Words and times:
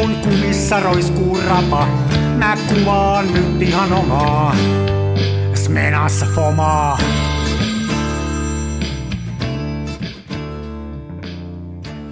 kun 0.00 0.16
kumissa 0.16 0.80
roiskuu 0.80 1.40
rapa, 1.40 1.86
mä 2.38 2.56
kuvaan 2.68 3.34
nyt 3.34 3.62
ihan 3.62 3.92
omaa. 3.92 4.56
Smenassa 5.54 6.26
fomaa. 6.34 6.98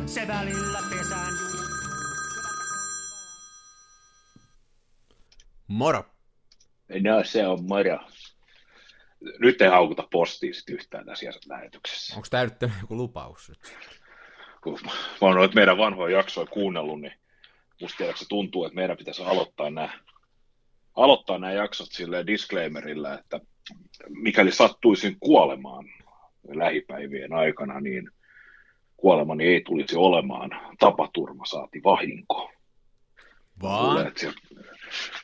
Se 0.06 0.28
välillä 0.28 0.78
pesään. 0.90 1.34
Moro. 5.68 6.04
No 7.02 7.24
se 7.24 7.46
on 7.46 7.64
moro. 7.64 7.98
Nyt 9.38 9.62
ei 9.62 9.68
haukuta 9.68 10.08
postiin 10.12 10.54
sit 10.54 10.70
yhtään 10.70 11.06
tässä 11.06 11.26
lähetyksessä. 11.46 12.16
Onko 12.16 12.28
tämä 12.30 12.44
nyt 12.44 12.54
joku 12.80 12.96
lupaus? 12.96 13.48
nyt? 13.48 13.76
Kun 14.62 14.78
mä 14.84 14.90
oon 15.20 15.36
noita 15.36 15.54
meidän 15.54 15.78
vanhoja 15.78 16.16
jaksoja 16.16 16.46
kuunnellut, 16.46 17.00
niin 17.00 17.27
musta 17.80 17.96
tiedätkö, 17.98 18.18
se 18.18 18.28
tuntuu, 18.28 18.64
että 18.64 18.74
meidän 18.76 18.96
pitäisi 18.96 19.22
aloittaa 19.22 19.70
nämä, 19.70 19.88
aloittaa 20.96 21.38
nämä 21.38 21.52
jaksot 21.52 21.88
silleen 21.90 22.26
disclaimerilla, 22.26 23.14
että 23.18 23.40
mikäli 24.08 24.52
sattuisin 24.52 25.16
kuolemaan 25.20 25.84
lähipäivien 26.48 27.32
aikana, 27.32 27.80
niin 27.80 28.10
kuolemani 28.96 29.44
ei 29.44 29.60
tulisi 29.60 29.96
olemaan 29.96 30.50
tapaturma 30.78 31.44
saati 31.46 31.80
vahinko. 31.84 32.50
Vaan? 33.62 34.12
sieltä- 34.16 34.38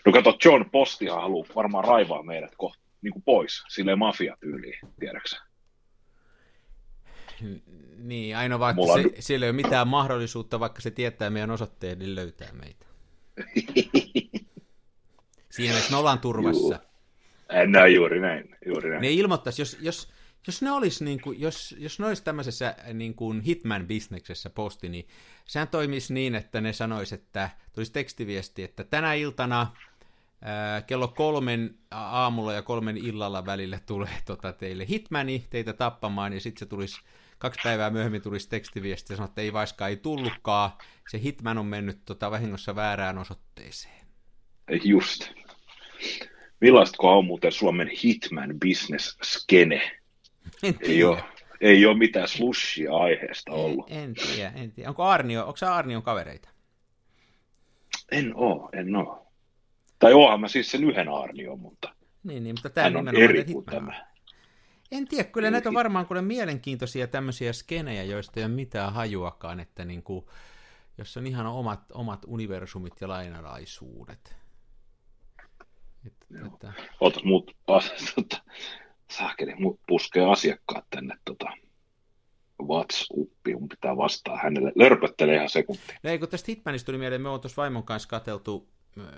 No 0.06 0.12
kato, 0.12 0.36
John 0.44 0.70
Postihan 0.70 1.22
haluaa 1.22 1.48
varmaan 1.55 1.84
raivaa 1.84 2.22
meidät 2.22 2.52
kohta 2.56 2.82
niin 3.02 3.12
kuin 3.12 3.22
pois, 3.22 3.62
silleen 3.69 3.98
mafiatyyliin, 3.98 4.78
tiedäksä. 5.00 5.36
Niin, 7.98 8.36
ainoa 8.36 8.58
vaikka 8.58 8.82
Mulla 8.82 9.02
se, 9.02 9.10
sillä 9.18 9.46
ei 9.46 9.50
ole 9.50 9.56
mitään 9.56 9.88
mahdollisuutta, 9.88 10.60
vaikka 10.60 10.80
se 10.80 10.90
tietää 10.90 11.30
meidän 11.30 11.50
osoitteen, 11.50 11.98
niin 11.98 12.14
löytää 12.14 12.52
meitä. 12.52 12.86
Siinä 15.50 15.72
mielessä 15.72 15.91
me 15.91 15.96
ollaan 15.96 16.18
turvassa. 16.18 16.74
Juu. 16.74 17.66
No 17.66 17.86
juuri 17.86 18.20
näin, 18.20 18.56
juuri 18.66 18.91
näin. 18.91 19.02
Ne 19.02 19.10
ilmoittaisi, 19.10 19.62
jos, 19.62 19.78
jos, 19.80 20.08
jos 20.46 20.62
ne 20.62 20.70
olisi, 20.70 21.04
niin 21.04 21.20
kuin, 21.20 21.41
jos, 21.41 21.74
jos 21.78 21.98
ne 21.98 22.06
olisi 22.06 22.24
tämmöisessä 22.24 22.76
niin 22.92 23.14
kuin 23.14 23.41
hitman-bisneksessä 23.41 24.50
posti, 24.50 24.88
niin 24.88 25.08
sehän 25.44 25.69
toimisi 25.69 26.14
niin, 26.14 26.34
että 26.34 26.60
ne 26.60 26.72
sanoisi, 26.72 27.14
että 27.14 27.50
tulisi 27.72 27.92
tekstiviesti, 27.92 28.62
että 28.62 28.84
tänä 28.84 29.14
iltana 29.14 29.66
ää, 30.42 30.82
kello 30.82 31.08
kolmen 31.08 31.74
aamulla 31.91 32.52
ja 32.52 32.62
kolmen 32.62 32.96
illalla 32.96 33.46
välillä 33.46 33.78
tulee 33.86 34.19
tota, 34.24 34.52
teille 34.52 34.86
hitmani 34.88 35.44
teitä 35.50 35.72
tappamaan, 35.72 36.32
ja 36.32 36.41
sitten 36.41 36.58
se 36.58 36.66
tulisi 36.66 37.00
kaksi 37.45 37.61
päivää 37.64 37.91
myöhemmin 37.91 38.23
tulisi 38.23 38.48
tekstiviesti 38.48 39.12
ja 39.12 39.17
sanoi, 39.17 39.28
että 39.28 39.41
ei 39.41 39.53
vaiskaan 39.53 39.91
ei 39.91 39.97
tullutkaan, 39.97 40.70
se 41.11 41.20
hitman 41.20 41.59
on 41.59 41.67
mennyt 41.67 42.05
tota, 42.05 42.31
vahingossa 42.31 42.77
väärään 42.77 43.19
osoitteeseen. 43.19 44.06
Just. 44.84 45.31
Millaista 46.61 46.97
on 47.03 47.25
muuten 47.25 47.53
Suomen 47.53 47.89
hitman 47.89 48.55
business 48.61 49.19
skene? 49.22 50.00
En 50.62 50.75
Ei 50.81 51.05
ole, 51.05 51.25
ei 51.61 51.87
ole 51.87 51.97
mitään 51.97 52.28
slushia 52.28 52.97
aiheesta 52.97 53.53
ollut. 53.53 53.91
En, 53.91 53.98
en 53.98 54.15
tiedä, 54.15 54.53
en 54.55 54.72
tiedä. 54.72 54.89
Onko 54.89 55.05
Arnio, 55.05 55.47
onko 55.47 55.67
Arnion 55.67 56.03
kavereita? 56.03 56.48
En 58.12 58.33
oo, 58.37 58.70
en 58.72 58.97
oo. 58.97 59.27
Tai 59.98 60.12
oonhan 60.12 60.41
mä 60.41 60.48
siis 60.48 60.70
sen 60.70 60.84
yhden 60.84 61.09
Arnion, 61.09 61.61
mutta 61.61 61.95
Niin, 62.22 62.45
niin 62.45 62.55
mutta 62.55 62.70
tämä 62.70 62.84
hän 62.84 62.97
on 62.97 63.17
eri 63.17 63.45
kuin 63.45 63.65
tämä. 63.65 64.13
En 64.92 65.08
tiedä, 65.08 65.24
kyllä 65.24 65.50
näitä 65.50 65.68
on 65.68 65.74
varmaan 65.74 66.06
kuule 66.06 66.22
mielenkiintoisia 66.22 67.06
tämmöisiä 67.06 67.52
skenejä, 67.52 68.03
joista 68.03 68.41
ei 68.41 68.47
ole 68.47 68.54
mitään 68.54 68.92
hajuakaan, 68.92 69.60
että 69.60 69.84
niin 69.84 70.03
kuin, 70.03 70.25
jos 70.98 71.16
on 71.16 71.26
ihan 71.26 71.47
omat, 71.47 71.81
omat 71.92 72.25
universumit 72.26 73.00
ja 73.00 73.09
lainalaisuudet. 73.09 74.36
Et, 76.06 76.26
että, 76.47 76.72
Ootas 77.00 77.25
muut, 77.25 77.56
as, 77.66 77.92
tota, 78.14 78.42
saakeli, 79.10 79.54
muut 79.54 79.81
puskee 79.86 80.25
asiakkaat 80.25 80.84
tänne 80.91 81.19
tota, 81.25 81.47
WhatsAppiin, 82.62 83.60
mun 83.60 83.69
pitää 83.69 83.97
vastaa 83.97 84.38
hänelle. 84.42 84.72
Lörpöttele 84.75 85.34
ihan 85.34 85.48
sekunti. 85.48 85.82
no 86.03 86.10
ei, 86.10 86.19
kun 86.19 86.28
tästä 86.28 86.47
Hitmanista 86.48 86.86
tuli 86.86 86.98
mieleen, 86.98 87.22
me 87.22 87.28
on 87.28 87.41
tuossa 87.41 87.62
vaimon 87.62 87.84
kanssa 87.84 88.09
katseltu 88.09 88.73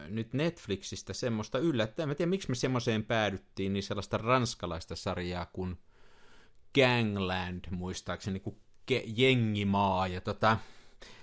nyt 0.08 0.32
Netflixistä 0.32 1.12
semmoista 1.12 1.58
yllättäen. 1.58 2.08
Mä 2.08 2.14
tiedän, 2.14 2.30
miksi 2.30 2.48
me 2.48 2.54
semmoiseen 2.54 3.04
päädyttiin, 3.04 3.72
niin 3.72 3.82
sellaista 3.82 4.18
ranskalaista 4.18 4.96
sarjaa 4.96 5.46
kuin 5.52 5.78
Gangland, 6.74 7.64
muistaakseni, 7.70 8.40
kuin 8.40 8.56
ke- 8.92 9.04
jengimaa. 9.16 10.06
Ja 10.06 10.20
tota, 10.20 10.58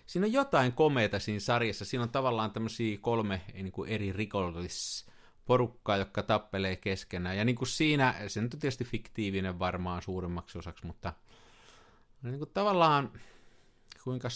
siinä 0.05 0.25
on 0.25 0.33
jotain 0.33 0.71
komeita 0.73 1.19
siinä 1.19 1.39
sarjassa. 1.39 1.85
Siinä 1.85 2.03
on 2.03 2.09
tavallaan 2.09 2.51
tämmöisiä 2.51 2.97
kolme 3.01 3.41
niin 3.53 3.71
kuin 3.71 3.89
eri 3.89 4.11
rikollisporukkaa, 4.11 5.97
jotka 5.97 6.23
tappelee 6.23 6.75
keskenään. 6.75 7.37
Ja 7.37 7.45
niin 7.45 7.55
kuin 7.55 7.67
siinä, 7.67 8.15
se 8.27 8.41
nyt 8.41 8.53
on 8.53 8.59
tietysti 8.59 8.85
fiktiivinen 8.85 9.59
varmaan 9.59 10.01
suurimmaksi 10.01 10.57
osaksi, 10.57 10.85
mutta 10.85 11.13
niin 12.21 12.37
kuin 12.37 12.51
tavallaan 12.53 13.11
kuinka 14.03 14.29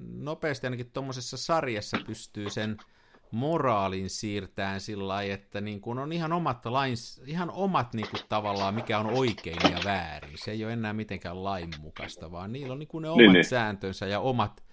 nopeasti 0.00 0.66
ainakin 0.66 0.90
tuommoisessa 0.90 1.36
sarjassa 1.36 1.98
pystyy 2.06 2.50
sen 2.50 2.76
moraalin 3.30 4.10
siirtämään 4.10 4.80
sillä 4.80 5.08
lailla, 5.08 5.34
että 5.34 5.60
niin 5.60 5.80
kuin 5.80 5.98
on 5.98 6.12
ihan 6.12 6.32
omat, 6.32 6.66
lains, 6.66 7.22
ihan 7.26 7.50
omat 7.50 7.94
niin 7.94 8.08
kuin 8.10 8.20
tavallaan, 8.28 8.74
mikä 8.74 8.98
on 8.98 9.06
oikein 9.06 9.72
ja 9.72 9.78
väärin. 9.84 10.38
Se 10.44 10.50
ei 10.50 10.64
ole 10.64 10.72
enää 10.72 10.92
mitenkään 10.92 11.44
lainmukaista, 11.44 12.30
vaan 12.32 12.52
niillä 12.52 12.72
on 12.72 12.78
niin 12.78 12.88
kuin 12.88 13.02
ne 13.02 13.08
omat 13.08 13.18
Niin, 13.18 13.32
niin, 13.32 13.44
sääntönsä 13.44 14.06
ja 14.06 14.20
omat 14.20 14.64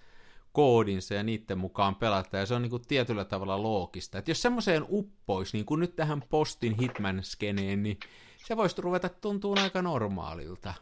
koodinsa 0.52 1.14
ja 1.14 1.22
niiden 1.22 1.58
mukaan 1.58 1.94
pelata, 1.94 2.36
ja 2.36 2.46
se 2.46 2.54
on 2.54 2.62
niin 2.62 2.70
kuin 2.70 2.82
tietyllä 2.88 3.24
tavalla 3.24 3.62
loogista. 3.62 4.18
Että 4.18 4.30
jos 4.30 4.42
semmoiseen 4.42 4.84
uppoisi, 4.88 5.56
niin 5.56 5.66
kuin 5.66 5.80
nyt 5.80 5.96
tähän 5.96 6.22
postin 6.30 6.76
Hitman-skeneen, 6.80 7.82
niin 7.82 7.98
se 8.46 8.56
voisi 8.56 8.82
ruveta 8.82 9.08
tuntua 9.08 9.56
aika 9.62 9.82
normaalilta. 9.82 10.74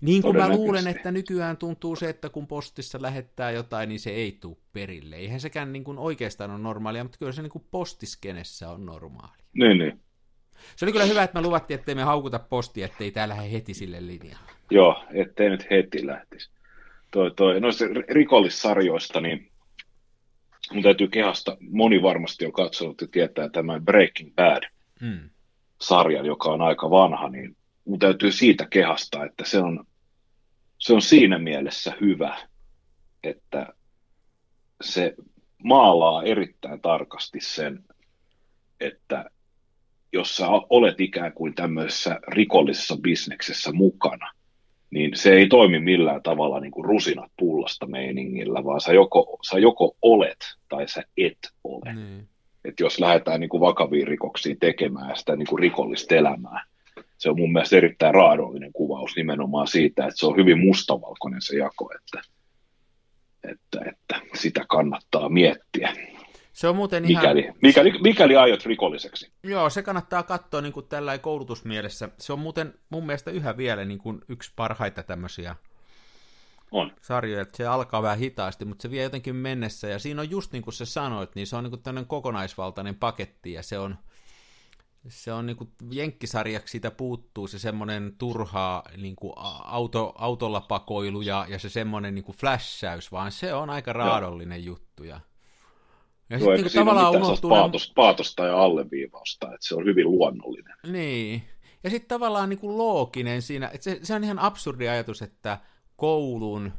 Niin 0.00 0.22
kuin 0.22 0.36
mä 0.36 0.48
luulen, 0.48 0.86
että 0.86 1.10
nykyään 1.10 1.56
tuntuu 1.56 1.96
se, 1.96 2.08
että 2.08 2.28
kun 2.28 2.46
postissa 2.46 3.02
lähettää 3.02 3.50
jotain, 3.50 3.88
niin 3.88 4.00
se 4.00 4.10
ei 4.10 4.38
tule 4.40 4.56
perille. 4.72 5.16
Eihän 5.16 5.40
sekään 5.40 5.72
niin 5.72 5.84
kuin 5.84 5.98
oikeastaan 5.98 6.50
ole 6.50 6.58
normaalia, 6.58 7.04
mutta 7.04 7.18
kyllä 7.18 7.32
se 7.32 7.42
niin 7.42 7.50
kuin 7.50 7.64
postiskenessä 7.70 8.70
on 8.70 8.86
normaali. 8.86 9.42
Niin, 9.52 9.78
niin. 9.78 10.00
Se 10.76 10.84
oli 10.84 10.92
kyllä 10.92 11.04
hyvä, 11.04 11.22
että 11.22 11.40
me 11.40 11.46
luvattiin, 11.46 11.80
ettei 11.80 11.94
me 11.94 12.02
haukuta 12.02 12.38
postia, 12.38 12.84
ettei 12.84 13.10
tää 13.10 13.28
lähde 13.28 13.52
heti 13.52 13.74
sille 13.74 14.06
linjalle. 14.06 14.50
Joo, 14.70 15.04
ettei 15.10 15.50
nyt 15.50 15.70
heti 15.70 16.06
lähtisi. 16.06 16.50
Toi, 17.10 17.30
toi, 17.30 17.60
noista 17.60 17.84
rikollissarjoista, 18.08 19.20
niin 19.20 19.50
mun 20.72 20.82
täytyy 20.82 21.08
kehasta, 21.08 21.56
moni 21.70 22.02
varmasti 22.02 22.46
on 22.46 22.52
katsonut 22.52 23.00
ja 23.00 23.06
tietää 23.10 23.48
tämän 23.48 23.84
Breaking 23.84 24.34
Bad-sarjan, 24.34 26.22
Hmm. 26.22 26.28
joka 26.28 26.50
on 26.50 26.62
aika 26.62 26.90
vanha, 26.90 27.28
niin 27.28 27.56
mun 27.84 27.98
täytyy 27.98 28.32
siitä 28.32 28.66
kehasta, 28.66 29.24
että 29.24 29.44
se 29.44 29.58
on, 29.58 29.84
se 30.78 30.92
on 30.92 31.02
siinä 31.02 31.38
mielessä 31.38 31.92
hyvä, 32.00 32.36
että 33.24 33.66
se 34.82 35.14
maalaa 35.64 36.22
erittäin 36.22 36.80
tarkasti 36.80 37.40
sen, 37.40 37.84
että 38.80 39.30
jos 40.12 40.36
sä 40.36 40.48
olet 40.48 41.00
ikään 41.00 41.32
kuin 41.32 41.54
tämmöisessä 41.54 42.20
rikollisessa 42.28 42.96
bisneksessä 42.96 43.72
mukana, 43.72 44.30
niin 44.90 45.16
se 45.16 45.32
ei 45.32 45.48
toimi 45.48 45.80
millään 45.80 46.22
tavalla 46.22 46.60
niin 46.60 46.70
kuin 46.70 46.84
rusinat 46.84 47.32
pullasta 47.36 47.86
meiningillä, 47.86 48.64
vaan 48.64 48.80
sä 48.80 48.92
joko, 48.92 49.38
sä 49.50 49.58
joko 49.58 49.96
olet 50.02 50.56
tai 50.68 50.88
sä 50.88 51.02
et 51.16 51.38
ole. 51.64 51.94
Niin. 51.94 52.28
Että 52.64 52.82
jos 52.82 53.00
lähdetään 53.00 53.40
niin 53.40 53.48
kuin 53.48 53.60
vakaviin 53.60 54.08
rikoksiin 54.08 54.58
tekemään 54.58 55.16
sitä 55.16 55.36
niin 55.36 55.48
kuin 55.48 55.58
rikollista 55.58 56.14
elämää, 56.14 56.64
se 57.20 57.30
on 57.30 57.36
mun 57.38 57.52
mielestä 57.52 57.76
erittäin 57.76 58.14
raadollinen 58.14 58.72
kuvaus 58.72 59.16
nimenomaan 59.16 59.66
siitä, 59.66 60.06
että 60.06 60.18
se 60.20 60.26
on 60.26 60.36
hyvin 60.36 60.58
mustavalkoinen 60.58 61.42
se 61.42 61.56
jako, 61.56 61.90
että, 61.94 62.22
että, 63.44 63.90
että 63.90 64.20
sitä 64.34 64.64
kannattaa 64.68 65.28
miettiä, 65.28 65.92
Se 66.52 66.68
on 66.68 66.76
muuten 66.76 67.04
ihan... 67.04 67.22
mikäli, 67.22 67.52
mikäli, 67.62 67.92
mikäli 68.02 68.36
aiot 68.36 68.66
rikolliseksi. 68.66 69.32
Joo, 69.42 69.70
se 69.70 69.82
kannattaa 69.82 70.22
katsoa 70.22 70.60
niin 70.60 70.72
kuin 70.72 70.86
tällä 70.88 71.18
koulutusmielessä. 71.18 72.08
Se 72.18 72.32
on 72.32 72.38
muuten 72.38 72.74
mun 72.90 73.06
mielestä 73.06 73.30
yhä 73.30 73.56
vielä 73.56 73.84
niin 73.84 73.98
kuin 73.98 74.20
yksi 74.28 74.52
parhaita 74.56 75.02
tämmöisiä 75.02 75.56
On. 76.70 76.92
sarjoja, 77.02 77.42
että 77.42 77.56
se 77.56 77.66
alkaa 77.66 78.02
vähän 78.02 78.18
hitaasti, 78.18 78.64
mutta 78.64 78.82
se 78.82 78.90
vie 78.90 79.02
jotenkin 79.02 79.36
mennessä, 79.36 79.88
ja 79.88 79.98
siinä 79.98 80.20
on 80.20 80.30
just 80.30 80.52
niin 80.52 80.62
kuin 80.62 80.74
sä 80.74 80.84
sanoit, 80.84 81.34
niin 81.34 81.46
se 81.46 81.56
on 81.56 81.64
niin 81.64 81.70
kuin 81.70 81.82
tämmöinen 81.82 82.08
kokonaisvaltainen 82.08 82.94
paketti, 82.94 83.52
ja 83.52 83.62
se 83.62 83.78
on, 83.78 83.96
se 85.08 85.32
on 85.32 85.46
niin 85.46 85.56
kuin 85.56 85.70
jenkkisarjaksi 85.90 86.72
siitä 86.72 86.90
puuttuu 86.90 87.46
se 87.46 87.58
semmoinen 87.58 88.14
turhaa 88.18 88.82
niin 88.96 89.16
kuin 89.16 89.32
auto, 89.64 90.14
autolla 90.18 90.60
pakoilu 90.60 91.20
ja, 91.20 91.46
ja 91.48 91.58
se 91.58 91.68
semmoinen 91.68 92.14
niin 92.14 92.24
kuin 92.24 92.36
flässäys, 92.36 93.12
vaan 93.12 93.32
se 93.32 93.54
on 93.54 93.70
aika 93.70 93.92
raadollinen 93.92 94.64
juttu, 94.64 95.04
ja, 95.04 95.20
ja 96.30 96.38
Joo, 96.38 96.52
niin 96.52 96.64
ole 96.64 96.70
tavallaan 96.70 97.16
unohtuu 97.16 97.50
paatosta, 97.50 97.92
paatosta 97.96 98.46
ja 98.46 98.62
alleviivausta, 98.62 99.54
että 99.54 99.66
se 99.66 99.74
on 99.74 99.84
hyvin 99.84 100.10
luonnollinen. 100.10 100.76
Niin. 100.86 101.42
Ja 101.84 101.90
sitten 101.90 102.08
tavallaan 102.08 102.48
niin 102.48 102.58
kuin 102.58 102.78
looginen 102.78 103.42
siinä, 103.42 103.70
että 103.72 103.84
se, 103.84 104.00
se 104.02 104.14
on 104.14 104.24
ihan 104.24 104.38
absurdi 104.38 104.88
ajatus, 104.88 105.22
että 105.22 105.58
koulun 105.96 106.72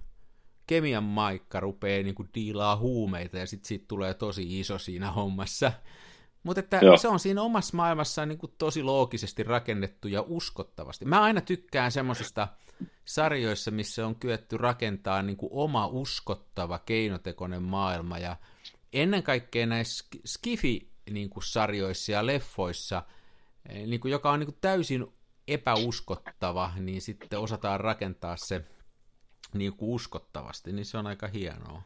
kemian 0.67 1.03
maikka 1.03 1.59
rupeaa 1.59 2.03
niin 2.03 2.15
kuin 2.15 2.29
diilaa 2.35 2.77
huumeita 2.77 3.37
ja 3.37 3.47
sitten 3.47 3.67
siitä 3.67 3.85
tulee 3.87 4.13
tosi 4.13 4.59
iso 4.59 4.77
siinä 4.77 5.11
hommassa. 5.11 5.71
Mutta 6.43 6.59
että 6.59 6.79
Joo. 6.81 6.97
se 6.97 7.07
on 7.07 7.19
siinä 7.19 7.41
omassa 7.41 7.77
maailmassaan 7.77 8.29
niin 8.29 8.39
kuin 8.39 8.53
tosi 8.57 8.83
loogisesti 8.83 9.43
rakennettu 9.43 10.07
ja 10.07 10.21
uskottavasti. 10.27 11.05
Mä 11.05 11.21
aina 11.21 11.41
tykkään 11.41 11.91
semmoisista 11.91 12.47
sarjoissa, 13.05 13.71
missä 13.71 14.07
on 14.07 14.15
kyetty 14.15 14.57
rakentaa 14.57 15.21
niin 15.21 15.37
kuin 15.37 15.49
oma 15.53 15.87
uskottava 15.87 16.79
keinotekoinen 16.79 17.63
maailma 17.63 18.17
ja 18.17 18.35
ennen 18.93 19.23
kaikkea 19.23 19.65
näissä 19.65 20.05
Skifi-sarjoissa 20.25 22.11
niin 22.11 22.15
ja 22.15 22.25
leffoissa, 22.25 23.03
eh, 23.69 23.87
niin 23.87 23.99
kuin, 23.99 24.11
joka 24.11 24.31
on 24.31 24.39
niin 24.39 24.47
kuin 24.47 24.57
täysin 24.61 25.07
epäuskottava, 25.47 26.73
niin 26.79 27.01
sitten 27.01 27.39
osataan 27.39 27.79
rakentaa 27.79 28.37
se 28.37 28.65
niin 29.53 29.73
kuin 29.73 29.89
uskottavasti, 29.89 30.71
niin 30.71 30.85
se 30.85 30.97
on 30.97 31.07
aika 31.07 31.27
hienoa. 31.27 31.81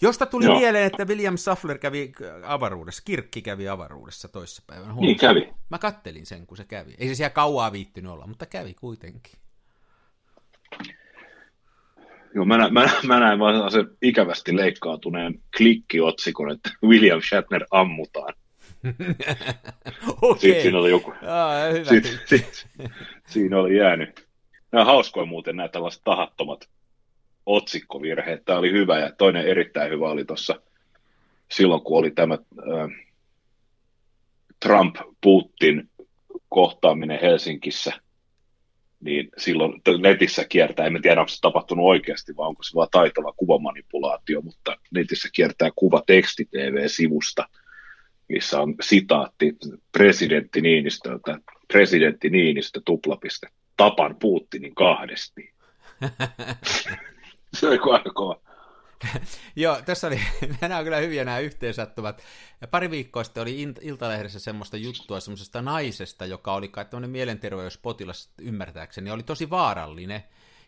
Josta 0.00 0.26
tuli 0.26 0.44
Joo. 0.44 0.58
mieleen, 0.58 0.86
että 0.86 1.04
William 1.04 1.36
Safler 1.36 1.78
kävi 1.78 2.12
avaruudessa, 2.42 3.02
Kirkki 3.04 3.42
kävi 3.42 3.68
avaruudessa 3.68 4.28
toissapäivänä. 4.28 4.92
Huomioon. 4.92 5.06
Niin 5.06 5.18
kävi. 5.18 5.54
Mä 5.70 5.78
kattelin 5.78 6.26
sen, 6.26 6.46
kun 6.46 6.56
se 6.56 6.64
kävi. 6.64 6.94
Ei 6.98 7.08
se 7.08 7.14
siellä 7.14 7.30
kauaa 7.30 7.72
viittynyt 7.72 8.12
olla, 8.12 8.26
mutta 8.26 8.46
kävi 8.46 8.74
kuitenkin. 8.74 9.32
Joo, 12.34 12.44
mä, 12.44 12.58
näin, 12.58 12.74
mä, 12.74 12.90
mä 13.06 13.20
näin 13.20 13.38
vaan 13.38 13.70
sen 13.70 13.86
ikävästi 14.02 14.56
leikkautuneen 14.56 15.42
klikkiotsikon, 15.56 16.50
että 16.50 16.70
William 16.82 17.20
Shatner 17.22 17.66
ammutaan. 17.70 18.34
Sitten 20.40 20.62
siinä 20.62 20.78
oli 20.78 20.90
joku. 20.90 21.12
Aa, 21.26 21.72
hyvä. 21.72 21.90
Siinä 23.26 23.58
oli 23.58 23.76
jäänyt. 23.76 24.26
Nämä 24.72 24.84
hauskoja 24.84 25.26
muuten 25.26 25.56
nämä 25.56 25.68
tällaiset 25.68 26.02
tahattomat 26.04 26.68
otsikkovirheet. 27.46 28.44
Tämä 28.44 28.58
oli 28.58 28.72
hyvä 28.72 28.98
ja 28.98 29.12
toinen 29.18 29.46
erittäin 29.46 29.90
hyvä 29.90 30.10
oli 30.10 30.24
tuossa 30.24 30.60
silloin, 31.50 31.82
kun 31.82 31.98
oli 31.98 32.10
tämä 32.10 32.38
Trump-Putin 34.64 35.90
kohtaaminen 36.48 37.18
Helsingissä, 37.22 37.92
niin 39.00 39.28
silloin 39.38 39.82
netissä 39.98 40.44
kiertää, 40.44 40.86
en 40.86 41.02
tiedä 41.02 41.20
onko 41.20 41.28
se 41.28 41.40
tapahtunut 41.40 41.86
oikeasti 41.86 42.36
vai 42.36 42.48
onko 42.48 42.62
se 42.62 42.74
vain 42.74 42.88
taitava 42.90 43.32
kuvamanipulaatio, 43.32 44.40
mutta 44.40 44.76
netissä 44.90 45.28
kiertää 45.34 45.70
kuva 45.76 46.02
teksti 46.06 46.44
TV-sivusta, 46.44 47.48
missä 48.28 48.60
on 48.60 48.74
sitaatti 48.80 49.56
presidentti 49.92 50.60
Niinistöltä, 50.60 51.38
presidentti 51.68 52.30
Niinistö 52.30 52.80
tuplapiste, 52.84 53.48
tapan 53.76 54.16
Putinin 54.16 54.74
kahdesti. 54.74 55.54
se 57.56 57.68
oli 57.68 57.78
aika 57.92 58.10
kova. 58.10 58.40
Joo, 59.56 59.82
tässä 59.84 60.06
oli, 60.06 60.20
nämä 60.60 60.78
on 60.78 60.84
kyllä 60.84 60.96
hyviä 60.96 61.24
nämä 61.24 61.38
yhteensattuvat. 61.38 62.22
Ja 62.60 62.68
pari 62.68 62.90
viikkoa 62.90 63.24
sitten 63.24 63.42
oli 63.42 63.62
Iltalehdessä 63.80 64.40
semmoista 64.40 64.76
juttua 64.76 65.20
semmoisesta 65.20 65.62
naisesta, 65.62 66.26
joka 66.26 66.54
oli 66.54 66.68
kai 66.68 66.84
tämmöinen 66.84 67.10
mielenterveyspotilas 67.10 68.30
ymmärtääkseni, 68.40 69.10
oli 69.10 69.22
tosi 69.22 69.50
vaarallinen 69.50 70.24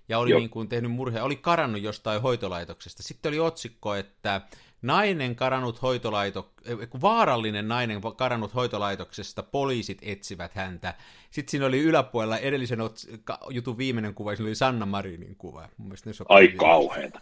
ja 0.08 0.19
oli 0.19 0.35
niin 0.35 0.50
kuin 0.50 0.69
tehnyt 0.69 0.90
murhea, 0.90 1.25
oli 1.25 1.37
karannut 1.37 1.82
jostain 1.82 2.23
hoitolaitoksesta. 2.23 3.02
Sitten 3.02 3.31
oli 3.31 3.41
otsikko, 3.41 3.94
että 3.94 4.41
nainen 4.83 5.37
karannut 5.37 5.83
hoitolaito, 5.83 6.53
eh, 6.65 6.89
vaarallinen 7.03 7.69
nainen 7.69 8.01
karannut 8.17 8.55
hoitolaitoksesta, 8.55 9.43
poliisit 9.43 9.99
etsivät 10.03 10.55
häntä. 10.55 10.95
Sitten 11.31 11.51
siinä 11.51 11.67
oli 11.67 11.81
yläpuolella 11.81 12.39
edellisen 12.39 12.79
jutun 13.51 13.79
viimeinen 13.79 14.15
kuva, 14.15 14.37
siinä 14.37 14.49
oli 14.49 14.55
Sanna 14.55 14.87
Marinin 14.87 15.37
kuva. 15.37 15.69
Mun 15.77 15.91
ne 15.91 16.13
Ai 16.29 16.49
kauheeta. 16.49 17.21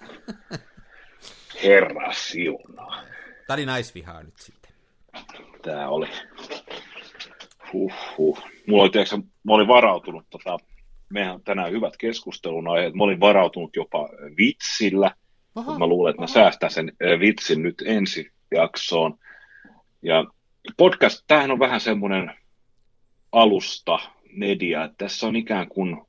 Herra 1.63 2.13
siunaa. 2.13 3.03
Tämä 3.47 3.55
oli 3.55 3.67
naisvihaa 3.67 4.23
nyt 4.23 4.37
sitten. 4.37 4.73
Tämä 5.63 5.89
oli. 5.89 6.09
Huhhuh. 7.73 8.39
Mulla 8.67 8.83
oli, 8.83 8.91
tiedätkö, 8.91 9.17
mä 9.17 9.55
olin 9.55 9.69
varautunut, 9.69 10.27
tota, 10.31 10.59
mehän 11.09 11.41
tänään 11.43 11.73
hyvät 11.73 11.97
keskustelun 11.97 12.69
aiheet, 12.69 12.95
mä 12.95 13.05
olin 13.05 13.21
varautunut 13.21 13.77
jopa 13.77 14.09
vitsillä– 14.37 15.11
Aha, 15.57 15.79
mä 15.79 15.87
luulen, 15.87 16.11
että 16.11 16.23
mä 16.23 16.27
säästän 16.27 16.71
sen 16.71 16.93
vitsin 17.21 17.63
nyt 17.63 17.83
ensi 17.87 18.31
jaksoon. 18.51 19.19
Ja 20.03 20.25
podcast, 20.77 21.25
tämähän 21.27 21.51
on 21.51 21.59
vähän 21.59 21.81
semmoinen 21.81 22.33
alusta, 23.33 23.99
media, 24.33 24.85
että 24.85 24.95
tässä 24.99 25.27
on 25.27 25.37
ikään 25.37 25.69
kuin, 25.69 26.03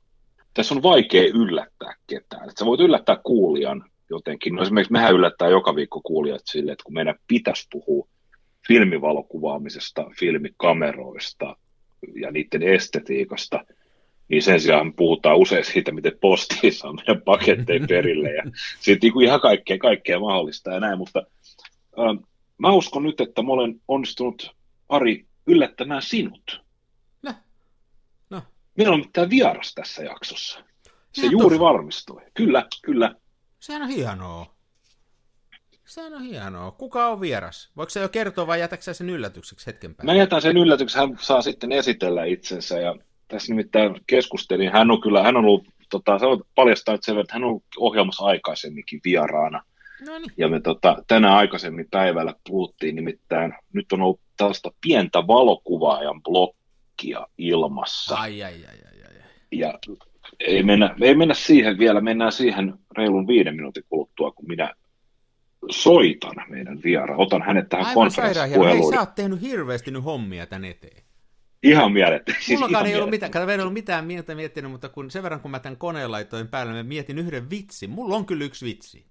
tässä 0.54 0.74
on 0.74 0.82
vaikea 0.82 1.24
yllättää 1.34 1.94
ketään. 2.06 2.48
Että 2.48 2.58
sä 2.58 2.66
voit 2.66 2.80
yllättää 2.80 3.16
kuulijan 3.24 3.84
jotenkin. 4.10 4.54
No 4.54 4.62
esimerkiksi 4.62 4.92
mehän 4.92 5.14
yllättää 5.14 5.48
joka 5.48 5.76
viikko 5.76 6.00
kuulijat 6.00 6.42
sille, 6.44 6.72
että 6.72 6.84
kun 6.84 6.94
meidän 6.94 7.14
pitäisi 7.26 7.66
puhua 7.72 8.08
filmivalokuvaamisesta, 8.68 10.10
filmikameroista 10.20 11.56
ja 12.14 12.30
niiden 12.30 12.62
estetiikasta– 12.62 13.64
niin 14.28 14.42
sen 14.42 14.60
sijaan 14.60 14.92
puhutaan 14.94 15.36
usein 15.36 15.64
siitä, 15.64 15.92
miten 15.92 16.18
posti 16.20 16.70
saa 16.70 16.92
meidän 16.92 17.22
paketteja 17.22 17.86
perille 17.88 18.30
ja 18.30 18.42
sitten 18.80 19.10
niin 19.10 19.24
ihan 19.24 19.40
kaikkea, 19.40 19.78
kaikkea 19.78 20.20
mahdollista 20.20 20.72
ja 20.72 20.80
näin, 20.80 20.98
mutta 20.98 21.22
äh, 21.98 22.24
mä 22.58 22.72
uskon 22.72 23.02
nyt, 23.02 23.20
että 23.20 23.42
mä 23.42 23.52
olen 23.52 23.80
onnistunut 23.88 24.56
Ari 24.88 25.26
yllättämään 25.46 26.02
sinut. 26.02 26.62
No. 27.22 27.34
no. 28.30 28.42
Meillä 28.76 28.94
on 28.94 29.00
mitään 29.00 29.30
vieras 29.30 29.74
tässä 29.74 30.02
jaksossa. 30.02 30.64
Se 31.12 31.26
ja 31.26 31.32
juuri 31.32 31.56
tos... 31.56 31.60
varmistui. 31.60 32.22
Kyllä, 32.34 32.66
kyllä. 32.82 33.14
Sehän 33.60 33.82
on 33.82 33.88
hienoa. 33.88 34.54
Sehän 35.86 36.14
on 36.14 36.22
hienoa. 36.22 36.70
Kuka 36.70 37.08
on 37.08 37.20
vieras? 37.20 37.70
Voiko 37.76 37.90
se 37.90 38.00
jo 38.00 38.08
kertoa 38.08 38.46
vai 38.46 38.60
jätäksä 38.60 38.92
sen 38.92 39.10
yllätykseksi 39.10 39.66
hetken 39.66 39.94
päästä? 39.94 40.12
Mä 40.12 40.18
jätän 40.18 40.42
sen 40.42 40.56
yllätykseksi. 40.56 40.98
Hän 40.98 41.16
saa 41.20 41.42
sitten 41.42 41.72
esitellä 41.72 42.24
itsensä 42.24 42.80
ja 42.80 42.94
tässä 43.28 43.52
nimittäin 43.52 43.94
keskustelin, 44.06 44.72
hän 44.72 44.90
on 44.90 45.00
kyllä, 45.00 45.22
hän 45.22 45.36
on 45.36 45.44
ollut, 45.44 45.64
tota, 45.90 46.18
on 46.22 46.42
paljastaa 46.54 46.94
että, 46.94 47.04
sen, 47.04 47.18
että 47.18 47.34
hän 47.34 47.44
on 47.44 47.48
ollut 47.48 47.64
ohjelmassa 47.76 48.24
aikaisemminkin 48.24 49.00
vieraana. 49.04 49.62
Noniin. 50.06 50.32
Ja 50.36 50.48
me 50.48 50.60
tota, 50.60 51.02
tänään 51.06 51.36
aikaisemmin 51.36 51.86
päivällä 51.90 52.34
puhuttiin 52.48 52.96
nimittäin, 52.96 53.54
nyt 53.72 53.92
on 53.92 54.02
ollut 54.02 54.20
tällaista 54.36 54.70
pientä 54.80 55.26
valokuvaajan 55.26 56.22
blokkia 56.22 57.26
ilmassa. 57.38 58.16
Ai, 58.16 58.42
ai, 58.42 58.52
ai, 58.52 58.60
ai, 58.64 59.02
ai. 59.08 59.22
Ja 59.52 59.78
ei 60.40 60.62
mennä, 60.62 60.94
ei 61.00 61.14
mennä 61.14 61.34
siihen 61.34 61.78
vielä, 61.78 62.00
mennään 62.00 62.32
siihen 62.32 62.74
reilun 62.96 63.26
viiden 63.26 63.56
minuutin 63.56 63.84
kuluttua, 63.88 64.30
kun 64.30 64.48
minä 64.48 64.74
soitan 65.70 66.34
meidän 66.48 66.80
vieraan. 66.84 67.20
Otan 67.20 67.42
hänet 67.42 67.68
tähän 67.68 67.94
konferenssipuheluun. 67.94 68.92
Hei, 68.92 68.92
sä 68.92 69.00
oot 69.00 69.14
tehnyt 69.14 69.40
hirveästi 69.40 69.90
nyt 69.90 70.04
hommia 70.04 70.46
tän 70.46 70.64
eteen. 70.64 71.02
Ihan 71.62 71.92
mielettä. 71.92 72.34
Siis 72.40 72.60
Mulla 72.60 72.80
ei 72.80 72.96
ollut 72.96 73.10
mitään, 73.10 73.32
kato, 73.32 73.50
ei 73.50 73.60
ollut 73.60 73.72
mitään 73.72 74.04
mieltä 74.04 74.34
miettinyt, 74.34 74.70
mutta 74.70 74.88
kun 74.88 75.10
sen 75.10 75.22
verran 75.22 75.40
kun 75.40 75.50
mä 75.50 75.58
tämän 75.58 75.76
koneen 75.76 76.12
laitoin 76.12 76.48
päälle, 76.48 76.72
mä 76.72 76.82
mietin 76.82 77.18
yhden 77.18 77.50
vitsin. 77.50 77.90
Mulla 77.90 78.16
on 78.16 78.26
kyllä 78.26 78.44
yksi 78.44 78.66
vitsi. 78.66 79.06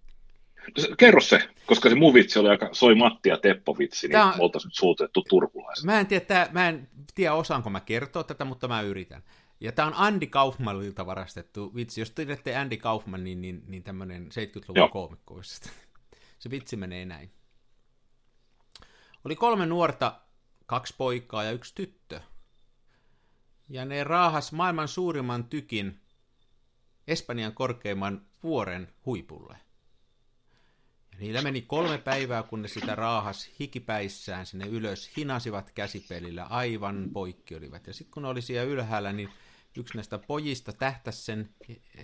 No 0.77 0.96
kerro 0.98 1.22
se, 1.22 1.50
koska 1.66 1.89
se 1.89 1.96
mun 1.96 2.13
vitsi 2.13 2.39
oli 2.39 2.50
aika, 2.50 2.70
soi 2.72 2.96
Matti 2.96 3.30
ja 3.30 3.38
Teppo 3.38 3.77
vitsi, 3.77 4.08
niin 4.08 4.20
on... 4.20 4.27
me 4.27 4.44
oltaisiin 4.44 4.72
suutettu 4.74 5.24
turkulaiset. 5.30 5.86
Mä 5.86 6.00
en 6.00 6.08
tiedä, 6.08 6.25
tää, 6.25 6.50
mä 6.51 6.70
en 6.70 6.89
tiedä 7.16 7.34
osaanko 7.34 7.70
mä 7.70 7.80
kertoa 7.80 8.24
tätä, 8.24 8.46
mutta 8.46 8.68
mä 8.68 8.82
yritän. 8.82 9.24
Ja 9.60 9.72
tämä 9.72 9.88
on 9.88 9.94
Andy 9.94 10.27
Kaufmanilta 10.27 11.06
varastettu 11.06 11.75
vitsi. 11.75 12.01
Jos 12.01 12.12
tiedätte 12.12 12.56
Andy 12.56 12.77
Kaufman, 12.77 13.24
niin, 13.24 13.42
niin, 13.42 13.63
niin 13.68 13.84
tämmöinen 13.84 14.27
70-luvun 14.27 14.89
koomikko. 14.89 15.42
Se 16.39 16.50
vitsi 16.51 16.75
menee 16.75 17.06
näin. 17.06 17.32
Oli 19.25 19.36
kolme 19.36 19.66
nuorta, 19.66 20.20
kaksi 20.66 20.96
poikaa 20.98 21.44
ja 21.44 21.51
yksi 21.51 21.75
tyttö 21.75 22.22
ja 23.69 23.86
ne 23.86 24.03
raahas 24.03 24.51
maailman 24.51 24.88
suurimman 24.88 25.43
tykin 25.43 26.01
Espanjan 27.07 27.53
korkeimman 27.53 28.25
vuoren 28.43 28.93
huipulle. 29.05 29.57
Ja 31.12 31.17
niillä 31.19 31.41
meni 31.41 31.62
kolme 31.62 31.97
päivää, 31.97 32.43
kun 32.43 32.62
ne 32.62 32.67
sitä 32.67 32.95
raahas 32.95 33.50
hikipäissään 33.59 34.45
sinne 34.45 34.67
ylös, 34.67 35.12
hinasivat 35.17 35.71
käsipelillä, 35.71 36.43
aivan 36.43 37.09
poikki 37.13 37.55
olivat. 37.55 37.88
Ja 37.88 37.93
sitten 37.93 38.12
kun 38.12 38.24
ne 38.24 38.29
oli 38.29 38.41
siellä 38.41 38.71
ylhäällä, 38.71 39.13
niin 39.13 39.29
yksi 39.77 39.97
näistä 39.97 40.19
pojista 40.19 40.74
tähtäsi 40.74 41.21
sen 41.21 41.55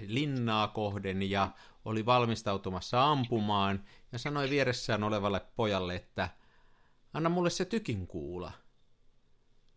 linnaa 0.08 0.67
kohden 0.67 1.29
ja 1.29 1.51
oli 1.86 2.05
valmistautumassa 2.05 3.12
ampumaan 3.12 3.84
ja 4.12 4.20
sanoi 4.20 4.50
vieressään 4.50 5.03
olevalle 5.03 5.41
pojalle, 5.55 5.96
että 5.96 6.29
anna 7.13 7.29
mulle 7.29 7.50
se 7.50 7.65
tykin 7.65 8.08
kuula. 8.08 8.51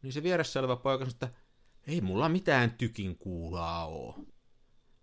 Niin 0.02 0.12
se 0.12 0.22
vieressä 0.22 0.60
oleva 0.60 0.76
poika 0.76 1.04
sanoi, 1.04 1.12
että 1.12 1.45
ei 1.86 2.00
mulla 2.00 2.28
mitään 2.28 2.70
tykin 2.70 3.18
kuulaa 3.18 3.86
oo. 3.86 4.24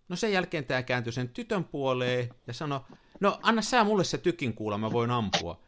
No 0.10 0.16
sen 0.16 0.32
jälkeen 0.32 0.66
tämä 0.66 0.84
kääntyi 0.84 1.14
sen 1.14 1.30
tytön 1.30 1.64
puoleen 1.64 2.30
ja 2.48 2.54
sanoi, 2.54 2.80
no 3.20 3.40
anna 3.42 3.62
sä 3.62 3.84
mulle 3.84 4.04
se 4.04 4.18
tykin 4.18 4.54
kuula, 4.54 4.78
mä 4.78 4.92
voin 4.92 5.12
ampua. 5.12 5.64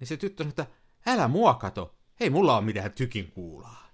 Niin 0.00 0.08
se 0.08 0.16
tyttö 0.16 0.42
sanoi, 0.42 0.50
että 0.50 0.66
älä 1.06 1.28
mua 1.28 1.54
kato, 1.54 1.94
ei 2.20 2.30
mulla 2.30 2.56
ole 2.56 2.64
mitään 2.64 2.92
tykin 2.92 3.32
kuulaa. 3.32 3.90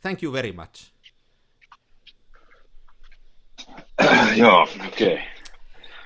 Thank 0.00 0.22
you 0.22 0.32
very 0.32 0.52
much. 0.52 0.92
Joo, 4.36 4.62
okei. 4.62 5.14
Okay. 5.14 5.26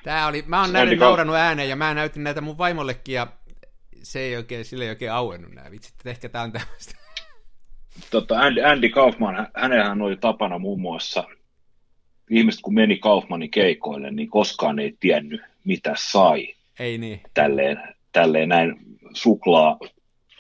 Tää 0.05 0.27
oli, 0.27 0.45
mä 0.47 0.61
oon 0.61 0.73
näiden 0.73 0.99
nauranut 0.99 1.37
ääneen 1.37 1.69
ja 1.69 1.77
mä 1.77 1.95
näytin 1.95 2.25
näitä 2.25 2.41
mun 2.41 2.59
vaimollekin 2.59 3.15
ja 3.15 3.27
se 4.03 4.21
ei 4.21 4.37
oikein, 4.37 4.65
sille 4.65 4.85
ei 4.85 4.91
oikein 4.91 5.13
auennut 5.13 5.53
nämä 5.53 5.71
vitsit, 5.71 5.93
että 5.93 6.11
ehkä 6.11 6.29
tää 6.29 6.43
on 6.43 6.53
tämmöistä. 6.53 7.02
Tota, 8.11 8.41
Andy, 8.41 8.63
Andy 8.63 8.89
Kaufman, 8.89 9.49
hänellähän 9.55 10.03
oli 10.03 10.17
tapana 10.17 10.59
muun 10.59 10.81
muassa, 10.81 11.25
ihmiset 12.31 12.61
kun 12.63 12.75
meni 12.75 12.99
Kaufmanin 12.99 13.51
keikoille, 13.51 14.11
niin 14.11 14.31
koskaan 14.31 14.79
ei 14.79 14.97
tiennyt, 15.01 15.41
mitä 15.65 15.93
sai. 15.97 16.55
Ei 16.79 16.99
niin. 16.99 17.21
Tälleen, 17.35 17.83
tälleen 18.13 18.49
näin 18.49 18.77
suklaa 19.13 19.79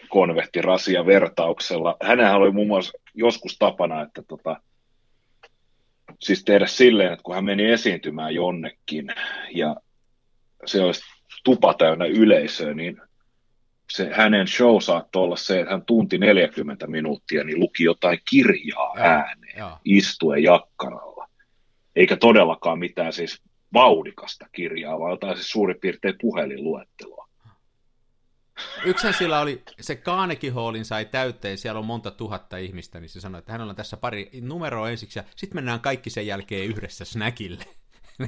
konvehtirasia 0.08 1.06
vertauksella. 1.06 1.96
Hänellä 2.02 2.36
oli 2.36 2.50
muun 2.50 2.66
muassa 2.66 2.92
joskus 3.14 3.58
tapana, 3.58 4.02
että 4.02 4.22
tota, 4.22 4.56
siis 6.20 6.44
tehdä 6.44 6.66
silleen, 6.66 7.12
että 7.12 7.22
kun 7.22 7.34
hän 7.34 7.44
meni 7.44 7.70
esiintymään 7.70 8.34
jonnekin 8.34 9.06
ja 9.54 9.76
se 10.66 10.82
olisi 10.82 11.02
tupa 11.44 11.74
täynnä 11.74 12.04
yleisöä, 12.04 12.74
niin 12.74 13.00
se 13.90 14.10
hänen 14.12 14.48
show 14.48 14.80
saattoi 14.80 15.22
olla 15.22 15.36
se, 15.36 15.60
että 15.60 15.72
hän 15.72 15.84
tunti 15.84 16.18
40 16.18 16.86
minuuttia, 16.86 17.44
niin 17.44 17.60
luki 17.60 17.84
jotain 17.84 18.18
kirjaa 18.30 18.94
ja, 18.96 19.02
ääneen, 19.02 19.58
ja. 19.58 19.78
istuen 19.84 20.42
jakkaralla. 20.42 21.28
Eikä 21.96 22.16
todellakaan 22.16 22.78
mitään 22.78 23.12
siis 23.12 23.42
vauhdikasta 23.72 24.46
kirjaa, 24.52 24.98
vaan 24.98 25.10
jotain 25.10 25.36
siis 25.36 25.50
suurin 25.50 25.80
piirtein 25.80 26.14
puhelinluetteloa. 26.20 27.28
Yksihän 28.84 29.14
sillä 29.14 29.40
oli, 29.40 29.62
se 29.80 29.96
Carnegie 29.96 30.50
Hallin 30.50 30.84
sai 30.84 31.04
täyteen, 31.04 31.58
siellä 31.58 31.78
on 31.78 31.86
monta 31.86 32.10
tuhatta 32.10 32.56
ihmistä, 32.56 33.00
niin 33.00 33.08
se 33.08 33.20
sanoi, 33.20 33.38
että 33.38 33.52
hänellä 33.52 33.70
on 33.70 33.76
tässä 33.76 33.96
pari 33.96 34.30
numeroa 34.40 34.90
ensiksi, 34.90 35.18
ja 35.18 35.24
sitten 35.36 35.56
mennään 35.56 35.80
kaikki 35.80 36.10
sen 36.10 36.26
jälkeen 36.26 36.66
yhdessä 36.66 37.04
snackille. 37.04 37.64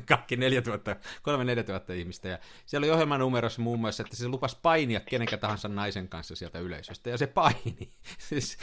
Kaikki 0.06 0.36
4000, 0.36 0.96
3-4000 1.90 1.92
ihmistä. 1.92 2.28
Ja 2.28 2.38
siellä 2.66 2.84
oli 2.84 2.92
ohjelmanumerossa 2.92 3.62
muun 3.62 3.80
muassa, 3.80 4.02
että 4.02 4.16
se 4.16 4.28
lupas 4.28 4.54
painia 4.54 5.00
kenenkä 5.00 5.36
tahansa 5.36 5.68
naisen 5.68 6.08
kanssa 6.08 6.36
sieltä 6.36 6.58
yleisöstä, 6.58 7.10
ja 7.10 7.18
se 7.18 7.26
paini. 7.26 7.90
siis, 8.28 8.58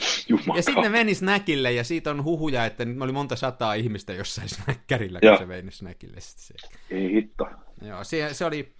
ja 0.56 0.62
sitten 0.62 0.82
ne 0.82 0.88
meni 0.88 1.14
snackille, 1.14 1.72
ja 1.72 1.84
siitä 1.84 2.10
on 2.10 2.24
huhuja, 2.24 2.66
että 2.66 2.84
ne 2.84 3.04
oli 3.04 3.12
monta 3.12 3.36
sataa 3.36 3.74
ihmistä 3.74 4.12
jossain 4.12 4.48
snäkkärillä, 4.48 5.20
kun 5.20 5.38
se 5.38 5.48
vei 5.48 5.62
snackille. 5.70 6.16
Se. 6.20 6.54
Ei 6.90 7.12
hitto. 7.12 7.46
Joo, 7.82 8.04
se, 8.04 8.34
se 8.34 8.44
oli, 8.44 8.74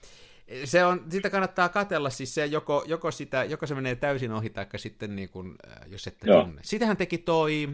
se 0.64 0.84
on, 0.84 1.04
sitä 1.08 1.30
kannattaa 1.30 1.68
katella, 1.68 2.10
siis 2.10 2.34
se 2.34 2.46
joko, 2.46 2.84
joko, 2.86 3.10
sitä, 3.10 3.44
joko 3.44 3.66
se 3.66 3.74
menee 3.74 3.94
täysin 3.94 4.32
ohi, 4.32 4.50
tai 4.50 4.66
sitten 4.76 5.16
niin 5.16 5.28
kuin, 5.28 5.54
äh, 5.70 5.76
jos 5.86 6.06
ette 6.06 6.30
Joo. 6.30 6.44
tunne. 6.44 6.60
Sitähän 6.64 6.96
teki 6.96 7.18
toi 7.18 7.68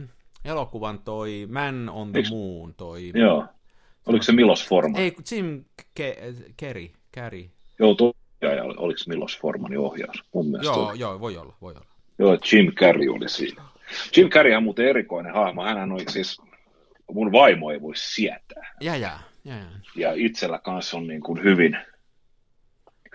elokuvan 0.44 0.98
toi 0.98 1.48
Man 1.50 1.88
on 1.88 2.12
the 2.12 2.18
Eiks, 2.18 2.30
Moon, 2.30 2.74
toi... 2.74 3.10
Joo. 3.14 3.46
Oliko 4.08 4.22
se 4.22 4.32
Milos 4.32 4.68
Forman? 4.68 5.00
Ei, 5.00 5.16
Jim 5.30 5.64
Ke- 6.00 6.52
Kerry, 6.56 6.90
Kerry. 7.12 7.44
Joo, 7.78 7.96
ja 8.40 8.64
oliko 8.64 9.00
Milos 9.06 9.38
Formanin 9.38 9.78
ohjaus? 9.78 10.24
Mun 10.34 10.46
mielestä 10.46 10.72
joo, 10.72 10.88
oli. 10.88 10.98
joo, 10.98 11.20
voi 11.20 11.36
olla, 11.36 11.54
voi 11.60 11.72
olla. 11.72 11.86
Joo, 12.18 12.38
Jim 12.52 12.72
Carrey 12.72 13.08
oli 13.08 13.28
siinä. 13.28 13.62
Jim 14.16 14.28
Carrey 14.28 14.54
on 14.54 14.62
muuten 14.62 14.88
erikoinen 14.88 15.34
hahmo. 15.34 15.62
Hän 15.62 15.92
on 15.92 16.00
siis, 16.08 16.40
mun 17.12 17.32
vaimo 17.32 17.70
ei 17.70 17.80
voi 17.80 17.96
sietää. 17.96 18.74
Ja, 18.80 18.96
ja, 18.96 19.18
ja, 19.44 19.54
ja. 19.54 19.64
ja 19.96 20.12
itsellä 20.16 20.58
kanssa 20.58 20.96
on 20.96 21.06
niin 21.06 21.20
kuin 21.20 21.44
hyvin, 21.44 21.78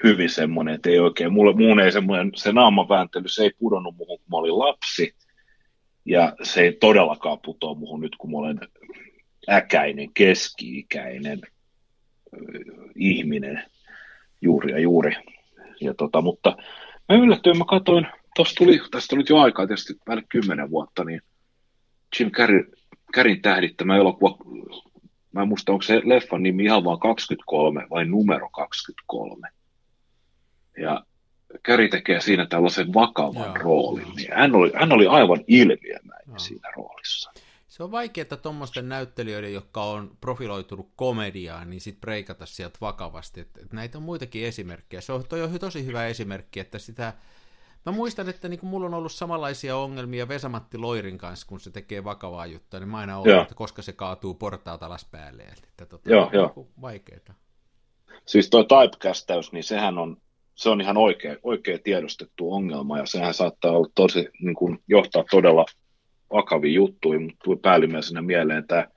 hyvin 0.04 0.30
semmoinen, 0.30 0.76
että 0.76 0.90
ei 0.90 1.00
oikein, 1.00 1.34
mulle, 1.34 1.54
muun 1.56 1.80
ei 1.80 1.92
semmoinen, 1.92 2.32
se 2.36 2.52
naamavääntely, 2.52 3.28
se 3.28 3.44
ei 3.44 3.52
pudonnut 3.60 3.98
muuhun, 3.98 4.18
kun 4.18 4.28
mä 4.32 4.38
olin 4.38 4.60
lapsi, 4.60 5.16
ja 6.06 6.36
se 6.44 6.62
ei 6.62 6.74
todellakaan 6.74 7.40
putoa 7.46 7.76
muuhun 7.76 8.02
nyt, 8.02 8.16
kun 8.16 8.32
mä 8.32 8.38
olen 8.38 8.60
äkäinen, 9.50 10.14
keski-ikäinen 10.14 11.42
ihminen 12.96 13.64
juuri 14.42 14.72
ja 14.72 14.80
juuri. 14.80 15.16
Ja 15.82 15.94
tota, 15.94 16.22
mutta 16.22 16.58
mä 17.10 17.16
yllätyin, 17.16 17.58
mä 17.58 17.66
katsoin, 17.66 18.08
tosta 18.36 18.56
tuli, 18.58 18.82
tästä 18.92 19.10
tuli 19.10 19.24
jo 19.30 19.38
aikaa, 19.38 19.68
tietysti 19.68 19.94
päälle 20.06 20.24
kymmenen 20.30 20.70
vuotta, 20.70 21.04
niin 21.04 21.22
Jim 22.20 22.32
Carrey, 22.32 22.72
Carreyn 23.16 23.42
tähdittämä 23.42 23.98
elokuva, 23.98 24.38
mä 25.32 25.42
en 25.42 25.48
muista, 25.48 25.72
onko 25.72 25.82
se 25.82 26.02
leffan 26.04 26.44
nimi 26.44 26.64
ihan 26.64 26.84
vaan 26.84 27.00
23 27.00 27.88
vai 27.90 28.06
numero 28.06 28.50
23. 28.50 29.48
Ja 30.78 31.04
Käri 31.64 31.90
tekee 31.90 32.22
siinä 32.22 32.46
tällaisen 32.46 32.94
vakavan 32.94 33.46
Joo. 33.46 33.56
roolin. 33.56 34.16
Niin 34.16 34.30
hän, 34.34 34.56
oli, 34.56 34.72
hän 34.76 34.92
oli 34.92 35.08
aivan 35.08 35.44
ilmiömäinen 35.48 36.28
Joo. 36.28 36.40
siinä 36.40 36.70
roolissa. 36.76 37.32
Se 37.74 37.84
on 37.84 37.92
vaikeaa 37.92 38.38
tuommoisten 38.42 38.90
näyttelijöiden, 38.90 39.54
jotka 39.54 39.84
on 39.84 40.18
profiloitunut 40.22 40.90
komediaan, 40.96 41.70
niin 41.70 41.82
sitten 41.82 42.02
breikata 42.02 42.46
sieltä 42.46 42.78
vakavasti. 42.82 43.42
Et, 43.42 43.58
et 43.58 43.74
näitä 43.74 43.98
on 43.98 44.04
muitakin 44.04 44.46
esimerkkejä. 44.46 45.02
Se 45.02 45.14
on, 45.14 45.24
toi 45.30 45.42
on 45.42 45.60
tosi 45.60 45.86
hyvä 45.86 46.08
esimerkki, 46.08 46.60
että 46.60 46.80
sitä... 46.80 47.14
Mä 47.86 47.92
muistan, 47.92 48.30
että 48.30 48.50
niin 48.50 48.60
mulla 48.64 48.86
on 48.86 48.94
ollut 48.94 49.12
samanlaisia 49.12 49.78
ongelmia 49.78 50.28
Vesamatti 50.28 50.78
Loirin 50.78 51.18
kanssa, 51.18 51.48
kun 51.48 51.60
se 51.60 51.72
tekee 51.72 52.04
vakavaa 52.04 52.46
juttua, 52.46 52.80
niin 52.80 52.90
mä 52.90 52.98
aina 52.98 53.18
olen, 53.18 53.42
että 53.42 53.56
koska 53.56 53.82
se 53.82 53.94
kaatuu 53.94 54.34
portaalta 54.34 54.86
alas 54.86 55.06
päälle. 55.12 55.44
Että 55.44 55.86
tota, 55.86 56.10
joo, 56.10 56.30
joo. 56.34 56.46
Niinku 56.46 56.72
vaikeeta. 56.82 57.34
Siis 58.26 58.50
toi 58.50 58.66
typecastaus, 58.66 59.52
niin 59.52 59.64
sehän 59.64 59.98
on 59.98 60.18
se 60.56 60.70
on 60.70 60.82
ihan 60.82 60.98
oikea, 60.98 61.36
oikea 61.44 61.80
tiedostettu 61.84 62.54
ongelma 62.54 62.98
ja 62.98 63.06
sehän 63.06 63.34
saattaa 63.34 63.72
olla 63.72 63.90
tosi, 63.96 64.30
niin 64.42 64.56
kuin, 64.56 64.80
johtaa 64.88 65.24
todella 65.32 65.66
vakaviin 66.34 66.74
juttuihin, 66.74 67.22
mutta 67.22 67.40
tuli 67.44 67.56
päällimmäisenä 67.56 68.22
mieleen 68.22 68.68
tämä 68.68 68.88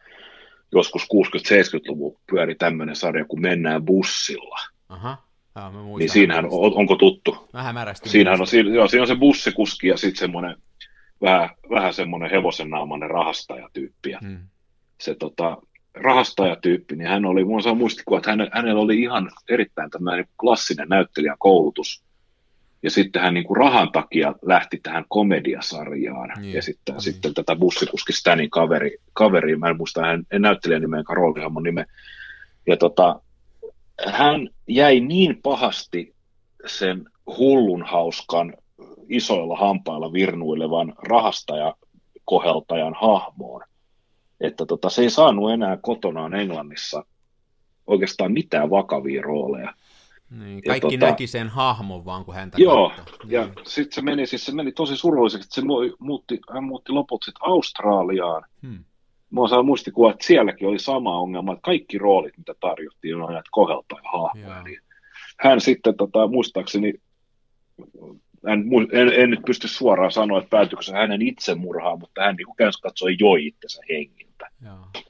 joskus 0.73 1.03
60-70-luvun 1.03 2.19
pyöri 2.31 2.55
tämmöinen 2.55 2.97
sarja, 2.97 3.25
kun 3.25 3.41
mennään 3.41 3.85
bussilla. 3.85 4.59
Aha. 4.89 5.27
Ja, 5.55 5.71
mä 5.71 5.81
niin 5.99 6.11
siinähän, 6.11 6.45
on, 6.45 6.75
onko 6.75 6.97
tuttu? 6.97 7.49
Vähän 7.53 7.75
märästi. 7.75 8.09
Siinähän 8.09 8.41
on, 8.41 8.47
siinä, 8.47 8.75
joo, 8.75 8.89
siinä 8.89 9.03
on 9.03 9.09
se 9.09 9.17
bussikuski 9.17 9.89
ja 9.89 9.97
sitten 9.97 10.19
semmoinen 10.19 10.57
vähän, 11.23 11.51
vähän 11.71 11.95
semmoinen 11.95 12.31
hevosen 12.31 12.71
naamainen 12.71 13.11
rahastajatyyppi. 13.11 14.13
Hmm. 14.21 14.39
Se 15.01 15.15
tota, 15.15 15.57
rahastajatyyppi, 15.95 16.97
niin 16.97 17.09
hän 17.09 17.25
oli, 17.25 17.45
mulla 17.45 17.63
saa 17.63 17.75
muistikuva, 17.75 18.19
että 18.19 18.31
hänellä 18.53 18.81
oli 18.81 19.01
ihan 19.01 19.31
erittäin 19.49 19.91
tämmöinen 19.91 20.29
klassinen 20.41 20.89
näyttelijän 20.89 21.37
koulutus, 21.39 22.05
ja 22.87 22.91
sitten 22.91 23.23
hän 23.23 23.35
niin 23.35 23.45
kuin 23.45 23.57
rahan 23.57 23.93
takia 23.93 24.35
lähti 24.43 24.81
tähän 24.83 25.05
komediasarjaan, 25.09 26.33
niin, 26.41 26.55
ja 26.55 26.63
sitten, 26.63 26.95
niin. 26.95 27.03
sitten 27.03 27.35
tätä 27.35 27.57
bussikuski 27.57 28.13
Stanin 28.13 28.51
kaveri, 28.51 28.97
kaveri, 29.13 29.57
mä 29.57 29.69
en 29.69 29.77
muista 29.77 30.01
hän 30.01 30.23
en 30.31 30.43
näyttelijän 30.43 30.83
nimen, 30.83 31.05
roolihamon 31.09 31.63
nime, 31.63 31.87
ja 32.67 32.77
tota, 32.77 33.21
hän 34.07 34.49
jäi 34.69 35.01
niin 35.01 35.41
pahasti 35.43 36.15
sen 36.67 37.05
hullun 37.27 37.83
hauskan 37.83 38.55
isoilla 39.09 39.57
hampailla 39.57 40.13
virnuilevan 40.13 40.95
rahastaja 40.99 41.75
koheltajan 42.25 42.95
hahmoon, 43.01 43.63
että 44.41 44.67
tota, 44.67 44.91
se 44.91 45.03
ei 45.03 45.11
saanut 45.11 45.51
enää 45.51 45.79
kotonaan 45.83 46.35
Englannissa 46.35 47.05
oikeastaan 47.87 48.33
mitään 48.33 48.71
vakavia 48.71 49.23
rooleja. 49.23 49.75
Niin, 50.31 50.63
kaikki 50.63 50.95
ja, 50.95 50.99
tota, 50.99 51.11
näki 51.11 51.27
sen 51.27 51.49
hahmon 51.49 52.05
vaan, 52.05 52.25
kun 52.25 52.35
häntä 52.35 52.57
Joo, 52.61 52.93
katsoi. 52.97 53.17
ja 53.29 53.45
niin. 53.45 53.55
sitten 53.65 53.95
se 53.95 54.03
meni, 54.03 54.27
siis 54.27 54.47
se 54.47 54.55
meni 54.55 54.73
tosi 54.73 54.97
surulliseksi, 54.97 55.47
että 55.47 55.55
se 55.55 55.63
muutti, 55.99 56.41
hän 56.55 56.65
muutti 56.65 56.93
loput 56.93 57.23
sitten 57.23 57.49
Australiaan. 57.49 58.43
Hmm. 58.63 58.85
Mä 59.31 59.49
saan 59.49 59.67
muistikuva, 59.67 60.11
että 60.11 60.27
sielläkin 60.27 60.69
oli 60.69 60.79
sama 60.79 61.21
ongelma, 61.21 61.53
että 61.53 61.63
kaikki 61.63 61.99
roolit, 61.99 62.39
mitä 62.39 62.55
tarjottiin, 62.61 63.17
on 63.17 63.33
näitä 63.33 63.49
kohelta 63.51 63.97
ja 64.03 64.11
hahmoja. 64.13 64.63
Niin 64.63 64.81
hän 65.39 65.61
sitten, 65.61 65.97
tota, 65.97 66.29
muistaakseni, 66.29 66.95
en, 68.47 68.65
en, 68.93 69.13
en, 69.17 69.31
nyt 69.31 69.43
pysty 69.47 69.69
suoraan 69.69 70.13
sanoa, 70.13 70.39
että 70.39 70.51
päätyykö 70.51 70.83
se 70.83 70.93
hänen 70.93 71.23
itsemurhaan, 71.23 71.99
mutta 71.99 72.23
hän 72.23 72.37
niin 72.37 72.47
kuin 72.47 72.57
katsoi 72.83 73.17
joi 73.21 73.47
itsensä 73.47 73.83
hengiltä. 73.91 74.49
Joo 74.65 75.06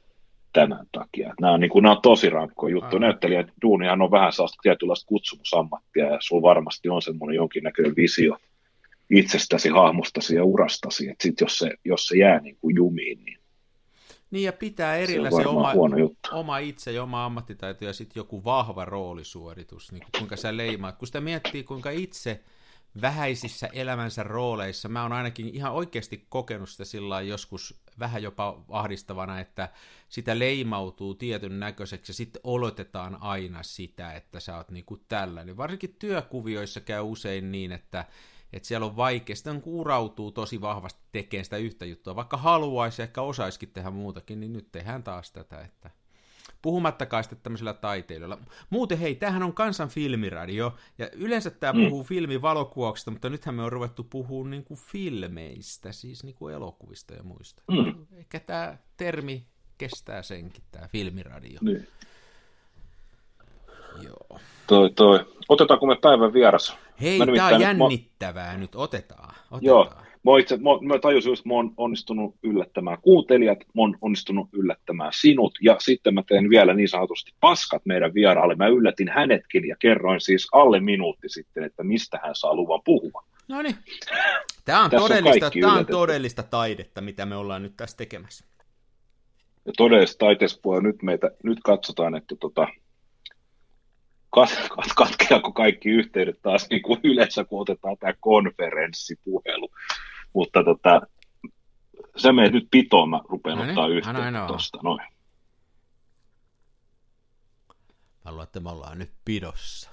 tämän 0.61 0.87
takia. 0.93 1.35
Nämä 1.41 1.53
on, 1.53 1.61
niin 1.61 1.71
kuin, 1.71 1.83
nämä 1.83 1.95
on 1.95 2.03
tosi 2.03 2.31
rankkoja 2.31 2.73
juttuja. 2.73 3.01
Näyttelijä 3.01 3.45
duunihan 3.63 4.03
on 4.03 4.11
vähän 4.11 4.33
sellaista 4.33 4.59
tietynlaista 4.63 5.07
kutsumusammattia 5.07 6.07
ja 6.07 6.19
sulla 6.21 6.43
varmasti 6.43 6.89
on 6.89 7.03
semmoinen 7.03 7.37
jonkinnäköinen 7.37 7.97
visio 7.97 8.37
itsestäsi, 9.11 9.69
hahmostasi 9.69 10.35
ja 10.35 10.45
urastasi. 10.45 11.09
Että 11.09 11.23
sit 11.23 11.41
jos 11.41 11.59
se, 11.59 11.71
jos 11.85 12.07
se 12.07 12.19
jää 12.19 12.41
niin 12.41 12.57
kuin 12.61 12.77
jumiin, 12.77 13.25
niin 13.25 13.39
niin 14.31 14.45
ja 14.45 14.53
pitää 14.53 14.97
erillä 14.97 15.31
se, 15.31 15.37
se 15.37 15.49
oma, 15.49 15.73
oma 16.33 16.59
itse 16.59 16.93
ja 16.93 17.03
oma 17.03 17.25
ammattitaito 17.25 17.85
ja 17.85 17.93
sitten 17.93 18.21
joku 18.21 18.45
vahva 18.45 18.85
roolisuoritus, 18.85 19.93
niin 19.93 20.03
kuinka 20.19 20.37
sä 20.37 20.57
leimaat. 20.57 20.97
Kun 20.97 21.07
sitä 21.07 21.21
miettii, 21.21 21.65
kuinka 21.65 21.91
itse 21.91 22.41
vähäisissä 23.01 23.69
elämänsä 23.73 24.23
rooleissa, 24.23 24.89
mä 24.89 25.03
oon 25.03 25.13
ainakin 25.13 25.49
ihan 25.49 25.73
oikeasti 25.73 26.27
kokenut 26.29 26.69
sitä 26.69 26.85
sillä 26.85 27.21
joskus 27.21 27.83
vähän 27.99 28.23
jopa 28.23 28.65
ahdistavana, 28.69 29.41
että 29.41 29.69
sitä 30.09 30.39
leimautuu 30.39 31.15
tietyn 31.15 31.61
näköiseksi 31.61 32.11
ja 32.11 32.15
sitten 32.15 32.41
oletetaan 32.45 33.23
aina 33.23 33.63
sitä, 33.63 34.13
että 34.13 34.41
sä 34.41 34.57
oot 34.57 34.71
niinku 34.71 34.97
tällainen. 34.97 35.57
Varsinkin 35.57 35.97
työkuvioissa 35.99 36.81
käy 36.81 37.03
usein 37.03 37.53
niin, 37.53 37.73
että 37.73 38.05
että 38.53 38.67
siellä 38.69 38.87
on 38.87 38.97
vaikea, 38.97 39.37
sitten 39.37 39.63
kuurautuu 39.63 40.33
tosi 40.33 40.61
vahvasti 40.61 41.01
tekemään 41.13 41.45
sitä 41.45 41.57
yhtä 41.57 41.85
juttua, 41.85 42.17
vaikka 42.17 42.37
haluaisi, 42.37 43.03
ehkä 43.03 43.23
osaisikin 43.23 43.71
tehdä 43.71 43.91
muutakin, 43.91 44.41
niin 44.41 44.53
nyt 44.53 44.73
tehdään 44.73 45.03
taas 45.03 45.33
tätä, 45.33 45.61
että 45.61 45.91
Puhumattakaan 46.67 47.25
sitten 47.25 47.39
tämmöisillä 47.43 47.73
taiteilijoilla. 47.73 48.39
Muuten 48.71 48.99
hei, 48.99 49.15
tämähän 49.15 49.43
on 49.43 49.53
kansan 49.53 49.89
filmiradio, 49.89 50.75
ja 50.99 51.11
yleensä 51.13 51.51
tämä 51.51 51.73
mm. 51.73 51.85
puhuu 51.85 52.05
filmivalokuvauksia, 52.05 53.11
mutta 53.11 53.31
nythän 53.31 53.55
me 53.55 53.63
on 53.63 53.73
ruvettu 53.73 54.05
puhumaan 54.05 54.51
niin 54.51 54.65
kuin 54.65 54.81
filmeistä, 54.81 55.93
siis 55.93 56.25
niin 56.25 56.35
kuin 56.35 56.55
elokuvista 56.55 57.15
ja 57.15 57.23
muista. 57.23 57.63
Mm. 57.71 58.07
Ehkä 58.17 58.41
tämä 58.41 58.77
termi 58.97 59.47
kestää 59.79 60.23
senkin, 60.23 60.63
tämä 60.73 60.89
filmiradio. 60.89 61.59
Niin. 61.63 61.89
Joo. 64.03 64.41
Toi, 64.67 64.91
toi. 64.91 65.27
Otetaanko 65.49 65.87
me 65.87 65.97
päivän 66.03 66.33
vieras? 66.33 66.77
Hei, 67.01 67.19
tämä 67.37 67.47
on 67.47 67.61
jännittävää 67.61 68.53
nyt, 68.53 68.61
nyt, 68.61 68.75
otetaan. 68.75 69.35
otetaan. 69.51 69.65
Joo, 69.65 69.93
mä, 70.27 70.41
itse, 70.41 70.57
mä, 70.57 70.95
mä 70.95 70.99
tajusin 70.99 71.31
just, 71.31 71.45
mä 71.45 71.55
oon 71.55 71.73
onnistunut 71.77 72.35
yllättämään 72.43 72.99
kuuntelijat, 73.03 73.59
mä 73.59 73.83
oon 73.83 73.99
onnistunut 74.01 74.49
yllättämään 74.53 75.13
sinut, 75.15 75.59
ja 75.63 75.77
sitten 75.79 76.15
mä 76.15 76.23
teen 76.29 76.51
vielä 76.51 76.75
niin 76.75 76.89
sanotusti 76.89 77.33
paskat 77.41 77.83
meidän 77.85 78.15
vieraalle. 78.15 78.55
Mä 78.55 78.67
yllätin 78.67 79.09
hänetkin 79.09 79.69
ja 79.69 79.77
kerroin 79.79 80.21
siis 80.21 80.49
alle 80.53 80.81
minuutti 80.81 81.29
sitten, 81.29 81.65
että 81.65 81.85
mistä 81.85 82.21
hän 82.23 82.35
saa 82.35 82.55
luvan 82.55 82.81
puhua. 82.85 83.25
No 83.49 83.63
niin. 83.63 83.77
Tämä 84.65 84.85
on, 84.85 84.91
todellista, 84.91 85.47
on 85.47 85.53
tämä 85.61 85.79
on 85.79 85.87
todellista 85.87 86.43
taidetta, 86.43 87.01
mitä 87.01 87.27
me 87.27 87.37
ollaan 87.37 87.63
nyt 87.63 87.77
tässä 87.77 87.97
tekemässä. 87.97 88.45
Ja 89.67 89.73
todellista 89.77 90.19
taiteessa 90.19 90.61
nyt 90.83 91.03
meitä, 91.03 91.31
nyt 91.43 91.59
katsotaan, 91.65 92.15
että 92.15 92.37
tota, 92.41 92.69
kat, 94.31 94.51
kat, 94.77 94.87
katkeako 94.97 95.53
kaikki 95.53 95.89
yhteydet 95.89 96.43
taas 96.43 96.67
niin 96.71 96.83
kuin 96.83 97.01
yleensä, 97.05 97.45
kun 97.45 97.61
otetaan 97.61 97.97
tämä 98.01 98.13
konferenssipuhelu. 98.21 99.69
Mutta 100.37 100.65
tota, 100.65 101.01
se 102.17 102.33
menee 102.33 102.51
nyt 102.51 102.69
pitoon, 102.71 103.11
mä 103.11 103.21
rupean 103.29 103.59
no 103.59 103.65
niin, 103.65 103.71
ottaa 103.71 103.89
yhteyttä 103.89 104.45
tuosta. 104.47 104.79
Noin. 104.83 105.01
Mä 108.25 108.31
luulen, 108.31 108.45
että 108.45 108.61
me 108.61 108.71
ollaan 108.71 108.99
nyt 108.99 109.11
pidossa. 109.25 109.91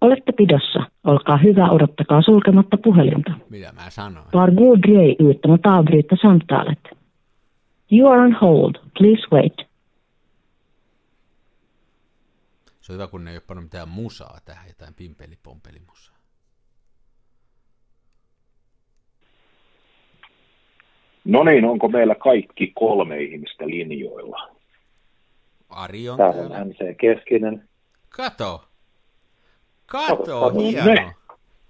Olette 0.00 0.32
pidossa. 0.32 0.80
Olkaa 1.04 1.36
hyvä, 1.36 1.70
odottakaa 1.70 2.22
sulkematta 2.22 2.76
puhelinta. 2.76 3.32
Mitä 3.50 3.72
mä 3.72 3.90
sanoin? 3.90 4.26
Var 4.34 4.50
god 4.50 4.78
dröj 4.82 5.16
utan 5.20 5.52
att 5.52 5.66
avbryta 5.66 6.16
samtalet. 6.22 6.98
You 7.92 8.10
are 8.10 8.20
on 8.20 8.36
hold. 8.40 8.74
Please 8.98 9.22
wait. 9.32 9.71
Se 12.82 12.92
on 12.92 12.94
hyvä, 12.94 13.06
kun 13.06 13.24
ne 13.24 13.30
ei 13.30 13.36
ole 13.36 13.42
pannut 13.46 13.64
mitään 13.64 13.88
musaa 13.88 14.38
tähän, 14.44 14.68
jotain 14.68 14.94
pimpelipompelimusaa. 14.94 16.16
No 21.24 21.44
niin, 21.44 21.64
onko 21.64 21.88
meillä 21.88 22.14
kaikki 22.14 22.72
kolme 22.74 23.22
ihmistä 23.22 23.66
linjoilla? 23.66 24.56
Ari 25.68 26.08
on 26.08 26.16
täällä. 26.16 26.34
Täällä 26.34 26.56
on 26.58 26.68
MC 26.68 26.96
Keskinen. 27.00 27.68
Kato. 28.08 28.64
Kato, 29.86 30.16
Kato 30.16 30.50
hieno. 30.50 30.94
Ne. 30.94 31.14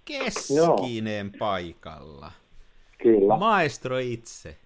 Keskinen 0.04 1.26
Joo. 1.26 1.38
paikalla. 1.38 2.32
Kyllä. 3.02 3.36
Maestro 3.36 3.98
itse. 3.98 4.56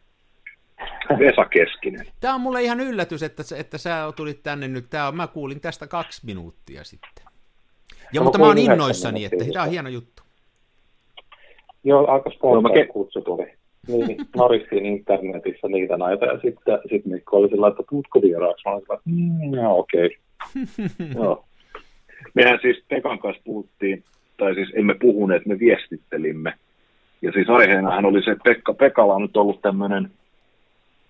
Vesa 1.19 1.45
Keskinen. 1.45 2.07
Tämä 2.21 2.35
on 2.35 2.41
mulle 2.41 2.63
ihan 2.63 2.81
yllätys, 2.81 3.23
että, 3.23 3.43
että 3.59 3.79
sä 3.79 4.13
tulit 4.17 4.43
tänne 4.43 4.69
nyt. 4.69 4.91
Tämä 4.91 5.09
on, 5.09 5.17
mä 5.17 5.27
kuulin 5.27 5.61
tästä 5.61 5.87
kaksi 5.87 6.27
minuuttia 6.27 6.85
sitten. 6.85 7.25
Ja 8.13 8.21
no, 8.21 8.25
mutta 8.25 8.39
mä 8.39 8.47
oon 8.47 8.59
innoissani, 8.59 9.25
että 9.25 9.45
tämä 9.53 9.65
on 9.65 9.71
hieno 9.71 9.89
juttu. 9.89 10.23
Joo, 11.85 12.11
aika 12.11 12.31
spontaani 12.31 12.85
no, 12.85 12.93
kutsu 12.93 13.21
tuli. 13.21 13.53
Niin, 13.89 14.17
naristiin 14.37 14.87
internetissä 14.87 15.69
niitä 15.69 15.97
näitä, 15.97 16.27
ja 16.27 16.41
sitten 16.41 16.79
sit 16.91 17.07
Mikko 17.07 17.37
oli 17.37 17.49
sillä, 17.49 17.69
että 17.69 17.83
tuutko 17.89 18.23
vieraaksi? 18.23 18.63
Mä 18.65 18.73
olin 18.73 18.83
sillä, 18.83 18.95
että 18.95 19.11
mm, 19.11 19.55
joo, 19.55 19.79
okei. 19.79 20.11
Okay. 21.17 21.45
Mehän 22.35 22.59
siis 22.63 22.85
Pekan 22.89 23.19
kanssa 23.19 23.43
puhuttiin, 23.45 24.05
tai 24.37 24.55
siis 24.55 24.69
emme 24.75 24.95
puhuneet, 24.95 25.47
me 25.47 25.59
viestittelimme. 25.59 26.53
Ja 27.23 27.33
siis 27.33 27.49
aiheenahan 27.49 28.05
oli 28.05 28.23
se, 28.23 28.31
että 28.31 28.43
Pekka, 28.45 28.75
Pekalla 28.75 29.15
on 29.15 29.23
nyt 29.23 29.37
ollut 29.37 29.63
tämmöinen 29.63 30.11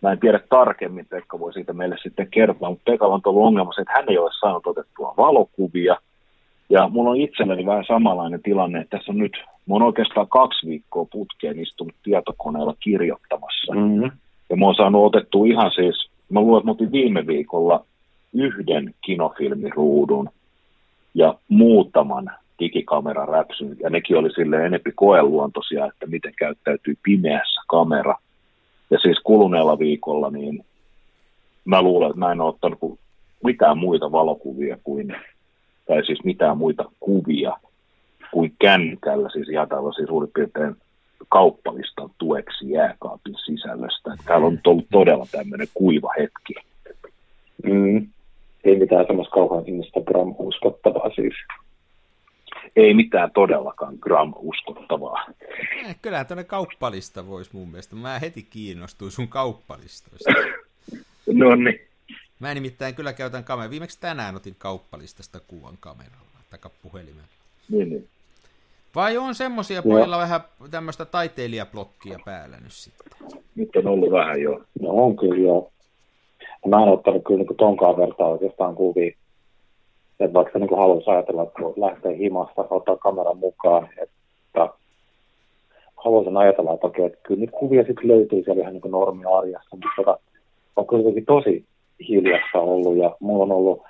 Mä 0.07 0.12
en 0.12 0.19
tiedä 0.19 0.40
tarkemmin, 0.49 1.07
Pekka 1.07 1.38
voi 1.38 1.53
siitä 1.53 1.73
meille 1.73 1.97
sitten 2.03 2.29
kertoa, 2.31 2.71
mutta 2.71 2.90
Pekalla 2.90 3.14
on 3.14 3.21
ollut 3.25 3.47
ongelma 3.47 3.73
se, 3.73 3.81
että 3.81 3.92
hän 3.97 4.05
ei 4.09 4.19
ole 4.19 4.31
saanut 4.40 4.66
otettua 4.66 5.14
valokuvia. 5.16 5.97
Ja 6.71 6.88
mulla 6.88 7.11
on 7.11 7.16
itselleni 7.16 7.66
vähän 7.66 7.85
samanlainen 7.88 8.42
tilanne, 8.42 8.81
että 8.81 8.97
tässä 8.97 9.12
on 9.12 9.19
nyt, 9.19 9.33
mä 9.69 9.75
oon 9.75 9.83
oikeastaan 9.83 10.29
kaksi 10.29 10.66
viikkoa 10.66 11.07
putkeen 11.12 11.59
istunut 11.59 11.95
tietokoneella 12.03 12.75
kirjoittamassa. 12.81 13.75
Mm-hmm. 13.75 14.11
Ja 14.51 14.57
mä 14.57 14.64
oon 14.64 14.75
saanut 14.75 15.05
otettua 15.05 15.47
ihan 15.47 15.71
siis, 15.75 16.11
mä 16.29 16.40
luulen, 16.40 16.59
että 16.59 16.66
mä 16.66 16.73
otin 16.73 16.92
viime 16.92 17.27
viikolla 17.27 17.85
yhden 18.35 18.95
kinofilmiruudun 19.05 20.29
ja 21.14 21.35
muutaman 21.49 22.31
digikameran 22.59 23.29
räpsyn, 23.29 23.77
ja 23.81 23.90
nekin 23.90 24.16
oli 24.16 24.31
sille 24.31 24.66
enempi 24.66 24.92
koeluontoisia, 24.92 25.87
että 25.87 26.07
miten 26.07 26.33
käyttäytyy 26.38 26.95
pimeässä 27.03 27.61
kamera. 27.66 28.14
Ja 28.90 28.99
siis 28.99 29.18
kuluneella 29.25 29.79
viikolla, 29.79 30.31
niin 30.31 30.64
mä 31.64 31.83
luulen, 31.83 32.11
että 32.11 32.18
mä 32.18 32.33
en 32.33 32.40
ole 32.40 32.49
ottanut 32.49 32.99
mitään 33.44 33.79
muita 33.79 34.12
valokuvia 34.12 34.79
kuin, 34.85 35.16
tai 35.87 36.07
siis 36.07 36.25
mitään 36.25 36.59
muita 36.59 36.85
kuvia 37.01 37.57
kuin 38.33 38.55
kännykällä, 38.59 39.29
siis 39.33 39.49
ihan 39.49 39.68
tällaisia 39.68 40.07
suurin 40.07 40.31
piirtein 40.35 40.77
kauppalistan 41.29 42.11
tueksi 42.18 42.70
jääkaapin 42.70 43.35
sisällöstä. 43.44 44.16
Täällä 44.25 44.46
on 44.46 44.61
ollut 44.66 44.87
todella 44.92 45.27
tämmöinen 45.33 45.66
kuiva 45.75 46.11
hetki. 46.18 46.55
Mm. 47.64 48.07
Ei 48.64 48.79
mitään 48.79 49.07
semmoista 49.07 49.35
kauhean 49.35 49.64
Instagram-uskottavaa 49.66 51.11
siis 51.14 51.35
ei 52.77 52.95
mitään 52.95 53.31
todellakaan 53.31 53.95
gram 54.01 54.33
uskottavaa. 54.37 55.27
Eh, 55.77 55.97
kyllä 56.03 56.25
tuonne 56.25 56.45
kauppalista 56.45 57.27
voisi 57.27 57.51
mun 57.53 57.69
mielestä. 57.69 57.97
Mä 57.97 58.19
heti 58.19 58.43
kiinnostuin 58.43 59.11
sun 59.11 59.29
kauppalistoista. 59.29 60.31
no 61.41 61.55
niin. 61.55 61.81
Mä 62.41 62.55
nimittäin 62.55 62.95
kyllä 62.95 63.12
käytän 63.12 63.45
kameraa. 63.45 63.71
Viimeksi 63.71 64.01
tänään 64.01 64.37
otin 64.37 64.55
kauppalistasta 64.59 65.41
kuvan 65.41 65.77
kameralla, 65.81 66.41
tai 66.51 66.71
puhelimella. 66.83 67.29
Niin, 67.71 67.89
niin. 67.89 68.09
Vai 68.95 69.17
on 69.17 69.35
semmosia 69.35 69.83
pojilla 69.83 70.19
vähän 70.19 70.41
tämmöistä 70.71 71.05
taiteilijablokkia 71.05 72.19
päällä 72.25 72.57
nyt 72.57 72.73
sitten? 72.73 73.12
Nyt 73.55 73.77
on 73.77 73.87
ollut 73.87 74.12
vähän 74.12 74.43
jo. 74.43 74.61
No 74.81 74.89
on 74.91 75.17
kyllä 75.17 75.43
joo. 75.43 75.73
Mä 76.69 76.83
en 76.83 76.89
ottanut 76.89 77.25
kyllä 77.25 77.45
niin 77.45 77.57
tonkaan 77.57 77.97
vertaa 77.97 78.27
oikeastaan 78.27 78.75
kuvia 78.75 79.17
että 80.20 80.35
vaikka 80.35 80.59
niin 80.59 80.79
haluaisi 80.79 81.11
ajatella, 81.11 81.42
että 81.42 81.62
kun 81.62 81.74
lähtee 81.76 82.18
himasta, 82.18 82.64
ottaa 82.70 82.96
kameran 82.96 83.38
mukaan, 83.38 83.88
että 84.02 84.68
haluaisin 85.96 86.37
ajatella, 86.37 86.74
että 86.74 86.87
okei, 86.87 87.05
että 87.05 87.18
kyllä 87.22 87.40
niitä 87.40 87.57
kuvia 87.59 87.85
sitten 87.85 88.09
löytyy 88.09 88.42
siellä 88.42 88.62
ihan 88.62 88.72
niin 88.72 88.90
normi-arjessa, 88.90 89.76
mutta 89.76 89.88
tota, 89.96 90.18
on 90.76 90.87
kuitenkin 90.87 91.26
tosi 91.26 91.64
hiljasta 92.09 92.59
ollut? 92.59 92.96
Ja 92.96 93.16
mulla 93.20 93.42
on 93.42 93.52
ollut 93.52 93.83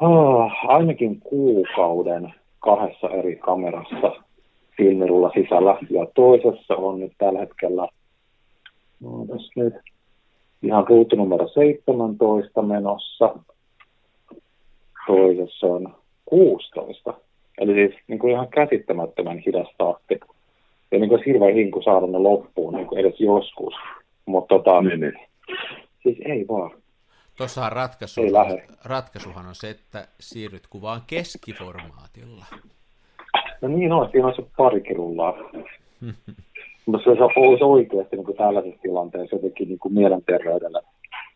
oh, 0.00 0.52
ainakin 0.66 1.20
kuukauden 1.20 2.34
kahdessa 2.58 3.08
eri 3.08 3.36
kamerassa 3.36 4.12
filmirulla 4.76 5.30
sisällä. 5.34 5.78
Ja 5.90 6.06
toisessa 6.14 6.76
on 6.76 7.00
nyt 7.00 7.12
tällä 7.18 7.38
hetkellä 7.38 7.88
no, 9.00 9.26
tässä 9.28 9.52
nyt 9.56 9.74
ihan 10.62 10.86
ruutu 10.88 11.16
numero 11.16 11.48
17 11.48 12.62
menossa 12.62 13.34
toisessa 15.06 15.66
on 15.66 15.94
16. 16.24 17.14
Eli 17.58 17.74
siis 17.74 17.94
niin 18.08 18.18
kuin 18.18 18.32
ihan 18.32 18.48
käsittämättömän 18.48 19.38
hidas 19.38 19.68
tahti. 19.78 20.20
Ja 20.92 20.98
niin 20.98 21.08
kuin 21.08 21.22
hirveän 21.26 21.54
hinku 21.54 21.82
saada 21.82 22.06
ne 22.06 22.18
loppuun 22.18 22.74
niin 22.74 22.86
kuin 22.86 22.98
edes 22.98 23.20
joskus. 23.20 23.74
Mutta 24.26 24.54
tota, 24.54 24.82
niin, 24.82 25.00
niin. 25.00 25.18
siis 26.02 26.18
ei 26.24 26.48
vaan. 26.48 26.70
Tuossahan 27.36 27.72
ratkaisu, 27.72 28.20
ratkaisuhan 28.84 29.46
on 29.46 29.54
se, 29.54 29.70
että 29.70 30.08
siirryt 30.20 30.66
kuvaan 30.66 31.00
keskiformaatilla. 31.06 32.44
No 33.60 33.68
niin 33.68 33.92
on, 33.92 34.08
siinä 34.12 34.26
on 34.26 34.34
se 34.36 34.42
parikin 34.56 34.96
rullaa. 34.96 35.34
Mutta 36.86 37.04
se 37.04 37.10
olisi 37.10 37.64
oikeasti 37.64 38.16
niin 38.16 38.24
kuin 38.24 38.36
tällaisessa 38.36 38.82
tilanteessa 38.82 39.36
jotenkin 39.36 39.68
niin 39.68 39.78
kuin 39.78 39.94
mielenterveydelle 39.94 40.82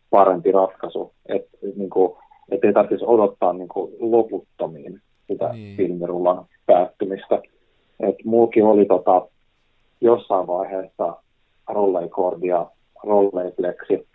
parempi 0.09 0.51
ratkaisu. 0.51 1.13
Että 1.25 1.57
niin 1.75 1.89
kuin, 1.89 2.17
että 2.51 2.67
ei 2.67 2.73
tarvitsisi 2.73 3.05
odottaa 3.05 3.53
niin 3.53 3.67
kuin 3.67 3.91
loputtomiin 3.99 5.01
sitä 5.27 5.53
niin. 5.53 5.77
filmirullan 5.77 6.45
päättymistä. 6.65 7.41
Et 7.99 8.15
muukin 8.25 8.65
oli 8.65 8.85
tota, 8.85 9.27
jossain 10.01 10.47
vaiheessa 10.47 11.15
rolleikordi 11.67 12.47
ja 12.47 12.69
rolleiflexi. 13.03 14.07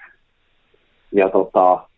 Ja 1.13 1.29
tota, 1.31 1.89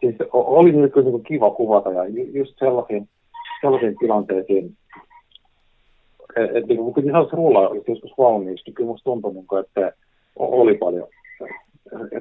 siis 0.00 0.16
oli 0.32 0.72
niin 0.72 0.92
kuin, 0.92 1.04
niin 1.04 1.22
kiva 1.22 1.50
kuvata 1.50 1.92
ja 1.92 2.04
just 2.32 2.58
sellaisiin, 2.58 3.08
sellaisiin 3.60 3.96
tilanteisiin, 3.98 4.76
että 6.36 6.58
et, 6.58 6.66
niin 6.66 6.92
kun 6.92 7.12
haluaisi 7.12 7.36
rullaa 7.36 7.70
joskus 7.88 8.12
valmiiksi, 8.18 8.64
niin 8.66 8.74
kyllä 8.74 8.86
musta 8.86 9.04
tuntuu, 9.04 9.32
niin 9.32 9.46
kuin, 9.46 9.64
että 9.64 9.92
oli 10.36 10.78
paljon 10.78 11.08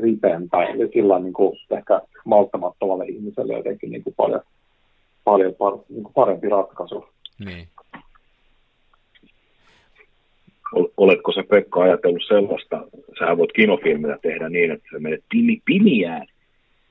ripeämpää 0.02 0.70
ja 0.70 0.88
sillä 0.94 1.20
niin 1.20 1.34
kuin 1.34 1.60
ehkä 1.78 2.02
malttamattomalle 2.26 3.06
ihmiselle 3.06 3.54
jotenkin 3.54 3.92
niin 3.92 4.04
kuin 4.04 4.16
paljon, 4.16 4.42
paljon 5.24 5.56
par, 5.56 5.74
niin 5.90 6.04
kuin 6.04 6.14
parempi 6.14 6.50
ratkaisu. 6.50 7.06
Niin. 7.46 7.68
Oletko 10.98 11.32
se 11.32 11.44
Pekka 11.44 11.82
ajatellut 11.82 12.24
sellaista, 12.28 12.88
sähän 13.20 13.38
voit 13.38 13.52
kinofilmillä 13.52 14.18
tehdä 14.22 14.50
niin, 14.50 14.72
että 14.72 14.88
sä 14.92 15.00
menet 15.00 15.24
pimi, 15.30 15.62
pimiään 15.66 16.28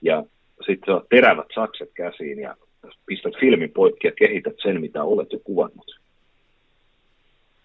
ja 0.02 0.24
sitten 0.66 0.94
saat 0.94 1.08
terävät 1.08 1.46
sakset 1.54 1.90
käsiin 1.94 2.38
ja 2.38 2.56
pistät 3.06 3.32
filmin 3.40 3.70
poikki 3.70 4.06
ja 4.06 4.12
kehität 4.12 4.54
sen, 4.62 4.80
mitä 4.80 5.04
olet 5.04 5.32
jo 5.32 5.38
kuvannut. 5.44 6.00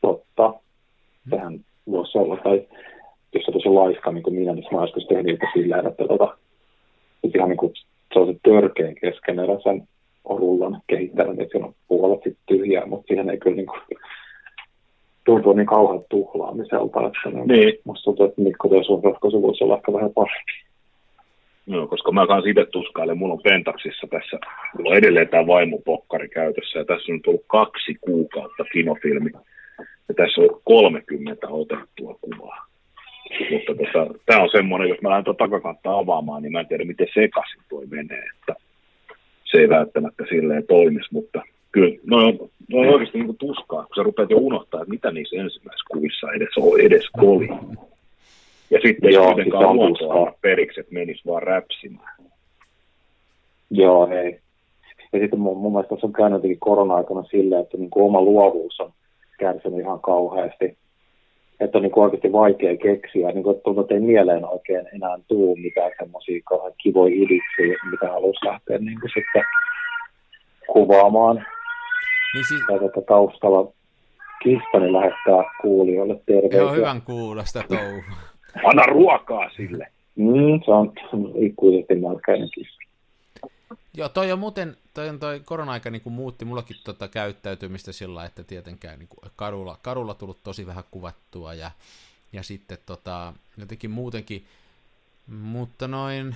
Totta. 0.02 0.54
Sehän 1.30 1.60
voisi 1.92 2.18
olla, 2.18 2.38
tai 2.38 2.68
jos 3.34 3.46
se 3.46 3.52
tosi 3.52 3.70
laiska, 3.70 4.12
niin 4.12 4.24
kuin 4.24 4.36
minä, 4.36 4.54
niin 4.54 4.66
mä 4.72 4.82
joskus 4.82 5.06
tehnyt 5.06 5.32
jopa 5.32 5.52
sillä 5.54 5.78
että 5.78 6.08
tota, 6.08 6.38
ihan 7.36 7.50
niin 7.50 7.58
kuin 7.58 7.74
sellaisen 8.14 8.40
törkeän 8.44 8.96
keskeneräisen 8.96 9.88
rullan 10.30 10.82
kehittänyt, 10.88 11.40
että 11.40 11.52
siinä 11.52 11.68
on 11.68 11.76
puolet 11.88 12.24
sitten 12.24 12.44
tyhjää, 12.46 12.86
mutta 12.86 13.08
siihen 13.08 13.30
ei 13.30 13.38
kyllä 13.38 13.56
niin 13.56 13.68
kuin, 13.68 13.82
tuntuu 15.26 15.54
niin 15.54 15.68
kauhean 15.68 16.04
tuhlaamiselta, 16.10 17.00
että 17.08 17.54
niin. 17.54 17.80
musta 17.84 18.04
tuntuu, 18.04 18.26
että 18.26 18.42
Mikko 18.42 18.84
sun 18.84 19.04
ratkaisu 19.04 19.42
voisi 19.42 19.64
olla 19.64 19.78
ehkä 19.78 19.94
vähän 19.94 20.14
parempi. 20.14 20.52
No, 21.66 21.88
koska 21.88 22.12
mä 22.12 22.28
kanssa 22.28 22.50
itse 22.50 22.66
tuskailen, 22.66 23.18
mulla 23.18 23.34
on 23.34 23.42
Pentaxissa 23.44 24.08
tässä, 24.08 24.38
mulla 24.78 24.90
on 24.90 24.98
edelleen 24.98 25.28
tämä 25.28 25.48
vaimopokkari 25.48 26.30
käytössä, 26.30 26.80
ja 26.80 26.86
tässä 26.86 27.12
on 27.12 27.22
tullut 27.22 27.44
kaksi 27.48 27.96
kuukautta 28.02 28.64
kinofilmi, 28.74 29.32
ja 30.08 30.14
tässä 30.16 30.42
on 30.42 30.62
30 30.64 31.48
otettua 31.48 32.20
kuvaa. 32.22 32.68
Mutta 33.52 33.74
tota, 33.76 34.20
tämä 34.26 34.44
on 34.44 34.50
semmoinen, 34.52 34.90
jos 34.90 35.02
mä 35.02 35.10
lähden 35.10 35.24
tuota 35.24 35.44
takakantta 35.44 35.98
avaamaan, 35.98 36.44
niin 36.44 36.52
mä 36.52 36.60
en 36.60 36.68
tiedä, 36.68 36.86
miten 36.86 37.08
sekaisin 37.14 37.62
toi 37.70 37.86
menee, 37.86 38.24
että 38.36 38.56
se 39.44 39.58
ei 39.58 39.70
välttämättä 39.70 40.24
silleen 40.30 40.68
toimisi, 40.68 41.08
mutta 41.12 41.42
kyllä, 41.72 41.98
no, 42.06 42.18
no 42.22 42.80
on 42.80 42.88
oikeasti 42.88 43.18
niin 43.18 43.38
tuskaa, 43.38 43.86
kun 43.86 43.96
sä 43.96 44.04
rupeat 44.04 44.30
jo 44.30 44.38
unohtaa, 44.38 44.82
että 44.82 44.94
mitä 44.94 45.12
niissä 45.12 45.36
ensimmäisissä 45.36 45.90
kuvissa 45.92 46.32
edes, 46.32 46.50
edes 46.86 47.04
oli. 47.18 47.48
Ja 48.70 48.80
sitten 48.82 49.14
Joo, 49.14 49.28
ei 49.28 49.34
kuitenkaan 49.34 49.76
luontoa 49.76 50.34
periksi, 50.42 50.80
että 50.80 50.94
menisi 50.94 51.22
vaan 51.26 51.44
räpsimään. 51.44 52.18
Joo, 53.70 54.08
ei. 54.08 54.40
Ja 55.14 55.20
sitten 55.20 55.40
mun, 55.40 55.58
mun 55.58 55.72
mielestä 55.72 55.96
tässä 55.96 56.08
on 56.08 56.14
käynyt 56.14 56.42
korona-aikana 56.60 57.24
silleen, 57.24 57.62
että 57.62 57.78
niin 57.78 57.90
kuin 57.90 58.06
oma 58.06 58.22
luovuus 58.22 58.80
on 58.80 58.94
kärsinyt 59.40 59.80
ihan 59.80 60.00
kauheasti. 60.00 60.78
Että 61.60 61.78
on 61.78 61.82
niin 61.82 62.00
oikeasti 62.00 62.32
vaikea 62.32 62.78
keksiä. 62.78 63.32
Niin 63.32 63.44
kuin 63.44 63.62
tuntuu, 63.64 63.82
että 63.82 63.94
ei 63.94 64.00
mieleen 64.00 64.46
oikein 64.46 64.86
enää 64.96 65.20
tuu 65.28 65.56
mitään 65.56 65.92
semmoisia 66.00 66.42
kivoja 66.84 67.16
idiksi, 67.16 67.78
mitä 67.92 68.08
haluaisi 68.12 68.46
lähteä 68.46 68.78
niin 68.78 69.00
kuin 69.00 69.12
sitten 69.14 69.44
kuvaamaan. 70.74 71.46
Niin 72.34 72.46
si- 72.48 72.74
ja 72.74 72.80
tätä 72.80 73.02
taustalla 73.08 73.72
kistani 74.44 74.94
lähettää 74.94 75.52
kuulijoille 75.62 76.22
terveisiä. 76.26 76.60
Joo, 76.60 76.74
hyvän 76.74 77.02
kuulosta 77.02 77.64
touhu. 77.68 78.02
Anna 78.66 78.84
ruokaa 78.86 79.50
sille. 79.50 79.88
Mm, 80.16 80.62
se 80.66 80.72
on 80.72 80.94
ikuisesti 81.36 81.96
nälkäinen 81.96 82.50
kissa. 82.54 82.77
Joo, 83.98 84.10
toi 84.10 84.32
on 84.32 84.40
muuten, 84.40 84.78
toi, 84.94 85.18
toi 85.20 85.40
korona-aika 85.40 85.90
niin 85.90 86.02
muutti 86.06 86.46
mullakin 86.46 86.78
tota 86.84 87.08
käyttäytymistä 87.08 87.92
sillä 87.92 88.26
että 88.26 88.44
tietenkään 88.44 89.00
niin 89.00 89.10
kadulla, 89.36 89.80
kadulla 89.82 90.14
tullut 90.14 90.44
tosi 90.44 90.66
vähän 90.66 90.84
kuvattua 90.92 91.54
ja, 91.54 91.72
ja 92.34 92.44
sitten 92.44 92.78
tota, 92.86 93.34
jotenkin 93.58 93.92
muutenkin, 93.92 94.48
mutta 95.28 95.88
noin, 95.88 96.36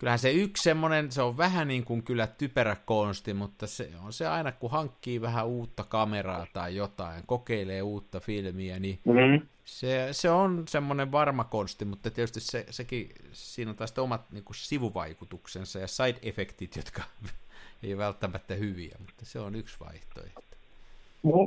kyllähän 0.00 0.18
se 0.18 0.30
yksi 0.30 0.62
semmoinen, 0.62 1.12
se 1.12 1.22
on 1.22 1.36
vähän 1.36 1.68
niin 1.68 1.84
kuin 1.84 2.02
kyllä 2.02 2.26
typerä 2.26 2.76
konsti, 2.84 3.34
mutta 3.34 3.66
se 3.66 3.88
on 4.04 4.12
se 4.12 4.26
aina, 4.26 4.52
kun 4.52 4.70
hankkii 4.70 5.20
vähän 5.20 5.46
uutta 5.46 5.84
kameraa 5.88 6.46
tai 6.52 6.76
jotain, 6.76 7.22
kokeilee 7.26 7.82
uutta 7.82 8.20
filmiä, 8.20 8.78
niin 8.78 8.98
mm-hmm. 9.04 9.46
se, 9.64 10.08
se 10.12 10.30
on 10.30 10.64
semmoinen 10.68 11.12
varma 11.12 11.44
konsti, 11.44 11.84
mutta 11.84 12.10
tietysti 12.10 12.40
se, 12.40 12.64
sekin, 12.70 13.08
siinä 13.32 13.70
on 13.70 13.76
taas 13.76 13.98
omat 13.98 14.20
niin 14.32 14.44
kuin 14.44 14.56
sivuvaikutuksensa 14.56 15.78
ja 15.78 15.86
side-efektit, 15.86 16.76
jotka 16.76 17.02
ei 17.88 17.96
välttämättä 17.96 18.54
hyviä, 18.54 18.96
mutta 18.98 19.24
se 19.24 19.40
on 19.40 19.54
yksi 19.54 19.76
vaihtoehto. 19.80 20.40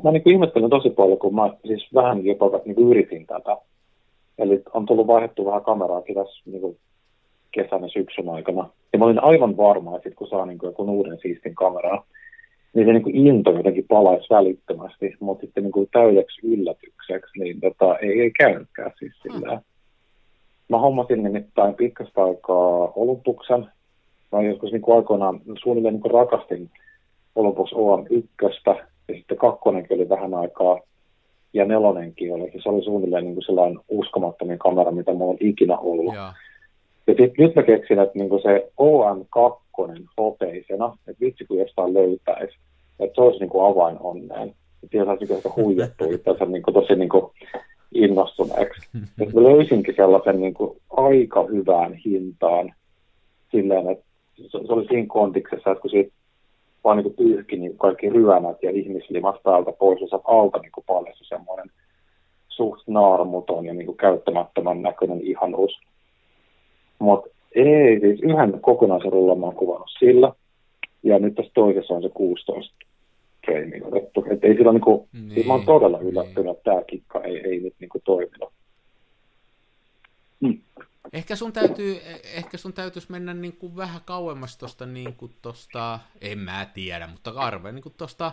Mä 0.04 0.12
niin 0.12 0.30
ihmettelen 0.30 0.70
tosi 0.70 0.90
paljon, 0.90 1.20
kun 1.20 1.36
mä 1.36 1.54
siis 1.68 1.88
vähän 1.94 2.26
jopa 2.26 2.46
niin 2.66 2.90
yritin 2.90 3.28
tätä. 3.28 3.58
Eli 4.38 4.64
on 4.74 4.86
tullut 4.86 5.08
vaihdettu 5.08 5.46
vähän 5.46 5.64
kameraakin 5.64 6.16
tässä 6.16 6.44
niin 6.46 6.62
kuin 6.62 6.78
kesän 7.54 7.82
ja 7.82 7.90
syksyn 7.90 8.30
aikana. 8.30 8.70
Ja 8.94 9.00
mä 9.00 9.06
olin 9.06 9.24
aivan 9.24 9.58
varma, 9.58 9.96
että 9.96 10.10
sit 10.10 10.18
kun 10.18 10.28
saa 10.28 10.46
niin 10.46 10.58
kuin 10.58 10.68
joku 10.68 10.84
uuden 10.84 11.18
siistin 11.22 11.56
kameraa, 11.56 12.06
niin 12.74 12.88
se 12.88 12.94
niin 12.94 13.04
kuin 13.04 13.16
into 13.16 13.52
jotenkin 13.52 13.86
palaisi 13.88 14.30
välittömästi, 14.30 15.16
mutta 15.20 15.42
sitten 15.42 15.64
niin 15.64 15.72
kuin 15.72 15.90
täydeksi 15.92 16.48
yllätykseksi, 16.48 17.40
niin 17.40 17.62
tota, 17.62 17.98
ei, 17.98 18.22
ei 18.22 18.32
käynytkään 18.32 18.92
siis 19.00 19.14
sillä. 19.24 19.62
Mä 20.70 20.78
hommasin 20.78 21.24
nimittäin 21.24 21.76
pitkästä 21.76 22.24
aikaa 22.24 22.92
Olympuksen. 22.96 23.68
Mä 24.32 24.42
joskus 24.42 24.72
niin 24.72 24.82
kuin 24.82 24.98
aikoinaan 24.98 25.42
suunnilleen 25.64 25.94
niin 25.94 26.02
kuin 26.02 26.12
rakastin 26.12 26.70
Olympus 27.36 27.74
OM1, 27.74 28.84
ja 29.08 29.16
sitten 29.16 29.38
kakkonenkin 29.38 29.98
oli 29.98 30.10
vähän 30.10 30.34
aikaa, 30.34 30.80
ja 31.54 31.66
nelonenkin 31.66 32.34
oli. 32.34 32.52
Se 32.64 32.70
oli 32.70 32.84
suunnilleen 32.84 33.24
niin 33.24 33.36
kuin 33.36 33.46
sellainen 33.46 33.80
uskomattomin 33.90 34.60
kamera, 34.60 34.92
mitä 34.92 35.14
mulla 35.14 35.32
on 35.32 35.38
ikinä 35.40 35.78
ollut. 35.78 36.16
Ja. 36.16 36.34
Ja 37.08 37.14
sitten 37.14 37.46
nyt 37.46 37.56
mä 37.56 37.64
keksin, 37.64 38.00
että 38.00 38.20
niinku 38.20 38.40
se 38.40 38.72
OM2 38.82 39.64
hopeisena, 40.18 40.98
että 41.08 41.26
vitsi 41.26 41.46
kun 41.46 41.58
jostain 41.58 41.94
löytäisi, 41.94 42.58
että 43.00 43.16
se 43.16 43.22
olisi 43.22 43.40
niinku 43.40 43.62
avain 43.62 43.98
onneen. 44.00 44.50
Että 44.50 44.88
siellä 44.92 45.16
saisi 45.16 45.34
niinku 45.34 45.54
huijattua 45.56 46.08
itsensä 46.08 46.46
niinku 46.46 46.72
tosi 46.72 46.96
niinku 46.96 47.34
innostuneeksi. 47.94 48.90
Et 49.22 49.34
mä 49.34 49.44
löysinkin 49.44 49.96
sellaisen 49.96 50.42
niinku 50.42 50.78
aika 50.90 51.46
hyvään 51.52 51.94
hintaan 51.94 52.74
silleen, 53.52 53.90
että 53.90 54.06
se, 54.48 54.58
oli 54.58 54.88
siinä 54.88 55.08
kontiksessa, 55.08 55.72
että 55.72 55.82
kun 55.82 55.92
siitä 55.92 56.14
vaan 56.84 56.98
niin 56.98 57.14
pyyhki 57.14 57.56
niin 57.56 57.78
kaikki 57.78 58.10
ryönät 58.10 58.64
ja 58.64 58.72
ihmislimat 58.72 59.44
päältä 59.44 59.72
pois 59.72 60.02
ja 60.02 60.20
alta 60.24 60.58
niin 60.58 60.72
paljon 60.88 61.16
se 61.16 61.26
semmoinen 61.26 61.72
suht 62.50 62.88
naarmuton 62.88 63.66
ja 63.66 63.74
niin 63.74 63.98
käyttämättömän 63.98 64.82
näköinen 64.82 65.22
ihanuus. 65.22 65.80
Mutta 67.04 67.30
ei, 67.56 68.00
siis 68.00 68.22
yhden 68.22 68.60
kokonaisen 68.62 69.12
rullan 69.12 69.40
mä 69.40 69.46
oon 69.46 69.56
kuvannut 69.56 69.92
sillä. 70.00 70.34
Ja 71.04 71.20
nyt 71.20 71.36
tässä 71.36 71.52
toisessa 71.54 71.94
on 71.94 72.02
se 72.02 72.10
16 72.10 72.76
freimi 73.46 73.82
otettu. 73.84 74.26
Että 74.30 74.48
ei 74.48 74.56
sillä 74.56 74.72
niinku, 74.72 75.08
niin, 75.14 75.32
siis 75.32 75.46
mä 75.46 75.54
oon 75.54 75.66
todella 75.66 75.98
niin. 75.98 76.10
yllättynyt, 76.10 76.52
että 76.52 76.72
tämä 76.72 76.84
kikka 76.84 77.22
ei, 77.22 77.38
ei 77.38 77.60
nyt 77.60 77.74
niinku 77.80 78.02
toiminut. 78.04 78.54
Hmm. 80.42 80.58
Ehkä 81.14 81.36
sun, 81.36 81.54
täytyy, 81.54 81.98
ehkä 82.36 82.58
sun 82.58 82.74
täytyisi 82.74 83.12
mennä 83.12 83.34
niin 83.34 83.54
kuin 83.54 83.76
vähän 83.76 84.02
kauemmas 84.06 84.58
tuosta, 84.58 84.86
niin 84.86 85.14
kuin 85.18 85.32
tosta, 85.42 86.00
en 86.22 86.40
mä 86.40 86.68
tiedä, 86.74 87.08
mutta 87.08 87.32
arve, 87.36 87.72
niin 87.72 87.84
kuin 87.84 87.96
tosta, 87.98 88.32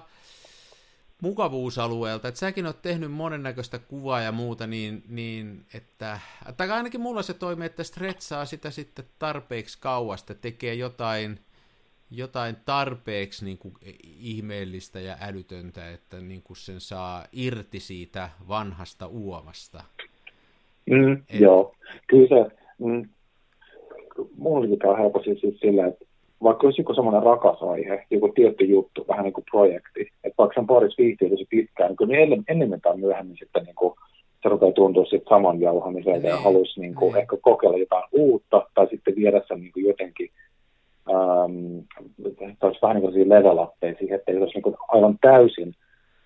mukavuusalueelta, 1.20 2.28
että 2.28 2.40
säkin 2.40 2.66
oot 2.66 2.82
tehnyt 2.82 3.12
monennäköistä 3.12 3.78
kuvaa 3.78 4.20
ja 4.20 4.32
muuta, 4.32 4.66
niin, 4.66 5.02
niin 5.08 5.64
että, 5.74 6.18
tai 6.56 6.70
ainakin 6.70 7.00
mulla 7.00 7.22
se 7.22 7.34
toimii, 7.34 7.66
että 7.66 7.84
stretsaa 7.84 8.44
sitä 8.44 8.70
sitten 8.70 9.04
tarpeeksi 9.18 9.78
kauasta, 9.80 10.34
tekee 10.34 10.74
jotain, 10.74 11.38
jotain 12.10 12.56
tarpeeksi 12.64 13.44
niin 13.44 13.58
kuin 13.58 13.74
ihmeellistä 14.20 15.00
ja 15.00 15.16
älytöntä, 15.20 15.90
että 15.90 16.20
niin 16.20 16.42
kuin 16.42 16.56
sen 16.56 16.80
saa 16.80 17.24
irti 17.32 17.80
siitä 17.80 18.30
vanhasta 18.48 19.06
uomasta. 19.06 19.84
Mm, 20.90 21.12
Et... 21.12 21.40
Joo, 21.40 21.74
kyllä 22.06 22.28
se, 22.28 22.56
mm, 22.78 23.08
mulla 24.36 24.76
käy 24.76 25.02
helposti 25.02 25.40
siis 25.40 25.60
sillä, 25.60 25.86
että 25.86 26.04
vaikka 26.42 26.66
olisi 26.66 26.80
joku 26.80 26.94
semmoinen 26.94 27.22
rakas 27.22 27.62
aihe, 27.62 28.06
joku 28.10 28.28
tietty 28.28 28.64
juttu, 28.64 29.04
vähän 29.08 29.24
niin 29.24 29.32
kuin 29.32 29.44
projekti, 29.50 30.00
että 30.00 30.34
vaikka 30.38 30.54
sen 30.54 30.66
parissa 30.66 31.02
viihtyy 31.02 31.30
tosi 31.30 31.46
pitkään, 31.50 31.94
niin 32.06 32.20
ennen, 32.20 32.44
enemmän 32.48 32.80
tai 32.80 32.96
myöhemmin 32.96 33.36
sitten 33.36 33.64
niin 33.64 33.74
kuin, 33.74 33.94
se 34.42 34.48
rupeaa 34.48 34.72
tuntua 34.72 35.04
sitten 35.04 35.28
saman 35.28 35.60
jauhamiselta 35.60 36.26
ja 36.26 36.34
niin. 36.34 36.44
haluaisi 36.44 36.80
niin 36.80 36.94
kuin, 36.94 37.16
ehkä 37.16 37.36
kokeilla 37.40 37.78
jotain 37.78 38.04
uutta 38.12 38.66
tai 38.74 38.86
sitten 38.90 39.16
viedä 39.16 39.42
sen 39.48 39.60
niin 39.60 39.72
kuin 39.72 39.86
jotenkin 39.86 40.30
ähm, 41.10 41.78
tai 42.58 42.72
vähän 42.82 42.96
niin 42.96 43.12
kuin 43.12 43.28
level 43.28 43.66
siihen, 43.98 44.18
että 44.18 44.32
ei 44.32 44.38
olisi 44.38 44.54
niin 44.54 44.62
kuin 44.62 44.76
aivan 44.88 45.18
täysin 45.20 45.74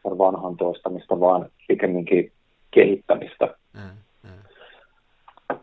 vanhan 0.05 0.57
toistamista, 0.57 1.21
vaan 1.21 1.49
pikemminkin 1.69 2.33
kehittämistä. 2.71 3.55
Mm, 3.75 3.81
mm. 4.23 5.59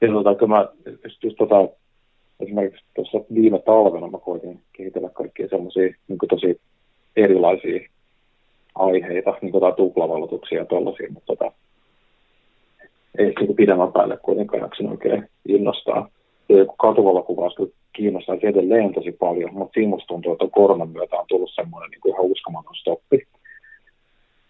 Ja 0.00 0.12
tota, 0.12 0.34
kun 0.34 0.48
mä 0.48 0.68
just, 1.04 1.24
just 1.24 1.36
tota, 1.36 1.68
esimerkiksi 2.42 2.84
tuossa 2.94 3.18
viime 3.34 3.58
talvena 3.58 4.08
mä 4.08 4.18
koitin 4.18 4.60
kehitellä 4.72 5.08
kaikkia 5.08 5.48
semmoisia 5.48 5.94
niin 6.08 6.18
tosi 6.28 6.60
erilaisia 7.16 7.88
aiheita, 8.74 9.34
niin 9.40 9.52
kuin 9.52 9.74
tuplavalotuksia 9.76 10.58
ja 10.58 10.64
tollaisia, 10.64 11.08
mutta 11.12 11.36
tota, 11.36 11.52
ei 13.18 13.32
niin 13.40 13.56
pidemmän 13.56 13.92
päälle 13.92 14.16
kuitenkaan 14.16 14.62
jaksin 14.62 14.90
oikein 14.90 15.28
innostaa. 15.48 16.08
Ja 16.48 16.58
joku 16.58 16.74
katuvalokuvaus 16.76 17.54
kiinnostaisi 17.92 18.46
edelleen 18.46 18.94
tosi 18.94 19.12
paljon, 19.12 19.54
mutta 19.54 19.74
siinä 19.74 19.90
musta 19.90 20.06
tuntuu, 20.06 20.32
että 20.32 20.44
koronan 20.52 20.88
myötä 20.88 21.16
on 21.16 21.24
tullut 21.28 21.50
semmoinen 21.54 21.90
niin 21.90 22.14
ihan 22.14 22.24
uskomaton 22.24 22.74
stoppi. 22.74 23.26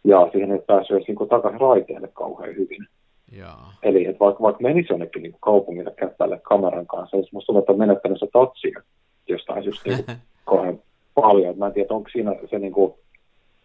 Ja 0.05 0.28
siihen 0.33 0.52
ei 0.52 0.59
päässyt 0.66 0.96
edes 0.96 1.09
niin 1.09 1.28
takaisin 1.28 1.61
raiteille 1.61 2.09
kauhean 2.09 2.57
hyvin. 2.57 2.87
Jaa. 3.32 3.72
Eli 3.82 4.06
että 4.06 4.18
vaikka, 4.20 4.42
vaikka 4.42 4.62
menisi 4.62 4.92
jonnekin 4.92 5.22
niin 5.22 5.36
kaupungille 5.40 5.94
käppäille 5.96 6.38
kameran 6.42 6.86
kanssa, 6.86 7.16
niin 7.16 7.26
musta 7.32 7.46
tuntuu, 7.46 7.60
että 7.60 7.72
on 7.72 7.78
menettänyt 7.78 8.18
se 8.20 8.26
tatsia 8.32 8.82
jostain 9.28 9.64
syystä 9.64 9.90
niin 9.90 10.04
kauhean 10.44 10.78
paljon. 11.14 11.58
Mä 11.58 11.66
en 11.66 11.72
tiedä, 11.72 11.94
onko 11.94 12.08
siinä 12.08 12.36
se, 12.50 12.58
niin 12.58 12.72
kuin, 12.72 12.94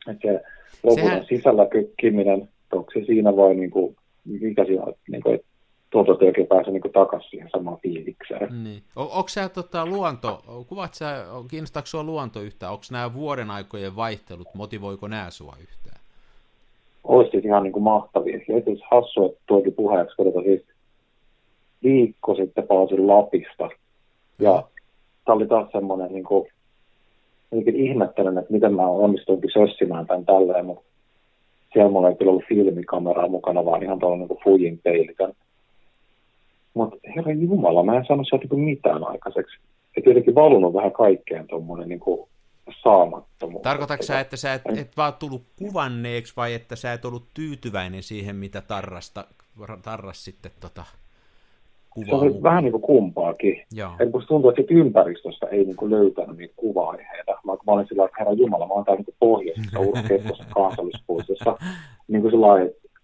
että 0.08 0.28
se 0.28 0.44
lopullinen 0.84 1.12
Sehän- 1.12 1.26
sisällä 1.26 1.66
kykkiminen, 1.66 2.50
onko 2.72 2.92
se 2.94 3.06
siinä 3.06 3.36
vai 3.36 3.56
niin 3.56 3.72
kuin, 3.72 3.96
mikä 4.26 4.66
siinä 4.66 4.84
on, 4.84 4.94
niin 5.12 5.24
kuin, 5.24 5.36
että 5.36 5.48
tuntuu, 5.90 6.14
että 6.14 6.26
ei 6.26 6.30
oikein 6.30 6.48
pääse 6.48 6.72
niin 6.72 6.82
kuin 6.82 6.92
takaisin 6.92 7.30
siihen 7.30 7.50
samaan 7.52 7.78
fiilikseen. 7.84 8.64
Niin. 8.64 8.84
O, 8.96 9.02
onko 9.02 9.28
sä 9.30 9.50
tota, 9.50 9.86
luonto, 9.86 10.44
kuvat 10.68 10.94
sä, 10.94 11.26
kiinnostaako 11.50 11.86
sua 11.86 12.04
luonto 12.04 12.42
yhtään? 12.42 12.72
Onko 12.72 12.84
nämä 12.92 13.14
vuoden 13.14 13.52
aikojen 13.52 13.96
vaihtelut, 13.96 14.48
motivoiko 14.56 15.08
nämä 15.08 15.30
sua 15.30 15.56
yhtään? 15.62 15.98
Ihan 17.48 17.64
niin 17.64 17.74
kuin 17.74 17.84
mahtavia. 17.84 18.40
Ja 18.48 18.58
itse 18.58 18.72
asiassa 18.72 18.88
hassu, 18.92 19.26
että 19.26 19.40
tuokin 19.48 19.74
puheeksi, 19.74 20.16
kun 20.16 20.44
siis 20.44 20.66
viikko 21.84 22.36
sitten 22.36 22.68
palasin 22.68 23.08
Lapista. 23.08 23.70
Ja 24.40 24.64
tämä 25.26 25.36
oli 25.36 25.48
taas 25.48 25.72
semmoinen 25.72 26.14
niin 26.14 26.24
kuin, 26.24 26.48
ihmettelen, 27.74 28.38
että 28.38 28.54
miten 28.54 28.74
mä 28.74 28.88
onnistunkin 28.88 29.52
sössimään 29.54 30.08
tämän 30.08 30.26
tälleen, 30.26 30.66
mutta 30.66 30.84
siellä 31.74 31.92
mulla 31.92 32.10
ei 32.10 32.16
kyllä 32.16 32.32
ollut 32.32 32.48
filmikameraa 32.50 33.28
mukana, 33.28 33.66
vaan 33.66 33.84
ihan 33.84 34.00
tuolla 34.00 34.18
niin 34.18 34.44
Fujin 34.44 34.80
peilitön. 34.84 35.34
Mutta 36.74 36.98
herra 37.16 37.32
Jumala, 37.32 37.84
mä 37.84 37.98
en 37.98 38.06
saanut 38.06 38.28
sieltä 38.30 38.48
niin 38.52 38.66
mitään 38.66 39.08
aikaiseksi. 39.08 39.58
Että 39.98 40.10
jotenkin 40.10 40.36
valunut 40.36 40.74
vähän 40.74 40.92
kaikkeen 40.92 41.48
tuommoinen 41.48 41.90
niin 41.90 42.00
saamattomuus. 42.84 43.62
Tarkoitatko 43.62 44.04
sä, 44.04 44.20
että 44.20 44.38
sä 44.38 44.54
et, 44.54 44.62
et 44.78 44.98
vaan 44.98 45.14
tullut 45.14 45.44
kuvanneeksi 45.60 46.34
vai 46.38 46.54
että 46.54 46.76
sä 46.76 46.94
et 46.94 47.06
ollut 47.06 47.28
tyytyväinen 47.34 48.04
siihen, 48.04 48.36
mitä 48.36 48.62
tarrasta, 48.62 49.26
tarras 49.84 50.26
sitten 50.26 50.52
tota, 50.60 50.84
Se 50.84 50.96
kuvaa? 51.90 52.20
oli 52.20 52.44
vähän 52.44 52.64
niin 52.64 52.72
kuin 52.72 52.82
kumpaakin. 52.82 53.64
Joo. 53.72 53.92
Et 54.00 54.12
musta 54.14 54.28
tuntuu, 54.28 54.50
että 54.50 54.74
ympäristöstä 54.74 55.48
ei 55.48 55.64
niin 55.66 55.76
kuin 55.76 55.92
löytänyt 55.92 56.38
niitä 56.38 56.54
kuva-aiheita. 56.58 57.32
Mä, 57.32 57.52
mä 57.52 57.72
olin 57.72 57.88
sillä 57.88 58.06
että 58.06 58.16
herra 58.20 58.34
Jumala, 58.34 58.68
mä 58.68 58.74
oon 58.74 58.86
täällä 58.86 59.04
niin 59.08 59.16
pohjoisessa 59.20 59.80
Urho 59.80 60.04
Kekkosen 60.08 60.46
kansallispuistossa. 60.60 61.58
Niin 62.08 62.22
kuin 62.22 62.32
sillä 62.32 62.48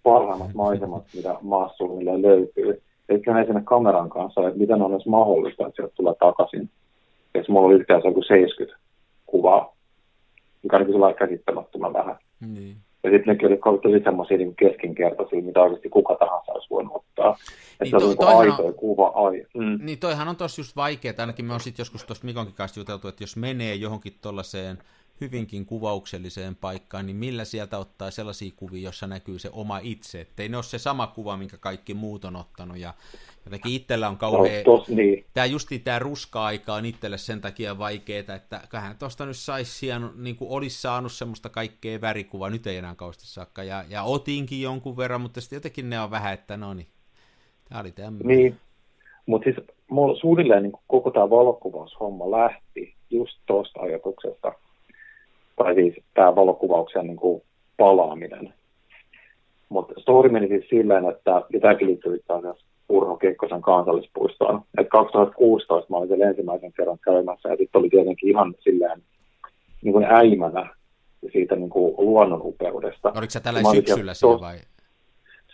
parhaimmat 0.04 0.54
maisemat, 0.54 1.04
mitä 1.15 1.36
maassa 1.41 1.78
suunnilleen 1.78 2.21
löytyy. 2.21 2.82
Eikä 3.10 3.34
ne 3.34 3.45
sinne 3.45 3.62
kameran 3.65 4.10
kanssa, 4.10 4.47
että 4.47 4.60
miten 4.60 4.82
on 4.82 4.93
edes 4.93 5.06
mahdollista, 5.06 5.67
että 5.67 5.76
sieltä 5.76 5.93
tulee 5.95 6.13
takaisin. 6.19 6.69
Ja 7.34 7.43
mulla 7.47 7.67
oli 7.67 7.76
yhteensä 7.76 8.08
joku 8.08 8.23
70 8.23 8.83
kuvaa, 9.34 9.76
mikä 10.63 10.78
oli 10.78 10.86
kyllä 10.86 11.13
käsittämättömän 11.13 11.93
vähän. 11.93 12.17
Niin. 12.39 12.78
Ja 13.04 13.10
sitten 13.12 13.34
nekin 13.34 13.48
oli 13.48 13.80
tosi 13.84 14.04
semmoisia 14.04 14.38
niin 14.38 14.56
keskinkertaisia, 14.56 15.41
mitä 15.41 15.62
oikeasti 15.62 15.89
kuka 15.89 16.15
tahansa 16.15 16.52
olisi 16.52 16.69
voinut 16.69 16.93
ottaa. 16.96 17.32
Että 17.32 17.84
Niin, 17.84 17.89
se 17.91 17.96
oli 18.08 18.15
toi- 18.15 18.46
niin 18.46 18.67
on- 18.67 18.74
kuva, 18.74 19.08
ai. 19.15 19.46
Mm. 19.54 19.86
Niin 19.86 20.00
toihan 20.00 20.28
on 20.28 20.36
tossa 20.36 20.60
just 20.62 20.76
vaikeaa, 20.76 21.15
ainakin 21.17 21.46
me 21.46 21.54
on 21.54 21.60
sitten 21.60 21.82
joskus 21.82 22.04
tuosta 22.06 22.26
Mikonkin 22.26 22.56
kanssa 22.56 22.80
juteltu, 22.80 23.08
että 23.08 23.24
jos 23.24 23.38
menee 23.38 23.76
johonkin 23.76 24.13
tuollaiseen 24.22 24.78
hyvinkin 25.22 25.65
kuvaukselliseen 25.65 26.56
paikkaan, 26.56 27.06
niin 27.06 27.15
millä 27.15 27.46
sieltä 27.46 27.78
ottaa 27.78 28.12
sellaisia 28.12 28.52
kuvia, 28.56 28.84
jossa 28.84 29.08
näkyy 29.08 29.39
se 29.39 29.50
oma 29.54 29.80
itse, 29.84 30.22
ettei 30.22 30.50
ne 30.50 30.58
ole 30.58 30.63
se 30.63 30.78
sama 30.78 31.08
kuva, 31.08 31.38
minkä 31.38 31.58
kaikki 31.58 31.93
muut 31.93 32.26
on 32.26 32.36
ottanut, 32.36 32.78
ja 32.78 32.93
jotenkin 33.46 33.74
itsellä 33.74 34.08
on 34.08 34.14
No, 34.14 34.18
kauhean, 34.20 34.64
tos, 34.64 34.90
niin. 34.90 35.26
tämä 35.34 35.46
justi 35.46 35.80
tämä 35.80 36.00
ruska-aika 36.00 36.74
on 36.74 36.86
itselle 36.86 37.18
sen 37.18 37.42
takia 37.42 37.78
vaikeeta, 37.78 38.36
että 38.36 38.62
kyllähän 38.70 38.98
tuosta 38.98 39.26
nyt 39.26 39.38
saisi 39.38 39.88
niin 40.16 40.36
kuin 40.36 40.52
olisi 40.52 40.82
saanut 40.82 41.12
semmoista 41.12 41.50
kaikkea 41.50 42.02
värikuvaa, 42.02 42.50
nyt 42.50 42.68
ei 42.68 42.78
enää 42.78 42.96
kauheasti 42.96 43.28
saakka, 43.28 43.64
ja, 43.64 43.84
ja 43.90 44.04
otinkin 44.04 44.62
jonkun 44.62 44.98
verran, 44.98 45.22
mutta 45.22 45.42
sitten 45.42 45.58
jotenkin 45.58 45.90
ne 45.90 46.00
on 46.00 46.12
vähän, 46.12 46.34
että 46.34 46.58
no 46.58 46.74
niin, 46.74 46.88
tämä 47.70 47.82
oli 47.82 47.92
tämmöinen. 47.92 48.38
Niin, 48.38 48.58
mutta 49.26 49.44
siis 49.44 49.68
mulla 49.90 50.16
suunnilleen 50.16 50.64
niin 50.64 50.74
koko 50.88 51.12
tämä 51.12 51.30
valokuvaushomma 51.30 52.32
lähti 52.32 52.96
just 53.10 53.40
tuosta 53.46 53.80
ajatuksesta, 53.82 54.54
tai 55.56 55.76
siis 55.76 56.04
tämä 56.14 56.36
valokuvauksen 56.36 57.08
niin 57.08 57.18
kuin 57.18 57.42
palaaminen. 57.78 58.54
Mutta 59.70 59.94
story 60.02 60.30
meni 60.30 60.48
siis 60.48 60.70
silleen, 60.70 61.10
että, 61.10 61.32
ja 61.54 61.60
tämäkin 61.60 61.88
liittyy 61.88 62.16
itse 62.16 62.34
asiassa 62.34 62.66
Urho 62.89 63.17
Kekkosen 63.17 63.62
kansallispuistoon, 63.62 64.62
että 64.78 64.89
2016 64.89 65.88
mä 65.89 65.98
olin 65.98 66.08
siellä 66.08 66.26
ensimmäisen 66.26 66.74
kerran 66.74 67.00
käymässä, 67.04 67.50
ja 67.50 67.56
sitten 67.56 67.80
oli 67.80 67.89
tietenkin 67.89 68.30
ihan 68.30 68.56
silleen 68.60 69.02
niin 69.82 69.93
kuin 69.93 70.06
äimänä 70.06 70.76
siitä 71.32 71.56
niin 71.56 71.69
kuin 71.69 71.96
luonnon 71.98 72.41
upeudesta. 72.43 73.13
Oliko 73.17 73.30
sä 73.30 73.39
tällä 73.39 73.60
syksyllä 73.72 74.13
siellä 74.13 74.41
vai? 74.41 74.58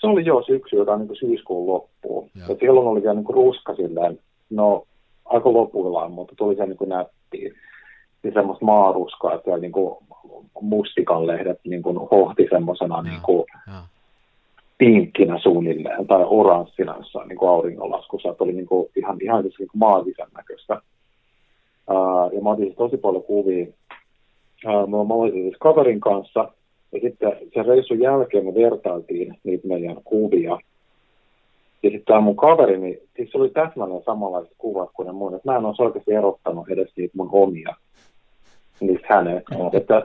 se 0.02 0.08
oli 0.08 0.26
jo 0.26 0.44
syksy, 0.48 0.76
joka 0.76 0.98
niin 0.98 1.08
kuin 1.08 1.18
syyskuun 1.18 1.74
loppuun. 1.74 2.30
Joo. 2.36 2.48
Ja 2.50 2.56
silloin 2.60 2.88
oli 2.88 3.02
vielä 3.02 3.14
niin 3.14 3.26
kuin 3.26 3.36
ruska 3.36 3.76
silleen, 3.76 4.20
no 4.50 4.84
aika 5.26 5.54
lopuillaan, 5.54 6.12
mutta 6.12 6.34
tuli 6.38 6.56
se 6.56 6.66
niin 6.66 6.78
kuin 6.78 6.90
nättiä. 6.90 7.54
Niin 8.24 8.34
semmoista 8.34 8.66
maaruskaa, 8.66 9.34
että 9.34 9.58
niin 9.58 9.72
kuin 9.72 9.98
mustikan 10.62 11.28
lehdet 11.28 11.60
niin 11.68 11.82
kuin 11.82 11.98
hohti 12.12 12.48
semmoisena 12.50 13.02
niin 13.02 13.22
kuin 13.22 13.46
Joo. 13.68 13.82
Pinkkinä 14.80 15.40
suunnilleen 15.40 16.08
tai 16.08 16.24
oranssina 16.26 16.98
jossain 16.98 17.28
niin 17.28 17.38
kuin 17.38 17.50
auringonlaskussa, 17.50 18.30
että 18.30 18.44
oli 18.44 18.54
niin 18.54 18.66
kuin 18.66 18.90
ihan, 18.96 19.18
ihan 19.22 19.44
siis 19.44 19.60
niin 19.60 19.70
maagisen 19.74 20.28
näköistä. 20.38 20.74
Ää, 21.90 22.30
ja 22.34 22.42
mä 22.42 22.50
otin 22.50 22.66
siis 22.66 22.78
tosi 22.78 22.98
paljon 22.98 23.24
kuvia. 23.24 23.66
Ää, 24.66 24.86
mä, 24.86 24.98
olin 24.98 25.34
siis 25.34 25.58
kaverin 25.60 26.00
kanssa, 26.00 26.52
ja 26.92 27.00
sitten 27.02 27.32
sen 27.54 27.66
reissun 27.66 28.00
jälkeen 28.00 28.46
me 28.46 28.54
vertailtiin 28.54 29.38
niitä 29.44 29.68
meidän 29.68 29.98
kuvia. 30.04 30.58
Ja 31.84 31.90
sitten 31.90 32.06
tämä 32.06 32.22
mun 32.22 32.36
kaveri, 32.36 32.78
niin 32.78 32.98
siis 33.16 33.32
se 33.32 33.38
oli 33.38 33.50
täsmälleen 33.50 34.04
samanlaiset 34.04 34.54
kuvat 34.58 34.90
kuin 34.94 35.06
ne 35.06 35.12
mun. 35.12 35.36
Että 35.36 35.52
mä 35.52 35.58
en 35.58 35.66
olisi 35.66 35.84
oikeasti 35.84 36.14
erottanut 36.14 36.70
edes 36.70 36.92
niitä 36.98 37.18
mun 37.18 37.30
omia 37.32 37.76
niistä 38.80 39.08
hänen. 39.10 39.44
Että 39.74 40.04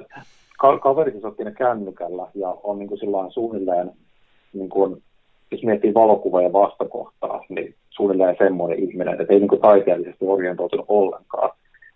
ka- 0.58 0.78
kaveri 0.78 1.10
siis 1.10 1.24
otti 1.24 1.44
ne 1.44 1.52
kännykällä 1.52 2.26
ja 2.34 2.54
on 2.62 2.78
niin 2.78 2.88
kuin 2.88 3.30
suunnilleen, 3.30 3.90
niin 4.54 4.68
kuin, 4.68 5.02
jos 5.50 5.62
miettii 5.62 5.94
valokuva 5.94 6.42
ja 6.42 6.52
vastakohtaa, 6.52 7.44
niin 7.48 7.74
suunnilleen 7.90 8.36
semmoinen 8.38 8.78
ihminen, 8.78 9.20
että 9.20 9.34
ei 9.34 9.40
niin 9.40 9.48
kuin 9.48 9.60
taiteellisesti 9.60 10.26
orientoitunut 10.26 10.86
ollenkaan. 10.88 11.50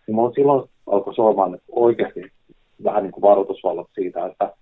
Niin 0.07 0.15
mulla 0.15 0.33
silloin 0.33 0.69
alkoi 0.87 1.15
soimaan 1.15 1.59
oikeasti 1.73 2.33
vähän 2.85 3.03
niin 3.03 3.13
kuin 3.13 3.23
varoitusvallot 3.23 3.91
siitä, 3.95 4.27
että, 4.27 4.53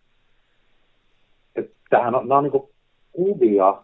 että 1.57 1.77
tämähän 1.91 2.15
on, 2.15 2.29
nämä 2.29 2.39
on 2.39 2.45
niin 2.45 2.53
kuin 2.53 2.69
kuvia 3.13 3.83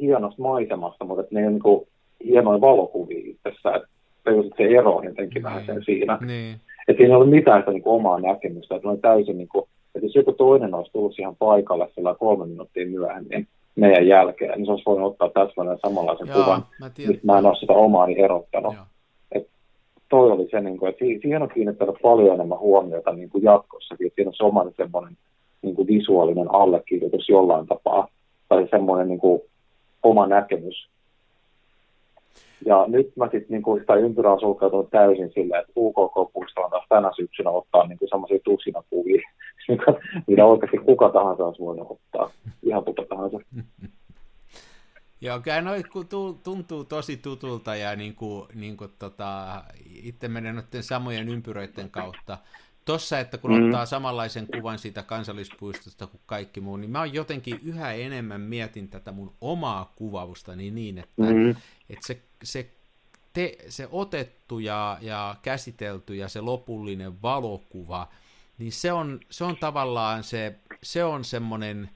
hienosta 0.00 0.42
maisemasta, 0.42 1.04
mutta 1.04 1.24
ne 1.30 1.46
on 1.46 1.52
niin 1.52 1.62
kuin 1.62 1.88
hienoja 2.24 2.60
valokuvia 2.60 3.22
itsessään. 3.24 3.76
Että 3.76 3.88
tajusin, 4.24 4.52
että 4.52 4.64
se 4.64 4.78
ero 4.78 4.96
on 4.96 5.04
jotenkin 5.04 5.42
vähän 5.42 5.66
sen 5.66 5.84
siinä. 5.84 6.18
Niin. 6.26 6.56
Että 6.88 7.00
siinä 7.00 7.12
ei 7.12 7.16
ollut 7.16 7.30
mitään 7.30 7.60
sitä 7.60 7.70
niin 7.70 7.82
kuin, 7.82 7.94
omaa 7.94 8.20
näkemystä. 8.20 8.74
Että 8.74 8.88
ne 8.88 8.92
oli 8.92 9.00
täysin, 9.00 9.38
niin 9.38 9.48
kuin, 9.48 9.64
että 9.94 10.06
jos 10.06 10.14
joku 10.14 10.32
toinen 10.32 10.74
olisi 10.74 10.92
tullut 10.92 11.14
siihen 11.14 11.36
paikalle 11.36 11.88
sillä 11.94 12.14
kolme 12.14 12.46
minuuttia 12.46 12.86
myöhemmin 12.86 13.48
meidän 13.76 14.06
jälkeen, 14.06 14.50
niin 14.50 14.66
se 14.66 14.70
olisi 14.70 14.84
voinut 14.86 15.20
ottaa 15.20 15.46
täsmälleen 15.46 15.78
samanlaisen 15.82 16.28
Joo, 16.28 16.36
kuvan, 16.36 16.64
mä 16.80 16.90
tiedän. 16.90 17.12
mistä 17.12 17.26
mä 17.26 17.38
en 17.38 17.46
ole 17.46 17.56
sitä 17.56 17.72
omaani 17.72 18.20
erottanut. 18.20 18.74
Joo. 18.74 18.84
Toi 20.08 20.30
oli 20.30 20.48
se, 20.50 20.60
niin 20.60 20.78
kuin, 20.78 20.88
että 20.88 21.04
si- 21.04 21.18
siihen 21.22 21.42
on 21.42 21.48
kiinnittänyt 21.48 21.94
paljon 22.02 22.34
enemmän 22.34 22.58
huomiota 22.58 23.12
niin 23.12 23.30
kuin 23.30 23.44
jatkossakin, 23.44 24.06
että 24.06 24.14
siinä 24.14 24.28
on 24.28 24.34
se 24.34 24.44
oman 24.44 24.72
semmoinen 24.76 25.16
niin 25.62 25.74
kuin 25.74 25.88
visuaalinen 25.88 26.54
allekirjoitus 26.54 27.28
jollain 27.28 27.66
tapaa, 27.66 28.08
tai 28.48 28.68
semmoinen 28.70 29.08
niin 29.08 29.20
kuin, 29.20 29.40
oma 30.02 30.26
näkemys. 30.26 30.88
Ja 32.66 32.84
nyt 32.88 33.16
mä 33.16 33.24
sitten 33.24 33.46
niin 33.66 33.80
sitä 33.80 33.94
ympyrää 33.94 34.32
on 34.32 34.40
sulkeutunut 34.40 34.90
täysin 34.90 35.30
silleen, 35.34 35.60
että 35.60 35.72
UKK-puisto 35.76 36.60
on 36.60 36.70
taas 36.70 36.84
tänä 36.88 37.10
syksynä 37.16 37.50
ottaa 37.50 37.86
niin 37.86 37.98
kuin 37.98 38.08
semmoisia 38.08 38.38
tusinakuvia, 38.44 39.22
mitä 40.28 40.44
oikeasti 40.44 40.78
kuka 40.78 41.08
tahansa 41.08 41.44
olisi 41.44 41.62
voinut 41.62 41.88
ottaa, 41.90 42.30
ihan 42.62 42.84
kuka 42.84 43.02
tahansa. 43.08 43.38
Joo, 45.20 45.40
kyllä 45.40 45.60
noi 45.60 45.82
tuntuu 46.44 46.84
tosi 46.84 47.16
tutulta 47.16 47.74
ja 47.76 47.96
niin 47.96 48.14
kuin, 48.14 48.46
niin 48.54 48.76
kuin 48.76 48.90
tota, 48.98 49.46
itse 50.02 50.28
menen 50.28 50.54
noiden 50.54 50.82
samojen 50.82 51.28
ympyröiden 51.28 51.90
kautta. 51.90 52.38
Tossa, 52.84 53.18
että 53.18 53.38
kun 53.38 53.50
Mm. 53.50 53.64
ottaa 53.64 53.86
samanlaisen 53.86 54.46
kuvan 54.46 54.78
siitä 54.78 55.02
kansallispuistosta 55.02 56.06
kuin 56.06 56.20
kaikki 56.26 56.60
muu, 56.60 56.76
niin 56.76 56.90
mä 56.90 56.98
oon 56.98 57.14
jotenkin 57.14 57.60
yhä 57.64 57.92
enemmän 57.92 58.40
mietin 58.40 58.88
tätä 58.88 59.12
mun 59.12 59.32
omaa 59.40 59.92
kuvaustani 59.96 60.70
niin, 60.70 60.98
että, 60.98 61.22
Mm. 61.22 61.50
että 61.90 62.06
se, 62.06 62.22
se, 62.42 62.70
te, 63.32 63.58
se 63.68 63.88
otettu 63.90 64.58
ja, 64.58 64.98
ja 65.00 65.36
käsitelty 65.42 66.14
ja 66.14 66.28
se 66.28 66.40
lopullinen 66.40 67.22
valokuva, 67.22 68.08
niin 68.58 68.72
se 68.72 68.92
on, 68.92 69.20
se 69.30 69.44
on 69.44 69.56
tavallaan 69.56 70.24
se, 70.24 70.54
se 70.82 71.04
on 71.04 71.24
semmoinen 71.24 71.90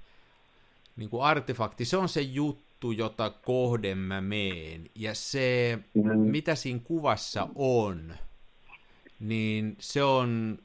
niin 0.96 1.10
kuin 1.10 1.22
artefakti, 1.22 1.84
se 1.84 1.96
on 1.96 2.08
se 2.08 2.20
juttu, 2.20 2.92
jota 2.92 3.30
kohden 3.30 3.98
mä 3.98 4.20
meen, 4.20 4.90
ja 4.94 5.14
se, 5.14 5.78
mm. 5.94 6.18
mitä 6.18 6.54
siinä 6.54 6.80
kuvassa 6.84 7.48
on, 7.54 8.14
niin 9.20 9.76
se 9.78 10.02
on 10.02 10.58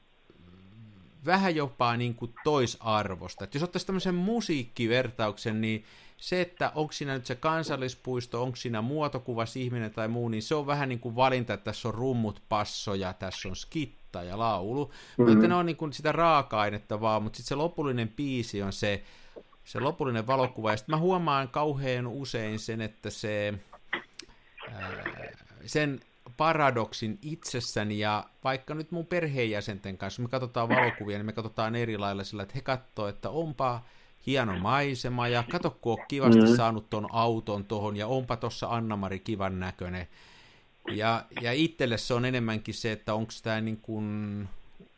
vähän 1.25 1.55
jopa 1.55 1.97
niin 1.97 2.15
kuin 2.15 2.33
toisarvosta. 2.43 3.43
Et 3.43 3.53
jos 3.53 3.63
ottaisiin 3.63 3.87
tämmöisen 3.87 4.15
musiikkivertauksen, 4.15 5.61
niin 5.61 5.85
se, 6.17 6.41
että 6.41 6.71
onko 6.75 6.91
siinä 6.93 7.13
nyt 7.13 7.25
se 7.25 7.35
kansallispuisto, 7.35 8.43
onko 8.43 8.55
siinä 8.55 8.81
muotokuvas 8.81 9.55
ihminen 9.55 9.93
tai 9.93 10.07
muu, 10.07 10.29
niin 10.29 10.43
se 10.43 10.55
on 10.55 10.67
vähän 10.67 10.89
niin 10.89 10.99
kuin 10.99 11.15
valinta, 11.15 11.53
että 11.53 11.63
tässä 11.63 11.87
on 11.87 11.93
rummut, 11.93 12.41
passoja, 12.49 13.13
tässä 13.13 13.49
on 13.49 13.55
skitta 13.55 14.23
ja 14.23 14.39
laulu. 14.39 14.85
Mm-hmm. 14.85 15.33
Mutta 15.33 15.47
ne 15.47 15.55
on 15.55 15.65
niin 15.65 15.75
kuin 15.75 15.93
sitä 15.93 16.11
raaka-ainetta 16.11 17.01
vaan, 17.01 17.23
mutta 17.23 17.37
sitten 17.37 17.49
se 17.49 17.55
lopullinen 17.55 18.09
biisi 18.09 18.61
on 18.63 18.73
se, 18.73 19.03
se 19.65 19.79
lopullinen 19.79 20.27
valokuva. 20.27 20.71
Ja 20.71 20.77
sitten 20.77 20.95
mä 20.95 20.99
huomaan 20.99 21.49
kauhean 21.49 22.07
usein 22.07 22.59
sen, 22.59 22.81
että 22.81 23.09
se, 23.09 23.53
ää, 24.71 25.03
sen 25.65 25.99
paradoksin 26.37 27.19
itsessäni 27.21 27.99
ja 27.99 28.23
vaikka 28.43 28.73
nyt 28.73 28.91
mun 28.91 29.05
perheenjäsenten 29.05 29.97
kanssa, 29.97 30.21
me 30.21 30.29
katsotaan 30.29 30.69
valokuvia, 30.69 31.17
niin 31.17 31.25
me 31.25 31.33
katsotaan 31.33 31.75
eri 31.75 31.97
lailla 31.97 32.23
sillä, 32.23 32.43
että 32.43 32.55
he 32.55 32.61
katsoo, 32.61 33.07
että 33.07 33.29
onpa 33.29 33.81
hieno 34.27 34.59
maisema 34.59 35.27
ja 35.27 35.43
kato, 35.51 35.77
kun 35.81 35.91
on 35.91 36.05
kivasti 36.07 36.41
mm. 36.41 36.55
saanut 36.55 36.89
ton 36.89 37.07
auton 37.11 37.65
tuohon 37.65 37.97
ja 37.97 38.07
onpa 38.07 38.37
tuossa 38.37 38.67
Anna-Mari 38.67 39.19
kivan 39.19 39.59
näköinen. 39.59 40.07
Ja, 40.91 41.25
ja 41.41 41.53
itselle 41.53 41.97
se 41.97 42.13
on 42.13 42.25
enemmänkin 42.25 42.73
se, 42.73 42.91
että 42.91 43.13
onko 43.13 43.33
tämä 43.43 43.61
niin 43.61 43.77
kuin, 43.77 44.47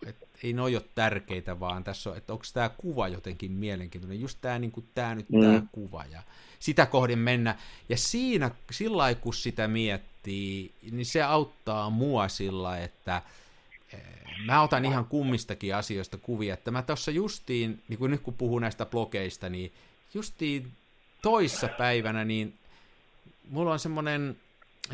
että 0.06 0.26
ei 0.44 0.54
ne 0.54 0.62
ole 0.62 0.82
tärkeitä, 0.96 1.60
vaan 1.60 1.84
tässä 1.84 2.10
on, 2.10 2.18
että 2.18 2.34
onko 2.34 2.46
tämä 2.54 2.70
kuva 2.70 3.08
jotenkin 3.08 3.52
mielenkiintoinen, 3.52 4.20
just 4.20 4.38
tämä, 4.42 4.60
niin 4.60 4.72
kuin, 4.72 4.86
tämä 4.96 5.16
nyt 5.16 5.30
mm. 5.30 5.42
tämä 5.42 5.62
kuva 5.72 6.06
ja 6.12 6.24
sitä 6.60 6.86
kohden 6.86 7.20
mennä. 7.20 7.56
Ja 7.90 7.98
siinä, 7.98 8.52
sillä 8.72 9.16
kun 9.16 9.34
sitä 9.34 9.68
miettii, 9.68 10.72
niin 10.92 11.06
se 11.06 11.24
auttaa 11.24 11.90
mua 11.90 12.28
sillä, 12.28 12.80
että 12.80 13.22
mä 14.46 14.62
otan 14.62 14.86
ihan 14.86 15.06
kummistakin 15.06 15.76
asioista 15.76 16.18
kuvia, 16.18 16.54
että 16.54 16.72
mä 16.72 16.82
tuossa 16.82 17.12
justiin, 17.12 17.84
niin 17.88 18.00
kuin 18.00 18.12
nyt 18.12 18.22
kun 18.22 18.34
puhun 18.34 18.62
näistä 18.62 18.86
blogeista, 18.86 19.50
niin 19.50 19.74
justiin 20.14 20.72
toissa 21.22 21.70
päivänä, 21.78 22.26
niin 22.26 22.54
mulla 23.50 23.72
on 23.72 23.80
semmoinen 23.80 24.38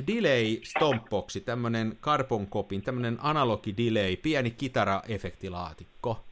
delay 0.07 0.57
stompboxi, 0.63 1.41
tämmöinen 1.41 1.97
carbon 2.01 2.47
copin, 2.47 2.81
tämmöinen 2.81 3.17
analogi 3.21 3.77
delay, 3.77 4.15
pieni 4.15 4.49
kitara-efektilaatikko. 4.49 6.25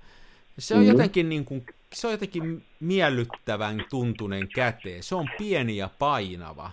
Se 0.59 0.73
on 0.73 0.79
mm-hmm. 0.79 0.91
jotenkin 0.91 1.29
niin 1.29 1.45
kuin, 1.45 1.65
se 1.93 2.07
on 2.07 2.13
jotenkin 2.13 2.63
miellyttävän 2.79 3.85
tuntunen 3.89 4.47
käteen. 4.55 5.03
Se 5.03 5.15
on 5.15 5.29
pieni 5.37 5.77
ja 5.77 5.89
painava. 5.99 6.71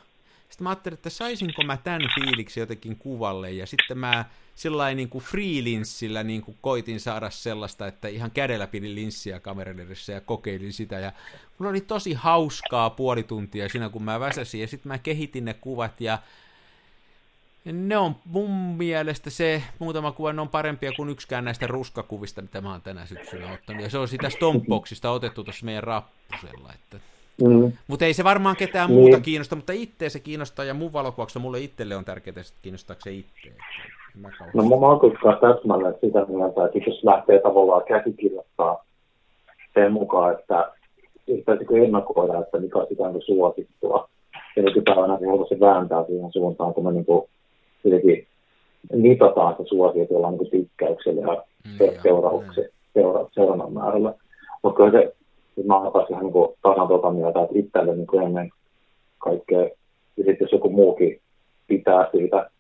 Sitten 0.60 0.64
mä 0.64 0.70
ajattelin, 0.70 0.94
että 0.94 1.10
saisinko 1.10 1.62
mä 1.62 1.76
tämän 1.76 2.02
fiiliksi 2.14 2.60
jotenkin 2.60 2.96
kuvalle, 2.96 3.50
ja 3.50 3.66
sitten 3.66 3.98
mä 3.98 4.24
sillä 4.54 4.94
niin 4.94 5.08
kuin 5.08 5.24
freelinssillä 5.24 6.22
niin 6.22 6.42
kuin 6.42 6.56
koitin 6.60 7.00
saada 7.00 7.30
sellaista, 7.30 7.86
että 7.86 8.08
ihan 8.08 8.30
kädellä 8.30 8.66
pidin 8.66 8.94
linssiä 8.94 9.40
kameran 9.40 9.80
edessä 9.80 10.12
ja 10.12 10.20
kokeilin 10.20 10.72
sitä, 10.72 10.98
ja 10.98 11.12
mulla 11.58 11.70
oli 11.70 11.80
tosi 11.80 12.12
hauskaa 12.12 12.90
puoli 12.90 13.22
tuntia 13.22 13.68
siinä, 13.68 13.88
kun 13.88 14.02
mä 14.02 14.20
väsäsin, 14.20 14.60
ja 14.60 14.66
sitten 14.66 14.88
mä 14.88 14.98
kehitin 14.98 15.44
ne 15.44 15.54
kuvat, 15.54 16.00
ja 16.00 16.18
ne 17.64 17.96
on 17.96 18.16
mun 18.24 18.50
mielestä 18.50 19.30
se, 19.30 19.62
muutama 19.78 20.12
kuva, 20.12 20.32
ne 20.32 20.40
on 20.40 20.48
parempia 20.48 20.92
kuin 20.96 21.08
yksikään 21.08 21.44
näistä 21.44 21.66
ruskakuvista, 21.66 22.42
mitä 22.42 22.60
mä 22.60 22.70
oon 22.70 22.82
tänä 22.82 23.06
syksynä 23.06 23.52
ottanut. 23.52 23.82
Ja 23.82 23.90
se 23.90 23.98
on 23.98 24.08
sitä 24.08 24.30
Stompboxista 24.30 25.10
otettu 25.10 25.44
tuossa 25.44 25.66
meidän 25.66 25.82
rappusella. 25.82 26.72
Että... 26.74 27.00
Mm. 27.40 27.72
Mutta 27.88 28.04
ei 28.04 28.14
se 28.14 28.24
varmaan 28.24 28.56
ketään 28.56 28.90
muuta 28.90 29.16
mm. 29.16 29.22
kiinnosta, 29.22 29.56
mutta 29.56 29.72
itse 29.72 30.08
se 30.08 30.20
kiinnostaa, 30.20 30.64
ja 30.64 30.74
mun 30.74 30.92
valokuvauksessa 30.92 31.40
mulle 31.40 31.60
itselle 31.60 31.96
on 31.96 32.04
tärkeää, 32.04 32.40
että 32.40 32.52
kiinnostaako 32.62 33.00
se 33.00 33.12
itse. 33.12 33.52
No 34.54 34.62
mä 34.62 34.86
oon 34.86 35.00
kuitenkaan 35.00 35.38
täsmälleen 35.40 35.94
sitä 36.00 36.24
mieltä, 36.28 36.64
että 36.64 36.78
jos 36.90 37.04
lähtee 37.04 37.40
tavallaan 37.40 37.82
käsikirjoittaa 37.88 38.84
sen 39.74 39.92
mukaan, 39.92 40.38
että 40.38 40.72
pitäisikö 41.26 41.84
ennakoida, 41.84 42.38
että 42.38 42.58
mikä 42.58 42.78
on 42.78 42.86
ikään 42.90 43.12
kuin 43.12 43.22
suosittua. 43.22 44.08
Ja 44.56 44.62
nykypäivänä 44.62 45.18
se 45.48 45.60
vääntää 45.60 46.04
siihen 46.04 46.32
suuntaan, 46.32 46.74
kun 46.74 46.84
me 46.84 46.92
niin 46.92 47.04
kuin 47.04 47.28
jotenkin 47.84 48.26
mitataan 48.92 49.54
se 49.56 49.64
suosio 49.68 50.06
tuolla 50.06 50.30
niin 50.30 50.50
tykkäyksellä 50.50 51.20
ja 51.20 51.44
mm, 51.64 52.02
seurauksia, 52.02 52.64
seura, 52.94 53.26
seurannan 53.32 53.72
määrällä. 53.72 54.14
Mutta 54.62 54.76
kyllä 54.76 54.90
se, 54.90 55.14
mä 55.66 55.78
oon 55.78 55.92
taas 55.92 56.10
ihan 56.10 56.24
niin 56.24 56.48
tasan 56.62 56.88
tuota 56.88 57.10
mieltä, 57.10 57.42
että 57.42 57.58
itselle 57.58 57.96
niin 57.96 58.22
ennen 58.26 58.50
kaikkea, 59.18 59.60
ja 60.16 60.24
sitten 60.24 60.36
jos 60.40 60.52
joku 60.52 60.70
muukin 60.70 61.20
pitää 61.66 62.08
siitä, 62.10 62.50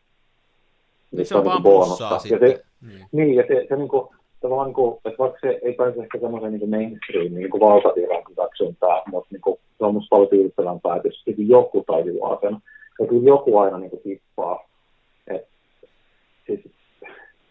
niin 1.10 1.26
se 1.26 1.34
on, 1.34 1.44
vaan 1.44 1.62
niinku 1.62 1.96
Ja 2.30 2.38
se, 2.38 2.62
niin. 2.86 3.06
niin, 3.12 3.34
ja 3.34 3.44
se, 3.48 3.66
se 3.68 3.76
niin 3.76 3.88
kuin, 3.88 4.08
tavallaan, 4.40 4.66
niin 4.66 4.74
kuin, 4.74 4.98
että 5.04 5.18
vaikka 5.18 5.38
se 5.40 5.58
ei 5.62 5.72
pääse 5.72 6.02
ehkä 6.02 6.18
semmoisen 6.18 6.52
niin 6.52 6.70
mainstreamin 6.70 7.34
niin 7.34 7.50
kuin 7.50 7.60
valtavirran 7.60 8.22
hyväksyntää, 8.30 9.02
mutta 9.06 9.28
niin 9.30 9.40
kuin, 9.40 9.56
se 9.78 9.84
on 9.84 9.94
musta 9.94 10.08
paljon 10.10 10.28
tyydyttävämpää, 10.28 10.96
että 10.96 11.08
jos 11.08 11.24
joku 11.36 11.84
tajuaa 11.86 12.38
sen, 12.40 12.56
ja 13.00 13.06
kyllä 13.06 13.28
joku 13.28 13.58
aina 13.58 13.78
niin 13.78 13.90
kuin, 13.90 14.02
tippaa 14.02 14.70
siis... 16.46 16.79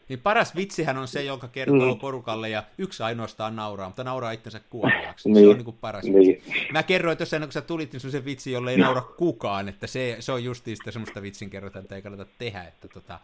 Niin 0.10 0.20
paras 0.20 0.56
vitsihän 0.56 0.98
on 0.98 1.08
se, 1.08 1.24
joka 1.24 1.48
kertoo 1.48 1.94
mm. 1.94 2.00
porukalle 2.00 2.50
ja 2.50 2.64
yksi 2.78 3.04
ainoastaan 3.04 3.56
nauraa, 3.56 3.90
mutta 3.90 4.04
nauraa 4.04 4.32
itsensä 4.32 4.62
kuoliaksi. 4.70 5.30
niin. 5.30 5.46
Se 5.46 5.50
on 5.50 5.56
niin 5.56 5.66
kuin 5.66 5.78
paras 5.82 6.04
niin. 6.04 6.16
vitsi. 6.16 6.70
Mä 6.72 6.84
kerroin 6.84 7.18
tuossa 7.18 7.36
ennen 7.36 7.48
kuin 7.48 7.54
sä 7.54 7.62
tulit, 7.62 7.94
niin 7.94 8.12
se 8.12 8.26
vitsi, 8.26 8.52
jolle 8.52 8.72
ei 8.72 8.78
naura 8.78 9.02
kukaan, 9.02 9.70
että 9.70 9.88
se, 9.88 10.18
se 10.20 10.32
on 10.32 10.44
justiin 10.44 10.78
sitä 10.78 10.92
semmoista 10.92 11.22
vitsin 11.22 11.50
kerrotaan, 11.50 11.84
että 11.84 11.96
ei 11.96 12.02
kannata 12.02 12.26
tehdä. 12.38 12.64
Että 12.64 12.88
tota... 12.88 13.20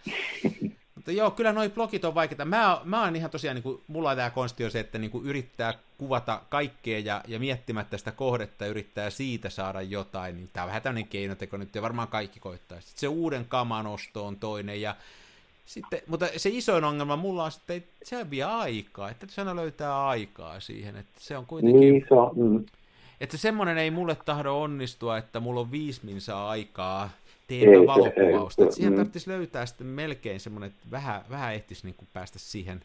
Mutta 0.96 1.12
joo, 1.12 1.32
kyllä 1.32 1.54
noi 1.54 1.70
blogit 1.70 2.06
on 2.06 2.16
vaikeita. 2.16 2.46
Mä, 2.46 2.82
mä 2.84 3.04
oon 3.04 3.16
ihan 3.16 3.32
tosiaan, 3.32 3.56
niin 3.56 3.64
kuin, 3.64 3.82
mulla 3.88 4.10
on 4.10 4.18
tämä 4.18 4.30
konsti 4.30 4.66
on 4.66 4.72
se, 4.72 4.80
että 4.80 4.98
niin 4.98 5.12
kuin 5.12 5.26
yrittää 5.26 5.74
kuvata 5.98 6.42
kaikkea 6.50 7.00
ja, 7.00 7.22
ja 7.28 7.40
miettimättä 7.40 7.98
sitä 7.98 8.12
kohdetta 8.12 8.66
yrittää 8.66 9.10
siitä 9.10 9.50
saada 9.50 9.82
jotain. 9.82 10.36
Niin 10.36 10.50
tämä 10.54 10.64
on 10.64 10.68
vähän 10.68 10.82
tämmöinen 10.82 11.08
keinoteko 11.08 11.58
nyt 11.58 11.76
ja 11.76 11.82
varmaan 11.82 12.08
kaikki 12.08 12.40
koittaa. 12.40 12.82
Sitten 12.82 13.00
se 13.00 13.08
uuden 13.08 13.46
kaman 13.46 13.88
osto 13.88 14.26
on 14.26 14.40
toinen 14.40 14.82
ja 14.82 14.96
sitten, 15.66 16.02
mutta 16.08 16.28
se 16.38 16.50
isoin 16.50 16.84
ongelma 16.84 17.16
mulla 17.16 17.44
on 17.44 17.52
sitten, 17.52 17.78
että 17.78 17.92
se 18.04 18.30
vie 18.30 18.44
aikaa, 18.44 19.10
että 19.10 19.28
se 19.30 19.42
aina 19.42 19.56
löytää 19.56 20.08
aikaa 20.08 20.60
siihen, 20.60 20.96
että 20.96 21.20
se 21.20 21.38
on 21.38 21.46
kuitenkin... 21.46 21.80
Niin, 21.80 22.06
se 22.10 22.14
on, 22.14 22.32
mm. 22.36 22.66
Että 23.22 23.38
semmoinen 23.38 23.78
ei 23.78 23.92
mulle 23.92 24.18
tahdo 24.26 24.62
onnistua, 24.62 25.18
että 25.18 25.40
mulla 25.40 25.60
on 25.60 25.72
viisi 25.72 26.02
minsaa 26.04 26.50
aikaa 26.50 27.10
tehdä 27.48 27.88
valokuvausta. 27.88 28.64
Ei, 28.64 28.72
siihen 28.72 28.94
mm. 28.94 28.98
tarvitsisi 28.98 29.30
löytää 29.30 29.66
sitten 29.66 29.88
melkein 29.88 30.40
semmoinen, 30.40 30.68
että 30.68 30.92
vähän, 30.92 31.22
vähän 31.30 31.54
ehtisi 31.54 31.86
niin 31.86 31.96
kuin 31.96 32.08
päästä 32.14 32.40
siihen 32.40 32.82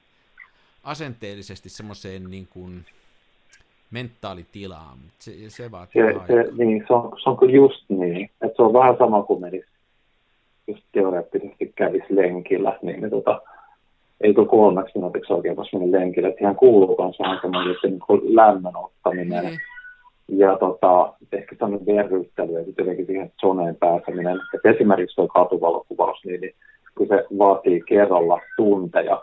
asenteellisesti 0.85 1.69
semmoiseen 1.69 2.31
niin 2.31 2.47
kuin 2.51 2.85
mentaalitilaan. 3.91 4.99
Se, 5.19 5.33
se 5.51 5.71
vaatii 5.71 6.03
se, 6.03 6.27
se, 6.27 6.65
niin, 6.65 6.85
se, 6.87 6.93
on, 6.93 7.21
se 7.23 7.31
on 7.31 7.37
kyllä 7.37 7.53
just 7.53 7.85
niin, 7.89 8.31
että 8.43 8.57
se 8.57 8.63
on 8.63 8.73
vähän 8.73 8.97
sama 8.99 9.23
kuin 9.23 9.41
menisi 9.41 9.69
just 10.71 10.85
teoreettisesti 10.93 11.73
kävisi 11.77 12.07
lenkillä, 12.17 12.79
niin, 12.83 13.01
niin 13.01 13.11
tota, 13.11 13.43
ei 14.21 14.35
tule 14.35 14.47
kolmeksi 14.47 14.99
minuutiksi 14.99 15.33
oikein 15.33 15.55
tuossa 15.55 15.79
lenkillä. 15.91 16.29
Että 16.29 16.45
ihan 16.45 16.57
kuuluu 16.57 16.97
myös 16.99 17.19
vähän 17.19 17.39
semmoinen 17.41 17.77
niin 17.83 18.37
lämmön 18.37 18.77
ottaminen. 18.77 19.45
Mm. 19.45 19.59
Ja 20.29 20.57
tota, 20.57 21.13
ehkä 21.33 21.57
sellainen 21.59 21.87
verryttely 21.87 22.53
ja 22.53 22.65
sitten 22.65 22.83
jotenkin 22.83 23.07
siihen 23.07 23.33
zoneen 23.41 23.77
pääseminen. 23.77 24.41
Et 24.55 24.75
esimerkiksi 24.75 25.17
tuo 25.17 25.29
katuvalokuvaus, 25.29 26.25
niin, 26.25 26.41
niin 26.41 26.55
kun 26.99 27.07
se 27.07 27.27
vaatii 27.39 27.83
kerralla 27.89 28.41
tunteja, 28.57 29.23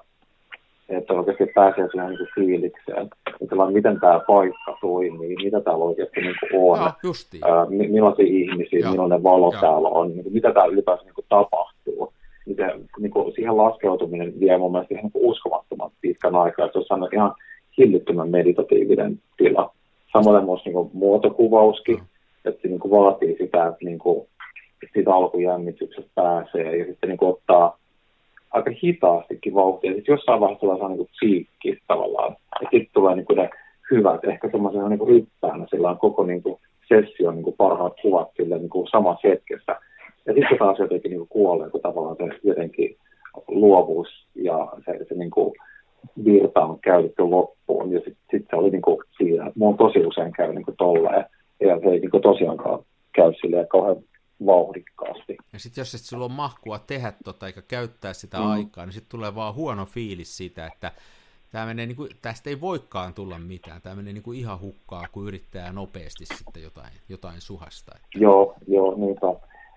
että 0.90 1.14
oikeasti 1.14 1.46
pääsee 1.56 1.88
siihen 1.92 2.10
niin 2.10 2.28
fiilikseen. 2.36 3.10
Että 3.42 3.56
miten 3.72 4.00
tämä 4.00 4.22
paikka 4.28 4.78
toimii, 4.82 5.36
mitä 5.44 5.62
täällä 5.62 5.86
oikeasti 5.86 6.22
niin 6.22 6.36
kuin 6.40 6.72
on, 6.72 6.80
Joo, 7.04 7.14
ää, 7.56 7.66
millaisia 7.70 8.26
ihmisiä, 8.28 8.80
Joo. 8.80 8.92
millainen 8.92 9.24
valo 9.24 9.52
Joo. 9.54 9.62
täällä 9.62 9.90
on, 9.90 10.10
niin 10.10 10.24
kuin, 10.24 10.34
mitä 10.34 10.54
täällä 10.54 10.74
ylipäänsä 10.74 11.04
niin 11.04 11.14
kuin 11.14 11.26
tapahtuu. 11.30 12.14
Niin 12.46 12.56
se, 12.56 12.66
niin 13.00 13.12
kuin, 13.12 13.34
siihen 13.34 13.58
laskeutuminen 13.58 14.40
vie 14.40 14.58
mun 14.58 14.72
mielestä 14.72 14.94
ihan 14.96 15.12
niin 15.14 15.26
uskomattoman 15.26 15.92
pitkän 16.02 16.36
aikaa. 16.36 16.66
Että 16.66 16.80
se 16.88 16.94
on 16.94 17.10
ihan 17.14 17.34
hillittömän 17.78 18.30
meditatiivinen 18.30 19.20
tila. 19.38 19.74
Samoin 20.14 20.46
myös 20.46 20.66
niin 20.66 20.74
kuin, 20.74 20.90
muotokuvauskin, 20.94 22.00
että 22.46 22.62
se 22.62 22.68
niin 22.68 22.80
kuin, 22.80 22.92
vaatii 22.92 23.38
sitä, 23.38 23.68
että 23.68 23.86
niin 23.86 24.00
kuin, 24.00 24.28
siitä 24.94 25.14
alkujännityksestä 25.14 26.12
pääsee 26.16 26.78
ja 26.78 26.86
sitten 26.86 27.10
niin 27.10 27.18
kuin, 27.18 27.30
ottaa 27.30 27.78
aika 28.52 28.72
hitaastikin 28.84 29.54
vauhtia. 29.54 29.94
Sitten 29.94 30.14
jossain 30.14 30.40
vaiheessa 30.40 30.60
tulee 30.60 30.76
sellainen 30.76 30.98
niin 30.98 31.10
siikki 31.20 31.78
tavallaan. 31.88 32.36
Ja 32.62 32.68
sitten 32.72 32.94
tulee 32.94 33.16
niin 33.16 33.26
ne 33.36 33.50
hyvät, 33.92 34.26
ehkä 34.26 34.50
semmoisena 34.52 34.90
niin 34.90 35.08
ryppäänä 35.08 35.66
sillä 35.70 35.90
on 35.90 35.98
koko 35.98 36.26
niin 36.26 36.44
kuin 36.44 36.60
session 36.88 37.36
niin 37.36 37.54
parhaat 37.58 37.94
kuvat 38.02 38.30
sille 38.38 38.58
niin 38.58 38.88
samassa 38.92 39.28
hetkessä. 39.28 39.76
Ja 40.26 40.34
sitten 40.34 40.58
taas 40.60 40.80
jotenkin 40.80 41.12
niin 41.12 41.28
kuolee, 41.30 41.70
kun 41.70 41.82
tavallaan 41.82 42.16
se 42.18 42.40
jotenkin 42.44 42.98
luovuus 43.48 44.08
ja 44.36 44.68
se, 44.86 45.06
se 45.10 45.16
niin 45.16 45.32
virta 46.26 46.66
on 46.66 46.80
käytetty 46.80 47.22
loppuun. 47.24 47.92
Ja 47.92 48.00
sitten 48.00 48.24
sit 48.32 48.46
se 48.50 48.56
oli 48.56 48.70
niin 48.70 48.82
siinä, 49.18 49.48
että 49.48 49.60
mun 49.60 49.78
tosi 49.78 50.00
usein 50.00 50.32
käy 50.32 50.54
niin 50.54 50.66
tolleen. 50.78 51.26
Ja 51.60 51.80
se 51.80 51.86
ei 51.86 52.00
niin 52.00 52.22
tosiaankaan 52.22 52.80
käy 53.16 53.34
silleen 53.42 53.68
kauhean 53.68 53.98
vauhdikkaasti. 54.46 55.38
Ja 55.54 55.60
sitten 55.60 55.82
jos 55.82 55.96
et 55.96 56.02
sulla 56.02 56.26
on 56.26 56.32
mahkua 56.32 56.80
tehdä 56.80 57.14
tota 57.24 57.48
eikä 57.48 57.62
käyttää 57.62 58.14
sitä 58.14 58.38
mm. 58.38 58.48
aikaa, 58.48 58.86
niin 58.86 58.94
sitten 58.94 59.10
tulee 59.10 59.36
vaan 59.36 59.56
huono 59.56 59.86
fiilis 59.86 60.38
siitä, 60.38 60.68
että 60.68 60.92
tämä 61.52 61.66
menee 61.66 61.86
niin 61.86 61.96
kuin, 61.96 62.10
tästä 62.22 62.50
ei 62.50 62.62
voikaan 62.62 63.14
tulla 63.14 63.40
mitään. 63.40 63.82
Tämä 63.82 63.96
menee 63.96 64.14
niin 64.14 64.24
kuin 64.24 64.40
ihan 64.40 64.60
hukkaa, 64.62 65.04
kun 65.12 65.28
yrittää 65.28 65.72
nopeasti 65.72 66.26
sitten 66.26 66.64
jotain, 66.64 66.92
jotain 67.10 67.42
suhasta. 67.42 67.92
Että... 67.96 68.08
Joo, 68.16 68.54
joo, 68.68 68.96
niinpä. 68.98 69.28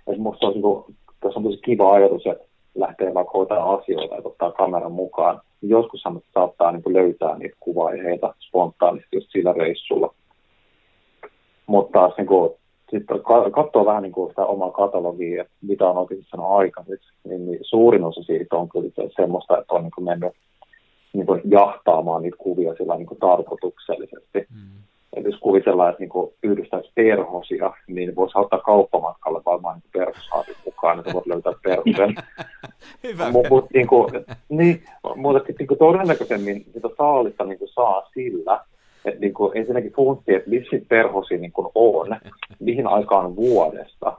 Et 0.07 0.19
musta 0.19 0.47
on, 0.47 0.53
niin 0.53 0.63
kuin, 0.63 0.97
tässä 1.21 1.39
on 1.39 1.45
tosi 1.45 1.59
kiva 1.65 1.93
ajatus, 1.93 2.27
että 2.27 2.45
lähtee 2.75 3.15
vaikka 3.15 3.33
hoitaa 3.35 3.73
asioita 3.75 4.15
ja 4.15 4.21
ottaa 4.25 4.53
kameran 4.53 4.93
mukaan. 4.93 5.41
Joskus 5.63 6.03
saattaa 6.35 6.73
niin 6.73 6.83
kuin 6.83 6.97
löytää 6.97 7.39
niitä 7.39 7.57
kuvaiheita 7.61 8.35
spontaanisti 8.39 9.17
just 9.17 9.29
sillä 9.33 9.53
reissulla. 9.53 10.15
Mutta 11.67 11.99
taas 11.99 12.17
niin 12.17 12.27
kuin, 12.27 12.51
sitten 12.91 13.21
katsoo 13.53 13.87
vähän 13.87 14.03
niin 14.03 14.13
kuin 14.13 14.31
sitä 14.31 14.47
omaa 14.47 14.71
katalogia, 14.71 15.43
että 15.43 15.55
mitä 15.63 15.89
on 15.89 15.99
oikeasti 15.99 16.27
sanonut 16.31 16.59
aikaiseksi, 16.59 17.13
niin, 17.25 17.47
niin 17.47 17.59
suurin 17.63 18.05
osa 18.05 18.23
siitä 18.23 18.57
on 18.57 18.69
kyllä 18.69 18.91
semmoista, 19.17 19.59
että 19.59 19.75
on 19.75 19.83
niin 19.83 19.93
kuin 19.95 20.05
mennyt 20.05 20.33
niin 21.13 21.27
kuin 21.27 21.41
jahtaamaan 21.45 22.23
niitä 22.23 22.37
kuvia 22.37 22.75
sillä 22.75 22.97
niin 22.97 23.07
kuin 23.07 23.21
tarkoituksellisesti. 23.21 24.47
Mm. 24.51 24.81
Et 25.17 25.25
jos 25.25 25.39
kuvitellaan, 25.41 25.91
että 25.91 26.01
niin 26.03 26.33
yhdistäisi 26.43 26.93
perhosia, 26.95 27.73
niin 27.87 28.17
voisi 28.17 28.39
ottaa 28.39 28.59
kauppamatkalle 28.59 29.43
varmaan 29.47 29.79
niin 29.79 29.91
perhoshaavin 29.93 30.57
mukaan, 30.65 30.99
että 30.99 31.13
voit 31.13 31.27
löytää 31.27 31.53
perhosen. 31.63 32.15
Hyvä. 33.05 33.31
Mutta 33.31 33.49
mut, 33.49 33.67
niin 33.75 33.87
kuin, 33.87 34.11
niin, 34.49 34.83
mutta 35.17 35.53
niin 35.59 35.67
kuin 35.67 35.79
todennäköisemmin 35.79 36.65
sitä 36.73 36.89
saalista 36.99 37.45
niin 37.45 37.59
kuin 37.59 37.69
saa 37.69 38.11
sillä, 38.15 38.65
että 39.05 39.21
niin 39.21 39.35
kuin, 39.35 39.57
ensinnäkin 39.57 39.93
funtsi, 39.93 40.35
että 40.35 40.51
missä 40.51 40.77
perhosia 40.89 41.39
niin 41.39 41.53
kuin 41.53 41.69
on, 41.75 42.17
mihin 42.61 42.87
aikaan 42.87 43.37
vuodesta, 43.37 44.17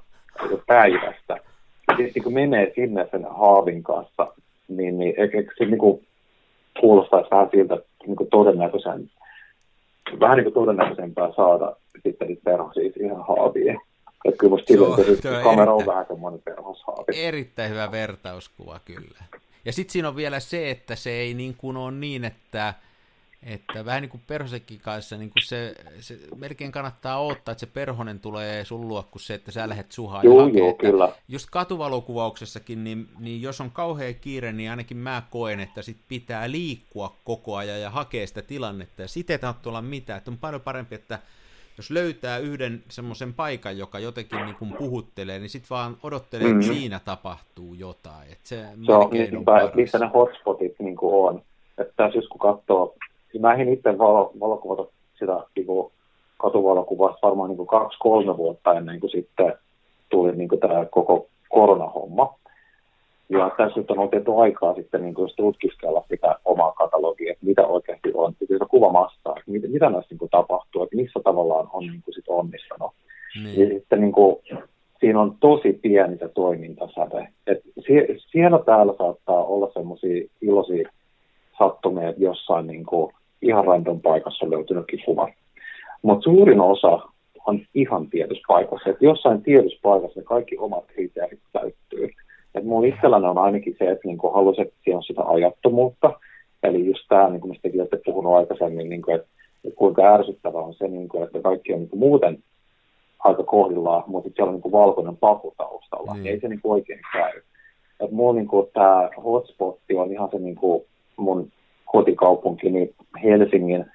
päivästä. 0.67 1.37
Ja 1.87 1.97
sitten 1.97 2.23
kun 2.23 2.33
menee 2.33 2.71
sinne 2.75 3.07
sen 3.11 3.25
haavin 3.25 3.83
kanssa, 3.83 4.27
niin, 4.67 4.99
niin 4.99 5.13
eikö 5.17 5.43
se 5.57 5.65
niin 5.65 5.77
kuin, 5.77 6.07
kuulostaisi 6.81 7.31
vähän 7.31 7.49
siltä, 7.51 7.75
että 7.75 7.87
niin 8.05 8.15
kuin 8.15 8.29
todennäköisen, 8.29 9.09
vähän 10.19 10.37
niin 10.37 10.45
kuin 10.45 10.53
todennäköisempää 10.53 11.33
saada 11.35 11.75
sitten 12.03 12.27
niitä 12.27 12.41
perhosia 12.43 12.91
ihan 12.99 13.25
haaviin. 13.27 13.77
Että 14.25 14.37
kyllä 14.37 14.51
musta 14.51 14.67
silloin, 14.67 15.13
että 15.13 15.41
kamera 15.43 15.73
on 15.73 15.85
vähän 15.85 16.05
semmoinen 16.07 16.41
perhoshaavi. 16.45 17.25
Erittäin 17.27 17.71
hyvä 17.71 17.91
vertauskuva 17.91 18.79
kyllä. 18.85 19.23
Ja 19.65 19.73
sitten 19.73 19.93
siinä 19.93 20.07
on 20.07 20.15
vielä 20.15 20.39
se, 20.39 20.71
että 20.71 20.95
se 20.95 21.09
ei 21.09 21.33
niin 21.33 21.55
kuin 21.57 21.77
ole 21.77 21.91
niin, 21.91 22.25
että 22.25 22.73
että 23.45 23.85
vähän 23.85 24.01
niin 24.01 24.09
kuin 24.09 24.21
perhosekin 24.27 24.79
kanssa, 24.79 25.17
niin 25.17 25.29
kuin 25.29 25.43
se, 25.43 25.75
se, 25.99 26.17
melkein 26.35 26.71
kannattaa 26.71 27.25
odottaa, 27.25 27.51
että 27.51 27.59
se 27.59 27.71
perhonen 27.73 28.19
tulee 28.19 28.65
sun 28.65 28.87
luo, 28.87 29.03
kun 29.11 29.21
se, 29.21 29.33
että 29.33 29.51
sä 29.51 29.69
lähdet 29.69 29.91
suhaan 29.91 30.25
joo, 30.25 30.47
ja 30.47 30.59
joo, 30.59 30.73
kyllä. 30.73 31.09
Just 31.27 31.47
katuvalokuvauksessakin, 31.51 32.83
niin, 32.83 33.07
niin 33.19 33.41
jos 33.41 33.61
on 33.61 33.71
kauhean 33.71 34.15
kiire, 34.15 34.53
niin 34.53 34.69
ainakin 34.69 34.97
mä 34.97 35.23
koen, 35.29 35.59
että 35.59 35.81
sit 35.81 35.97
pitää 36.07 36.51
liikkua 36.51 37.15
koko 37.23 37.55
ajan 37.55 37.81
ja 37.81 37.89
hakea 37.89 38.27
sitä 38.27 38.41
tilannetta, 38.41 39.01
ja 39.01 39.07
sitten 39.07 39.33
ei 39.33 39.39
tahto 39.39 39.69
olla 39.69 39.81
mitään, 39.81 40.17
että 40.17 40.31
on 40.31 40.37
paljon 40.37 40.61
parempi, 40.61 40.95
että 40.95 41.19
jos 41.77 41.91
löytää 41.91 42.37
yhden 42.37 42.83
semmoisen 42.89 43.33
paikan, 43.33 43.77
joka 43.77 43.99
jotenkin 43.99 44.45
niin 44.45 44.55
kuin 44.55 44.73
puhuttelee, 44.73 45.39
niin 45.39 45.49
sitten 45.49 45.69
vaan 45.69 45.97
odottelee, 46.03 46.47
mm-hmm. 46.47 46.61
että 46.61 46.73
siinä 46.73 46.99
tapahtuu 47.05 47.73
jotain. 47.73 48.31
Että 48.31 48.49
se, 48.49 48.65
se 48.85 48.93
on, 48.93 49.09
niin, 49.11 49.37
on 49.37 49.45
missä 49.73 49.99
ne 49.99 50.09
hotspotit 50.13 50.79
niin 50.79 50.95
kuin 50.95 51.29
on. 51.29 51.41
Että 51.77 51.93
tässä 51.95 52.17
jos 52.17 52.27
kun 52.27 52.39
katsoo 52.39 52.95
mä 53.39 53.53
en 53.53 53.69
itse 53.69 53.97
valo, 53.97 54.31
valokuvata 54.39 54.91
sitä 55.19 55.39
niin 55.55 55.65
kuin 55.65 55.91
katuvalokuvasta 56.37 57.27
varmaan 57.27 57.49
niin 57.49 57.67
kaksi-kolme 57.67 58.37
vuotta 58.37 58.73
ennen 58.73 58.99
kuin 58.99 59.09
sitten 59.11 59.53
tuli 60.09 60.31
niin 60.31 60.49
kuin 60.49 60.59
tämä 60.59 60.85
koko 60.85 61.27
koronahomma. 61.49 62.35
Ja 63.29 63.51
tässä 63.57 63.79
nyt 63.79 63.91
on 63.91 63.99
otettu 63.99 64.39
aikaa 64.39 64.75
sitten 64.75 65.01
niin 65.01 65.13
kuin 65.13 65.29
tutkiskella 65.37 66.03
sitä 66.09 66.35
omaa 66.45 66.71
katalogia, 66.71 67.31
että 67.31 67.45
mitä 67.45 67.67
oikeasti 67.67 68.11
on, 68.13 68.33
sitä 68.39 68.65
kuvamastaa, 68.69 69.33
että 69.37 69.51
mitä, 69.51 69.67
mitä 69.67 69.89
näissä 69.89 70.07
niin 70.09 70.19
kuin 70.19 70.31
tapahtuu, 70.31 70.83
että 70.83 70.95
missä 70.95 71.19
tavallaan 71.23 71.69
on 71.73 71.83
niin 71.83 72.01
kuin 72.05 72.15
sit 72.15 72.25
onnistunut. 72.27 72.91
Niin. 73.43 73.59
Ja 73.59 73.67
sitten 73.75 74.01
niin 74.01 74.11
kuin, 74.11 74.35
siinä 74.99 75.21
on 75.21 75.35
tosi 75.39 75.73
pieni 75.73 76.17
se 76.17 76.27
toimintasäde. 76.27 77.27
Et 77.47 77.61
sie, 77.87 78.07
siellä 78.31 78.59
täällä 78.59 78.93
saattaa 78.97 79.43
olla 79.43 79.71
semmoisia 79.73 80.27
iloisia 80.41 80.89
sattumia, 81.57 82.09
että 82.09 82.23
jossain 82.23 82.67
niin 82.67 82.85
kuin, 82.85 83.13
ihan 83.41 83.65
random 83.65 84.01
paikassa 84.01 84.49
löytynytkin 84.49 84.99
kuva. 85.05 85.29
Mutta 86.01 86.23
suurin 86.23 86.61
osa 86.61 86.99
on 87.47 87.59
ihan 87.75 88.09
tietyssä 88.09 88.43
paikassa. 88.47 88.89
Että 88.89 89.05
jossain 89.05 89.43
tietyssä 89.43 89.79
paikassa 89.81 90.19
ne 90.19 90.23
kaikki 90.23 90.57
omat 90.57 90.85
kriteerit 90.87 91.39
täyttyy. 91.53 92.09
Et 92.55 92.63
mun 92.63 92.85
itselläni 92.85 93.25
on 93.25 93.37
ainakin 93.37 93.75
se, 93.79 93.91
että 93.91 94.07
niinku 94.07 94.29
haluaisin, 94.29 94.61
että 94.67 94.75
siellä 94.83 94.97
on 94.97 95.03
sitä 95.03 95.23
ajattomuutta. 95.25 96.19
Eli 96.63 96.85
just 96.85 97.01
tämä, 97.09 97.29
niin 97.29 97.41
kuin 97.41 97.51
mistä 97.51 97.69
olette 97.75 97.99
puhunut 98.05 98.33
aikaisemmin, 98.33 98.89
niin 98.89 99.01
kuin, 99.01 99.15
että, 99.15 99.27
että 99.65 99.77
kuinka 99.77 100.13
ärsyttävää 100.13 100.61
on 100.61 100.73
se, 100.73 100.87
niin 100.87 101.09
kuin, 101.09 101.23
että 101.23 101.41
kaikki 101.41 101.73
on 101.73 101.79
niin 101.79 101.89
kuin 101.89 101.99
muuten 101.99 102.43
aika 103.19 103.43
kohdillaan, 103.43 104.03
mutta 104.07 104.29
siellä 104.35 104.49
on 104.49 104.53
niin 104.53 104.61
kuin 104.61 104.71
valkoinen 104.71 105.17
papu 105.17 105.53
taustalla. 105.57 106.13
Mm. 106.13 106.25
Ei 106.25 106.39
se 106.39 106.47
niin 106.47 106.61
kuin 106.61 106.71
oikein 106.71 106.99
käy. 107.13 107.41
Et 107.99 108.11
mulla 108.11 108.33
niin 108.33 108.47
kuin, 108.47 108.67
tämä 108.73 109.09
hotspotti 109.23 109.95
on 109.95 110.11
ihan 110.11 110.29
se 110.31 110.39
niin 110.39 110.55
kuin 110.55 110.83
mun 111.17 111.51
kotikaupunki, 111.91 112.69
niin 112.69 112.95
Helsingin 113.23 113.85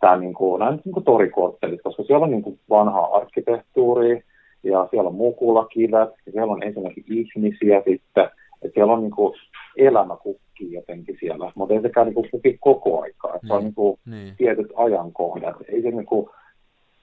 tämä 0.00 0.16
niin 0.16 0.34
kuin, 0.34 0.58
nämä 0.58 0.70
niin 0.70 0.94
kuin 0.94 1.04
torikoottelit, 1.04 1.82
koska 1.82 2.02
siellä 2.02 2.24
on 2.24 2.30
niin 2.30 2.42
kuin 2.42 2.58
vanhaa 2.70 3.16
arkkitehtuuria 3.16 4.20
ja 4.62 4.88
siellä 4.90 5.08
on 5.08 5.14
mukulakivet 5.14 6.10
ja 6.26 6.32
siellä 6.32 6.52
on 6.52 6.62
ensinnäkin 6.62 7.04
ihmisiä 7.08 7.82
sitten, 7.86 8.24
että 8.62 8.74
siellä 8.74 8.92
on 8.92 9.02
niin 9.02 9.10
kuin 9.10 9.34
elämä 9.76 10.16
kukkii 10.16 10.72
jotenkin 10.72 11.16
siellä, 11.20 11.52
mutta 11.54 11.74
ei 11.74 11.82
sekään 11.82 12.06
niin 12.06 12.14
kuin 12.14 12.30
kuki 12.30 12.58
koko 12.60 13.02
aikaa, 13.02 13.34
että 13.34 13.46
niin, 13.46 13.48
se 13.48 13.54
on 13.54 13.64
niin 13.64 13.74
kuin 13.74 13.98
niin. 14.06 14.34
tietyt 14.38 14.72
ajankohdat, 14.76 15.56
ei 15.68 15.82
se 15.82 15.90
niin 15.90 16.06
kuin, 16.06 16.28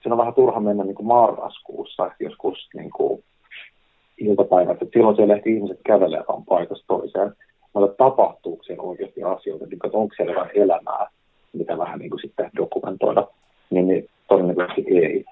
siinä 0.02 0.14
on 0.14 0.18
vähän 0.18 0.34
turha 0.34 0.60
mennä 0.60 0.84
niin 0.84 0.94
kuin 0.94 1.06
marraskuussa 1.06 2.10
joskus 2.20 2.68
niin 2.74 2.90
kuin 2.90 3.24
iltapäivät, 4.18 4.82
että 4.82 4.98
silloin 4.98 5.16
siellä 5.16 5.34
ehkä 5.34 5.50
ihmiset 5.50 5.80
kävelee 5.86 6.24
vaan 6.28 6.44
paikasta 6.44 6.84
toiseen, 6.86 7.32
mutta 7.80 8.04
tapahtuuko 8.04 8.62
siellä 8.62 8.82
oikeasti 8.82 9.22
asioita, 9.22 9.66
niin 9.66 9.78
onko 9.92 10.14
siellä 10.16 10.32
jotain 10.32 10.50
elämää, 10.54 11.10
mitä 11.52 11.78
vähän 11.78 11.98
niin 11.98 12.10
kuin 12.10 12.20
sitten 12.20 12.50
dokumentoida, 12.56 13.26
niin, 13.70 13.88
niin 13.88 14.08
todennäköisesti 14.28 14.84
ei. 14.88 15.24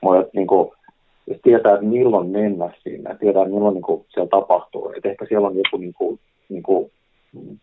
Mutta 0.00 0.30
niin 0.32 0.46
kuin, 0.46 0.70
jos 1.26 1.38
tietää, 1.42 1.74
että 1.74 1.86
milloin 1.86 2.28
mennä 2.28 2.70
sinne, 2.82 3.16
tietää, 3.20 3.44
milloin 3.44 3.74
niin 3.74 3.82
kuin 3.82 4.04
siellä 4.08 4.28
tapahtuu, 4.28 4.92
että 4.96 5.08
ehkä 5.08 5.26
siellä 5.28 5.48
on 5.48 5.56
joku 5.56 5.76
niin 5.76 5.94
kuin, 5.94 6.20
niin 6.48 6.62
kuin 6.62 6.90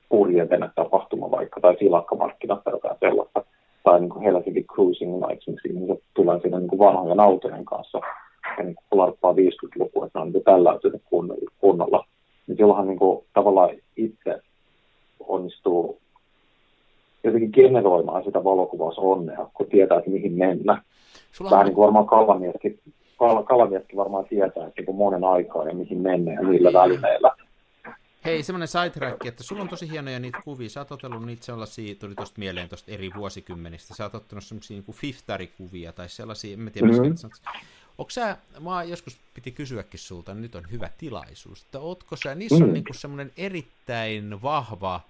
purjevene 0.10 0.70
tapahtuma 0.76 1.32
vaikka, 1.32 1.62
tai 1.62 1.76
silakkamarkkinat 1.80 2.64
tai 2.64 2.74
jotain 2.74 2.98
sellaista, 3.00 3.44
tai 3.84 4.00
niin 4.00 4.10
kuin 4.10 4.24
Helsinki 4.24 4.64
Cruising 4.64 5.26
Nights, 5.28 5.48
missä 5.48 5.70
ihmiset 5.70 6.04
tulee 6.14 6.40
sinne 6.40 6.60
niin 6.60 6.70
kuin 6.70 6.80
vanhojen 6.80 7.20
autojen 7.20 7.66
kanssa, 7.66 8.00
ja 8.58 8.64
niin 8.64 8.76
kuin 8.90 9.00
larppaa 9.00 9.34
50-lukua, 9.34 10.06
että 10.06 10.20
ne 10.20 10.24
on 10.24 10.32
niin 10.32 10.44
tällä 10.44 10.80
kunnolla 11.60 12.06
niin 12.50 12.58
silloinhan 12.58 12.88
niin 12.88 13.00
kuin, 13.00 13.26
tavallaan 13.34 13.70
itse 14.06 14.42
onnistuu 15.20 16.00
jotenkin 17.24 17.50
generoimaan 17.54 18.24
sitä 18.24 18.44
valokuvausonnea, 18.44 19.50
kun 19.54 19.68
tietää, 19.68 19.98
että 19.98 20.10
mihin 20.10 20.34
mennä. 20.34 20.84
Sulla 21.32 21.52
Vähän 21.52 21.62
on... 21.62 21.66
niin 21.66 21.76
kuin 21.76 21.84
varmaan 21.84 22.08
kalamieskin, 22.08 22.80
kal- 23.18 23.44
kalamieskin 23.44 23.98
varmaan 23.98 24.26
tietää, 24.26 24.68
että 24.68 24.82
niin 24.82 24.96
monen 24.96 25.24
aikaa 25.24 25.68
ja 25.68 25.74
mihin 25.74 26.02
mennä 26.02 26.34
ja 26.34 26.44
millä 26.44 26.74
välineillä. 26.74 27.32
Hei, 28.26 28.44
semmoinen 28.44 28.68
sidetrack, 28.68 29.26
että 29.26 29.44
sulla 29.44 29.62
on 29.62 29.70
tosi 29.70 29.92
hienoja 29.92 30.20
niitä 30.20 30.42
kuvia. 30.46 30.70
Sä 30.70 30.80
oot 30.80 30.92
otellut 30.92 31.26
niitä 31.26 31.46
sellaisia, 31.46 31.96
tuli 31.96 32.16
tuosta 32.16 32.40
mieleen 32.40 32.70
tuosta 32.70 32.92
eri 32.92 33.10
vuosikymmenistä. 33.16 33.96
Sä 33.96 34.04
oot 34.04 34.16
ottanut 34.16 34.44
semmoisia 34.44 34.78
niin 34.78 34.96
fiftarikuvia 34.96 35.94
tai 35.94 36.10
sellaisia, 36.10 36.54
en 36.54 36.72
tiedä, 36.74 36.88
mm-hmm. 36.88 37.14
Onko 38.00 38.10
sä, 38.10 38.38
mä 38.60 38.84
joskus 38.84 39.18
piti 39.34 39.52
kysyäkin 39.52 40.00
sulta, 40.00 40.34
nyt 40.34 40.56
on 40.56 40.72
hyvä 40.72 40.90
tilaisuus, 40.98 41.62
että 41.62 41.80
ootko 41.80 42.16
sä, 42.16 42.36
niissä 42.36 42.60
mm. 42.60 42.64
on 42.64 42.74
niinku 42.74 42.94
semmoinen 42.94 43.32
erittäin 43.38 44.42
vahva 44.42 45.02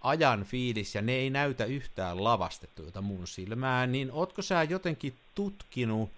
ajan 0.00 0.44
fiilis 0.44 0.94
ja 0.94 1.02
ne 1.02 1.12
ei 1.12 1.30
näytä 1.30 1.64
yhtään 1.64 2.24
lavastettuilta 2.24 3.02
mun 3.02 3.26
silmään, 3.26 3.92
niin 3.92 4.12
ootko 4.12 4.42
sä 4.42 4.62
jotenkin 4.62 5.14
tutkinut 5.34 6.10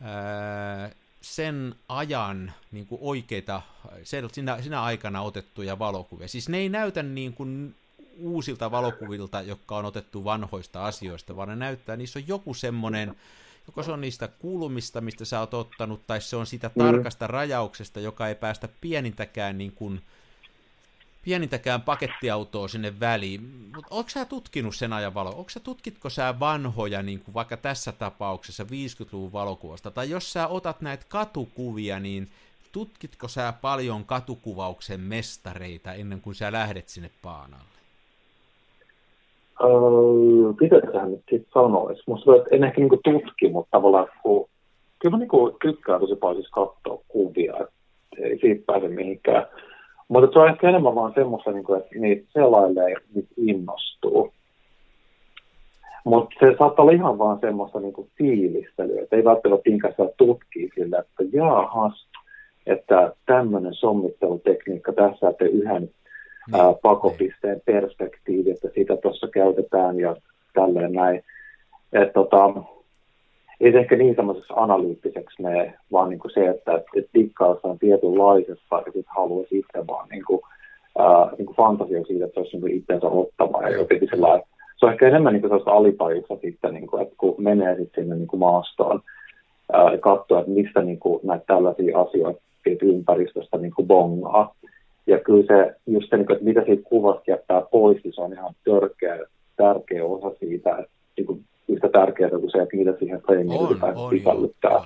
ää, 0.00 0.90
sen 1.20 1.74
ajan 1.88 2.52
niin 2.70 2.86
kuin 2.86 2.98
oikeita, 3.02 3.62
sinä, 4.32 4.62
sinä 4.62 4.82
aikana 4.82 5.22
otettuja 5.22 5.78
valokuvia? 5.78 6.28
Siis 6.28 6.48
ne 6.48 6.58
ei 6.58 6.68
näytä 6.68 7.02
niin 7.02 7.32
kuin 7.32 7.74
uusilta 8.18 8.70
valokuvilta, 8.70 9.42
jotka 9.42 9.76
on 9.76 9.84
otettu 9.84 10.24
vanhoista 10.24 10.86
asioista, 10.86 11.36
vaan 11.36 11.48
ne 11.48 11.56
näyttää, 11.56 11.96
niissä 11.96 12.18
on 12.18 12.28
joku 12.28 12.54
semmoinen 12.54 13.14
joko 13.66 13.82
se 13.82 13.92
on 13.92 14.00
niistä 14.00 14.28
kulmista, 14.28 15.00
mistä 15.00 15.24
sä 15.24 15.40
oot 15.40 15.54
ottanut, 15.54 16.06
tai 16.06 16.20
se 16.20 16.36
on 16.36 16.46
sitä 16.46 16.70
mm. 16.74 16.84
tarkasta 16.84 17.26
rajauksesta, 17.26 18.00
joka 18.00 18.28
ei 18.28 18.34
päästä 18.34 18.68
pienintäkään 18.80 19.58
niin 19.58 19.72
kuin 19.72 20.02
pienintäkään 21.22 21.82
pakettiautoa 21.82 22.68
sinne 22.68 23.00
väliin. 23.00 23.70
Mutta 23.74 23.94
onko 23.94 24.10
sä 24.10 24.24
tutkinut 24.24 24.76
sen 24.76 24.92
ajan 24.92 25.14
valo? 25.14 25.30
Onko 25.30 25.50
sä 25.50 25.60
tutkitko 25.60 26.10
sä 26.10 26.40
vanhoja, 26.40 27.02
niin 27.02 27.20
kuin 27.20 27.34
vaikka 27.34 27.56
tässä 27.56 27.92
tapauksessa 27.92 28.64
50-luvun 28.64 29.32
valokuvasta, 29.32 29.90
tai 29.90 30.10
jos 30.10 30.32
sä 30.32 30.46
otat 30.46 30.80
näitä 30.80 31.04
katukuvia, 31.08 32.00
niin 32.00 32.30
tutkitko 32.72 33.28
sä 33.28 33.52
paljon 33.60 34.04
katukuvauksen 34.04 35.00
mestareita 35.00 35.92
ennen 35.92 36.20
kuin 36.20 36.34
sä 36.34 36.52
lähdet 36.52 36.88
sinne 36.88 37.10
paanalle? 37.22 37.71
Öö, 39.60 40.52
pitäisiköhän 40.58 41.10
nyt 41.10 41.22
sitten 41.30 41.52
sanoisi. 41.52 42.02
Musta 42.06 42.24
tuntuu, 42.24 42.42
että 42.42 42.56
en 42.56 42.64
ehkä 42.64 42.80
niinku 42.80 43.00
tutki, 43.04 43.48
mutta 43.48 43.70
tavallaan 43.70 44.08
kun, 44.22 44.48
kyllä 44.98 45.16
mä 45.16 45.18
niinku 45.18 45.56
tykkään 45.62 46.00
tosi 46.00 46.16
paljon 46.16 46.42
siis 46.42 46.50
katsoa 46.50 47.02
kuvia, 47.08 47.52
että 47.60 47.74
ei 48.18 48.38
siitä 48.38 48.62
pääse 48.66 48.88
mihinkään. 48.88 49.46
Mutta 50.08 50.32
se 50.32 50.38
on 50.38 50.48
ehkä 50.48 50.68
enemmän 50.68 50.94
vaan 50.94 51.12
semmoista, 51.14 51.52
niinku, 51.52 51.74
että 51.74 51.98
niitä 51.98 52.26
selailee, 52.32 52.94
niitä 53.14 53.34
innostuu. 53.36 54.32
Mutta 56.04 56.36
se 56.40 56.54
saattaa 56.58 56.82
olla 56.82 56.92
ihan 56.92 57.18
vaan 57.18 57.38
semmoista 57.40 57.80
niinku 57.80 58.08
fiilistelyä, 58.18 59.02
että 59.02 59.16
ei 59.16 59.24
välttämättä 59.24 59.62
pinkästä 59.62 60.02
tutkii 60.16 60.70
sillä, 60.74 60.98
että 60.98 61.36
jaahas, 61.36 62.06
että 62.66 63.12
tämmöinen 63.26 63.74
sommittelutekniikka 63.74 64.92
tässä, 64.92 65.28
että 65.28 65.44
yhden 65.44 65.90
ää, 66.52 66.74
pakopisteen 66.82 67.60
niin. 67.66 67.80
perspektiivi, 67.80 68.50
että 68.50 68.68
sitä 68.74 68.96
tuossa 68.96 69.28
käytetään 69.28 69.98
ja 69.98 70.16
tälleen 70.54 70.92
näin. 70.92 71.24
Et, 71.92 72.12
tota, 72.12 72.54
ei 73.60 73.72
se 73.72 73.78
ehkä 73.78 73.96
niin 73.96 74.14
semmoiseksi 74.14 74.52
analyyttiseksi 74.56 75.42
mene, 75.42 75.74
vaan 75.92 76.10
niin 76.10 76.18
kuin 76.18 76.32
se, 76.34 76.48
että 76.48 76.82
et 76.96 77.06
dikkaa 77.14 77.48
jossain 77.48 77.78
tietynlaisesta 77.78 78.76
ja 78.76 78.84
sitten 78.84 79.14
haluaisi 79.16 79.58
itse 79.58 79.86
vaan 79.86 80.08
niin 80.08 80.24
kuin, 80.24 80.40
ää, 80.98 81.30
niin 81.38 81.46
kuin 81.46 81.56
fantasia 81.56 82.04
siitä, 82.04 82.24
että 82.24 82.34
se 82.34 82.40
olisi 82.40 82.56
niin 82.56 82.76
itsensä 82.78 83.06
ottava 83.06 83.62
ja 83.62 83.76
jotenkin 83.76 84.08
sellainen. 84.08 84.46
Se 84.76 84.86
on 84.86 84.92
ehkä 84.92 85.08
enemmän 85.08 85.32
niin 85.32 85.42
sellaista 85.42 85.70
alitajuutta 85.70 86.36
sitten, 86.36 86.74
niin 86.74 86.86
kuin, 86.86 87.02
että 87.02 87.14
kun 87.18 87.34
menee 87.38 87.76
sitten 87.76 88.04
sinne 88.04 88.16
niin 88.16 88.28
kuin 88.28 88.40
maastoon 88.40 89.00
ää, 89.72 89.92
ja 89.92 89.98
katsoo, 89.98 90.38
että 90.38 90.50
mistä 90.50 90.82
niin 90.82 90.98
kuin, 90.98 91.20
näitä 91.22 91.44
tällaisia 91.46 92.00
asioita 92.00 92.40
ympäristöstä 92.82 93.58
niin 93.58 93.74
kuin 93.74 93.88
bongaa, 93.88 94.54
ja 95.06 95.18
kyllä 95.18 95.44
se, 95.46 95.74
just 95.86 96.10
se, 96.10 96.16
niin 96.16 96.32
että 96.32 96.44
mitä 96.44 96.62
siitä 96.66 96.88
kuvasta 96.88 97.30
jättää 97.30 97.62
pois, 97.72 98.04
niin 98.04 98.14
se 98.14 98.20
on 98.20 98.32
ihan 98.32 98.54
törkeä, 98.64 99.18
tärkeä 99.56 100.04
osa 100.04 100.36
siitä, 100.38 100.70
että 100.70 100.92
niin 101.16 101.26
kuin 101.26 101.44
yhtä 101.68 101.88
tärkeää 101.88 102.30
kuin 102.30 102.50
se, 102.50 102.58
että 102.58 102.76
mitä 102.76 102.94
siihen 102.98 103.20
freimiin 103.20 103.60
sisällyttää. 104.10 104.84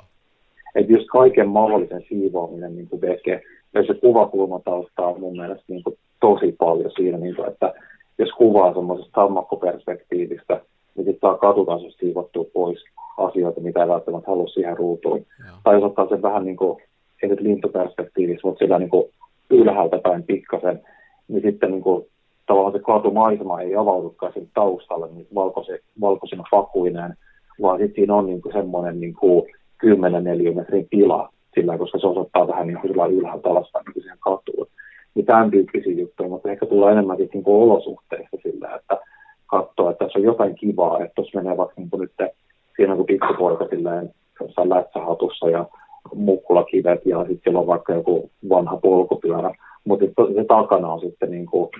Että 0.74 0.92
just 0.92 1.06
kaiken 1.12 1.48
mahdollisen 1.48 2.04
siivoaminen 2.08 2.76
niin 2.76 2.88
kuin 2.88 3.00
veke, 3.00 3.42
ja 3.74 3.86
se 3.86 3.94
kuvakulmatausta 3.94 5.06
on 5.06 5.20
mun 5.20 5.36
mielestä 5.36 5.64
niin 5.68 5.82
kuin 5.82 5.98
tosi 6.20 6.52
paljon 6.58 6.90
siinä, 6.96 7.18
niin 7.18 7.36
kuin, 7.36 7.48
että 7.48 7.74
jos 8.18 8.30
kuvaa 8.30 8.74
semmoisesta 8.74 9.20
sammakkoperspektiivistä, 9.20 10.60
niin 10.94 11.04
sitten 11.04 11.28
saa 11.28 11.38
katutasosta 11.38 11.98
siivottua 11.98 12.44
pois 12.52 12.84
asioita, 13.16 13.60
mitä 13.60 13.82
ei 13.82 13.88
välttämättä 13.88 14.30
halua 14.30 14.46
siihen 14.46 14.76
ruutuun. 14.76 15.18
Joo. 15.18 15.56
Tai 15.64 15.74
jos 15.74 15.84
ottaa 15.84 16.08
sen 16.08 16.22
vähän 16.22 16.44
niin 16.44 16.56
kuin, 16.56 16.82
ei 17.22 17.28
nyt 17.28 17.40
lintuperspektiivissä, 17.40 18.48
mutta 18.48 18.58
sillä 18.58 18.78
niin 18.78 18.90
kuin 18.90 19.04
ylhäältä 19.50 19.98
päin 19.98 20.22
pikkasen, 20.22 20.80
niin 21.28 21.42
sitten 21.42 21.70
niin 21.70 21.82
kuin, 21.82 22.06
tavallaan 22.46 22.72
se 22.72 22.78
katumaisema 22.78 23.60
ei 23.60 23.76
avaudukaan 23.76 24.32
sen 24.32 24.48
taustalle 24.54 25.08
niin 25.10 25.26
valkoisi, 25.34 25.72
valkoisina 26.00 26.44
pakuineen, 26.50 27.14
vaan 27.62 27.78
sitten 27.78 27.94
siinä 27.94 28.14
on 28.14 28.26
niin 28.26 28.42
kuin 28.42 28.52
semmoinen 28.52 29.00
niin 29.00 29.14
kuin 29.14 29.52
10 29.78 30.24
neliömetrin 30.24 30.88
tila, 30.90 31.32
sillä, 31.54 31.78
koska 31.78 31.98
se 31.98 32.06
osoittaa 32.06 32.48
vähän 32.48 32.66
niin 32.66 32.78
kuin 32.80 33.12
ylhäältä 33.12 33.48
alaspäin 33.48 33.84
niin 33.84 34.02
siihen 34.02 34.18
katuun. 34.20 34.66
Niin 35.14 35.26
tämän 35.26 35.50
tyyppisiä 35.50 35.92
juttuja, 35.92 36.28
mutta 36.28 36.50
ehkä 36.50 36.66
tulee 36.66 36.92
enemmän 36.92 37.16
niin 37.16 37.44
kuin 37.44 37.62
olosuhteista 37.62 38.36
sillä, 38.42 38.74
että 38.74 38.98
katsoo, 39.46 39.90
että 39.90 40.04
tässä 40.04 40.18
on 40.18 40.24
jotain 40.24 40.54
kivaa, 40.54 41.00
että 41.00 41.14
tuossa 41.14 41.38
menee 41.38 41.56
vaikka 41.56 41.74
niin 41.76 41.90
kuin 41.90 42.00
nyt 42.00 42.32
siinä 42.76 42.96
kuin 42.96 43.06
pikkupoika 43.06 43.66
silleen 43.70 44.10
jossain 44.40 44.68
lätsähatussa 44.68 45.50
ja 45.50 45.66
mukkulakivet 46.14 47.06
ja 47.06 47.18
sitten 47.18 47.40
siellä 47.44 47.60
on 47.60 47.66
vaikka 47.66 47.92
joku 47.92 48.30
vanha 48.48 48.76
polkupyörä, 48.76 49.54
mutta 49.84 50.24
se 50.34 50.44
takana 50.44 50.92
on 50.92 51.00
sitten 51.00 51.30
niin 51.30 51.46
kuin 51.46 51.70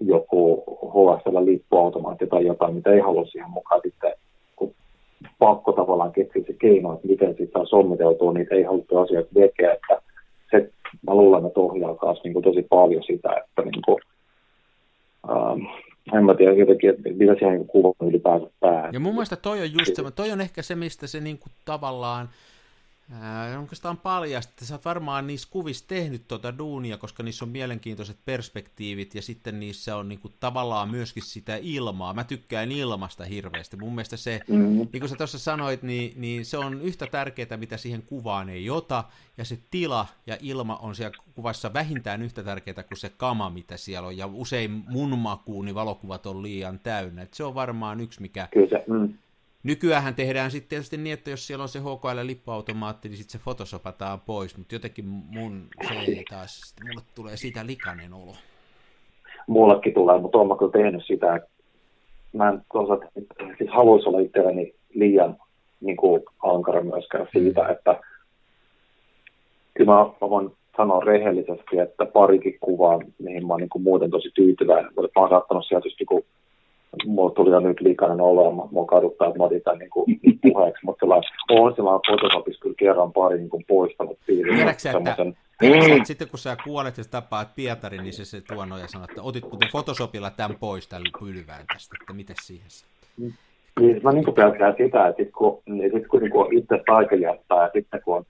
joku 0.00 0.64
HSL-lippuautomaatti 0.66 2.26
tai 2.26 2.46
jotain, 2.46 2.74
mitä 2.74 2.90
ei 2.90 3.00
halua 3.00 3.24
siihen 3.24 3.50
mukaan 3.50 3.80
sitten 3.84 4.12
pakko 5.38 5.72
tavallaan 5.72 6.12
keksiä 6.12 6.42
se 6.46 6.52
keino, 6.52 6.92
että 6.94 7.06
miten 7.06 7.36
sitten 7.38 7.66
sommiteltua 7.66 8.32
niitä 8.32 8.54
ei 8.54 8.62
haluttu 8.62 8.98
asioita 8.98 9.30
vekeä, 9.34 9.72
että 9.72 10.02
se, 10.50 10.70
mä 11.08 11.14
luulen, 11.14 11.46
että 11.46 11.60
ohjaa 11.60 11.96
myös 12.02 12.20
niin 12.24 12.32
kuin 12.32 12.42
tosi 12.42 12.62
paljon 12.62 13.02
sitä, 13.02 13.28
että 13.32 13.62
niin 13.62 13.82
kuin, 13.84 13.98
ähm, 15.30 15.60
en 16.18 16.24
mä 16.24 16.34
tiedä 16.34 16.52
jotenkin, 16.52 16.90
että 16.90 17.02
mitä 17.16 17.34
siihen 17.34 17.66
kuvaan 17.66 18.08
ylipäänsä 18.08 18.46
päähän. 18.60 18.94
Ja 18.94 19.00
mun 19.00 19.14
mielestä 19.14 19.36
toi 19.36 19.60
on 19.60 19.72
just 19.72 19.94
se, 19.94 20.02
toi 20.16 20.32
on 20.32 20.40
ehkä 20.40 20.62
se, 20.62 20.74
mistä 20.74 21.06
se 21.06 21.20
niin 21.20 21.38
kuin 21.38 21.52
tavallaan, 21.64 22.28
Ää, 23.12 23.60
oikeastaan 23.60 23.96
paljasta, 23.96 24.50
että 24.50 24.64
sä 24.64 24.74
oot 24.74 24.84
varmaan 24.84 25.26
niissä 25.26 25.48
kuvissa 25.50 25.84
tehnyt 25.88 26.28
tuota 26.28 26.58
duunia, 26.58 26.98
koska 26.98 27.22
niissä 27.22 27.44
on 27.44 27.48
mielenkiintoiset 27.48 28.16
perspektiivit 28.24 29.14
ja 29.14 29.22
sitten 29.22 29.60
niissä 29.60 29.96
on 29.96 30.08
niinku 30.08 30.28
tavallaan 30.28 30.90
myöskin 30.90 31.22
sitä 31.22 31.58
ilmaa. 31.62 32.14
Mä 32.14 32.24
tykkään 32.24 32.72
ilmasta 32.72 33.24
hirveästi. 33.24 33.76
Mun 33.76 33.94
mielestä 33.94 34.16
se, 34.16 34.40
mm-hmm. 34.48 34.88
niin 34.92 35.00
kuin 35.00 35.08
sä 35.08 35.16
tuossa 35.16 35.38
sanoit, 35.38 35.82
niin, 35.82 36.12
niin 36.20 36.44
se 36.44 36.58
on 36.58 36.82
yhtä 36.82 37.06
tärkeää, 37.06 37.56
mitä 37.56 37.76
siihen 37.76 38.02
kuvaan 38.02 38.48
ei 38.48 38.70
ota. 38.70 39.04
Ja 39.38 39.44
se 39.44 39.58
tila 39.70 40.06
ja 40.26 40.36
ilma 40.40 40.76
on 40.76 40.94
siellä 40.94 41.16
kuvassa 41.34 41.72
vähintään 41.72 42.22
yhtä 42.22 42.42
tärkeää 42.42 42.82
kuin 42.82 42.98
se 42.98 43.12
kama, 43.16 43.50
mitä 43.50 43.76
siellä 43.76 44.08
on. 44.08 44.16
Ja 44.16 44.26
usein 44.26 44.70
mun 44.70 45.18
makuun 45.18 45.64
niin 45.64 45.74
valokuvat 45.74 46.26
on 46.26 46.42
liian 46.42 46.78
täynnä. 46.78 47.22
Et 47.22 47.34
se 47.34 47.44
on 47.44 47.54
varmaan 47.54 48.00
yksi, 48.00 48.22
mikä... 48.22 48.48
Kyllä 48.52 48.68
se, 48.68 48.84
mm 48.86 49.14
Nykyään 49.66 50.14
tehdään 50.14 50.50
sitten 50.50 50.68
tietysti 50.68 50.96
niin, 50.96 51.14
että 51.14 51.30
jos 51.30 51.46
siellä 51.46 51.62
on 51.62 51.68
se 51.68 51.78
HKL-lippuautomaatti, 51.78 53.08
niin 53.08 53.16
sitten 53.16 53.40
se 53.40 53.44
fotosopataan 53.44 54.20
pois, 54.20 54.56
mutta 54.58 54.74
jotenkin 54.74 55.04
mun 55.04 55.66
se 55.88 55.94
ei 55.94 56.24
taas, 56.30 56.74
mulle 56.84 57.02
tulee 57.14 57.36
siitä 57.36 57.66
likainen 57.66 58.14
olo. 58.14 58.32
Mullekin 59.46 59.94
tulee, 59.94 60.20
mutta 60.20 60.38
olen 60.38 60.58
kyllä 60.58 60.72
tehnyt 60.72 61.06
sitä. 61.06 61.40
Mä 62.32 62.48
en 62.48 62.62
toisaalta, 62.72 63.06
siis 63.58 63.70
haluaisi 63.70 64.08
olla 64.08 64.20
itselleni 64.20 64.74
liian 64.94 65.36
niin 65.80 65.96
kuin 65.96 66.22
ankara 66.42 66.82
myöskään 66.82 67.26
siitä, 67.32 67.62
mm. 67.62 67.70
että 67.70 68.00
kyllä 69.74 69.92
mä, 69.92 69.98
mä 70.20 70.30
voin 70.30 70.50
sanoa 70.76 71.00
rehellisesti, 71.00 71.78
että 71.78 72.06
parikin 72.06 72.58
kuvaa, 72.60 73.00
mihin 73.18 73.46
mä 73.46 73.52
oon 73.52 73.60
niin 73.60 73.68
kuin 73.68 73.82
muuten 73.82 74.10
tosi 74.10 74.30
tyytyväinen, 74.34 74.92
mutta 74.96 75.10
mä 75.16 75.20
oon 75.20 75.30
saattanut 75.30 75.66
sieltä 75.66 75.86
just 75.86 76.00
niin 76.00 76.24
mulla 77.06 77.34
tuli 77.34 77.50
jo 77.50 77.60
nyt 77.60 77.80
likainen 77.80 78.20
olo 78.20 78.44
ja 78.44 78.68
mua 78.70 78.84
kaduttaa, 78.84 79.28
että 79.28 79.38
mä 79.38 79.44
otin 79.44 79.62
tämän 79.62 79.78
niin 79.78 79.90
kuin, 79.90 80.20
puheeksi, 80.42 80.84
mutta 80.84 81.00
sellainen, 81.00 81.30
on 81.50 81.74
sellainen 81.76 82.00
Photoshopissa 82.06 82.60
kyllä 82.60 82.74
kerran 82.78 83.12
pari 83.12 83.38
niin 83.38 83.50
kuin 83.50 83.64
poistanut 83.68 84.18
piirin. 84.26 84.56
Tiedätkö, 84.56 84.90
että, 84.90 85.16
tiedätkö, 85.58 85.92
että 85.92 86.06
sitten 86.06 86.28
kun 86.28 86.38
sä 86.38 86.56
kuolet 86.64 86.98
ja 86.98 87.04
tapaat 87.10 87.54
Pietarin, 87.54 88.02
niin 88.02 88.12
se, 88.12 88.24
se 88.24 88.40
tuonut 88.40 88.80
ja 88.80 88.88
sanoo, 88.88 89.06
että 89.10 89.22
otitko 89.22 89.56
te 89.56 89.66
Photoshopilla 89.70 90.30
tämän 90.30 90.56
pois 90.60 90.88
tällä 90.88 91.10
pylvään 91.20 91.64
tästä, 91.72 91.96
että 92.00 92.12
miten 92.12 92.36
siihen 92.42 92.66
niin, 93.80 94.00
mä 94.02 94.12
niin 94.12 94.34
pelkään 94.34 94.74
sitä, 94.78 95.06
että 95.08 95.22
sit 95.22 95.32
kun, 95.32 95.62
niin 95.66 95.92
sit 95.92 96.06
kun, 96.06 96.20
niin 96.20 96.32
kun 96.32 96.52
itse 96.52 96.82
taikajättää 96.86 97.62
ja 97.62 97.70
sitten 97.72 98.02
kun 98.04 98.16
on 98.16 98.24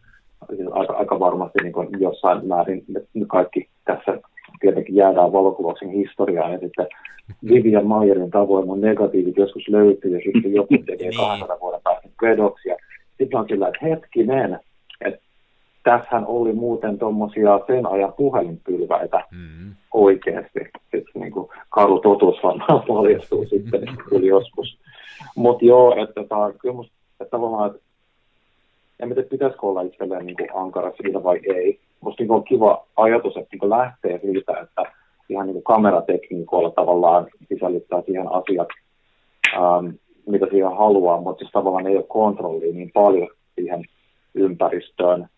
siis 0.56 0.68
aika, 0.72 0.92
aika 0.92 1.20
varmasti 1.20 1.58
niin 1.62 1.72
kuin 1.72 1.88
jossain 2.00 2.46
määrin 2.46 2.84
kaikki 3.26 3.68
tässä 3.84 4.18
tietenkin 4.60 4.94
jäädään 4.94 5.32
valokuvauksen 5.32 5.90
historiaan 5.90 6.52
ja 6.52 6.58
sitten 6.58 6.86
Vivian 7.48 7.86
Mayerin 7.86 8.30
tavoin 8.30 8.66
mun 8.66 8.80
negatiivit 8.80 9.36
joskus 9.36 9.68
löytyy 9.68 10.18
ja 10.18 10.32
sitten 10.32 10.54
joku 10.54 10.74
tekee 10.86 11.10
200 11.16 11.54
niin. 11.54 11.60
vuoden 11.60 11.80
päästä 11.84 12.08
pedoksia. 12.20 12.76
Sitten 13.18 13.40
on 13.40 13.46
sillä, 13.48 13.68
että 13.68 13.86
hetkinen, 13.86 14.60
että 15.04 15.20
tässähän 15.82 16.26
oli 16.26 16.52
muuten 16.52 16.98
tuommoisia 16.98 17.60
sen 17.66 17.86
ajan 17.86 18.12
puhelinpylväitä 18.16 19.24
mm-hmm. 19.30 19.74
oikeasti. 19.94 20.60
Sitten 20.94 21.22
niin 21.22 21.32
kuin 21.32 21.48
karu 21.68 22.00
totuus 22.00 22.42
varmaan 22.42 22.82
paljastuu 22.88 23.44
sitten, 23.50 23.88
että 23.88 24.04
tuli 24.10 24.26
joskus. 24.26 24.78
Mutta 25.36 25.64
joo, 25.64 25.96
että, 26.02 26.24
tämä, 26.28 26.52
kyllä 26.58 26.74
musta, 26.74 26.92
että 27.20 27.30
tavallaan, 27.30 27.70
että 27.70 27.85
en 29.00 29.08
tiedä, 29.08 29.28
pitäisikö 29.28 29.66
olla 29.66 29.82
itselleen 29.82 30.26
niin 30.26 30.36
kuin 30.36 30.48
ankara 30.54 30.92
siitä 30.96 31.22
vai 31.22 31.40
ei. 31.54 31.80
Musta 32.00 32.22
niin 32.22 32.32
on 32.32 32.44
kiva 32.44 32.86
ajatus, 32.96 33.36
että 33.36 33.56
niin 33.56 33.70
lähtee 33.70 34.18
siitä, 34.18 34.60
että 34.60 34.92
ihan 35.28 35.46
niin 35.46 35.62
kameratekniikoilla 35.62 36.70
tavallaan 36.70 37.26
sisällyttää 37.48 38.02
siihen 38.02 38.32
asiat, 38.32 38.68
ähm, 39.54 39.86
mitä 40.26 40.46
siihen 40.50 40.76
haluaa, 40.76 41.20
mutta 41.20 41.38
siis 41.38 41.52
tavallaan 41.52 41.86
ei 41.86 41.96
ole 41.96 42.04
kontrollia 42.08 42.74
niin 42.74 42.90
paljon 42.94 43.28
siihen 43.54 43.84
ympäristöön, 44.34 45.28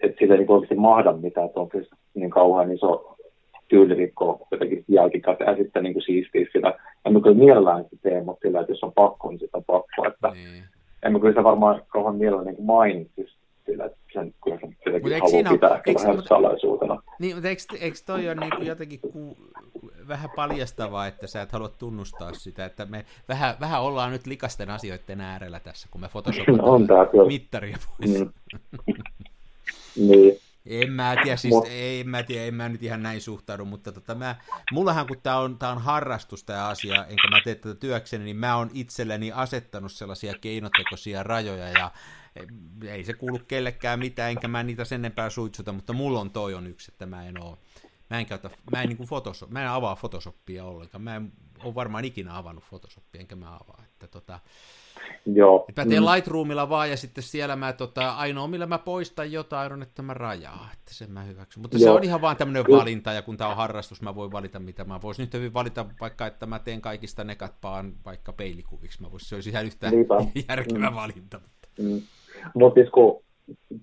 että 0.00 0.16
sille 0.18 0.34
ei 0.34 0.38
niin 0.38 0.50
oikeasti 0.50 0.74
mahda 0.74 1.12
mitään, 1.12 1.46
että 1.46 1.60
on 1.60 1.68
kyllä 1.68 1.86
niin 2.14 2.30
kauhean 2.30 2.72
iso 2.72 3.16
tyylirikko 3.68 4.46
jotenkin 4.50 4.84
jälkikäteen 4.88 5.50
ja 5.50 5.56
sitten 5.56 5.82
niin 5.82 5.92
kuin 5.92 6.02
siistiä 6.02 6.46
sitä. 6.52 6.74
En 7.04 7.22
kyllä 7.22 7.36
mielellään 7.36 7.84
sitä 7.84 7.96
tee, 8.02 8.22
mutta 8.22 8.40
sillä, 8.48 8.60
että 8.60 8.72
jos 8.72 8.82
on 8.84 8.92
pakko, 8.92 9.30
niin 9.30 9.38
sitä 9.38 9.56
on 9.56 9.64
pakko. 9.64 10.06
Että 10.06 10.30
niin. 10.30 10.64
En 11.04 11.12
mä 11.12 11.18
kyllä 11.18 11.32
sitä 11.32 11.44
varmaan 11.44 11.82
kauhean 11.88 12.16
mielellään 12.16 12.46
niin 12.46 12.64
mainitsisi 12.64 13.34
sillä, 13.66 13.84
että 13.84 13.98
sen 14.12 14.34
kyllä 14.44 14.58
sen 14.60 14.76
jotenkin 14.84 15.20
haluaa 15.20 15.52
pitää 15.52 15.80
kyllä 15.80 16.22
salaisuutena. 16.28 17.02
Niin, 17.18 17.36
mutta 17.36 17.48
eikö, 17.48 17.62
eikö 17.80 17.98
toi 18.06 18.28
ole 18.28 18.34
niin 18.34 18.52
kuin 18.56 18.66
jotenkin, 18.66 19.00
ku, 19.00 19.36
vähän 20.08 20.30
paljastavaa, 20.36 21.06
että 21.06 21.26
sä 21.26 21.42
et 21.42 21.52
halua 21.52 21.68
tunnustaa 21.68 22.32
sitä, 22.32 22.64
että 22.64 22.86
me 22.86 23.04
vähän, 23.28 23.54
vähän 23.60 23.82
ollaan 23.82 24.12
nyt 24.12 24.26
likasten 24.26 24.70
asioiden 24.70 25.20
äärellä 25.20 25.60
tässä, 25.60 25.88
kun 25.90 26.00
me 26.00 26.08
photoshopataan 26.08 27.26
mittaria 27.26 27.76
pois. 27.86 28.20
Mm. 28.20 28.32
niin. 30.08 30.38
En 30.66 30.92
mä 30.92 31.16
tiedä, 31.22 31.36
siis 31.36 31.54
Mut... 31.54 31.66
en 31.70 32.08
mä 32.08 32.22
tiedä, 32.22 32.46
en 32.46 32.54
mä 32.54 32.68
nyt 32.68 32.82
ihan 32.82 33.02
näin 33.02 33.20
suhtaudu, 33.20 33.64
mutta 33.64 33.92
tota, 33.92 34.14
mä, 34.14 34.36
mullahan 34.72 35.06
kun 35.06 35.20
tää 35.22 35.38
on, 35.38 35.58
tää 35.58 35.70
on 35.70 35.82
harrastus 35.82 36.44
tää 36.44 36.68
asia, 36.68 37.06
enkä 37.06 37.28
mä 37.30 37.40
tee 37.44 37.54
tätä 37.54 37.74
työkseni, 37.74 38.24
niin 38.24 38.36
mä 38.36 38.56
oon 38.56 38.70
itselleni 38.74 39.32
asettanut 39.32 39.92
sellaisia 39.92 40.34
keinotekoisia 40.40 41.22
rajoja 41.22 41.68
ja 41.68 41.90
ei 42.88 43.04
se 43.04 43.12
kuulu 43.12 43.38
kellekään 43.38 43.98
mitään, 43.98 44.30
enkä 44.30 44.48
mä 44.48 44.62
niitä 44.62 44.84
sen 44.84 45.00
enempää 45.00 45.30
suitsuta, 45.30 45.72
mutta 45.72 45.92
mulla 45.92 46.20
on 46.20 46.30
toi 46.30 46.54
on 46.54 46.66
yksi, 46.66 46.92
että 46.92 47.06
mä 47.06 47.26
en 47.26 47.42
oo, 47.42 47.58
mä 48.10 48.18
en 48.18 48.26
käytä, 48.26 48.50
mä 48.72 48.82
en, 48.82 48.88
niin 48.88 48.96
kuin 48.96 49.08
Photoshop, 49.08 49.50
mä 49.50 49.62
en 49.62 49.68
avaa 49.68 49.96
Photoshopia 49.96 50.64
ollenkaan, 50.64 51.02
mä 51.02 51.16
en 51.16 51.32
ole 51.62 51.74
varmaan 51.74 52.04
ikinä 52.04 52.38
avannut 52.38 52.64
Photoshopia, 52.68 53.20
enkä 53.20 53.36
mä 53.36 53.54
avaa, 53.54 53.82
että 53.84 54.08
tota, 54.08 54.40
Joo. 55.26 55.66
Mä 55.76 55.86
teen 55.86 56.02
mm. 56.02 56.08
Lightroomilla 56.08 56.68
vaan 56.68 56.90
ja 56.90 56.96
sitten 56.96 57.24
siellä 57.24 57.56
mä 57.56 57.72
tota, 57.72 58.10
ainoa 58.10 58.48
millä 58.48 58.66
mä 58.66 58.78
poistan 58.78 59.32
jotain 59.32 59.72
on, 59.72 59.82
että 59.82 60.02
mä 60.02 60.14
rajaa, 60.14 60.68
että 60.72 60.94
sen 60.94 61.10
mä 61.10 61.22
hyväksyn. 61.22 61.62
Mutta 61.62 61.76
Joo. 61.76 61.84
se 61.84 61.90
on 61.90 62.04
ihan 62.04 62.20
vaan 62.20 62.36
tämmöinen 62.36 62.64
valinta 62.70 63.12
ja 63.12 63.22
kun 63.22 63.36
tää 63.36 63.48
on 63.48 63.56
harrastus, 63.56 64.02
mä 64.02 64.14
voin 64.14 64.32
valita 64.32 64.58
mitä 64.58 64.84
mä 64.84 65.02
voisin. 65.02 65.22
Nyt 65.22 65.34
hyvin 65.34 65.54
valita 65.54 65.86
vaikka, 66.00 66.26
että 66.26 66.46
mä 66.46 66.58
teen 66.58 66.80
kaikista 66.80 67.24
nekat 67.24 67.52
vaan 67.62 67.92
vaikka 68.04 68.32
peilikuviksi. 68.32 69.02
Mä 69.02 69.12
voisin, 69.12 69.28
se 69.28 69.34
olisi 69.34 69.50
ihan 69.50 69.66
yhtä 69.66 69.90
Niinpä. 69.90 70.14
järkevä 70.48 70.90
mm. 70.90 70.96
valinta. 70.96 71.40
Mm. 71.78 72.00
Mutta 72.54 72.80
siis 72.80 72.90
kun 72.90 73.24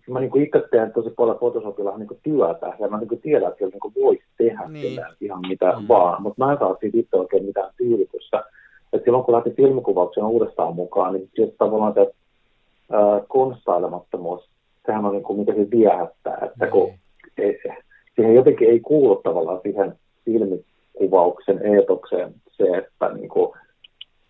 mä 0.10 0.20
niinku 0.20 0.40
itse 0.40 0.64
teen 0.72 0.92
tosi 0.94 1.10
paljon 1.10 1.38
Photoshopilla 1.38 1.98
niinku 1.98 2.20
työtä, 2.24 2.74
ja 2.80 2.88
mä 2.88 2.98
niinku 2.98 3.16
tiedän, 3.16 3.48
että 3.48 3.58
siellä 3.58 3.72
niinku 3.72 3.94
voisi 4.02 4.24
tehdä 4.38 4.70
niin. 4.70 5.02
ihan 5.22 5.42
mitä 5.48 5.74
mm. 5.80 5.88
vaan, 5.88 6.22
mutta 6.22 6.46
mä 6.46 6.52
en 6.52 6.60
saa 6.60 6.78
siitä 6.80 6.98
itse 6.98 7.18
oikein 7.18 7.46
mitään 7.46 7.74
tyydytystä 7.78 8.44
että 8.94 9.06
silloin 9.06 9.24
kun 9.24 9.34
lähti 9.34 9.52
filmikuvauksen 9.52 10.24
uudestaan 10.24 10.76
mukaan, 10.76 11.14
niin 11.14 11.30
sitten 11.36 11.58
tavallaan 11.58 11.94
se 11.94 12.14
konstailemattomuus, 13.28 14.50
sehän 14.86 15.06
on 15.06 15.12
niin 15.12 15.24
kuin, 15.24 15.40
mitä 15.40 15.54
se 15.54 15.68
viehättää, 15.72 16.38
että 16.46 16.68
kun 16.68 16.90
mm. 16.90 16.98
ei, 17.38 17.60
siihen 18.16 18.36
jotenkin 18.36 18.70
ei 18.70 18.80
kuulu 18.80 19.16
tavallaan 19.16 19.60
siihen 19.64 19.94
filmikuvauksen 20.26 21.66
eetokseen 21.66 22.34
se, 22.58 22.78
että 22.78 23.10
niin 23.10 23.30
kuin, 23.30 23.52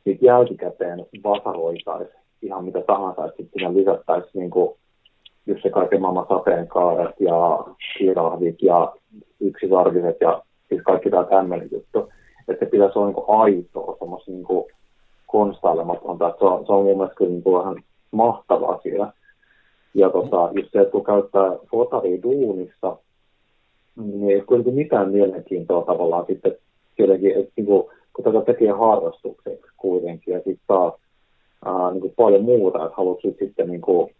niin 0.05 0.17
jälkikäteen 0.21 1.05
vasaroitaisiin 1.23 2.21
ihan 2.41 2.65
mitä 2.65 2.81
tahansa, 2.87 3.25
että 3.25 3.37
sitten 3.37 3.51
siinä 3.53 3.73
lisättäisiin 3.73 4.39
niin 4.39 4.49
kuin, 4.49 4.77
just 5.45 5.61
se 5.63 5.69
kaiken 5.69 6.01
maailman 6.01 6.25
sateenkaaret 6.29 7.15
ja 7.19 7.65
kirahdit 7.97 8.61
ja 8.61 8.93
yksisarviset 9.39 10.17
ja 10.21 10.41
siis 10.69 10.81
kaikki 10.81 11.09
tämä 11.09 11.23
tämmöinen 11.23 11.69
juttu 11.71 12.09
että 12.51 12.65
se 12.65 12.71
pitäisi 12.71 12.99
olla 12.99 13.07
niin 13.07 13.23
kuin 13.23 13.39
aitoa, 13.39 13.95
semmoista 13.99 14.31
niin 14.31 14.43
kuin 14.43 14.65
konstailematonta. 15.27 16.35
Se 16.39 16.45
on, 16.45 16.65
se 16.65 16.71
on 16.71 16.83
mun 16.83 16.97
mielestä 16.97 17.15
kyllä 17.15 17.31
niin 17.31 17.43
kuin 17.43 17.59
vähän 17.59 17.75
mahtava 18.11 18.67
asia. 18.67 19.13
Ja 19.93 20.09
tota, 20.09 20.49
just 20.53 20.71
se, 20.71 20.79
että 20.79 20.91
kun 20.91 21.03
käyttää 21.03 21.57
fotaria 21.71 22.23
duunissa, 22.23 22.97
niin 23.95 24.29
ei 24.29 24.41
kuitenkin 24.41 24.73
mitään 24.73 25.11
mielenkiintoa 25.11 25.85
tavallaan 25.85 26.25
sitten 26.25 26.55
jotenkin, 26.97 27.31
että 27.31 27.51
niin 27.55 27.65
kuin, 27.65 27.83
kun 28.13 28.23
tätä 28.23 28.41
tekee 28.41 28.71
harrastukseksi 28.71 29.71
kuitenkin, 29.77 30.33
ja 30.33 30.37
sitten 30.37 30.65
taas 30.67 30.93
ää, 31.65 31.91
niin 31.91 32.01
kuin 32.01 32.13
paljon 32.15 32.43
muuta, 32.43 32.85
että 32.85 32.97
haluatko 32.97 33.29
sitten 33.39 33.69
niin 33.69 33.81
kuin, 33.81 34.15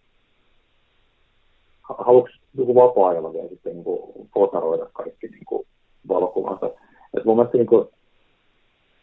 haluatko 1.82 2.30
niin 2.58 2.76
vapaa-ajalla 2.76 3.34
vielä 3.34 3.50
sitten 3.50 3.74
niin 3.74 3.84
kuin, 3.84 4.30
fotaroida 4.34 4.86
kaikki 4.94 5.28
niin 5.28 5.46
kuin, 5.46 5.68
valokuvansa. 6.10 6.70
Et 7.18 7.26
mun 7.26 7.36
mielestä 7.36 7.58
niin 7.58 7.68
kuin, 7.68 7.88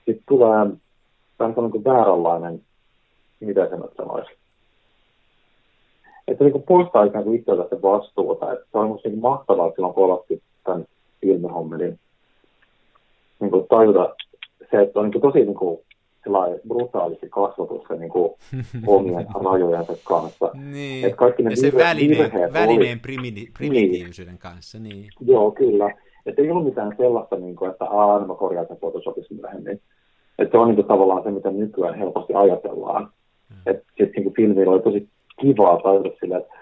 sitten 0.09 0.25
tulee 0.29 0.67
vähän 1.39 1.55
niin 1.57 1.71
kuin 1.71 1.85
vääränlainen, 1.85 2.63
mitä 3.41 3.69
se 3.69 3.77
nyt 3.77 3.97
sanoisi. 3.97 4.31
Että 6.29 6.45
niin 6.45 6.63
poistaa 6.63 7.05
ikään 7.05 7.25
kuin 7.25 7.39
itseltä 7.39 7.77
se 7.77 7.83
vastuuta. 7.83 8.53
Että 8.53 8.65
se 8.73 8.79
on 8.79 8.99
niin 9.05 9.19
mahtavaa 9.19 9.71
silloin, 9.71 9.95
kun 9.95 10.05
olatti 10.05 10.43
tämän 10.65 10.85
filmihommelin 11.21 11.99
niin 13.41 13.51
kuin 13.51 13.67
tajuta 13.69 14.15
se, 14.71 14.83
että 14.83 15.01
on 15.01 15.05
niin 15.05 15.13
kuin 15.21 15.23
tosi 15.23 15.39
niin 15.39 15.55
kuin, 15.55 15.79
brutaalisti 16.69 17.29
kasvatus 17.29 17.83
se 17.89 17.97
niin 17.97 18.11
kuin, 18.11 18.33
omien 18.87 19.27
rajojensa 19.45 19.93
kanssa. 20.05 20.51
Niin, 20.55 21.05
että 21.07 21.17
kaikki 21.17 21.43
ne 21.43 21.51
ja 21.51 21.57
se 21.57 21.73
välineen, 21.75 22.53
välineen 22.53 23.01
oli... 23.09 23.49
primitiivisyyden 23.59 24.35
niin. 24.35 24.39
kanssa. 24.39 24.79
Niin. 24.79 25.09
Joo, 25.21 25.51
kyllä. 25.51 25.95
Että 26.27 26.43
ei 26.43 26.51
ole 26.51 26.65
mitään 26.65 26.95
sellaista, 26.97 27.37
niin 27.37 27.57
kuin, 27.57 27.71
että 27.71 27.85
aah, 27.85 28.27
mä 28.27 28.35
korjaan 28.35 28.67
sen 28.67 28.77
Photoshopissa 28.77 29.35
myöhemmin. 29.35 29.81
Että 30.39 30.53
se 30.53 30.59
on 30.59 30.75
niin 30.75 30.85
tavallaan 30.85 31.23
se, 31.23 31.31
mitä 31.31 31.51
nykyään 31.51 31.99
helposti 31.99 32.35
ajatellaan. 32.35 33.03
Mm. 33.51 33.57
Että 33.67 33.85
sitten 33.99 34.25
niin 34.25 34.35
filmillä 34.35 34.73
oli 34.73 34.83
tosi 34.83 35.09
kivaa 35.41 35.81
tajuta 35.83 36.09
sillä, 36.21 36.39
että 36.39 36.55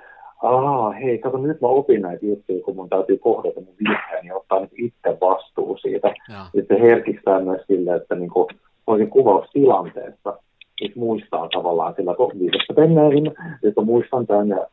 aa, 0.42 0.90
hei, 0.90 1.18
kato, 1.18 1.38
nyt 1.38 1.60
mä 1.60 1.68
opin 1.68 2.02
näitä 2.02 2.26
juttuja, 2.26 2.62
kun 2.64 2.76
mun 2.76 2.88
täytyy 2.88 3.18
kohdata 3.18 3.60
mun 3.60 3.74
virheen 3.78 4.26
ja 4.26 4.36
ottaa 4.36 4.60
niin 4.60 4.84
itse 4.84 5.18
vastuu 5.20 5.76
siitä. 5.76 6.08
Ja. 6.08 6.46
Sitten 6.54 6.80
herkistää 6.80 7.40
myös 7.40 7.62
sille, 7.66 7.94
että 7.94 8.14
niin 8.14 8.30
kuin, 8.30 8.46
kuvaus 8.86 9.08
kuvaustilanteessa 9.10 10.38
niin 10.80 10.92
muistaa 10.96 11.48
tavallaan 11.48 11.94
sillä, 11.96 12.12
että 12.12 12.38
viidestä 12.38 12.74
penneihin, 12.74 13.26
että 13.62 13.80
muistan 13.80 14.26
tämän 14.26 14.48
ja 14.48 14.66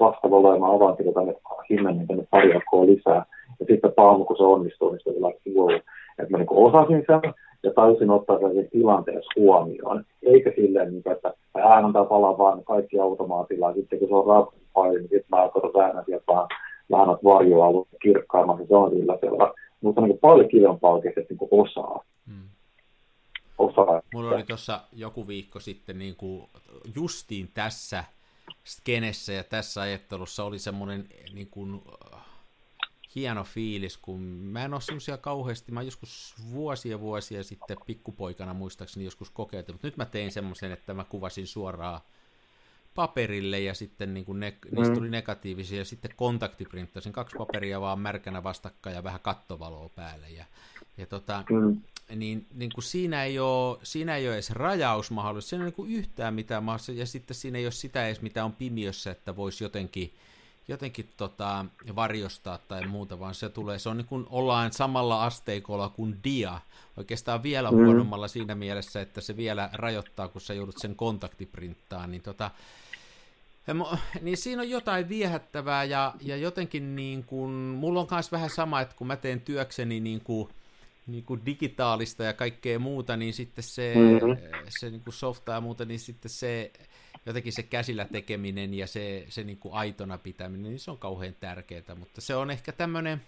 vastaavalla 0.00 0.54
ja 0.54 0.60
mä 0.60 0.72
avaan 0.72 0.96
sillä 0.96 1.12
tänne 1.12 1.34
himmenen 1.70 2.06
tänne 2.06 2.24
pari 2.30 2.48
lisää. 2.86 3.24
Ja 3.60 3.66
sitten 3.66 3.92
paamu, 3.92 4.24
kun 4.24 4.36
se 4.36 4.42
onnistuu, 4.42 4.90
niin 4.90 5.00
se 5.04 5.10
on 5.10 5.54
wow, 5.54 5.74
että 6.18 6.30
mä 6.30 6.38
niin 6.38 6.48
osasin 6.50 7.04
sen, 7.06 7.34
ja 7.62 7.70
täysin 7.74 8.10
ottaa 8.10 8.38
sen 8.38 8.68
tilanteessa 8.72 9.32
huomioon, 9.36 10.04
eikä 10.22 10.52
silleen, 10.56 10.90
niin 10.90 11.02
että 11.12 11.34
hän 11.68 11.84
antaa 11.84 12.04
palaa 12.04 12.38
vaan 12.38 12.64
kaikki 12.64 12.98
automaatilla, 12.98 13.68
ja 13.68 13.74
sitten 13.74 13.98
kun 13.98 14.08
se 14.08 14.14
on 14.14 14.26
rapid 14.26 14.62
niin 14.74 15.02
sitten 15.02 15.24
mä 15.30 15.50
katson 15.54 15.72
vähän 15.74 16.04
sieltä 16.06 16.24
vaan 16.28 16.48
vähän 16.90 17.16
varjoa 17.24 17.86
kirkkaamman, 18.02 18.56
niin 18.56 18.68
se 18.68 18.76
on 18.76 18.90
sillä 18.90 19.18
selvä. 19.20 19.52
Mutta 19.80 20.00
niin 20.00 20.18
paljon 20.18 20.48
kivempaa 20.48 20.92
oikeasti, 20.92 21.20
että 21.20 21.34
niin 21.34 21.48
osaa. 21.50 22.04
Hmm. 22.26 22.48
osaa. 23.58 24.02
Mulla 24.14 24.30
oli 24.30 24.42
tuossa 24.42 24.80
joku 24.92 25.28
viikko 25.28 25.60
sitten 25.60 25.98
niin 25.98 26.16
kuin 26.16 26.42
justiin 26.94 27.48
tässä 27.54 28.04
skenessä 28.64 29.32
ja 29.32 29.44
tässä 29.44 29.80
ajattelussa 29.80 30.44
oli 30.44 30.58
semmoinen 30.58 31.04
niin 31.34 31.48
kuin, 31.50 31.82
hieno 33.14 33.44
fiilis, 33.44 33.96
kun 33.96 34.20
mä 34.22 34.64
en 34.64 34.74
ole 34.74 34.80
semmoisia 34.80 35.16
kauheasti, 35.16 35.72
mä 35.72 35.82
joskus 35.82 36.34
vuosia 36.52 37.00
vuosia 37.00 37.44
sitten 37.44 37.76
pikkupoikana 37.86 38.54
muistaakseni 38.54 39.04
joskus 39.04 39.30
kokeillut, 39.30 39.68
mutta 39.68 39.86
nyt 39.86 39.96
mä 39.96 40.04
tein 40.04 40.32
semmoisen, 40.32 40.72
että 40.72 40.94
mä 40.94 41.04
kuvasin 41.04 41.46
suoraan 41.46 42.00
paperille 42.94 43.60
ja 43.60 43.74
sitten 43.74 44.14
niin 44.14 44.24
kuin 44.24 44.40
ne, 44.40 44.50
mm. 44.50 44.76
niistä 44.76 44.94
tuli 44.94 45.10
negatiivisia 45.10 45.78
ja 45.78 45.84
sitten 45.84 46.10
kontaktiprinttasin 46.16 47.12
kaksi 47.12 47.36
paperia 47.38 47.80
vaan 47.80 47.98
märkänä 47.98 48.42
vastakkain 48.42 48.96
ja 48.96 49.04
vähän 49.04 49.20
kattovaloa 49.20 49.88
päälle 49.88 50.30
ja, 50.30 50.44
ja 50.96 51.06
tota, 51.06 51.44
mm. 51.50 51.80
niin, 52.16 52.46
niin 52.54 52.70
kuin 52.74 52.84
siinä, 52.84 53.24
ei 53.24 53.38
ole, 53.38 53.78
siinä 53.82 54.16
ei 54.16 54.26
ole 54.26 54.34
edes 54.34 54.50
rajausmahdollisuus, 54.50 55.50
siinä 55.50 55.62
ei 55.62 55.64
ole 55.64 55.68
niin 55.68 55.76
kuin 55.76 55.92
yhtään 55.92 56.34
mitään 56.34 56.64
ja 56.94 57.06
sitten 57.06 57.34
siinä 57.34 57.58
ei 57.58 57.64
ole 57.64 57.72
sitä 57.72 58.06
edes 58.06 58.22
mitä 58.22 58.44
on 58.44 58.52
pimiössä, 58.52 59.10
että 59.10 59.36
voisi 59.36 59.64
jotenkin 59.64 60.14
jotenkin 60.68 61.08
tota, 61.16 61.64
varjostaa 61.96 62.58
tai 62.58 62.86
muuta, 62.86 63.20
vaan 63.20 63.34
se 63.34 63.48
tulee, 63.48 63.78
se 63.78 63.88
on 63.88 63.96
niin 63.96 64.06
kuin 64.06 64.26
ollaan 64.30 64.72
samalla 64.72 65.24
asteikolla 65.24 65.88
kuin 65.88 66.18
dia, 66.24 66.60
oikeastaan 66.96 67.42
vielä 67.42 67.70
mm. 67.70 67.76
huonommalla 67.76 68.28
siinä 68.28 68.54
mielessä, 68.54 69.00
että 69.00 69.20
se 69.20 69.36
vielä 69.36 69.70
rajoittaa, 69.72 70.28
kun 70.28 70.40
sä 70.40 70.54
joudut 70.54 70.78
sen 70.78 70.96
kontaktiprinttaan, 70.96 72.10
niin 72.10 72.22
tota, 72.22 72.50
niin 74.20 74.36
siinä 74.36 74.62
on 74.62 74.70
jotain 74.70 75.08
viehättävää 75.08 75.84
ja, 75.84 76.14
ja 76.20 76.36
jotenkin 76.36 76.96
niin 76.96 77.24
kuin, 77.24 77.50
mulla 77.52 78.00
on 78.00 78.06
myös 78.10 78.32
vähän 78.32 78.50
sama, 78.50 78.80
että 78.80 78.96
kun 78.96 79.06
mä 79.06 79.16
teen 79.16 79.40
työkseni 79.40 80.00
niin 80.00 80.20
kuin, 80.20 80.48
niin 81.06 81.24
kuin 81.24 81.46
digitaalista 81.46 82.24
ja 82.24 82.32
kaikkea 82.32 82.78
muuta, 82.78 83.16
niin 83.16 83.34
sitten 83.34 83.64
se, 83.64 83.94
mm-hmm. 83.96 84.36
se 84.68 84.90
niin 84.90 85.02
kuin 85.04 85.14
softa 85.14 85.52
ja 85.52 85.60
muuta, 85.60 85.84
niin 85.84 86.00
sitten 86.00 86.30
se 86.30 86.72
jotenkin 87.26 87.52
se 87.52 87.62
käsillä 87.62 88.04
tekeminen 88.04 88.74
ja 88.74 88.86
se, 88.86 89.26
se 89.28 89.44
niin 89.44 89.58
kuin 89.58 89.74
aitona 89.74 90.18
pitäminen, 90.18 90.70
niin 90.70 90.78
se 90.78 90.90
on 90.90 90.98
kauhean 90.98 91.34
tärkeää, 91.40 91.94
mutta 91.98 92.20
se 92.20 92.34
on 92.34 92.50
ehkä 92.50 92.72
tämmöinen, 92.72 93.22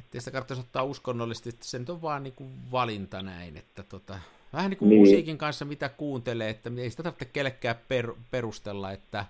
ettei 0.00 0.20
sitä 0.20 0.30
kannataisi 0.30 0.60
ottaa 0.60 0.82
uskonnollisesti, 0.82 1.48
että 1.48 1.64
se 1.64 1.78
nyt 1.78 1.90
on 1.90 2.02
vaan 2.02 2.22
niin 2.22 2.34
kuin 2.34 2.50
valinta 2.72 3.22
näin, 3.22 3.56
että 3.56 3.82
tota, 3.82 4.18
vähän 4.52 4.70
niin 4.70 4.78
kuin 4.78 4.88
niin. 4.88 5.00
musiikin 5.00 5.38
kanssa 5.38 5.64
mitä 5.64 5.88
kuuntelee, 5.88 6.50
että 6.50 6.70
ei 6.78 6.90
sitä 6.90 7.02
tarvitse 7.02 7.24
kellekään 7.24 7.76
per, 7.88 8.14
perustella, 8.30 8.92
että 8.92 9.24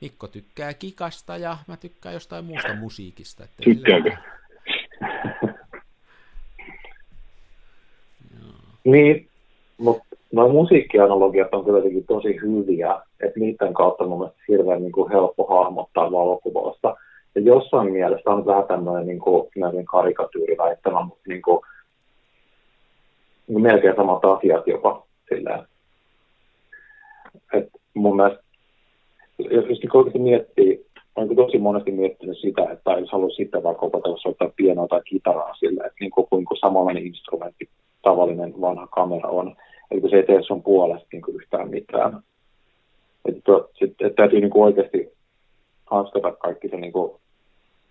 Mikko 0.00 0.28
tykkää 0.28 0.74
kikasta 0.74 1.36
ja 1.36 1.58
mä 1.66 1.76
tykkään 1.76 2.12
jostain 2.12 2.44
muusta 2.44 2.74
musiikista. 2.74 3.44
Että 3.44 3.62
Tykkääkö? 3.62 4.16
Niin, 8.84 9.28
mutta 9.78 10.07
Nuo 10.32 10.48
musiikkianalogiat 10.48 11.54
on 11.54 11.64
kyllä 11.64 11.82
tosi 12.06 12.40
hyviä, 12.42 13.00
että 13.20 13.40
niiden 13.40 13.74
kautta 13.74 14.04
on 14.04 14.10
mielestäni 14.10 14.44
hirveän 14.48 14.82
niin 14.82 14.92
kuin 14.92 15.12
helppo 15.12 15.46
hahmottaa 15.46 16.12
valokuvausta. 16.12 16.96
Ja 17.34 17.40
jossain 17.40 17.92
mielessä 17.92 18.30
on 18.30 18.46
vähän 18.46 18.64
tämmöinen 18.64 19.06
niin 19.06 19.18
kuin, 19.18 19.48
karikatyyriväittämä, 19.84 21.02
mutta 21.02 21.22
niin 21.28 21.42
kuin, 21.42 21.60
niin 23.48 23.62
melkein 23.62 23.96
samat 23.96 24.24
asiat 24.24 24.66
jopa 24.66 25.06
silleen. 25.28 25.60
Et 27.52 27.68
mun 27.94 28.16
mielestä, 28.16 28.42
jos, 29.38 29.64
jos 29.68 29.78
niin 29.80 30.22
miettii, 30.22 30.86
olen 31.16 31.36
tosi 31.36 31.58
monesti 31.58 31.90
miettinyt 31.90 32.38
sitä, 32.38 32.62
että 32.72 32.90
jos 32.90 33.12
haluaisi 33.12 33.36
sitten 33.36 33.62
vaikka 33.62 33.86
opetella 33.86 34.18
soittaa 34.18 34.50
pienoa 34.56 34.88
tai 34.88 35.00
kitaraa 35.04 35.54
sille, 35.54 35.84
että 35.84 35.96
niin 36.00 36.10
kuin, 36.10 36.26
kuin 36.30 36.58
samanlainen 36.60 37.06
instrumentti, 37.06 37.68
tavallinen 38.02 38.60
vanha 38.60 38.86
kamera 38.86 39.28
on, 39.28 39.56
että 39.90 40.08
se 40.10 40.16
ei 40.16 40.26
tee 40.26 40.42
sun 40.42 40.62
puolesta 40.62 41.08
niin 41.12 41.22
kuin 41.22 41.36
yhtään 41.36 41.70
mitään. 41.70 42.22
Että, 43.24 43.52
että, 43.80 44.06
että 44.06 44.16
täytyy 44.16 44.40
niin 44.40 44.50
kuin 44.50 44.64
oikeasti 44.64 45.12
hanskata 45.86 46.32
kaikki 46.32 46.68
se 46.68 46.76
niin 46.76 46.92
kuin 46.92 47.12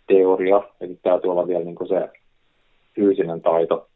teoria, 0.08 0.62
eli 0.82 1.00
täytyy 1.04 1.32
olla 1.32 1.48
vielä 1.48 1.64
niin 1.64 1.76
kuin 1.76 1.88
se 1.88 2.10
fyysinen 2.96 3.42
taito. 3.42 3.90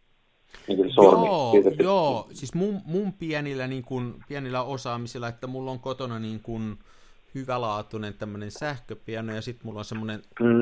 Niin 0.68 0.78
kuin 0.78 0.90
se 0.90 0.94
sormi. 0.94 1.26
Joo, 1.26 1.52
Siitä, 1.52 1.84
joo. 1.84 2.28
siis 2.34 2.54
mun, 2.54 2.82
mun 2.86 3.14
pienillä, 3.14 3.68
niin 3.68 3.84
kuin, 3.84 4.14
pienillä 4.28 4.64
osaamisilla, 4.64 5.28
että 5.28 5.48
mulla 5.48 5.72
on 5.72 5.80
kotona 5.80 6.20
niin 6.20 6.40
kuin 6.44 6.78
hyvälaatuinen 7.36 8.14
tämmöinen 8.14 8.52
sähköpiano 8.52 9.34
ja 9.36 9.42
sitten 9.42 9.68
mulla 9.68 9.80
on 9.80 9.86
semmoinen 9.86 10.22
Mm. 10.40 10.62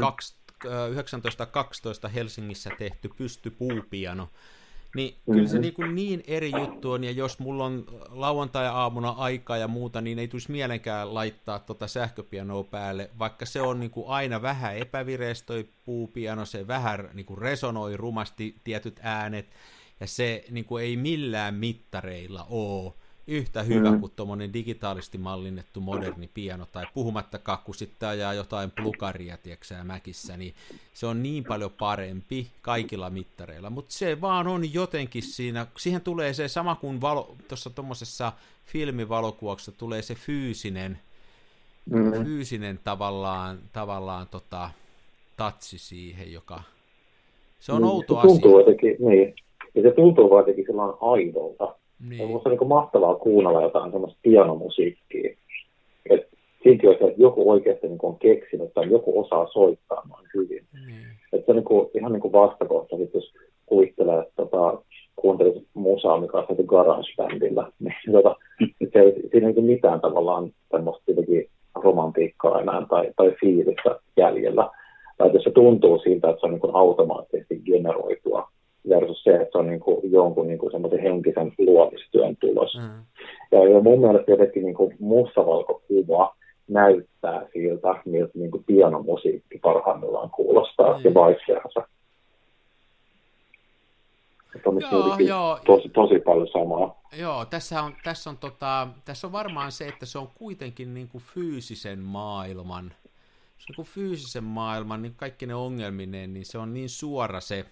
1912 0.93 2.07
Helsingissä 2.07 2.69
tehty 2.77 3.09
pystypuupiano. 3.17 4.27
Niin 4.95 5.15
Mhm. 5.25 5.33
kyllä 5.37 5.47
se 5.49 5.59
niin, 5.59 5.73
kuin 5.73 5.95
niin 5.95 6.23
eri 6.27 6.51
juttu 6.51 6.91
on, 6.91 7.03
ja 7.03 7.11
jos 7.11 7.39
mulla 7.39 7.65
on 7.65 7.85
lauantai-aamuna 8.09 9.09
aikaa 9.09 9.57
ja 9.57 9.67
muuta, 9.67 10.01
niin 10.01 10.19
ei 10.19 10.27
tulisi 10.27 10.51
mielenkään 10.51 11.13
laittaa 11.13 11.59
tota 11.59 11.87
sähköpianoa 11.87 12.63
päälle, 12.63 13.09
vaikka 13.19 13.45
se 13.45 13.61
on 13.61 13.79
niin 13.79 13.91
kuin 13.91 14.07
aina 14.07 14.41
vähän 14.41 14.77
epävireistä 14.77 15.45
toi 15.47 15.67
puupiano, 15.85 16.45
se 16.45 16.67
vähän 16.67 17.09
niin 17.13 17.25
kuin 17.25 17.37
resonoi 17.37 17.97
rumasti 17.97 18.55
tietyt 18.63 18.99
äänet, 19.03 19.47
ja 19.99 20.07
se 20.07 20.43
niin 20.51 20.65
kuin 20.65 20.83
ei 20.83 20.97
millään 20.97 21.53
mittareilla 21.55 22.47
ole 22.49 22.93
yhtä 23.29 23.63
hyvä 23.63 23.91
Mm. 23.91 23.99
kuin 23.99 24.11
tuommoinen 24.15 24.53
digitaalisesti 24.53 25.17
mallinnettu 25.17 25.81
moderni 25.81 26.29
piano, 26.33 26.65
tai 26.71 26.85
puhumattakaan, 26.93 27.57
kun 27.65 27.75
sitten 27.75 28.09
ajaa 28.09 28.33
jotain 28.33 28.71
plukaria, 28.71 29.37
tieksää 29.37 29.83
mäkissä, 29.83 30.37
niin 30.37 30.53
se 30.93 31.05
on 31.05 31.23
niin 31.23 31.43
paljon 31.43 31.71
parempi 31.79 32.47
kaikilla 32.61 33.09
mittareilla, 33.09 33.69
mutta 33.69 33.93
se 33.93 34.21
vaan 34.21 34.47
on 34.47 34.73
jotenkin 34.73 35.23
siinä, 35.23 35.67
siihen 35.77 36.01
tulee 36.01 36.33
se 36.33 36.47
sama 36.47 36.75
kuin 36.75 37.01
valo, 37.01 37.35
tuossa 37.47 37.69
tuommoisessa 37.69 38.31
filmivalokuvauksessa 38.65 39.71
tulee 39.71 40.01
se 40.01 40.15
fyysinen, 40.15 40.99
Mm. 41.85 42.23
fyysinen 42.23 42.79
tavallaan, 42.83 43.59
tavallaan 43.73 44.27
tota, 44.27 44.69
tatsi 45.37 45.77
siihen, 45.77 46.33
joka, 46.33 46.63
se 47.59 47.71
on 47.71 47.81
Niin, 47.81 47.89
outo 47.91 48.15
se 48.15 48.21
tuntuu 48.27 48.55
asia. 48.57 48.59
jotenkin, 48.59 48.95
niin. 49.09 49.35
Ja 49.75 49.81
se 49.81 49.91
tuntuu 49.95 50.29
vaan 50.29 50.41
jotenkin 50.41 50.65
sellainen 50.65 50.97
aidolta. 51.01 51.78
Niin. 52.09 52.27
musta 52.27 52.49
on 52.49 52.57
niin 52.57 52.67
mahtavaa 52.67 53.15
kuunnella 53.15 53.61
jotain 53.61 53.91
semmoista 53.91 54.19
pianomusiikkia. 54.21 55.35
Et 56.09 56.29
se, 56.63 56.69
että 56.91 57.05
joku 57.17 57.51
oikeasti 57.51 57.87
niin 57.87 57.99
on 58.03 58.19
keksinyt 58.19 58.73
tai 58.73 58.89
joku 58.89 59.19
osaa 59.19 59.47
soittaa 59.47 60.07
noin 60.09 60.27
hyvin. 60.33 60.65
Niin. 60.87 61.05
Et 61.33 61.45
se 61.45 61.51
on 61.51 61.55
niin 61.55 61.65
kuin, 61.65 61.89
ihan 61.93 62.11
niin 62.11 62.21
kuin 62.21 62.31
vastakohta, 62.31 62.97
sit 62.97 63.13
jos 63.13 63.33
kuvittelee, 63.65 64.19
että 64.19 64.33
tota, 64.35 64.81
kuuntelisi 65.15 65.67
musaa, 65.73 66.21
mikä 66.21 66.37
on 66.37 66.47
tehty 66.47 66.63
garage-bändillä, 66.63 67.71
niin 67.79 68.11
tota, 68.11 68.35
se 68.93 68.99
ei, 68.99 69.29
siinä 69.31 69.47
ei 69.47 69.53
ole 69.57 69.65
mitään 69.65 70.01
tavallaan 70.01 70.51
semmoista 70.71 71.03
jotenkin 71.07 71.49
romantiikkaa 71.75 72.61
enää 72.61 72.85
tai, 72.89 73.11
tai 73.15 73.35
fiilistä 73.41 73.99
jäljellä. 74.17 74.69
Tai 75.17 75.27
että 75.27 75.39
se 75.43 75.51
tuntuu 75.51 75.99
siltä, 75.99 76.29
että 76.29 76.39
se 76.39 76.45
on 76.45 76.51
niin 76.51 76.75
automaattisesti 76.75 77.61
generoitua 77.65 78.49
versus 78.89 79.23
se, 79.23 79.35
että 79.35 79.51
se 79.51 79.57
on 79.57 79.67
niin 79.67 79.79
kuin 79.79 80.11
jonkun 80.11 80.47
niin 80.47 80.59
kuin 80.59 80.71
semmoisen 80.71 80.99
henkisen 81.01 81.53
luomistyön 81.57 82.37
tulos. 82.37 82.77
Mm. 82.77 83.03
Ja, 83.51 83.69
ja 83.69 83.81
mun 83.81 83.99
mielestä 83.99 84.31
jotenkin 84.31 84.63
niin 84.63 84.75
kuin 84.75 84.95
mustavalkokuva 84.99 86.35
näyttää 86.67 87.45
siltä, 87.53 87.95
miltä 88.05 88.31
niin 88.35 88.51
kuin 88.51 88.63
pianomusiikki 88.63 89.59
parhaimmillaan 89.59 90.29
kuulostaa 90.29 90.97
Mm. 90.97 91.03
ja 91.03 91.11
vice 91.11 91.53
versa. 91.53 91.87
Että 94.55 94.69
on 94.69 94.79
Joo, 94.91 95.17
joo. 95.17 95.59
tosi, 95.65 95.89
tosi 95.89 96.19
paljon 96.19 96.47
samaa. 96.47 97.01
Joo, 97.19 97.45
tässä 97.45 97.83
on, 97.83 97.93
tässä, 98.03 98.29
on 98.29 98.37
tota, 98.37 98.87
tässä 99.05 99.27
on 99.27 99.33
varmaan 99.33 99.71
se, 99.71 99.87
että 99.87 100.05
se 100.05 100.17
on 100.17 100.27
kuitenkin 100.35 100.93
niin 100.93 101.07
kuin 101.07 101.23
fyysisen 101.33 101.99
maailman, 101.99 102.93
se 103.57 103.63
on 103.63 103.65
niin 103.67 103.75
kuin 103.75 103.85
fyysisen 103.85 104.43
maailman, 104.43 105.01
niin 105.01 105.13
kaikki 105.15 105.45
ne 105.45 105.55
ongelmineen, 105.55 106.33
niin 106.33 106.45
se 106.45 106.57
on 106.57 106.73
niin 106.73 106.89
suora 106.89 107.39
se, 107.39 107.65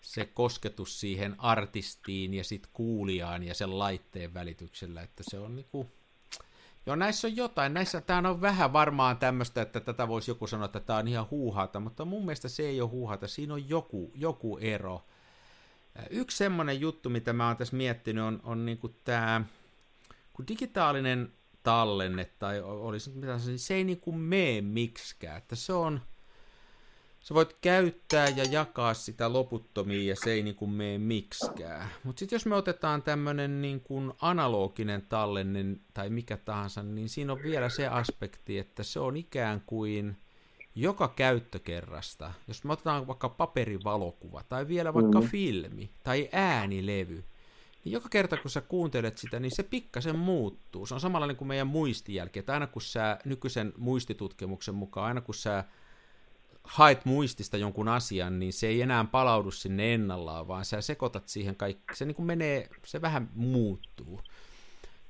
se 0.00 0.24
kosketus 0.24 1.00
siihen 1.00 1.34
artistiin 1.38 2.34
ja 2.34 2.44
sitten 2.44 2.70
kuulijaan 2.72 3.42
ja 3.42 3.54
sen 3.54 3.78
laitteen 3.78 4.34
välityksellä, 4.34 5.02
että 5.02 5.22
se 5.30 5.38
on 5.38 5.56
niin 5.56 5.66
kuin, 5.70 5.88
Joo, 6.86 6.96
näissä 6.96 7.28
on 7.28 7.36
jotain. 7.36 7.74
Näissä 7.74 8.00
tämä 8.00 8.28
on 8.28 8.40
vähän 8.40 8.72
varmaan 8.72 9.16
tämmöistä, 9.16 9.62
että 9.62 9.80
tätä 9.80 10.08
voisi 10.08 10.30
joku 10.30 10.46
sanoa, 10.46 10.64
että 10.64 10.80
tämä 10.80 10.98
on 10.98 11.08
ihan 11.08 11.26
huuhata, 11.30 11.80
mutta 11.80 12.04
mun 12.04 12.24
mielestä 12.24 12.48
se 12.48 12.62
ei 12.62 12.80
ole 12.80 12.90
huuhata. 12.90 13.28
Siinä 13.28 13.54
on 13.54 13.68
joku, 13.68 14.12
joku 14.14 14.58
ero. 14.58 15.04
Yksi 16.10 16.36
semmoinen 16.36 16.80
juttu, 16.80 17.10
mitä 17.10 17.32
mä 17.32 17.46
oon 17.46 17.56
tässä 17.56 17.76
miettinyt, 17.76 18.24
on, 18.24 18.40
on 18.42 18.66
niin 18.66 18.78
kuin 18.78 18.96
tämä, 19.04 19.44
kun 20.32 20.48
digitaalinen 20.48 21.32
tallenne, 21.62 22.24
tai 22.24 22.60
olisi 22.60 23.10
mitä 23.10 23.38
se, 23.38 23.58
se 23.58 23.74
ei 23.74 23.84
niin 23.84 24.00
kuin 24.00 24.16
mene 24.16 24.60
miksikään, 24.60 25.38
että 25.38 25.56
se 25.56 25.72
on, 25.72 26.00
sä 27.20 27.34
voit 27.34 27.56
käyttää 27.60 28.28
ja 28.28 28.44
jakaa 28.44 28.94
sitä 28.94 29.32
loputtomiin 29.32 30.06
ja 30.06 30.16
se 30.16 30.32
ei 30.32 30.42
niin 30.42 30.54
kuin 30.54 30.70
mene 30.70 30.98
miksikään. 30.98 31.88
Mutta 32.04 32.20
sitten 32.20 32.36
jos 32.36 32.46
me 32.46 32.54
otetaan 32.54 33.02
tämmöinen 33.02 33.62
niin 33.62 33.80
kuin 33.80 34.12
analoginen 34.20 35.02
tallenne 35.08 35.64
tai 35.94 36.10
mikä 36.10 36.36
tahansa, 36.36 36.82
niin 36.82 37.08
siinä 37.08 37.32
on 37.32 37.42
vielä 37.42 37.68
se 37.68 37.86
aspekti, 37.86 38.58
että 38.58 38.82
se 38.82 39.00
on 39.00 39.16
ikään 39.16 39.62
kuin 39.66 40.16
joka 40.74 41.08
käyttökerrasta, 41.08 42.32
jos 42.48 42.64
me 42.64 42.72
otetaan 42.72 43.06
vaikka 43.06 43.28
paperivalokuva 43.28 44.42
tai 44.48 44.68
vielä 44.68 44.94
vaikka 44.94 45.20
Mhm. 45.20 45.28
filmi 45.28 45.90
tai 46.04 46.28
äänilevy, 46.32 47.24
niin 47.84 47.92
joka 47.92 48.08
kerta 48.08 48.36
kun 48.36 48.50
sä 48.50 48.60
kuuntelet 48.60 49.18
sitä, 49.18 49.40
niin 49.40 49.56
se 49.56 49.62
pikkasen 49.62 50.18
muuttuu. 50.18 50.86
Se 50.86 50.94
on 50.94 51.00
samanlainen 51.00 51.36
kuin 51.36 51.48
meidän 51.48 51.66
muistijälki, 51.66 52.38
että 52.38 52.52
aina 52.52 52.66
kun 52.66 52.82
sä 52.82 53.18
nykyisen 53.24 53.72
muistitutkimuksen 53.78 54.74
mukaan, 54.74 55.06
aina 55.06 55.20
kun 55.20 55.34
sä 55.34 55.64
haet 56.64 57.04
muistista 57.04 57.56
jonkun 57.56 57.88
asian, 57.88 58.38
niin 58.38 58.52
se 58.52 58.66
ei 58.66 58.82
enää 58.82 59.04
palaudu 59.04 59.50
sinne 59.50 59.94
ennallaan, 59.94 60.48
vaan 60.48 60.64
sä 60.64 60.80
sekoitat 60.80 61.28
siihen 61.28 61.56
kaikki, 61.56 61.96
se 61.96 62.04
niin 62.04 62.14
kuin 62.14 62.26
menee, 62.26 62.68
se 62.84 63.02
vähän 63.02 63.30
muuttuu. 63.34 64.20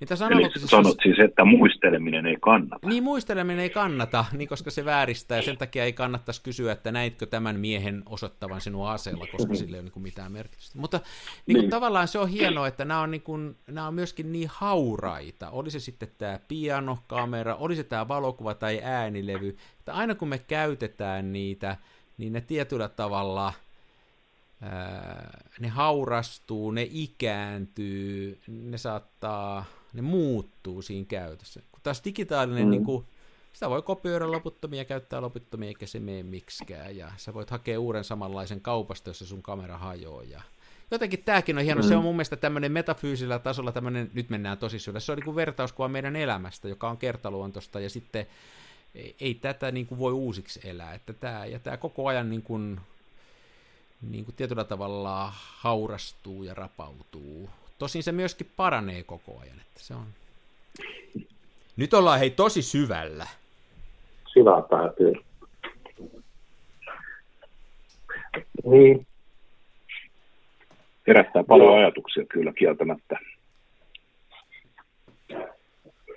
Tässä 0.08 0.26
Eli 0.26 0.34
analogisessa- 0.34 0.66
sanot 0.70 0.96
siis, 1.02 1.18
että 1.18 1.44
muisteleminen 1.44 2.26
ei 2.26 2.36
kannata. 2.40 2.88
niin 2.88 3.02
muisteleminen 3.02 3.58
ei 3.62 3.70
kannata, 3.70 4.24
niin 4.32 4.48
koska 4.48 4.70
se 4.70 4.84
vääristää 4.84 5.38
ja 5.38 5.42
sen 5.42 5.56
takia 5.56 5.84
ei 5.84 5.92
kannattaisi 5.92 6.42
kysyä, 6.42 6.72
että 6.72 6.92
näitkö 6.92 7.26
tämän 7.26 7.60
miehen 7.60 8.02
osoittavan 8.06 8.60
sinua 8.60 8.92
aseella, 8.92 9.26
koska 9.32 9.54
sillä 9.54 9.76
ei 9.76 9.78
ole 9.78 9.84
niin 9.84 9.92
kuin 9.92 10.02
mitään 10.02 10.32
merkitystä. 10.32 10.78
Mutta 10.78 11.00
niin 11.46 11.54
kuin 11.56 11.62
Niin. 11.62 11.70
tavallaan 11.70 12.08
se 12.08 12.18
on 12.18 12.28
hienoa, 12.28 12.66
että 12.68 12.84
nämä 12.84 13.00
on, 13.00 13.10
niin 13.10 13.22
kuin, 13.22 13.56
nämä 13.66 13.86
on 13.86 13.94
myöskin 13.94 14.32
niin 14.32 14.48
hauraita. 14.52 15.50
Oli 15.50 15.70
se 15.70 15.80
sitten 15.80 16.08
tämä 16.18 16.40
piano, 16.48 16.98
kamera, 17.06 17.54
oli 17.54 17.76
se 17.76 17.84
tämä 17.84 18.08
valokuva 18.08 18.54
tai 18.54 18.80
äänilevy, 18.84 19.56
että 19.78 19.94
aina 19.94 20.14
kun 20.14 20.28
me 20.28 20.38
käytetään 20.38 21.32
niitä, 21.32 21.76
niin 22.18 22.32
ne 22.32 22.40
tietyllä 22.40 22.88
tavalla 22.88 23.52
ne 25.60 25.68
haurastuu, 25.68 26.70
ne 26.70 26.88
ikääntyy, 26.90 28.38
ne 28.48 28.78
saattaa, 28.78 29.64
ne 29.92 30.02
muuttuu 30.02 30.82
siinä 30.82 31.06
käytössä. 31.08 31.62
Kun 31.72 31.80
taas 31.82 32.04
digitaalinen, 32.04 32.62
Mm. 32.62 32.66
mm. 32.66 32.70
niin 32.70 32.84
kuin, 32.84 33.04
sitä 33.52 33.70
voi 33.70 33.82
kopioida 33.82 34.32
loputtomia, 34.32 34.84
käyttää 34.84 35.20
loputtomia, 35.20 35.68
eikä 35.68 35.86
se 35.86 36.00
mene 36.00 36.22
miksikään. 36.22 36.96
Ja 36.96 37.12
sä 37.16 37.34
voit 37.34 37.50
hakea 37.50 37.80
uuden 37.80 38.04
samanlaisen 38.04 38.60
kaupasta, 38.60 39.10
jos 39.10 39.18
se 39.18 39.26
sun 39.26 39.42
kamera 39.42 39.78
hajoaa. 39.78 40.22
Ja 40.22 40.42
jotenkin 40.90 41.22
tämäkin 41.24 41.58
on 41.58 41.64
hieno. 41.64 41.82
Mm. 41.82 41.88
Se 41.88 41.96
on 41.96 42.02
mun 42.02 42.14
mielestä 42.14 42.36
tämmöinen 42.36 42.72
metafyysisellä 42.72 43.38
tasolla 43.38 43.72
tämmöinen, 43.72 44.10
nyt 44.14 44.30
mennään 44.30 44.58
tosi 44.58 44.78
syvälle. 44.78 45.00
Se 45.00 45.12
on 45.12 45.16
niin 45.16 45.24
kuin 45.24 45.36
vertauskuva 45.36 45.88
meidän 45.88 46.16
elämästä, 46.16 46.68
joka 46.68 46.90
on 46.90 46.96
kertaluontosta. 46.96 47.80
Ja 47.80 47.90
sitten 47.90 48.26
ei, 48.94 49.16
ei 49.20 49.34
tätä 49.34 49.70
niin 49.70 49.86
kuin 49.86 49.98
voi 49.98 50.12
uusiksi 50.12 50.60
elää. 50.64 50.94
Että 50.94 51.12
tämä, 51.12 51.46
ja 51.46 51.58
tämä 51.58 51.76
koko 51.76 52.06
ajan 52.06 52.30
niin 52.30 52.42
kuin, 52.42 52.80
niin 54.02 54.24
kuin 54.24 54.34
tietyllä 54.34 54.64
tavalla 54.64 55.32
haurastuu 55.34 56.44
ja 56.44 56.54
rapautuu. 56.54 57.50
Tosin 57.80 58.02
se 58.02 58.12
myöskin 58.12 58.46
paranee 58.56 59.02
koko 59.02 59.32
ajan. 59.42 59.60
Että 59.60 59.80
se 59.80 59.94
on... 59.94 60.06
Nyt 61.76 61.94
ollaan 61.94 62.18
hei 62.18 62.30
tosi 62.30 62.62
syvällä. 62.62 63.26
Syvään 64.32 64.64
päätyy. 64.70 65.12
Niin, 68.64 69.06
Herättää 71.06 71.44
paljon 71.44 71.68
Joo. 71.68 71.78
ajatuksia 71.78 72.24
kyllä 72.26 72.52
kieltämättä. 72.52 73.18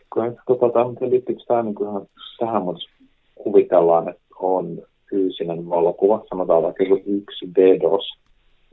kun 0.09 0.38
tota, 0.47 0.70
tämä, 0.70 1.09
liittyykö 1.09 1.41
tämä 1.47 1.64
niin 1.64 1.76
ihan 1.82 2.07
tähän, 2.39 2.61
mutta 2.61 2.84
kuvitellaan, 3.36 4.09
että 4.09 4.24
on 4.39 4.82
fyysinen 5.09 5.70
valokuva, 5.70 6.26
sanotaan 6.30 6.64
vaikka 6.64 6.84
joku 6.84 7.03
yksi 7.05 7.45
vedos, 7.57 8.22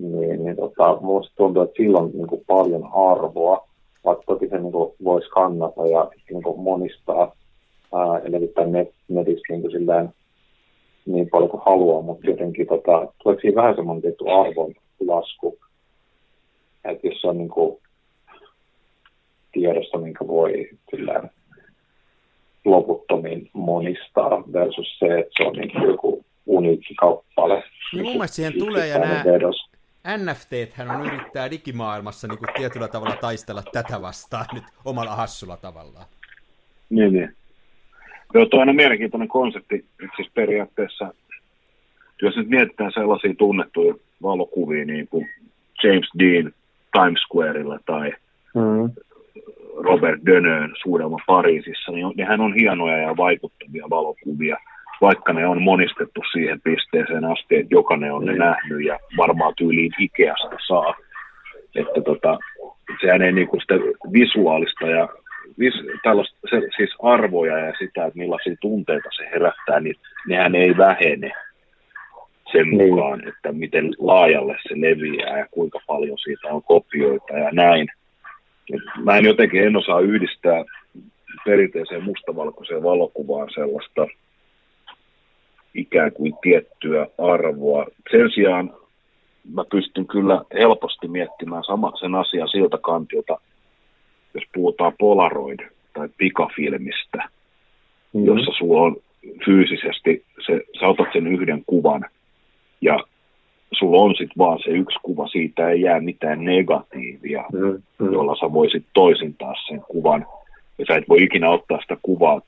niin, 0.01 0.44
niin 0.44 0.57
tota, 0.57 0.98
musta 1.01 1.34
tuntuu, 1.36 1.62
että 1.62 1.76
sillä 1.76 1.98
on 1.98 2.11
niin 2.14 2.26
kuin 2.26 2.44
paljon 2.46 2.84
arvoa, 2.84 3.68
vaikka 4.05 4.24
toki 4.26 4.48
se 4.48 4.59
niin 4.59 4.72
kuin, 4.72 4.92
voisi 5.05 5.28
kannata 5.28 5.86
ja 5.86 6.11
niin 6.30 6.42
kuin, 6.42 6.61
monistaa 6.61 7.36
ää, 7.94 8.18
ja 8.24 8.32
levittää 8.32 8.66
net, 8.66 8.94
netissä 9.09 9.44
niin 9.48 9.61
kuin, 9.61 9.70
silleen, 9.70 10.09
niin 11.07 11.30
paljon 11.30 11.51
kuin 11.51 11.62
haluaa, 11.66 12.03
mutta 12.03 12.30
jotenkin 12.30 12.66
tota, 12.66 13.12
tuleeko 13.22 13.40
siinä 13.40 13.62
vähän 13.62 13.76
semmoinen 13.76 14.03
tietty 14.03 14.24
arvon 14.28 14.74
lasku, 15.07 15.59
että 16.84 17.07
jos 17.07 17.24
on 17.24 17.38
niin 17.38 17.48
kuin, 17.48 17.78
tiedossa, 19.53 19.98
minkä 19.98 20.26
voi 20.26 20.68
silleen, 20.90 21.30
loputtomiin 22.64 23.51
monistaa 23.53 24.42
versus 24.53 24.98
se, 24.98 25.18
että 25.18 25.30
se 25.36 25.48
on 25.48 25.53
niin 25.53 25.72
kuin 25.72 25.88
joku 25.88 26.24
uniikki 26.46 26.94
kappale. 26.94 27.62
Niin 27.92 28.05
mun 28.05 28.12
mielestä 28.12 28.36
siihen 28.36 28.59
tulee 28.59 28.86
ja 28.86 28.98
nämä 28.98 29.22
NFT 30.05 30.74
hän 30.74 30.90
on 30.90 31.07
yrittää 31.07 31.51
digimaailmassa 31.51 32.28
niin 32.28 32.38
kuin 32.38 32.48
tietyllä 32.57 32.88
tavalla 32.88 33.16
taistella 33.16 33.62
tätä 33.72 34.03
vastaan 34.03 34.46
nyt 34.53 34.64
omalla 34.84 35.16
hassulla 35.16 35.57
tavallaan. 35.57 36.07
Niin, 36.90 37.12
niin. 37.12 37.36
Joo, 38.34 38.46
tuo 38.46 38.61
on 38.61 38.61
aina 38.61 38.72
mielenkiintoinen 38.72 39.28
konsepti, 39.28 39.84
siis 40.16 40.30
periaatteessa, 40.34 41.14
jos 42.22 42.36
nyt 42.36 42.48
mietitään 42.48 42.92
sellaisia 42.94 43.34
tunnettuja 43.34 43.94
valokuvia 44.22 44.84
niin 44.84 45.09
kuin 45.09 45.28
James 45.82 46.09
Dean 46.18 46.53
Times 46.92 47.20
Squareilla 47.20 47.78
tai 47.86 48.12
mm. 48.55 48.90
Robert 49.76 50.20
Dönön 50.26 50.74
suudelma 50.82 51.16
Pariisissa, 51.26 51.92
niin 51.92 52.07
nehän 52.16 52.40
on 52.40 52.55
hienoja 52.55 52.98
ja 52.98 53.16
vaikuttavia 53.16 53.90
valokuvia, 53.90 54.57
vaikka 55.01 55.32
ne 55.32 55.46
on 55.46 55.62
monistettu 55.62 56.20
siihen 56.32 56.61
pisteeseen 56.61 57.24
asti, 57.24 57.57
että 57.57 57.74
jokainen 57.74 58.12
on 58.12 58.24
ne 58.24 58.32
mm. 58.32 58.38
nähnyt 58.38 58.84
ja 58.84 58.98
varmaan 59.16 59.55
tyyliin 59.57 59.92
Ikeasta 59.98 60.57
saa. 60.66 60.94
Että 61.74 62.01
tota, 62.05 62.38
sehän 63.01 63.22
ei 63.22 63.32
niinku 63.32 63.61
sitä 63.61 63.74
visuaalista 64.12 64.86
ja 64.86 65.09
vis, 65.59 65.74
tällaista, 66.03 66.36
se, 66.51 66.61
siis 66.76 66.90
arvoja 67.03 67.59
ja 67.59 67.72
sitä, 67.78 68.07
että 68.07 68.18
millaisia 68.18 68.57
tunteita 68.61 69.09
se 69.16 69.24
herättää, 69.24 69.80
niin 69.80 69.96
nehän 70.28 70.55
ei 70.55 70.76
vähene 70.76 71.32
sen 72.53 72.70
niin. 72.70 72.76
mukaan, 72.76 73.28
että 73.28 73.53
miten 73.53 73.94
laajalle 73.98 74.57
se 74.68 74.80
leviää 74.80 75.38
ja 75.38 75.46
kuinka 75.51 75.78
paljon 75.86 76.18
siitä 76.18 76.48
on 76.48 76.62
kopioita 76.62 77.38
ja 77.38 77.51
näin. 77.53 77.88
Mä 79.05 79.16
en 79.16 79.24
jotenkin 79.24 79.62
en 79.62 79.76
osaa 79.76 80.01
yhdistää 80.01 80.64
perinteiseen 81.44 82.03
mustavalkoiseen 82.03 82.82
valokuvaan 82.82 83.48
sellaista 83.55 84.07
ikään 85.75 86.12
kuin 86.12 86.33
tiettyä 86.43 87.07
arvoa. 87.18 87.87
Sen 88.11 88.31
sijaan 88.35 88.75
mä 89.55 89.64
pystyn 89.71 90.07
kyllä 90.07 90.45
helposti 90.55 91.09
miettimään 91.09 91.64
sama, 91.64 91.93
sen 92.01 92.14
asian 92.14 92.49
siltä 92.49 92.79
kantilta, 92.79 93.41
jos 94.35 94.45
puhutaan 94.55 94.93
Polaroid 94.99 95.61
tai 95.93 96.09
pikafilmistä, 96.18 97.18
mm-hmm. 97.18 98.25
jossa 98.25 98.53
sulla 98.59 98.81
on 98.81 98.97
fyysisesti, 99.45 100.25
se, 100.47 100.61
sä 100.81 100.89
otat 100.89 101.09
sen 101.12 101.27
yhden 101.27 101.62
kuvan 101.66 102.05
ja 102.81 102.99
sulla 103.73 103.99
on 103.99 104.11
sitten 104.11 104.39
vaan 104.39 104.59
se 104.64 104.71
yksi 104.71 104.99
kuva, 105.03 105.29
siitä 105.29 105.71
ei 105.71 105.81
jää 105.81 106.01
mitään 106.01 106.45
negatiivia, 106.45 107.45
mm-hmm. 107.53 108.12
jolla 108.12 108.37
sä 108.37 108.53
voisit 108.53 108.85
toisintaa 108.95 109.55
sen 109.68 109.81
kuvan. 109.89 110.27
Ja 110.79 110.85
sä 110.89 110.97
et 110.97 111.09
voi 111.09 111.23
ikinä 111.23 111.51
ottaa 111.51 111.81
sitä 111.81 111.97
kuvaa 112.03 112.41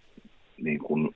niin 0.63 0.79
kuin 0.79 1.15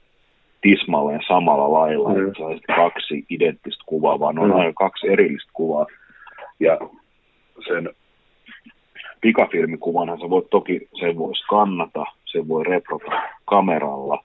tismalleen 0.60 1.20
samalla 1.28 1.72
lailla, 1.72 2.08
mm. 2.08 2.28
että 2.28 2.38
saisit 2.38 2.66
kaksi 2.66 3.24
identtistä 3.30 3.84
kuvaa, 3.86 4.20
vaan 4.20 4.38
on 4.38 4.48
mm. 4.48 4.56
aina 4.56 4.72
kaksi 4.72 5.08
erillistä 5.08 5.50
kuvaa. 5.54 5.86
Ja 6.60 6.78
sen 7.68 7.90
pikafilmikuvanhan 9.20 10.20
sä 10.20 10.30
voit 10.30 10.50
toki, 10.50 10.88
sen 11.00 11.18
voi 11.18 11.34
skannata, 11.34 12.04
sen 12.24 12.48
voi 12.48 12.64
reprota 12.64 13.22
kameralla, 13.44 14.24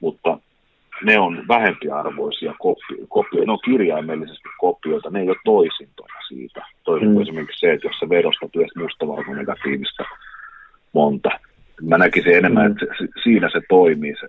mutta 0.00 0.38
ne 1.04 1.18
on 1.18 1.44
vähempiarvoisia 1.48 2.54
kopioita, 2.58 3.06
kopio, 3.08 3.44
ne 3.44 3.52
on 3.52 3.58
kirjaimellisesti 3.64 4.48
kopioita, 4.58 5.10
ne 5.10 5.20
ei 5.20 5.28
ole 5.28 5.36
toisintoja 5.44 6.14
siitä. 6.28 6.66
Toisin 6.84 7.08
mm. 7.08 7.20
esimerkiksi 7.20 7.60
se, 7.60 7.72
että 7.72 7.86
jos 7.86 7.98
sä 8.00 8.08
vedostat 8.08 8.56
yhdestä 8.56 8.80
mustavalkonegatiivista 8.80 10.04
monta, 10.92 11.30
mä 11.82 11.98
näkisin 11.98 12.34
enemmän, 12.34 12.66
mm. 12.66 12.72
että 12.72 12.86
siinä 13.22 13.50
se 13.52 13.60
toimii, 13.68 14.14
se, 14.20 14.28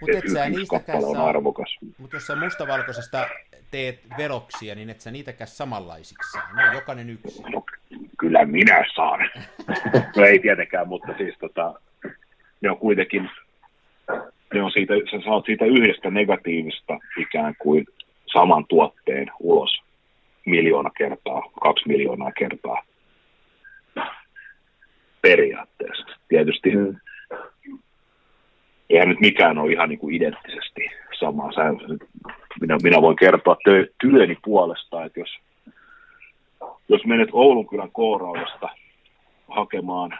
Mut 0.00 0.10
et 0.10 0.28
sä 0.32 0.46
kappale 0.68 1.06
on 1.06 1.16
arvokas. 1.16 1.76
Mutta 1.98 2.16
jos 2.16 2.26
sä 2.26 2.36
mustavalkoisesta 2.36 3.28
teet 3.70 4.00
veroksia, 4.18 4.74
niin 4.74 4.90
et 4.90 5.00
sä 5.00 5.10
niitäkään 5.10 5.48
samanlaisiksi 5.48 6.32
saa. 6.32 6.52
Ne 6.56 6.68
on 6.68 6.74
jokainen 6.74 7.10
yksi. 7.10 7.42
No, 7.42 7.64
kyllä 8.18 8.44
minä 8.44 8.84
saan. 8.94 9.30
no 10.16 10.24
ei 10.24 10.38
tietenkään, 10.38 10.88
mutta 10.88 11.14
siis 11.18 11.34
tota, 11.38 11.74
ne 12.60 12.70
on 12.70 12.78
kuitenkin, 12.78 13.30
ne 14.54 14.62
on 14.62 14.72
siitä, 14.72 14.94
sä 15.10 15.20
saat 15.24 15.44
siitä 15.44 15.64
yhdestä 15.64 16.10
negatiivista 16.10 16.98
ikään 17.18 17.54
kuin 17.58 17.86
saman 18.32 18.64
tuotteen 18.68 19.30
ulos 19.40 19.82
miljoona 20.46 20.90
kertaa, 20.90 21.42
kaksi 21.62 21.88
miljoonaa 21.88 22.32
kertaa 22.32 22.82
periaatteessa. 25.22 26.06
Tietysti 26.28 26.76
mm. 26.76 26.96
eihän 28.90 29.08
nyt 29.08 29.20
mikään 29.20 29.58
ole 29.58 29.72
ihan 29.72 29.88
niin 29.88 29.98
kuin 29.98 30.14
identtisesti 30.14 30.90
sama. 31.18 31.50
minä, 32.60 32.76
minä 32.82 33.02
voin 33.02 33.16
kertoa 33.16 33.56
työni 34.00 34.38
puolesta, 34.44 35.04
että 35.04 35.20
jos, 35.20 35.30
jos 36.88 37.04
menet 37.06 37.28
Oulunkylän 37.32 37.90
kooraudesta 37.92 38.68
hakemaan 39.48 40.18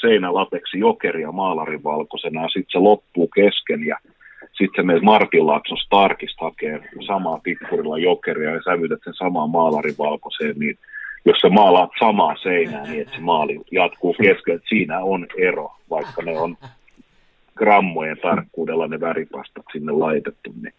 seinälateksi 0.00 0.78
jokeria 0.78 1.32
maalarin 1.32 1.84
valkoisena 1.84 2.42
ja 2.42 2.48
sitten 2.48 2.72
se 2.72 2.78
loppuu 2.78 3.28
kesken 3.28 3.86
ja 3.86 3.98
sitten 4.52 4.86
menet 4.86 5.02
Martin 5.02 5.46
Laakson 5.46 5.78
Starkista 5.78 6.44
hakee 6.44 6.88
samaa 7.06 7.40
pikkurilla 7.42 7.98
jokeria 7.98 8.50
ja 8.50 8.62
sävytät 8.62 9.00
sen 9.04 9.14
samaan 9.14 9.50
maalarin 9.50 9.98
valkoiseen, 9.98 10.54
niin 10.58 10.78
jos 11.26 11.38
sä 11.38 11.48
maalaat 11.48 11.90
samaa 11.98 12.36
seinää 12.42 12.82
niin, 12.82 13.02
että 13.02 13.14
se 13.14 13.20
maali 13.20 13.60
jatkuu 13.72 14.14
kesken, 14.22 14.60
siinä 14.68 15.00
on 15.00 15.26
ero, 15.38 15.72
vaikka 15.90 16.22
ne 16.22 16.38
on 16.38 16.56
grammojen 17.54 18.18
tarkkuudella 18.22 18.86
ne 18.86 19.00
väripastat 19.00 19.64
sinne 19.72 19.92
laitettu, 19.92 20.52
niin, 20.62 20.74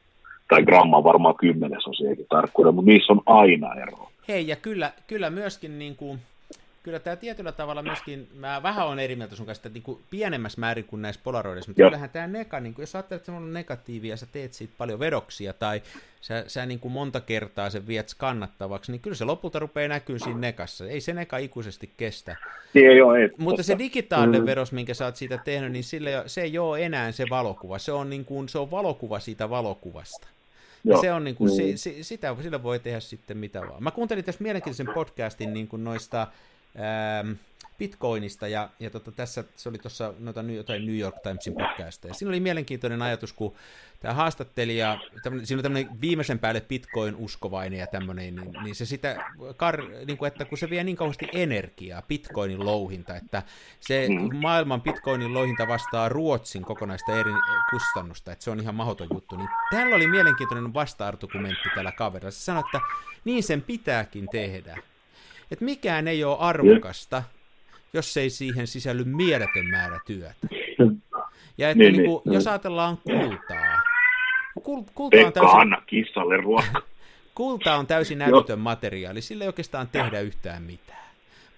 tai 0.49 0.63
gramma 0.63 1.03
varmaan 1.03 1.35
kymmenesosiakin 1.35 2.25
tarkkuudella, 2.29 2.75
mutta 2.75 2.91
niissä 2.91 3.13
on 3.13 3.21
aina 3.25 3.75
ero. 3.75 4.09
Hei, 4.27 4.47
ja 4.47 4.55
kyllä, 4.55 4.91
kyllä 5.07 5.29
myöskin 5.29 5.79
niin 5.79 5.95
kuin, 5.95 6.19
kyllä 6.87 6.99
tämä 6.99 7.15
tietyllä 7.15 7.51
tavalla 7.51 7.81
myöskin, 7.81 8.27
mä 8.35 8.63
vähän 8.63 8.87
on 8.87 8.99
eri 8.99 9.15
mieltä 9.15 9.35
sun 9.35 9.45
kanssa, 9.45 9.67
että 9.67 9.73
niin 9.73 9.83
kuin 9.83 9.99
pienemmässä 10.09 10.59
määrin 10.59 10.85
kuin 10.85 11.01
näissä 11.01 11.21
polaroidissa, 11.23 11.69
mutta 11.71 11.81
Joo. 11.81 11.89
kyllähän 11.89 12.09
tämä 12.09 12.27
neka, 12.27 12.59
niin 12.59 12.73
kuin, 12.73 12.83
jos 12.83 12.95
ajattelet, 12.95 13.21
että 13.21 13.31
se 13.31 13.37
on 13.37 13.53
negatiivia 13.53 14.13
ja 14.13 14.17
sä 14.17 14.25
teet 14.31 14.53
siitä 14.53 14.73
paljon 14.77 14.99
vedoksia 14.99 15.53
tai 15.53 15.81
sä, 16.21 16.43
sä 16.47 16.65
niin 16.65 16.79
kuin 16.79 16.91
monta 16.91 17.21
kertaa 17.21 17.69
sen 17.69 17.87
viet 17.87 18.09
skannattavaksi, 18.09 18.91
niin 18.91 19.01
kyllä 19.01 19.15
se 19.15 19.25
lopulta 19.25 19.59
rupeaa 19.59 19.87
näkyy 19.87 20.19
siinä 20.19 20.39
nekassa. 20.39 20.87
Ei 20.87 21.01
se 21.01 21.13
neka 21.13 21.37
ikuisesti 21.37 21.89
kestä. 21.97 22.35
Ei, 22.75 22.97
joo, 22.97 23.15
ei, 23.15 23.29
mutta 23.37 23.63
se 23.63 23.77
digitaalinen 23.77 24.41
mm. 24.41 24.45
veros, 24.45 24.71
minkä 24.71 24.93
sä 24.93 25.05
oot 25.05 25.15
siitä 25.15 25.37
tehnyt, 25.37 25.71
niin 25.71 25.83
sille, 25.83 26.23
se 26.25 26.41
ei 26.41 26.57
ole 26.57 26.85
enää 26.85 27.11
se 27.11 27.25
valokuva. 27.29 27.79
Se 27.79 27.91
on, 27.91 28.09
niin 28.09 28.25
kuin, 28.25 28.49
se 28.49 28.57
on 28.57 28.71
valokuva 28.71 29.19
siitä 29.19 29.49
valokuvasta. 29.49 30.27
Ja 30.83 30.97
se 30.97 31.13
on 31.13 31.23
niin 31.23 31.35
kuin, 31.35 31.51
mm. 31.51 31.55
si, 31.55 31.77
si, 31.77 32.03
sitä, 32.03 32.35
sillä 32.41 32.63
voi 32.63 32.79
tehdä 32.79 32.99
sitten 32.99 33.37
mitä 33.37 33.61
vaan. 33.61 33.83
Mä 33.83 33.91
kuuntelin 33.91 34.23
tässä 34.23 34.43
mielenkiintoisen 34.43 34.93
podcastin 34.93 35.53
niin 35.53 35.67
kuin 35.67 35.83
noista 35.83 36.27
Bitcoinista, 37.77 38.47
ja, 38.47 38.69
ja 38.79 38.89
tota, 38.89 39.11
tässä 39.11 39.43
se 39.55 39.69
oli 39.69 39.77
tuossa 39.77 40.13
noita 40.19 40.41
jotain 40.41 40.85
New 40.85 40.97
York 40.97 41.15
Timesin 41.23 41.53
podcasteja. 41.53 42.13
Siinä 42.13 42.29
oli 42.29 42.39
mielenkiintoinen 42.39 43.01
ajatus, 43.01 43.33
kun 43.33 43.55
tämä 43.99 44.13
haastattelija, 44.13 44.97
siinä 45.43 45.59
on 45.59 45.63
tämmöinen 45.63 46.01
viimeisen 46.01 46.39
päälle 46.39 46.61
Bitcoin-uskovainen 46.61 47.79
ja 47.79 47.87
tämmöinen, 47.87 48.35
niin, 48.35 48.53
niin 48.63 48.75
se 48.75 48.85
sitä, 48.85 49.25
kar, 49.57 49.81
niin 50.05 50.17
kuin, 50.17 50.27
että 50.27 50.45
kun 50.45 50.57
se 50.57 50.69
vie 50.69 50.83
niin 50.83 50.97
kauheasti 50.97 51.27
energiaa, 51.33 52.01
Bitcoinin 52.01 52.65
louhinta, 52.65 53.15
että 53.15 53.43
se 53.79 54.07
mm. 54.09 54.37
maailman 54.37 54.81
Bitcoinin 54.81 55.33
louhinta 55.33 55.67
vastaa 55.67 56.09
Ruotsin 56.09 56.63
kokonaista 56.63 57.19
eri 57.19 57.31
kustannusta, 57.69 58.31
että 58.31 58.43
se 58.43 58.51
on 58.51 58.59
ihan 58.59 58.75
mahdoton 58.75 59.07
juttu, 59.13 59.35
niin 59.35 59.49
täällä 59.71 59.95
oli 59.95 60.07
mielenkiintoinen 60.07 60.73
vasta-argumentti 60.73 61.69
tällä 61.75 61.91
kaverilla. 61.91 62.31
Se 62.31 62.39
sanoi, 62.39 62.63
että 62.65 62.79
niin 63.25 63.43
sen 63.43 63.61
pitääkin 63.61 64.27
tehdä 64.31 64.77
että 65.51 65.65
mikään 65.65 66.07
ei 66.07 66.23
ole 66.23 66.37
arvokasta, 66.39 67.23
jos 67.93 68.17
ei 68.17 68.29
siihen 68.29 68.67
sisälly 68.67 69.03
mieletön 69.03 69.65
määrä 69.65 69.99
työtä. 70.05 70.47
Ja 71.57 71.69
että 71.69 71.83
niin, 71.83 71.93
niin 71.93 72.05
kuin, 72.05 72.21
niin. 72.25 72.33
jos 72.33 72.47
ajatellaan 72.47 72.97
kultaa, 72.97 73.81
kul, 74.63 74.83
kulta 74.95 75.17
on 75.17 75.33
täysin... 75.33 75.59
anna 75.59 75.81
kissalle 75.85 76.37
ruoka. 76.37 76.81
kulta 77.35 77.75
on 77.75 77.87
täysin 77.87 78.21
älytön 78.21 78.59
materiaali, 78.59 79.21
sillä 79.21 79.43
ei 79.43 79.47
oikeastaan 79.47 79.87
tehdä 79.87 80.19
yhtään 80.19 80.63
mitään. 80.63 81.07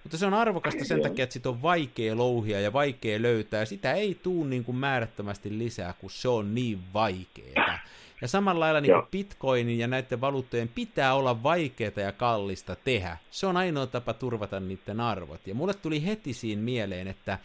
Mutta 0.02 0.18
se 0.18 0.26
on 0.26 0.34
arvokasta 0.34 0.84
sen 0.84 1.02
takia, 1.02 1.22
että 1.22 1.32
sitä 1.32 1.48
on 1.48 1.62
vaikea 1.62 2.16
louhia 2.16 2.60
ja 2.60 2.72
vaikea 2.72 3.22
löytää. 3.22 3.64
Sitä 3.64 3.92
ei 3.92 4.14
tuu 4.22 4.44
niin 4.44 4.64
kuin 4.64 4.76
määrättömästi 4.76 5.58
lisää, 5.58 5.94
kun 6.00 6.10
se 6.10 6.28
on 6.28 6.54
niin 6.54 6.78
vaikeaa. 6.94 7.78
Ja 8.22 8.28
samalla 8.28 8.60
lailla 8.60 8.80
niin 8.80 8.92
bitcoinin 9.10 9.78
ja 9.78 9.86
näiden 9.86 10.20
valuuttojen 10.20 10.68
pitää 10.68 11.14
olla 11.14 11.42
vaikeaa 11.42 11.92
ja 11.96 12.12
kallista 12.12 12.76
tehdä. 12.76 13.16
Se 13.30 13.46
on 13.46 13.56
ainoa 13.56 13.86
tapa 13.86 14.14
turvata 14.14 14.60
niiden 14.60 15.00
arvot. 15.00 15.46
Ja 15.46 15.54
mulle 15.54 15.74
tuli 15.74 16.06
heti 16.06 16.32
siinä 16.32 16.62
mieleen, 16.62 17.08
että 17.08 17.38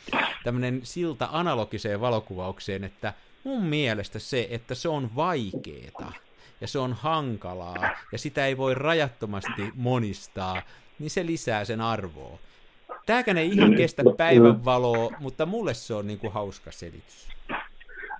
tämmöinen 0.43 0.79
silta 0.83 1.29
analogiseen 1.31 2.01
valokuvaukseen, 2.01 2.83
että 2.83 3.13
mun 3.43 3.63
mielestä 3.63 4.19
se, 4.19 4.47
että 4.51 4.75
se 4.75 4.89
on 4.89 5.15
vaikeeta 5.15 6.11
ja 6.61 6.67
se 6.67 6.79
on 6.79 6.93
hankalaa 6.93 7.89
ja 8.11 8.17
sitä 8.17 8.45
ei 8.45 8.57
voi 8.57 8.75
rajattomasti 8.75 9.71
monistaa, 9.75 10.61
niin 10.99 11.09
se 11.09 11.25
lisää 11.25 11.65
sen 11.65 11.81
arvoa. 11.81 12.39
Tääkään 13.05 13.37
ei 13.37 13.49
ihan 13.49 13.75
kestä 13.75 14.03
päivänvaloa, 14.17 15.11
mutta 15.19 15.45
mulle 15.45 15.73
se 15.73 15.93
on 15.93 16.07
niin 16.07 16.19
kuin 16.19 16.33
hauska 16.33 16.71
selitys. 16.71 17.34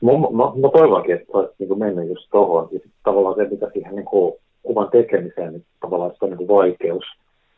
Mä, 0.05 0.11
mä, 0.11 0.43
mä 0.61 0.69
toivonkin, 0.77 1.15
että 1.15 1.25
olisi 1.33 1.53
niin 1.59 1.79
mennyt 1.79 2.09
just 2.09 2.27
tuohon. 2.31 2.69
Ja 2.71 2.79
tavallaan 3.03 3.35
se, 3.35 3.47
mitä 3.49 3.69
siihen 3.73 3.95
niin 3.95 4.05
kuin, 4.05 4.33
kuvan 4.63 4.89
tekemiseen, 4.91 5.53
niin 5.53 5.65
tavallaan 5.81 6.11
sitä 6.13 6.25
niin 6.25 6.37
kuin 6.37 6.47
vaikeus 6.47 7.03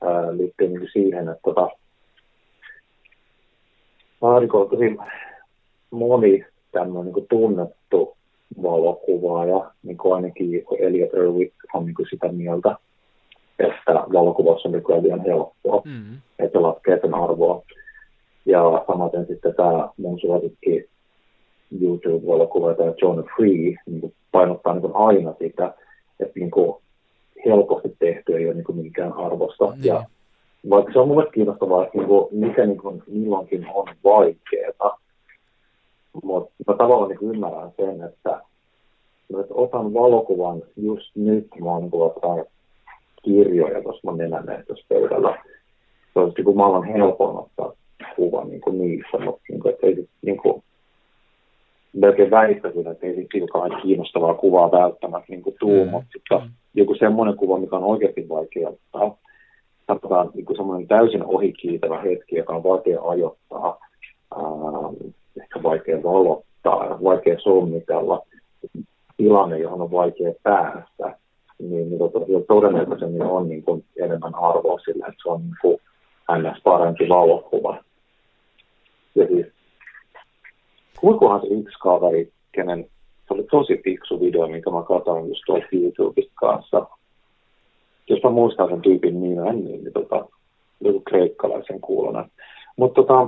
ää, 0.01 0.37
liittyy 0.37 0.67
niin 0.67 0.79
kuin 0.79 0.89
siihen, 0.93 1.29
että 1.29 1.41
tota, 1.43 1.69
niin 4.39 4.49
kuin, 4.49 4.69
tosi 4.69 4.97
moni 5.91 6.45
tämmöinen 6.71 7.05
niin 7.05 7.13
kuin 7.13 7.27
tunnettu 7.29 8.17
valokuvaaja, 8.63 9.71
niin 9.83 9.97
kuin 9.97 10.15
ainakin 10.15 10.63
Elliot 10.79 11.13
Erwitt 11.13 11.53
on 11.73 11.85
niin 11.85 11.95
kuin 11.95 12.07
sitä 12.09 12.27
mieltä, 12.27 12.75
että 13.59 13.93
valokuvaus 14.13 14.65
on 14.65 14.71
nykyään 14.71 15.03
liian 15.03 15.25
helppoa, 15.25 15.81
mm. 15.85 16.17
että 16.39 16.61
laskee 16.61 16.99
sen 17.01 17.13
arvoa. 17.13 17.63
Ja 18.45 18.83
samaten 18.87 19.27
sitten 19.27 19.55
tämä 19.55 19.89
mun 19.97 20.19
suosikki 20.19 20.89
YouTube-valokuvaaja 21.82 22.93
John 23.01 23.24
Free 23.36 23.76
niin 23.86 24.13
painottaa 24.32 24.74
niin 24.74 24.91
aina 24.93 25.34
sitä, 25.39 25.74
että 26.20 26.39
niin 26.39 26.51
kuin 26.51 26.76
helposti 27.45 27.95
tehty 27.99 28.38
ei 28.38 28.45
ole 28.45 28.53
niin 28.53 28.63
kuin 28.63 28.78
minkään 28.78 29.13
arvosta. 29.13 29.65
Mm. 29.65 29.84
Ja 29.84 30.03
vaikka 30.70 30.93
se 30.93 30.99
on 30.99 31.07
mulle 31.07 31.28
kiinnostavaa, 31.34 31.84
että 31.84 31.97
niin 31.97 32.07
kuin, 32.07 32.28
mikä 32.32 32.65
niin 32.65 32.78
kuin 32.78 33.03
milloinkin 33.07 33.68
on 33.74 33.88
vaikeaa, 34.03 34.99
mutta 36.24 36.51
mä 36.68 36.74
tavallaan 36.78 37.09
niin 37.09 37.36
ymmärrän 37.36 37.72
sen, 37.78 38.03
että, 38.03 38.41
että 39.39 39.53
otan 39.53 39.93
valokuvan 39.93 40.61
just 40.76 41.15
nyt, 41.15 41.47
mä 41.59 41.70
oon 41.72 41.82
niin 41.82 42.45
kirjoja 43.24 43.84
tuossa 43.84 44.01
mun 44.03 44.18
nenän 44.18 44.63
tuossa 44.68 44.86
pöydällä. 44.89 45.43
Se 46.13 46.20
olisi 46.20 46.41
niin 46.41 46.57
maailman 46.57 46.84
helpoin 46.84 47.38
ottaa 47.38 47.74
kuva 48.15 48.43
niin 48.43 48.61
kuin 48.61 48.78
niissä, 48.78 49.18
mutta 49.18 49.41
niin 49.49 49.59
kuin, 49.59 49.74
että 49.74 49.88
ei 49.88 50.07
niin 50.22 50.38
kuin, 50.38 50.63
melkein 51.93 52.31
väittäisin, 52.31 52.88
että 52.88 53.07
ei 53.07 53.15
siitä 53.15 53.81
kiinnostavaa 53.81 54.33
kuvaa 54.33 54.71
välttämättä 54.71 55.25
niin 55.29 55.43
tuu, 55.59 55.85
mm. 55.85 55.91
mutta 55.91 56.39
mm. 56.39 56.51
joku 56.73 56.95
semmoinen 56.95 57.38
kuva, 57.38 57.59
mikä 57.59 57.75
on 57.75 57.83
oikeasti 57.83 58.29
vaikea 58.29 58.69
ottaa, 58.69 59.17
sanotaan 59.88 60.29
niin 60.33 60.45
semmoinen 60.55 60.88
täysin 60.88 61.25
ohikiitävä 61.25 62.01
hetki, 62.01 62.35
joka 62.35 62.55
on 62.55 62.63
vaikea 62.63 63.01
ajoittaa, 63.01 63.77
ähm, 64.38 65.11
ehkä 65.41 65.63
vaikea 65.63 66.03
valottaa, 66.03 67.03
vaikea 67.03 67.39
sommitella, 67.39 68.21
tilanne, 69.17 69.59
johon 69.59 69.81
on 69.81 69.91
vaikea 69.91 70.33
päästä, 70.43 71.17
niin, 71.59 71.89
niin 71.89 71.99
tota, 71.99 72.19
todennäköisemmin 72.47 73.21
on 73.21 73.49
niin 73.49 73.63
kuin 73.63 73.85
enemmän 73.99 74.35
arvoa 74.35 74.79
sillä, 74.79 75.05
että 75.07 75.19
se 75.23 75.29
on 75.29 75.41
niin 75.41 75.55
kuin 75.61 75.77
ns. 76.38 76.61
parempi 76.63 77.09
valokuva. 77.09 77.77
Ja 79.15 79.27
siis, 79.27 79.45
kuinkohan 80.99 81.41
se 81.41 81.47
yksi 81.47 81.79
kaveri, 81.79 82.31
kenen 82.51 82.87
se 83.27 83.33
oli 83.33 83.43
tosi 83.43 83.81
fiksu 83.83 84.19
video, 84.19 84.47
minkä 84.47 84.69
mä 84.69 84.83
katsoin 84.83 85.29
just 85.29 85.41
tuolta 85.45 85.67
YouTubesta 85.71 86.31
kanssa. 86.35 86.87
Jos 88.09 88.23
mä 88.23 88.29
muistan 88.29 88.69
sen 88.69 88.81
tyypin 88.81 89.21
nimen, 89.21 89.65
niin, 89.65 89.83
niin 89.83 89.93
tota, 89.93 90.25
joku 90.81 90.99
kreikkalaisen 90.99 91.81
kuulona. 91.81 92.29
Mutta 92.77 93.01
tota, 93.01 93.27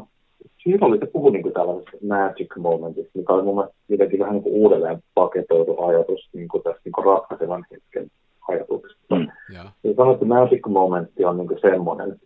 siinä 0.64 0.88
oli, 0.88 0.98
se 0.98 1.06
puhui 1.06 1.32
niin 1.32 1.54
tällaisesta 1.54 1.98
magic 2.08 2.58
momentista, 2.58 3.12
mikä 3.14 3.34
oli 3.34 3.44
mun 3.44 3.56
mielestä 3.56 3.78
jotenkin 3.90 4.20
vähän 4.20 4.34
niin 4.34 4.44
kuin 4.44 4.56
uudelleen 4.56 5.04
paketoitu 5.14 5.84
ajatus 5.84 6.30
niin 6.34 6.48
kuin 6.48 6.64
tästä 6.64 6.82
niin 6.86 6.94
kuin 6.94 7.06
ratkaisevan 7.06 7.66
hetken 7.72 8.12
ajatuksesta. 8.48 9.16
Mm, 9.16 9.28
yeah. 9.54 9.74
Ja 9.84 9.94
sanoin, 9.94 10.14
että 10.14 10.26
magic 10.26 10.68
momentti 10.68 11.26
on 11.26 11.38
niin 11.38 11.48
kuin 11.48 11.62
semmoinen, 11.62 12.20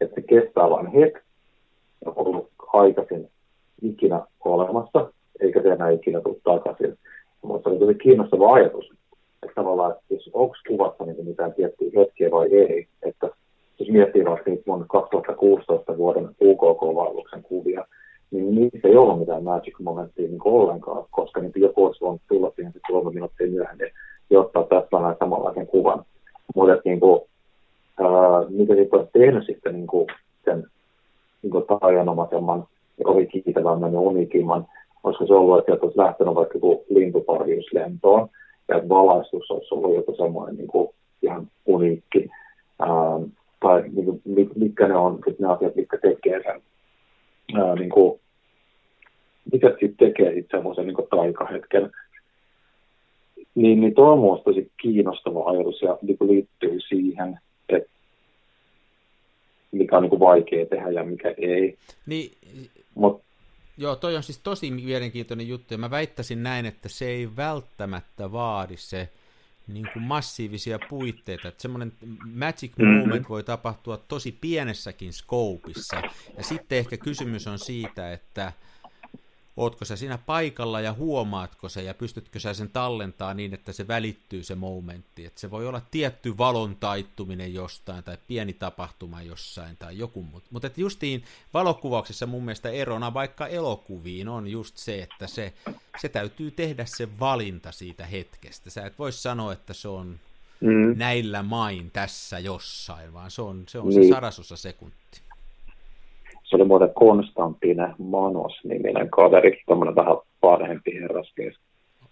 että 0.00 0.14
se 0.14 0.22
kestää 0.22 0.70
vain 0.70 0.86
hetki, 0.86 1.20
ja 2.04 2.12
on 2.16 2.26
ollut 2.26 2.48
aikaisin 2.72 3.28
ikinä 3.82 4.20
olemassa, 4.44 5.12
eikä 5.40 5.62
se 5.62 5.68
enää 5.68 5.90
ikinä 5.90 6.20
tule 6.20 6.36
takaisin. 6.44 6.98
Mutta 7.42 7.62
se 7.62 7.68
oli 7.68 7.78
tosi 7.78 7.94
kiinnostava 7.94 8.52
ajatus, 8.52 8.90
että 9.42 9.54
tavallaan, 9.54 9.92
että 9.92 10.14
jos 10.14 10.30
onko 10.32 10.54
kuvassa 10.68 11.04
niin 11.04 11.26
mitään 11.26 11.54
tiettyä 11.54 11.88
hetkeä 11.96 12.30
vai 12.30 12.48
ei, 12.54 12.86
että 13.02 13.30
jos 13.78 13.88
miettii 13.88 14.24
vaikka 14.24 14.50
niitä 14.50 14.62
vuonna 14.66 14.86
2016 14.88 15.96
vuoden 15.96 16.28
UKK-vaelluksen 16.40 17.42
kuvia, 17.42 17.84
niin 18.30 18.54
niissä 18.54 18.88
ei 18.88 18.96
ollut 18.96 19.18
mitään 19.18 19.44
magic 19.44 19.78
momenttia 19.80 20.28
niin 20.28 20.40
ollenkaan, 20.44 21.04
koska 21.10 21.40
niin 21.40 21.52
joku 21.56 21.84
olisi 21.84 22.00
voinut 22.00 22.22
tulla 22.28 22.52
siihen 22.56 22.72
kolme 22.88 23.10
minuuttia 23.10 23.50
myöhemmin 23.50 23.90
ja 24.30 24.40
ottaa 24.40 24.62
tästä 24.62 25.00
näin 25.00 25.16
samanlaisen 25.18 25.66
kuvan. 25.66 26.04
Mutta 26.54 26.82
niin 26.84 27.00
kuin, 27.00 27.20
ää, 28.00 28.08
mitä 28.48 28.74
sitten 28.74 28.98
olisi 28.98 29.12
tehnyt 29.12 29.46
sitten 29.46 29.74
niin 29.74 29.86
kuin 29.86 30.06
sen 30.44 30.66
niin 31.42 31.50
kuin 31.50 31.64
taianomaisemman 31.80 32.66
ohi 33.04 33.26
kiitävämmän 33.26 33.92
ja 33.92 34.00
unikimman, 34.00 34.66
olisiko 35.04 35.26
se 35.26 35.34
ollut, 35.34 35.58
että 35.58 35.86
olisi 35.86 35.98
lähtenyt 35.98 36.34
vaikka 36.34 36.54
joku 36.54 36.84
lintuparjus 36.88 37.72
lentoon, 37.72 38.28
ja 38.68 38.76
että 38.76 38.88
valaistus 38.88 39.50
olisi 39.50 39.74
ollut 39.74 39.94
joku 39.94 40.14
semmoinen 40.16 40.56
niin 40.56 40.68
kuin 40.68 40.88
ihan 41.22 41.48
uniikki. 41.66 42.28
Ää, 42.78 42.88
tai 43.60 43.82
niin 43.92 44.04
kuin, 44.04 44.22
mitkä 44.56 44.88
ne 44.88 44.96
on 44.96 45.18
ne 45.38 45.48
asiat, 45.48 45.76
mitkä 45.76 45.98
tekee 45.98 46.42
sen, 46.42 46.62
ää, 47.54 47.74
niin 47.74 47.90
kuin, 47.90 48.20
mikä 49.52 49.68
sitten 49.68 49.96
tekee 49.96 50.34
sitten 50.34 50.58
semmoisen 50.58 50.86
niin 50.86 50.96
taikahetken. 51.10 51.90
Niin, 53.54 53.80
niin 53.80 53.94
tuo 53.94 54.32
on 54.32 54.42
tosi 54.44 54.70
kiinnostava 54.82 55.50
ajatus 55.50 55.82
ja 55.82 55.98
niin 56.02 56.18
kuin 56.18 56.30
liittyy 56.30 56.80
siihen, 56.80 57.38
että 57.68 57.90
mikä 59.72 59.96
on 59.96 60.02
niin 60.02 60.10
kuin 60.10 60.20
vaikea 60.20 60.66
tehdä 60.66 60.90
ja 60.90 61.04
mikä 61.04 61.34
ei. 61.38 61.76
Niin, 62.06 62.30
Mut, 63.00 63.24
Joo, 63.76 63.96
toi 63.96 64.16
on 64.16 64.22
siis 64.22 64.38
tosi 64.38 64.70
mielenkiintoinen 64.70 65.48
juttu, 65.48 65.74
ja 65.74 65.78
mä 65.78 65.90
väittäisin 65.90 66.42
näin, 66.42 66.66
että 66.66 66.88
se 66.88 67.06
ei 67.06 67.36
välttämättä 67.36 68.32
vaadi 68.32 68.76
se 68.76 69.12
niin 69.66 69.88
kuin 69.92 70.02
massiivisia 70.02 70.78
puitteita. 70.88 71.48
Että 71.48 71.62
semmoinen 71.62 71.92
magic 72.34 72.72
mm-hmm. 72.78 72.98
moment 72.98 73.28
voi 73.28 73.42
tapahtua 73.42 73.96
tosi 73.96 74.32
pienessäkin 74.32 75.12
skoopissa. 75.12 76.02
Ja 76.36 76.42
sitten 76.44 76.78
ehkä 76.78 76.96
kysymys 76.96 77.46
on 77.46 77.58
siitä, 77.58 78.12
että 78.12 78.52
ootko 79.60 79.84
sä 79.84 79.96
siinä 79.96 80.18
paikalla 80.18 80.80
ja 80.80 80.92
huomaatko 80.92 81.68
se 81.68 81.82
ja 81.82 81.94
pystytkö 81.94 82.40
sä 82.40 82.54
sen 82.54 82.70
tallentaa 82.70 83.34
niin, 83.34 83.54
että 83.54 83.72
se 83.72 83.88
välittyy 83.88 84.42
se 84.42 84.54
momentti. 84.54 85.26
Että 85.26 85.40
se 85.40 85.50
voi 85.50 85.66
olla 85.66 85.82
tietty 85.90 86.38
valon 86.38 86.76
taittuminen 86.76 87.54
jostain 87.54 88.04
tai 88.04 88.18
pieni 88.26 88.52
tapahtuma 88.52 89.22
jossain 89.22 89.76
tai 89.76 89.98
joku 89.98 90.22
muu. 90.22 90.42
Mutta 90.50 90.66
että 90.66 90.80
justiin 90.80 91.24
valokuvauksessa 91.54 92.26
mun 92.26 92.44
mielestä 92.44 92.70
erona 92.70 93.14
vaikka 93.14 93.46
elokuviin 93.46 94.28
on 94.28 94.48
just 94.48 94.76
se, 94.76 95.02
että 95.02 95.26
se, 95.26 95.52
se 96.00 96.08
täytyy 96.08 96.50
tehdä 96.50 96.84
se 96.84 97.18
valinta 97.20 97.72
siitä 97.72 98.06
hetkestä. 98.06 98.70
Sä 98.70 98.86
et 98.86 98.98
voi 98.98 99.12
sanoa, 99.12 99.52
että 99.52 99.72
se 99.72 99.88
on 99.88 100.20
mm. 100.60 100.98
näillä 100.98 101.42
main 101.42 101.90
tässä 101.90 102.38
jossain, 102.38 103.12
vaan 103.12 103.30
se 103.30 103.42
on 103.42 103.64
se, 103.68 103.78
on 103.78 103.88
niin. 103.88 104.04
se 104.04 104.14
sarasosa 104.14 104.56
sekunti 104.56 105.29
se 106.50 106.56
oli 106.56 106.64
muuten 106.64 106.94
Konstantine 106.94 107.94
Manos-niminen 107.98 109.10
kaveri, 109.10 109.62
tämmöinen 109.66 109.96
vähän 109.96 110.16
vanhempi 110.42 110.94
herrasmies, 110.94 111.54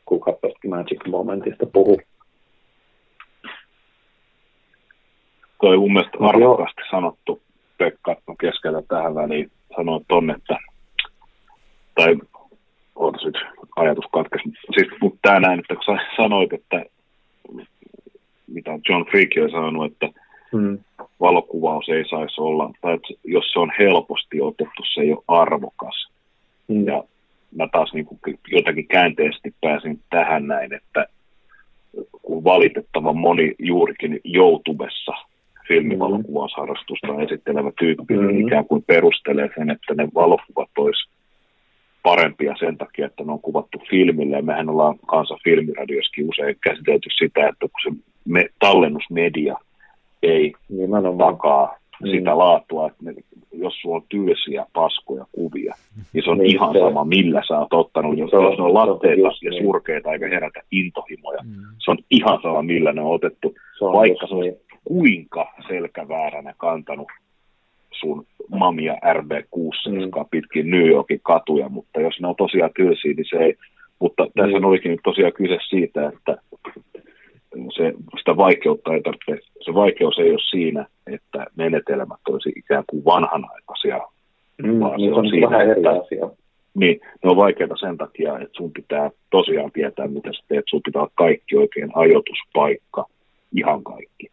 kuka 0.05 0.33
tästä 0.33 0.69
Magic 0.69 1.07
Momentista 1.07 1.67
puhuu. 1.67 2.01
Toi 5.61 5.77
mun 5.77 5.93
mielestä 5.93 6.19
arvokkaasti 6.21 6.83
sanottu, 6.91 7.43
Pekka, 7.79 8.17
keskellä 8.41 8.83
tähän 8.89 9.15
väliin 9.15 9.51
sanoa 9.77 10.01
tonne, 10.09 10.35
että, 10.35 10.57
tai 11.95 12.17
ootas 12.95 13.25
nyt 13.25 13.39
ajatus 13.77 14.05
katkesi, 14.13 14.49
siis, 14.75 14.89
mutta 15.01 15.19
tämä 15.23 15.41
näin, 15.41 15.61
että 15.61 15.75
kun 15.75 15.85
sä 15.85 16.05
sanoit, 16.17 16.53
että 16.53 16.85
mitä 18.47 18.71
John 18.89 19.05
Freak 19.11 19.31
on 19.43 19.51
sanonut, 19.51 19.93
että 19.93 20.21
hmm. 20.53 20.79
valokuvaus 21.21 21.89
ei 21.89 22.05
saisi 22.11 22.41
olla, 22.41 22.71
tai 22.81 22.95
että 22.95 23.09
jos 23.25 23.53
se 23.53 23.59
on 23.59 23.73
helposti 23.79 24.41
otettu, 24.41 24.83
se 24.95 25.01
ei 25.01 25.13
ole 25.13 25.25
arvokas. 25.29 26.09
Hmm. 26.69 26.87
Ja 26.87 27.05
mä 27.57 27.69
taas 27.73 27.93
niin 27.93 28.07
kuin 28.07 28.21
jotenkin 28.49 28.89
käänteisesti 28.89 29.55
pääsin 29.61 30.01
tähän 30.11 30.47
näin, 30.47 30.75
että 30.75 31.07
kun 32.23 32.45
valitettavan 32.45 33.17
moni 33.17 33.55
juurikin 33.59 34.21
YouTubessa 34.35 35.13
filmivalokuvausharrastusta 35.69 37.23
esittelevä 37.23 37.73
tyyppi, 37.79 38.15
niin 38.15 38.21
hmm. 38.21 38.29
niin 38.29 38.47
ikään 38.47 38.65
kuin 38.65 38.85
perustelee 38.87 39.51
sen, 39.59 39.71
että 39.71 39.95
ne 39.95 40.09
valokuvat 40.15 40.71
olisi 40.79 41.09
parempia 42.03 42.55
sen 42.59 42.79
takia, 42.79 43.07
että 43.07 43.25
ne 43.25 43.33
on 43.33 43.41
kuvattu 43.41 43.79
filmille. 43.91 44.37
Ja 44.37 44.43
mehän 44.43 44.69
ollaan 44.69 44.99
kanssa 45.07 45.37
filmiradioskin 45.45 46.29
usein 46.29 46.57
käsitelty 46.61 47.09
sitä, 47.19 47.49
että 47.49 47.67
kun 47.73 47.81
se 47.85 48.01
me, 48.25 48.49
tallennusmedia 48.59 49.57
ei 50.23 50.53
Nimenomaan. 50.69 51.33
takaa 51.35 51.79
mm. 52.03 52.11
sitä 52.11 52.39
laatua, 52.39 52.87
että 52.87 53.05
ne, 53.05 53.15
jos 53.53 53.81
sulla 53.81 53.97
on 53.97 54.03
tylsiä, 54.09 54.67
paskoja 54.73 55.25
kuvia, 55.33 55.75
niin 56.13 56.25
se 56.25 56.31
on 56.31 56.39
niin, 56.39 56.51
ihan 56.51 56.73
se, 56.73 56.79
sama, 56.79 57.05
millä 57.05 57.43
sä 57.49 57.59
oot 57.59 57.73
ottanut. 57.73 58.19
Jos, 58.19 58.31
se 58.31 58.37
jos 58.37 58.59
ne 58.59 58.65
on 58.65 58.75
latteita 58.75 59.23
ja 59.43 59.51
niin. 59.51 59.63
surkeita 59.63 60.13
eikä 60.13 60.29
herätä 60.29 60.61
intohimoja, 60.71 61.39
mm. 61.45 61.55
se 61.85 61.91
on 61.91 61.99
ihan 62.11 62.39
sama, 62.43 62.63
millä 62.63 62.93
ne 62.93 63.01
on 63.01 63.15
otettu. 63.15 63.55
Se 63.79 63.85
on 63.85 63.93
vaikka 63.93 64.27
se 64.27 64.35
on 64.35 64.41
niin. 64.41 64.57
kuinka 64.85 65.53
selkävääränä 65.69 66.55
kantanut 66.59 67.09
sun 68.01 68.27
mamia 68.49 68.95
RB6 68.95 69.91
mm. 69.91 70.27
pitkin 70.31 70.71
New 70.71 70.87
Yorkin 70.89 71.21
katuja, 71.23 71.69
mutta 71.69 72.01
jos 72.01 72.21
ne 72.21 72.29
on 72.29 72.37
tosiaan 72.37 72.71
tylsiä, 72.77 73.15
niin 73.15 73.27
se 73.31 73.37
ei. 73.37 73.55
Mutta 73.99 74.27
tässä 74.37 74.59
mm. 74.59 74.65
olikin 74.65 74.91
nyt 74.91 75.01
tosiaan 75.05 75.33
kyse 75.33 75.59
siitä, 75.69 76.09
että 76.09 76.37
se, 77.77 77.93
sitä 78.19 78.37
vaikeutta 78.37 78.95
ei 78.95 79.03
tarvitse, 79.03 79.47
se 79.61 79.75
vaikeus 79.75 80.19
ei 80.19 80.31
ole 80.31 80.51
siinä, 80.51 80.87
että 81.07 81.47
menetelmät 81.57 82.21
olisi 82.29 82.53
ikään 82.57 82.85
kuin 82.87 83.05
vanhanaikaisia, 83.05 84.01
mm, 84.63 84.81
vaan 84.81 84.97
niin 84.97 85.15
se 85.15 85.19
on 85.21 85.29
siinä, 85.29 85.51
vähän 85.51 85.71
eri 85.71 85.81
että, 85.81 85.91
asia. 85.91 86.31
Niin, 86.75 87.01
ne 87.25 87.31
on 87.31 87.37
vaikeita 87.37 87.75
sen 87.77 87.97
takia, 87.97 88.39
että 88.39 88.57
sun 88.57 88.73
pitää 88.73 89.11
tosiaan 89.31 89.73
tietää, 89.73 90.07
mitä 90.07 90.33
sä 90.33 90.45
teet. 90.49 90.65
Sun 90.69 90.81
pitää 90.85 91.03
olla 91.03 91.13
kaikki 91.15 91.57
oikein 91.57 91.91
ajoituspaikka, 91.95 93.07
ihan 93.57 93.85
kaikki. 93.85 94.27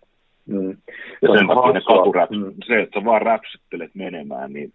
Mm. 0.45 0.77
Ja 1.21 1.29
sen 1.33 1.47
takia 1.47 1.71
ne 1.71 1.81
katuräps, 1.81 2.37
mm. 2.37 2.53
se, 2.67 2.81
että 2.81 2.99
sä 2.99 3.05
vaan 3.05 3.21
räpsyttelet 3.21 3.95
menemään, 3.95 4.53
niin 4.53 4.73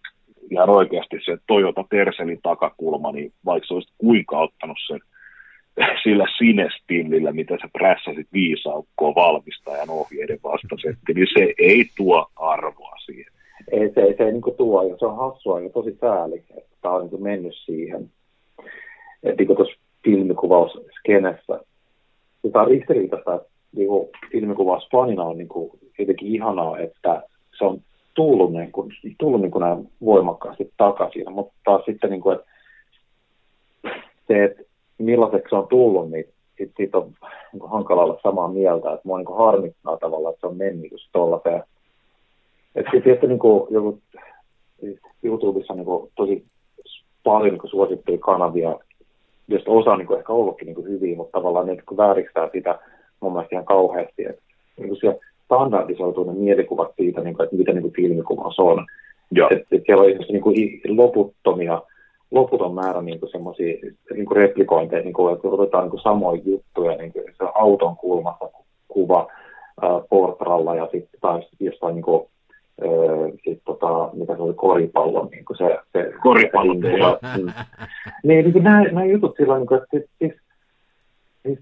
ihan 0.50 0.68
oikeasti 0.68 1.16
se 1.24 1.38
Toyota 1.46 1.84
Terselin 1.90 2.40
takakulma, 2.42 3.12
niin 3.12 3.32
vaikka 3.44 3.66
sä 3.66 3.74
olisit 3.74 3.94
kuinka 3.98 4.38
ottanut 4.38 4.76
sen 4.86 5.00
sillä 6.02 6.26
sinestillillä, 6.38 7.32
mitä 7.32 7.56
sä 7.62 7.68
prässäsit 7.72 8.26
viisaukkoa 8.32 9.14
valmistajan 9.14 9.90
ohjeiden 9.90 10.38
vastaisesti, 10.42 11.14
niin 11.14 11.26
se 11.38 11.54
ei 11.58 11.84
tuo 11.96 12.26
arvoa 12.36 12.96
siihen. 13.04 13.32
Ei, 13.72 13.88
se, 13.88 14.14
se 14.16 14.24
ei 14.24 14.32
niin 14.32 14.56
tuo, 14.56 14.82
ja 14.82 14.96
se 14.98 15.06
on 15.06 15.16
hassua 15.16 15.60
ja 15.60 15.70
tosi 15.70 15.96
sääli, 16.00 16.42
että 16.56 16.76
tämä 16.82 16.94
on 16.94 17.08
niin 17.10 17.22
mennyt 17.22 17.54
siihen. 17.64 18.10
Että 19.22 19.42
niin 19.42 19.56
tuossa 19.56 19.80
filmikuvausskenessä, 20.04 21.60
tämä 22.52 22.62
on 22.62 22.70
ristiriitaista, 22.70 23.34
että 23.34 23.48
niin 23.76 23.88
filmikuvausfanina 24.32 25.24
on 25.24 25.38
niin 25.38 25.48
kuin 25.48 25.70
jotenkin 25.98 26.28
ihanaa, 26.28 26.78
että 26.78 27.22
se 27.58 27.64
on 27.64 27.80
tullut, 28.14 28.52
niin 28.52 28.72
kuin, 28.72 28.92
tullut 29.18 29.40
niin 29.40 29.50
kuin 29.50 29.60
näin 29.60 29.88
voimakkaasti 30.04 30.72
takaisin, 30.76 31.32
mutta 31.32 31.80
sitten 31.86 32.10
niin 32.10 32.20
kuin, 32.20 32.38
että 32.38 32.46
se, 34.28 34.44
että 34.44 34.62
millaiseksi 35.04 35.50
se 35.50 35.56
on 35.56 35.68
tullut, 35.68 36.10
niin 36.10 36.24
sit 36.58 36.72
siitä 36.76 36.98
on 36.98 37.12
niin 37.52 37.60
kuin 37.60 37.70
hankala 37.70 38.02
olla 38.02 38.20
samaa 38.22 38.48
mieltä, 38.48 38.92
että 38.92 39.00
mua 39.04 39.18
niin 39.18 39.26
kuin 39.26 39.38
harmittaa 39.38 39.96
tavallaan, 39.96 40.34
että 40.34 40.40
se 40.40 40.46
on 40.46 40.56
mennyt 40.56 40.90
just 40.90 41.08
tuollaiseen. 41.12 41.62
Että 42.74 42.90
sitten 42.94 43.12
että 43.12 43.26
niin 43.26 43.38
kuin, 43.38 43.66
joku, 43.70 43.98
siis 44.80 44.98
YouTubessa 45.22 45.72
on 45.72 45.76
niin 45.76 45.86
kuin, 45.86 46.10
tosi 46.16 46.44
paljon 47.24 47.52
niin 47.54 47.70
suosittuja 47.70 48.18
kanavia, 48.18 48.78
joista 49.48 49.70
osa 49.70 49.92
on 49.92 49.98
niin 49.98 50.06
kuin, 50.06 50.18
ehkä 50.18 50.32
ollutkin 50.32 50.66
niin 50.66 50.74
kuin, 50.74 50.88
hyviä, 50.88 51.16
mutta 51.16 51.38
tavallaan 51.38 51.66
ne 51.66 51.72
niin 51.72 51.96
vääristää 51.96 52.48
sitä 52.52 52.78
mun 53.20 53.32
mielestä 53.32 53.54
ihan 53.54 53.64
kauheasti. 53.64 54.24
Että, 54.24 54.42
niin 54.76 54.88
kuin 54.88 55.00
siellä 55.00 55.18
standardisoituu 55.44 56.24
ne 56.24 56.32
mielikuvat 56.32 56.92
siitä, 56.96 57.20
niin 57.20 57.36
kuin, 57.36 57.44
että 57.44 57.56
mitä 57.56 57.72
niin 57.72 57.82
kuin, 57.82 57.94
filmikuvaus 57.94 58.58
on. 58.58 58.86
Että 59.50 59.76
et 59.76 59.82
siellä 59.86 60.02
on 60.02 60.10
niin 60.28 60.42
kuin, 60.42 60.80
loputtomia 60.88 61.82
loputon 62.30 62.74
määrä 62.74 63.02
niin 63.02 63.20
semmoisia 63.32 63.78
niin 64.14 64.32
replikointeja, 64.32 65.02
niin 65.02 65.12
kuin, 65.12 65.34
että 65.34 65.48
otetaan 65.48 65.88
niin 65.88 66.02
samoja 66.02 66.42
juttuja, 66.44 66.96
niin 66.96 67.12
kuin 67.12 67.24
se 67.38 67.44
auton 67.54 67.96
kulmassa 67.96 68.48
kuva 68.88 69.26
ää, 69.82 70.00
portralla 70.10 70.74
ja 70.74 70.88
sitten 70.92 71.20
taas 71.20 71.44
jostain 71.60 71.94
niin 71.94 72.04
kuin, 72.04 72.28
ää, 72.82 72.88
sit, 73.44 73.62
tota, 73.64 74.10
mitä 74.12 74.36
se 74.36 74.42
oli, 74.42 74.54
koripallon, 74.54 75.28
niin 75.30 75.44
kuin 75.44 75.56
se, 75.56 75.78
se 75.92 76.12
koripallon 76.22 76.82
ja, 76.98 77.18
mm. 77.38 77.52
niin, 78.24 78.52
niin 78.52 78.64
nämä, 78.64 78.82
nämä 78.82 79.04
jutut 79.04 79.36
sillä 79.36 79.58
niin 79.58 79.66
kuin, 79.66 79.82
että 79.82 79.88
siis, 79.90 80.10
siis, 80.18 80.32
siis 81.42 81.58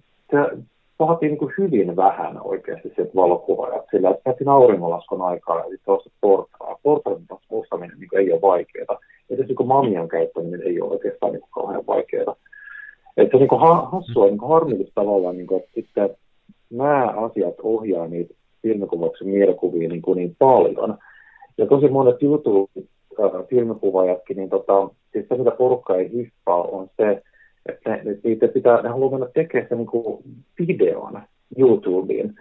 se 0.99 1.05
vaatii 1.05 1.29
niin 1.29 1.39
kuin 1.39 1.55
hyvin 1.59 1.97
vähän 1.97 2.41
oikeasti 2.45 2.93
se 2.97 3.11
valokuvaajat, 3.15 3.87
sillä 3.91 4.11
että 4.11 4.35
siinä 4.39 4.53
auringonlaskun 4.53 5.23
aikaa 5.23 5.59
ja 5.59 5.71
sitten 5.71 5.95
ostat 5.95 6.13
portraa. 6.21 6.79
Portraa 6.83 7.17
ostaminen 7.51 7.99
niin 7.99 8.09
ei 8.13 8.33
ole 8.33 8.41
vaikeaa 8.41 8.99
edes 9.31 9.47
niin 9.47 9.67
mamian 9.67 10.09
käyttäminen 10.09 10.63
ei 10.63 10.81
ole 10.81 10.91
oikeastaan 10.91 11.33
niin 11.33 11.43
kauhean 11.51 11.87
vaikeaa. 11.87 12.37
Että 13.17 13.31
se 13.31 13.37
on 13.37 13.49
niin 13.51 13.61
ha- 13.61 13.89
hassua, 13.93 14.27
niin 14.27 14.49
harmillista 14.49 14.93
tavallaan, 14.95 15.37
niin 15.37 15.47
kuin, 15.47 15.61
että 15.61 15.71
sitten 15.75 16.11
nämä 16.71 17.07
asiat 17.07 17.55
ohjaa 17.63 18.07
niitä 18.07 18.35
filmikuvauksen 18.63 19.29
mielikuvia 19.29 19.89
niin, 19.89 20.03
kuin 20.03 20.17
niin 20.17 20.37
paljon. 20.39 20.99
Ja 21.59 21.67
tosi 21.67 21.89
monet 21.89 22.23
YouTube-filmikuvaajatkin, 22.23 24.37
niin 24.37 24.51
tota, 24.51 24.89
siis 25.13 25.29
se 25.29 25.35
mitä 25.35 25.51
porukka 25.51 25.97
ei 25.97 26.13
hiffaa 26.13 26.63
on 26.63 26.89
se, 26.97 27.23
että 27.69 27.99
niitä 28.25 28.49
pitää, 28.49 28.83
ne 28.83 28.89
haluaa 28.89 29.11
mennä 29.11 29.27
tekemään 29.35 29.69
se 29.69 29.75
niin 29.75 29.87
kuin 29.87 30.25
videon 30.59 31.23
YouTubeen. 31.59 32.35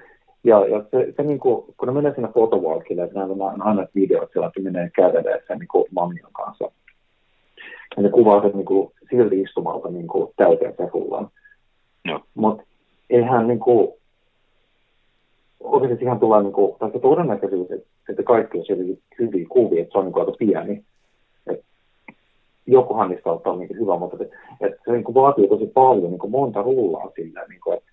Ja, 0.44 0.68
ja 0.68 0.84
se, 0.92 1.14
se 1.16 1.24
niin 1.24 1.40
kuin, 1.40 1.66
kun 1.78 1.88
ne 1.88 1.94
menee 1.94 2.14
sinne 2.14 2.30
fotowalkille, 2.34 3.04
että 3.04 3.20
nämä 3.20 3.34
on 3.34 3.62
aina 3.62 3.88
videot 3.96 4.30
siellä, 4.32 4.48
että 4.48 4.62
menee 4.62 4.90
kävelee 4.96 5.44
sen 5.48 5.60
niin 5.60 5.86
mamion 5.92 6.32
kanssa. 6.34 6.72
Ja 7.98 8.04
ne 8.04 8.10
kuvaa 8.10 8.42
sen 8.42 8.52
niin 8.52 8.66
kuin, 8.66 8.92
silti 9.10 9.42
istumalta 9.42 9.90
niin 9.90 10.08
kuin, 10.08 10.34
täyteen 10.36 10.74
sefullaan. 10.78 11.28
No. 12.08 12.22
Mutta 12.36 12.64
eihän 13.10 13.48
niin 13.48 13.60
kuin, 13.60 13.94
oikeasti 15.60 15.98
siihen 15.98 16.20
tulee, 16.20 16.44
niin 16.44 16.54
kuin, 16.54 16.76
tai 16.80 16.92
se 16.92 17.00
todennäköisyys, 17.00 17.72
että, 17.72 17.88
että 18.10 18.24
kaikki 18.24 18.58
on 18.58 18.98
hyviä 19.20 19.46
kuvia, 19.50 19.82
että 19.82 19.92
se 19.92 19.98
on 19.98 20.06
niin 20.06 20.14
kuin, 20.14 20.26
aika 20.26 20.38
pieni. 20.38 20.84
Et 22.68 22.74
jokuhan 22.74 23.10
niistä 23.10 23.30
on 23.32 23.60
niin 23.60 23.80
hyvä, 23.80 23.98
mutta 23.98 24.18
että, 24.24 24.38
että 24.62 24.82
se 24.86 24.92
niin 24.92 25.04
kuin, 25.04 25.16
vaatii 25.16 25.48
tosi 25.48 25.68
paljon, 25.74 26.12
niin 26.12 26.20
kuin 26.20 26.32
monta 26.32 26.62
rullaa 26.62 27.12
sillä, 27.16 27.46
niin 27.50 27.62
kuin, 27.64 27.78
että 27.78 27.88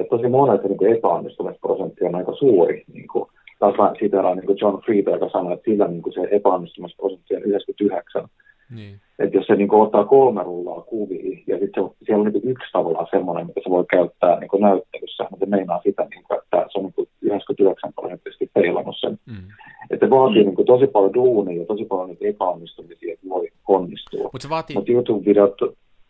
että 0.00 0.16
tosi 0.16 0.28
monet 0.28 0.64
niin 0.64 0.96
epäonnistumisprosentti 0.96 2.04
on 2.04 2.14
aika 2.14 2.32
suuri. 2.32 2.84
Niin 2.92 3.08
kuin, 3.08 3.28
taas 3.58 3.74
mä 3.78 3.92
siteraan 3.98 4.38
niin 4.38 4.58
John 4.60 4.82
Frieda, 4.82 5.10
joka 5.10 5.28
sanoi, 5.28 5.52
että 5.52 5.70
sillä 5.70 5.88
niin 5.88 6.02
kuin 6.02 6.12
se 6.12 6.28
epäonnistumisprosentti 6.30 7.36
on 7.36 7.42
99. 7.42 8.28
Niin. 8.74 9.00
Että 9.18 9.36
jos 9.36 9.46
se 9.46 9.56
niin 9.56 9.68
kuin, 9.68 9.82
ottaa 9.82 10.04
kolme 10.04 10.42
rullaa 10.42 10.82
kuvia, 10.82 11.38
ja 11.46 11.58
sitten 11.58 11.84
se, 11.84 11.90
siellä 12.04 12.22
on 12.22 12.32
niin 12.32 12.48
yksi 12.48 12.72
tavallaan 12.72 13.06
semmoinen, 13.10 13.46
mitä 13.46 13.60
se 13.64 13.70
voi 13.70 13.84
käyttää 13.90 14.40
niin 14.40 14.48
kuin 14.48 14.62
näyttelyssä, 14.62 15.26
mutta 15.30 15.46
se 15.46 15.50
meinaa 15.50 15.80
sitä, 15.82 16.06
niin 16.10 16.24
kuin, 16.28 16.38
että 16.38 16.66
se 16.72 16.78
on 16.78 16.84
niin 16.84 16.92
kuin 16.92 17.08
99 17.22 17.92
prosenttisesti 17.92 18.50
peilannut 18.54 18.96
sen. 19.00 19.18
Mm. 19.26 19.48
Että 19.90 20.06
se 20.06 20.10
vaatii 20.10 20.42
mm. 20.42 20.46
niin 20.46 20.56
kuin, 20.56 20.66
tosi 20.66 20.86
paljon 20.86 21.14
duunia 21.14 21.60
ja 21.60 21.66
tosi 21.66 21.84
paljon 21.84 22.08
niin 22.08 22.34
epäonnistumisia, 22.34 23.14
että 23.14 23.28
voi 23.28 23.48
onnistua. 23.68 24.22
Mutta 24.22 24.42
se 24.42 24.50
vaatii... 24.50 24.76
Mut 24.76 24.88
YouTube-videot... 24.88 25.56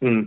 Mm. 0.01 0.27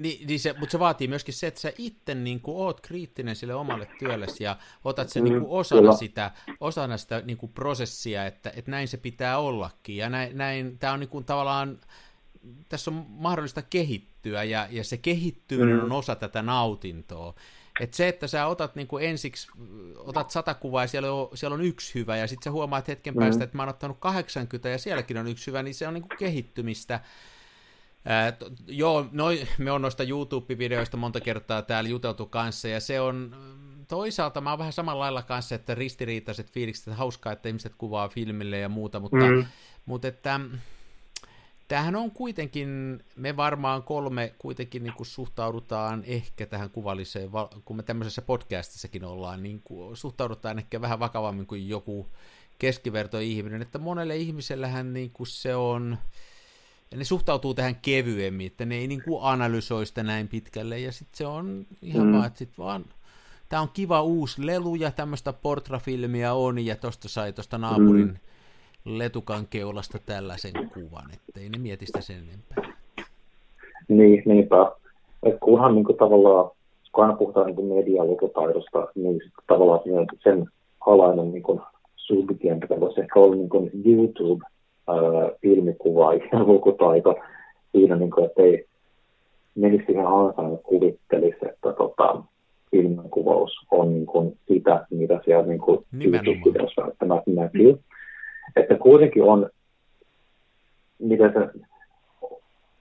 Niin, 0.00 0.26
niin 0.26 0.40
se, 0.40 0.54
mutta 0.58 0.72
se 0.72 0.78
vaatii 0.78 1.08
myöskin 1.08 1.34
se, 1.34 1.46
että 1.46 1.60
sä 1.60 1.72
itse 1.78 2.14
niin 2.14 2.40
kuin, 2.40 2.56
oot 2.56 2.80
kriittinen 2.80 3.36
sille 3.36 3.54
omalle 3.54 3.88
työllesi 3.98 4.44
ja 4.44 4.56
otat 4.84 5.08
sen 5.08 5.24
niin 5.24 5.34
kuin, 5.34 5.44
mm, 5.44 5.50
osana, 5.50 5.92
sitä, 5.92 6.30
osana 6.60 6.96
sitä 6.96 7.22
niin 7.24 7.36
kuin, 7.36 7.52
prosessia, 7.52 8.26
että, 8.26 8.52
että 8.56 8.70
näin 8.70 8.88
se 8.88 8.96
pitää 8.96 9.38
ollakin. 9.38 9.96
Ja 9.96 10.08
näin, 10.10 10.38
näin 10.38 10.78
tämä 10.78 10.92
on 10.92 11.00
niin 11.00 11.08
kuin, 11.08 11.24
tavallaan, 11.24 11.80
tässä 12.68 12.90
on 12.90 13.06
mahdollista 13.08 13.62
kehittyä 13.62 14.44
ja, 14.44 14.68
ja 14.70 14.84
se 14.84 14.96
kehittyminen 14.96 15.76
mm. 15.76 15.84
on 15.84 15.92
osa 15.92 16.16
tätä 16.16 16.42
nautintoa. 16.42 17.34
että 17.80 17.96
se, 17.96 18.08
että 18.08 18.26
sä 18.26 18.46
otat 18.46 18.76
niin 18.76 18.86
kuin 18.86 19.04
ensiksi, 19.04 19.48
otat 19.96 20.30
sata 20.30 20.54
kuvaa 20.54 20.84
ja 20.84 20.88
siellä 20.88 21.12
on, 21.12 21.28
siellä 21.34 21.54
on 21.54 21.64
yksi 21.64 21.94
hyvä 21.94 22.16
ja 22.16 22.26
sitten 22.26 22.44
sä 22.44 22.50
huomaat 22.50 22.88
hetken 22.88 23.14
mm. 23.14 23.18
päästä, 23.18 23.44
että 23.44 23.56
mä 23.56 23.62
oon 23.62 23.70
ottanut 23.70 23.96
80 24.00 24.68
ja 24.68 24.78
sielläkin 24.78 25.18
on 25.18 25.26
yksi 25.26 25.46
hyvä, 25.46 25.62
niin 25.62 25.74
se 25.74 25.88
on 25.88 25.94
niin 25.94 26.08
kuin 26.08 26.18
kehittymistä. 26.18 27.00
To, 28.38 28.50
joo, 28.66 29.06
noi, 29.12 29.48
me 29.58 29.70
on 29.70 29.82
noista 29.82 30.02
YouTube-videoista 30.02 30.96
monta 30.96 31.20
kertaa 31.20 31.62
täällä 31.62 31.90
juteltu 31.90 32.26
kanssa, 32.26 32.68
ja 32.68 32.80
se 32.80 33.00
on 33.00 33.36
toisaalta, 33.88 34.40
mä 34.40 34.50
oon 34.50 34.58
vähän 34.58 34.72
samalla 34.72 35.00
lailla 35.00 35.22
kanssa, 35.22 35.54
että 35.54 35.74
ristiriitaiset 35.74 36.50
fiilikset, 36.50 36.88
että 36.88 36.98
hauskaa, 36.98 37.32
että 37.32 37.48
ihmiset 37.48 37.74
kuvaa 37.78 38.08
filmille 38.08 38.58
ja 38.58 38.68
muuta, 38.68 39.00
mutta, 39.00 39.16
mm. 39.16 39.44
mutta 39.86 40.08
että 40.08 40.40
tämähän 41.68 41.96
on 41.96 42.10
kuitenkin, 42.10 43.00
me 43.16 43.36
varmaan 43.36 43.82
kolme 43.82 44.34
kuitenkin 44.38 44.82
niin 44.82 44.94
kuin 44.94 45.06
suhtaudutaan 45.06 46.04
ehkä 46.06 46.46
tähän 46.46 46.70
kuvalliseen, 46.70 47.30
kun 47.64 47.76
me 47.76 47.82
tämmöisessä 47.82 48.22
podcastissakin 48.22 49.04
ollaan, 49.04 49.42
niin 49.42 49.62
kuin 49.62 49.96
suhtaudutaan 49.96 50.58
ehkä 50.58 50.80
vähän 50.80 51.00
vakavammin 51.00 51.46
kuin 51.46 51.68
joku 51.68 52.06
keskivertoihminen, 52.58 53.62
että 53.62 53.78
monelle 53.78 54.16
ihmisellähän 54.16 54.92
niin 54.92 55.10
kuin 55.10 55.26
se 55.26 55.54
on, 55.54 55.98
ja 56.92 56.98
ne 56.98 57.04
suhtautuu 57.04 57.54
tähän 57.54 57.76
kevyemmin, 57.82 58.46
että 58.46 58.64
ne 58.64 58.74
ei 58.74 58.86
niin 58.86 59.02
kuin 59.04 59.18
analysoi 59.22 59.86
sitä 59.86 60.02
näin 60.02 60.28
pitkälle, 60.28 60.78
ja 60.78 60.92
sitten 60.92 61.16
se 61.16 61.26
on 61.26 61.66
ihan 61.82 62.06
mm. 62.06 62.12
vaan, 62.12 62.26
että 62.26 62.38
sit 62.38 62.58
vaan, 62.58 62.84
tämä 63.48 63.62
on 63.62 63.68
kiva 63.72 64.02
uusi 64.02 64.46
lelu, 64.46 64.74
ja 64.74 64.90
tämmöistä 64.90 65.32
portrafilmiä 65.32 66.34
on, 66.34 66.58
ja 66.58 66.76
tosta 66.76 67.08
sai 67.08 67.32
tuosta 67.32 67.58
naapurin 67.58 68.06
mm. 68.06 68.98
letukan 68.98 69.46
keulasta 69.50 69.98
tällaisen 70.06 70.52
kuvan, 70.74 71.10
ettei 71.14 71.48
ne 71.48 71.58
mieti 71.58 71.86
sitä 71.86 72.00
sen 72.00 72.16
enempää. 72.16 72.72
Niin, 73.88 74.22
niinpä. 74.26 74.72
Et 75.22 75.36
kunhan 75.40 75.74
niin 75.74 75.84
kuin, 75.84 75.98
tavallaan, 75.98 76.50
kun 76.92 77.04
aina 77.04 77.16
puhutaan 77.16 77.46
niin 77.46 77.66
medialukutaidosta, 77.66 78.88
niin 78.94 79.20
sit 79.24 79.32
tavallaan 79.46 79.80
sen 80.22 80.46
alainen 80.86 81.32
niin 81.32 81.60
subtientä 81.96 82.80
voisi 82.80 83.00
ehkä 83.00 83.20
olla 83.20 83.36
niin 83.36 83.48
kuin 83.48 83.70
YouTube, 83.84 84.46
filmikuva 85.42 86.14
ja 86.14 86.44
lukutaito 86.52 87.14
siinä, 87.72 87.96
niin 87.96 88.10
kuin, 88.10 88.24
että 88.24 88.42
ei 88.42 88.64
menisi 89.54 89.84
siihen 89.86 90.06
ansaan, 90.06 90.54
että 90.54 90.66
kuvittelisi, 90.66 91.38
että 91.48 91.72
tota, 91.72 92.22
filmikuvaus 92.70 93.52
on 93.70 93.94
niin 93.94 94.06
kuin 94.06 94.38
sitä, 94.48 94.86
mitä 94.90 95.20
siellä 95.24 95.46
niin 95.46 95.60
kuin 95.60 95.86
YouTube-videossa 96.04 96.82
välttämättä 96.82 97.30
näkyy. 97.30 97.78
Että 98.56 98.74
kuitenkin 98.74 99.22
on, 99.22 99.50
mitä 100.98 101.32
se, 101.32 101.60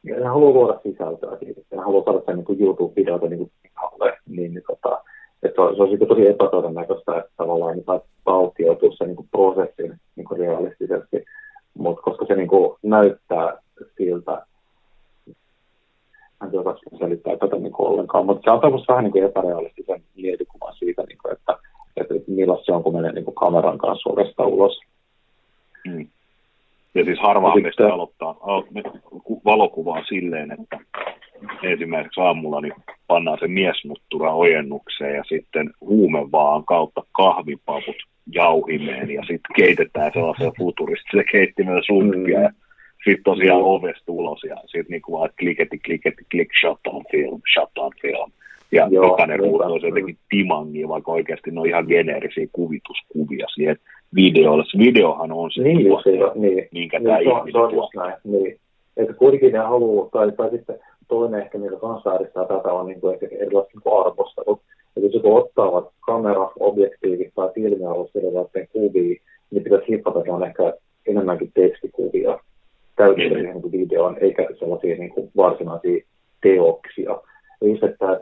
ja 0.04 0.20
ne 0.20 0.26
haluaa 0.26 0.54
luoda 0.54 0.80
sisältöä 0.84 1.38
siitä, 1.38 1.62
ja 1.72 1.78
ne 1.78 1.84
haluaa 1.84 2.04
saada 2.04 2.22
sen 2.26 2.36
niin 2.36 2.62
YouTube-videota 2.62 3.28
niin 3.28 3.38
kuin 3.38 3.52
pihalle, 3.64 4.18
niin, 4.28 4.54
niin 4.54 4.64
tota, 4.68 5.04
että 5.44 5.56
se, 5.56 5.84
olisi 5.84 6.06
tosi 6.06 6.28
epätodennäköistä, 6.28 7.18
että 7.18 7.32
tavallaan 7.38 7.76
niin 7.76 8.02
valtioituu 8.26 8.92
se 8.92 9.06
niin 9.06 9.16
kuin 9.16 9.28
prosessin 9.32 10.00
niin 10.16 10.26
kuin 10.26 10.40
realistisesti, 10.40 11.26
mutta 11.80 12.02
koska 12.02 12.26
se 12.26 12.36
niin 12.36 12.48
kuin 12.48 12.78
näyttää 12.84 13.58
siltä, 13.98 14.46
en 16.44 16.52
tiedä, 16.52 16.98
selittää 17.00 17.38
tätä 17.38 17.56
niin 17.56 17.74
kuin 17.74 17.88
ollenkaan, 17.88 18.26
mutta 18.26 18.42
se 18.44 18.50
antaa 18.50 18.72
vähän 18.88 19.04
niin 19.04 19.12
kuin 19.12 19.24
epärealistisen 19.24 20.04
mielikuvan 20.16 20.76
siitä, 20.76 21.04
niin 21.08 21.18
kuin, 21.22 21.34
että, 21.34 21.58
että, 21.98 22.16
että 22.16 22.32
millaista 22.32 22.66
se 22.66 22.72
on, 22.72 22.84
kun 22.84 22.96
menee 22.96 23.12
niin 23.12 23.26
kuin 23.26 23.36
kameran 23.36 23.78
kanssa 23.78 24.10
ovesta 24.10 24.46
ulos. 24.46 24.80
Mm. 25.88 26.08
Ja 26.96 27.06
siis 27.06 27.20
harvaan 27.20 27.62
meistä 27.62 27.94
aloittaa 27.94 28.36
valokuvaa 29.46 30.04
silleen, 30.10 30.52
että 30.52 30.80
esimerkiksi 31.64 32.22
aamulla 32.22 32.62
niin 32.62 32.74
pannaan 33.08 33.38
se 33.40 33.48
miesnuttura 33.48 34.34
ojennukseen 34.34 35.16
ja 35.16 35.24
sitten 35.24 35.70
huumevaan 35.82 36.66
kautta 36.66 37.02
kahvipaput 37.12 37.96
jauhimeen 38.34 39.10
ja 39.10 39.22
sitten 39.22 39.56
keitetään 39.56 40.12
sellaisen 40.14 40.52
futuristisen 40.58 41.26
keittimellä 41.32 41.82
sumpia 41.86 42.42
ja 42.42 42.50
sitten 43.04 43.24
tosiaan 43.24 43.62
ovesta 43.62 44.12
ulos 44.12 44.44
ja 44.44 44.56
sitten 44.56 44.86
niinku 44.90 45.12
vaan 45.12 45.30
kliketti, 45.40 45.80
kliketti, 45.80 46.24
klik, 46.32 46.50
shot 46.62 46.80
on 46.88 47.04
film, 47.12 47.42
shot 47.54 47.78
on 47.78 47.92
film. 48.02 48.32
Ja 48.72 48.88
Joo, 48.92 49.04
jokainen 49.04 49.40
ruutu 49.40 49.64
on 49.64 49.82
jotenkin 49.84 50.18
timangia, 50.30 50.88
vaikka 50.88 51.12
oikeasti 51.12 51.52
ne 51.52 51.60
on 51.60 51.68
ihan 51.68 51.86
geneerisiä 51.88 52.48
kuvituskuvia 52.52 53.48
siihen 53.48 53.78
videolle. 54.16 54.64
Se 54.72 54.78
videohan 54.78 55.32
on 55.32 55.52
se 55.52 55.62
niin, 55.62 55.88
tuote, 55.88 56.10
niin, 56.36 56.68
minkä 56.72 57.00
niin, 57.00 57.08
tämä 57.08 57.20
ihminen 57.20 57.70
tuo. 57.70 57.90
Näin, 57.96 58.14
niin. 58.24 58.60
Että 58.98 59.14
kuitenkin 59.14 59.54
ne 59.54 59.60
haluaa, 59.60 60.10
tai, 60.10 60.32
tai 60.32 60.50
sitten 60.50 60.80
toinen 61.08 61.42
ehkä, 61.42 61.58
mikä 61.58 61.76
kanssa 61.76 62.20
tätä, 62.34 62.74
on 62.74 62.88
niin 62.88 63.02
kuin 63.02 63.14
ehkä 63.14 63.28
erilaiset 63.40 63.74
niin 63.74 64.06
arvostelut. 64.06 64.62
Että 64.98 65.08
jos 65.08 65.14
joku 65.14 65.36
ottaa 65.36 65.92
kamera, 66.00 66.52
objektiivi 66.60 67.32
tai 67.36 67.50
filmialusteiden 67.56 68.68
kuvia, 68.72 69.22
niin 69.52 69.64
pitäisi 69.64 69.88
hippata, 69.88 70.20
että 70.20 70.34
on 70.34 70.44
ehkä 70.44 70.74
enemmänkin 71.08 71.52
tekstikuvia 71.54 72.40
täydellinen 72.96 73.56
niin 73.56 73.72
videoon, 73.72 74.18
eikä 74.18 74.48
sellaisia 74.60 74.96
niin 74.96 75.12
kuin 75.12 75.32
varsinaisia 75.38 76.06
teoksia. 76.42 77.22
Ja 77.62 77.68
just, 77.68 77.84
että 77.84 78.22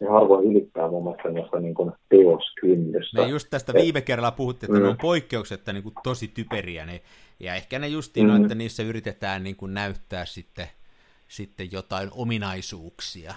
ne 0.00 0.08
harvoin 0.08 0.46
ylittää 0.50 0.88
mun 0.88 1.04
mielestä 1.04 1.30
noista 1.30 1.60
niin 1.60 1.74
kuin 1.74 1.92
teoskynnystä. 2.08 3.20
Me 3.20 3.28
just 3.28 3.46
tästä 3.50 3.72
viime 3.74 4.00
kerralla 4.00 4.30
puhuttiin, 4.30 4.70
että 4.70 4.78
mm. 4.78 4.84
ne 4.84 4.90
on 4.90 4.96
poikkeuksetta 5.02 5.72
niin 5.72 5.82
kuin 5.82 5.94
tosi 6.02 6.28
typeriä, 6.28 6.86
ne, 6.86 7.00
ja 7.40 7.54
ehkä 7.54 7.78
ne 7.78 7.88
justiin 7.88 8.26
mm. 8.26 8.34
on, 8.34 8.42
että 8.42 8.54
niissä 8.54 8.82
yritetään 8.82 9.44
niin 9.44 9.56
kuin 9.56 9.74
näyttää 9.74 10.24
sitten, 10.24 10.66
sitten 11.28 11.72
jotain 11.72 12.08
ominaisuuksia. 12.12 13.34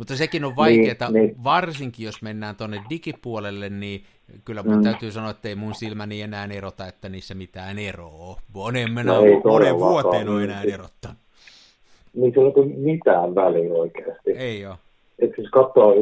Mutta 0.00 0.16
sekin 0.16 0.44
on 0.44 0.56
vaikeaa, 0.56 1.10
niin, 1.10 1.26
niin. 1.26 1.44
varsinkin 1.44 2.06
jos 2.06 2.22
mennään 2.22 2.56
tuonne 2.56 2.82
digipuolelle, 2.90 3.68
niin 3.68 4.02
kyllä 4.44 4.62
mun 4.62 4.76
mm. 4.76 4.82
täytyy 4.82 5.10
sanoa, 5.10 5.30
että 5.30 5.48
ei 5.48 5.54
mun 5.54 5.74
silmäni 5.74 6.22
enää 6.22 6.48
erota, 6.52 6.86
että 6.86 7.08
niissä 7.08 7.34
mitään 7.34 7.78
eroa 7.78 8.36
Monen, 8.54 8.92
mennä, 8.92 9.12
no 9.12 9.20
monen 9.44 9.78
vuoteen 9.78 10.28
on 10.28 10.42
enää 10.42 10.62
erottanut. 10.62 11.16
Niin 12.14 12.32
se 12.34 12.40
on 12.40 12.52
mitään 12.76 13.34
väliä 13.34 13.72
oikeasti. 13.72 14.30
Ei 14.30 14.66
ole. 14.66 14.74
Et 15.18 15.30
siis 15.36 15.50
katsoo, 15.50 15.94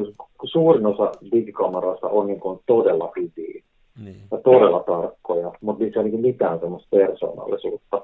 suurin 0.44 0.86
osa 0.86 1.12
digikameroista 1.32 2.06
on 2.06 2.26
niin 2.26 2.40
kuin 2.40 2.60
todella 2.66 3.12
hyviä 3.16 3.62
niin. 4.04 4.20
ja 4.30 4.38
todella 4.38 4.80
tarkkoja, 4.80 5.52
mutta 5.60 5.84
niissä 5.84 6.00
ei 6.00 6.04
ole 6.04 6.10
niin 6.10 6.20
mitään 6.20 6.60
semmoista 6.60 6.88
persoonallisuutta. 6.90 7.96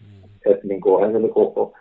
Mm. 0.00 0.52
Että 0.52 0.66
niin 0.66 0.80
kuin, 0.80 1.12
se 1.12 1.18
niin 1.18 1.32
kuin, 1.32 1.72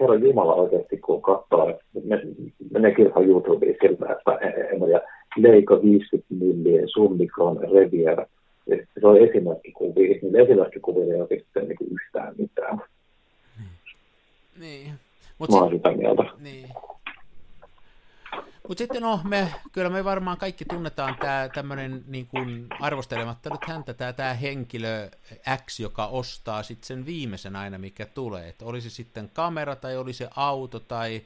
Herra 0.00 0.14
Jumala 0.14 0.54
oikeasti, 0.54 0.96
kun 0.96 1.22
katsoo, 1.22 1.68
että 1.68 1.84
me, 2.04 2.22
menee 2.70 2.90
kirjoittaa 2.90 3.22
YouTubeen 3.22 3.76
siltä, 3.80 4.06
että 4.12 4.32
en 4.72 4.80
tiedä, 4.84 5.00
Leica 5.36 5.82
50 5.82 6.26
milliä, 6.34 6.82
Summikron, 6.86 7.60
Revier, 7.72 8.26
se 9.00 9.06
on 9.06 9.16
esimerkkikuvia, 9.16 10.18
niin 10.22 10.36
esimerkkikuvia 10.36 11.14
ei 11.14 11.20
ole 11.20 11.28
sitten 11.28 11.68
niin 11.68 11.92
yhtään 11.92 12.34
mitään. 12.38 12.82
Niin. 14.60 14.92
Mut 15.38 15.50
Mä 15.50 15.56
oon 15.56 15.70
sitä 15.70 15.90
mieltä. 15.90 16.24
Niin. 16.42 16.68
Mutta 18.68 18.78
sitten 18.78 19.02
no, 19.02 19.20
me, 19.24 19.54
kyllä 19.72 19.90
me 19.90 20.04
varmaan 20.04 20.38
kaikki 20.38 20.64
tunnetaan 20.64 21.16
tämä 21.20 21.48
tämmöinen 21.54 22.04
niin 22.06 22.26
kuin 22.26 22.66
arvostelematta 22.80 23.50
nyt 23.50 23.64
häntä, 23.68 23.94
tämä, 23.94 24.12
tämä 24.12 24.34
henkilö 24.34 25.10
X, 25.66 25.80
joka 25.80 26.06
ostaa 26.06 26.62
sitten 26.62 26.86
sen 26.86 27.06
viimeisen 27.06 27.56
aina, 27.56 27.78
mikä 27.78 28.06
tulee. 28.06 28.48
Että 28.48 28.64
olisi 28.64 28.90
sitten 28.90 29.30
kamera 29.32 29.76
tai 29.76 29.96
oli 29.96 30.12
se 30.12 30.28
auto 30.36 30.80
tai 30.80 31.22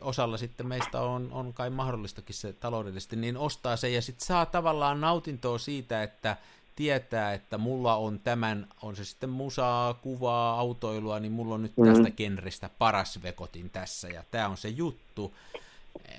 osalla 0.00 0.36
sitten 0.36 0.66
meistä 0.66 1.00
on, 1.00 1.28
on 1.32 1.52
kai 1.52 1.70
mahdollistakin 1.70 2.34
se 2.34 2.52
taloudellisesti, 2.52 3.16
niin 3.16 3.36
ostaa 3.36 3.76
se 3.76 3.88
ja 3.88 4.02
sitten 4.02 4.26
saa 4.26 4.46
tavallaan 4.46 5.00
nautintoa 5.00 5.58
siitä, 5.58 6.02
että 6.02 6.36
tietää, 6.76 7.34
että 7.34 7.58
mulla 7.58 7.96
on 7.96 8.20
tämän, 8.20 8.68
on 8.82 8.96
se 8.96 9.04
sitten 9.04 9.30
musaa, 9.30 9.94
kuvaa, 9.94 10.60
autoilua, 10.60 11.20
niin 11.20 11.32
mulla 11.32 11.54
on 11.54 11.62
nyt 11.62 11.76
mm-hmm. 11.76 11.94
tästä 11.94 12.10
genristä 12.10 12.70
paras 12.78 13.22
vekotin 13.22 13.70
tässä 13.70 14.08
ja 14.08 14.24
tämä 14.30 14.48
on 14.48 14.56
se 14.56 14.68
juttu. 14.68 15.34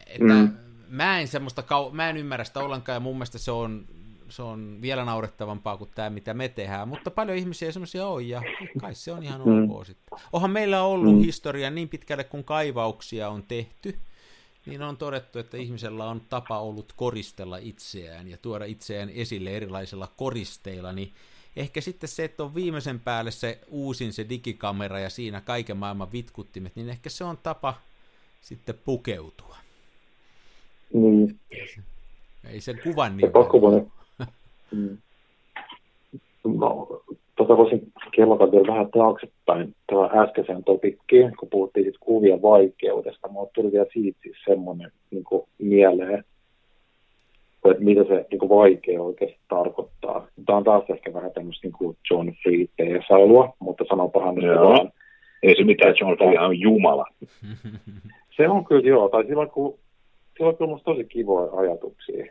Että 0.07 0.33
mm. 0.33 0.53
mä 0.87 1.19
en 1.19 1.27
semmoista, 1.27 1.61
kau- 1.61 1.91
mä 1.91 2.09
en 2.09 2.17
ymmärrä 2.17 2.43
sitä 2.43 2.59
ollenkaan 2.59 2.95
ja 2.95 2.99
mun 2.99 3.15
mielestä 3.15 3.37
se 3.37 3.51
on, 3.51 3.85
se 4.29 4.41
on 4.41 4.77
vielä 4.81 5.05
naurettavampaa 5.05 5.77
kuin 5.77 5.89
tämä, 5.95 6.09
mitä 6.09 6.33
me 6.33 6.49
tehdään, 6.49 6.87
mutta 6.87 7.11
paljon 7.11 7.37
ihmisiä 7.37 7.71
semmoisia 7.71 8.07
on 8.07 8.27
ja 8.27 8.41
kai 8.81 8.95
se 8.95 9.11
on 9.11 9.23
ihan 9.23 9.41
mm. 9.45 9.69
ok 9.69 9.85
sitten. 9.85 10.19
Onhan 10.33 10.51
meillä 10.51 10.83
ollut 10.83 11.15
mm. 11.15 11.21
historia 11.21 11.69
niin 11.69 11.89
pitkälle, 11.89 12.23
kun 12.23 12.43
kaivauksia 12.43 13.29
on 13.29 13.43
tehty, 13.43 13.99
niin 14.65 14.81
on 14.81 14.97
todettu, 14.97 15.39
että 15.39 15.57
ihmisellä 15.57 16.05
on 16.05 16.21
tapa 16.29 16.59
ollut 16.59 16.93
koristella 16.95 17.57
itseään 17.57 18.27
ja 18.27 18.37
tuoda 18.37 18.65
itseään 18.65 19.09
esille 19.09 19.49
erilaisilla 19.49 20.07
koristeilla, 20.17 20.91
niin 20.91 21.13
ehkä 21.55 21.81
sitten 21.81 22.09
se, 22.09 22.23
että 22.23 22.43
on 22.43 22.55
viimeisen 22.55 22.99
päälle 22.99 23.31
se 23.31 23.59
uusin 23.67 24.13
se 24.13 24.29
digikamera 24.29 24.99
ja 24.99 25.09
siinä 25.09 25.41
kaiken 25.41 25.77
maailman 25.77 26.11
vitkuttimet, 26.11 26.75
niin 26.75 26.89
ehkä 26.89 27.09
se 27.09 27.23
on 27.23 27.37
tapa 27.37 27.81
sitten 28.41 28.75
pukeutua. 28.85 29.55
Niin. 30.93 31.39
Ei 32.51 32.61
sen 32.61 32.79
kuvan 32.83 33.17
niin 33.17 33.31
Mm. 34.71 34.97
No, 36.43 36.87
tota 37.35 37.57
voisin 37.57 37.91
kelata 38.15 38.51
vielä 38.51 38.67
vähän 38.67 38.91
taaksepäin 38.91 39.75
tähän 39.87 40.27
äskeiseen 40.27 40.63
topikkiin, 40.63 41.35
kun 41.39 41.49
puhuttiin 41.49 41.83
siitä 41.83 41.97
kuvien 42.01 42.41
vaikeudesta. 42.41 43.27
Mulla 43.27 43.49
tuli 43.55 43.71
vielä 43.71 43.85
siitä 43.93 44.19
siis 44.23 44.37
semmoinen 44.45 44.91
niin 45.11 45.23
mieleen, 45.57 46.23
että 47.65 47.83
mitä 47.83 48.03
se 48.03 48.25
niin 48.31 48.49
vaikea 48.49 49.01
oikeasti 49.01 49.39
tarkoittaa. 49.49 50.27
Tämä 50.45 50.57
on 50.57 50.63
taas 50.63 50.83
ehkä 50.89 51.13
vähän 51.13 51.31
tämmöistä 51.31 51.67
niin 51.67 51.97
John 52.11 52.31
Free 52.43 52.65
teesailua, 52.77 53.53
mutta 53.59 53.83
sanopahan 53.89 54.35
nyt 54.35 54.55
vaan. 54.55 54.91
Ei 55.43 55.55
se 55.55 55.63
mitään, 55.63 55.95
John 55.99 56.17
Free 56.17 56.39
on 56.39 56.59
Jumala. 56.59 57.05
se 58.41 58.49
on 58.49 58.65
kyllä 58.65 58.87
joo, 58.87 59.09
tai 59.09 59.25
silloin 59.25 59.49
kun, 59.49 59.79
silloin 60.37 60.57
kun 60.57 60.73
on 60.73 60.79
tosi 60.85 61.03
kivoja 61.03 61.51
ajatuksia. 61.51 62.25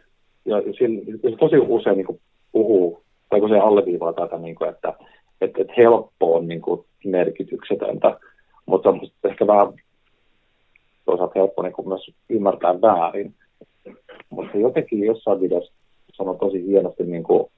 Ja 0.44 0.62
sillä, 0.78 1.36
tosi 1.38 1.56
usein 1.58 1.96
niin 1.96 2.20
puhuu, 2.52 3.02
tai 3.28 3.40
kun 3.40 3.48
se 3.48 3.58
alleviivaa 3.58 4.12
tätä, 4.12 4.38
niin 4.38 4.54
kuin, 4.54 4.70
että, 4.70 4.94
että, 5.40 5.60
että 5.60 5.72
helppo 5.76 6.36
on 6.36 6.48
niin 6.48 6.60
kuin 6.60 6.84
merkityksetöntä, 7.04 8.20
mutta 8.66 8.88
on 8.88 9.00
ehkä 9.24 9.46
vähän 9.46 9.72
toisaalta 11.04 11.38
helppo 11.38 11.62
niin 11.62 11.72
kuin 11.72 11.88
myös 11.88 12.10
ymmärtää 12.28 12.80
väärin. 12.80 13.34
Mutta 14.30 14.58
jotenkin 14.58 15.04
jossain 15.04 15.40
videossa 15.40 15.72
sanoo 16.12 16.34
tosi 16.34 16.66
hienosti 16.66 17.04
niin 17.04 17.22
kuin 17.22 17.50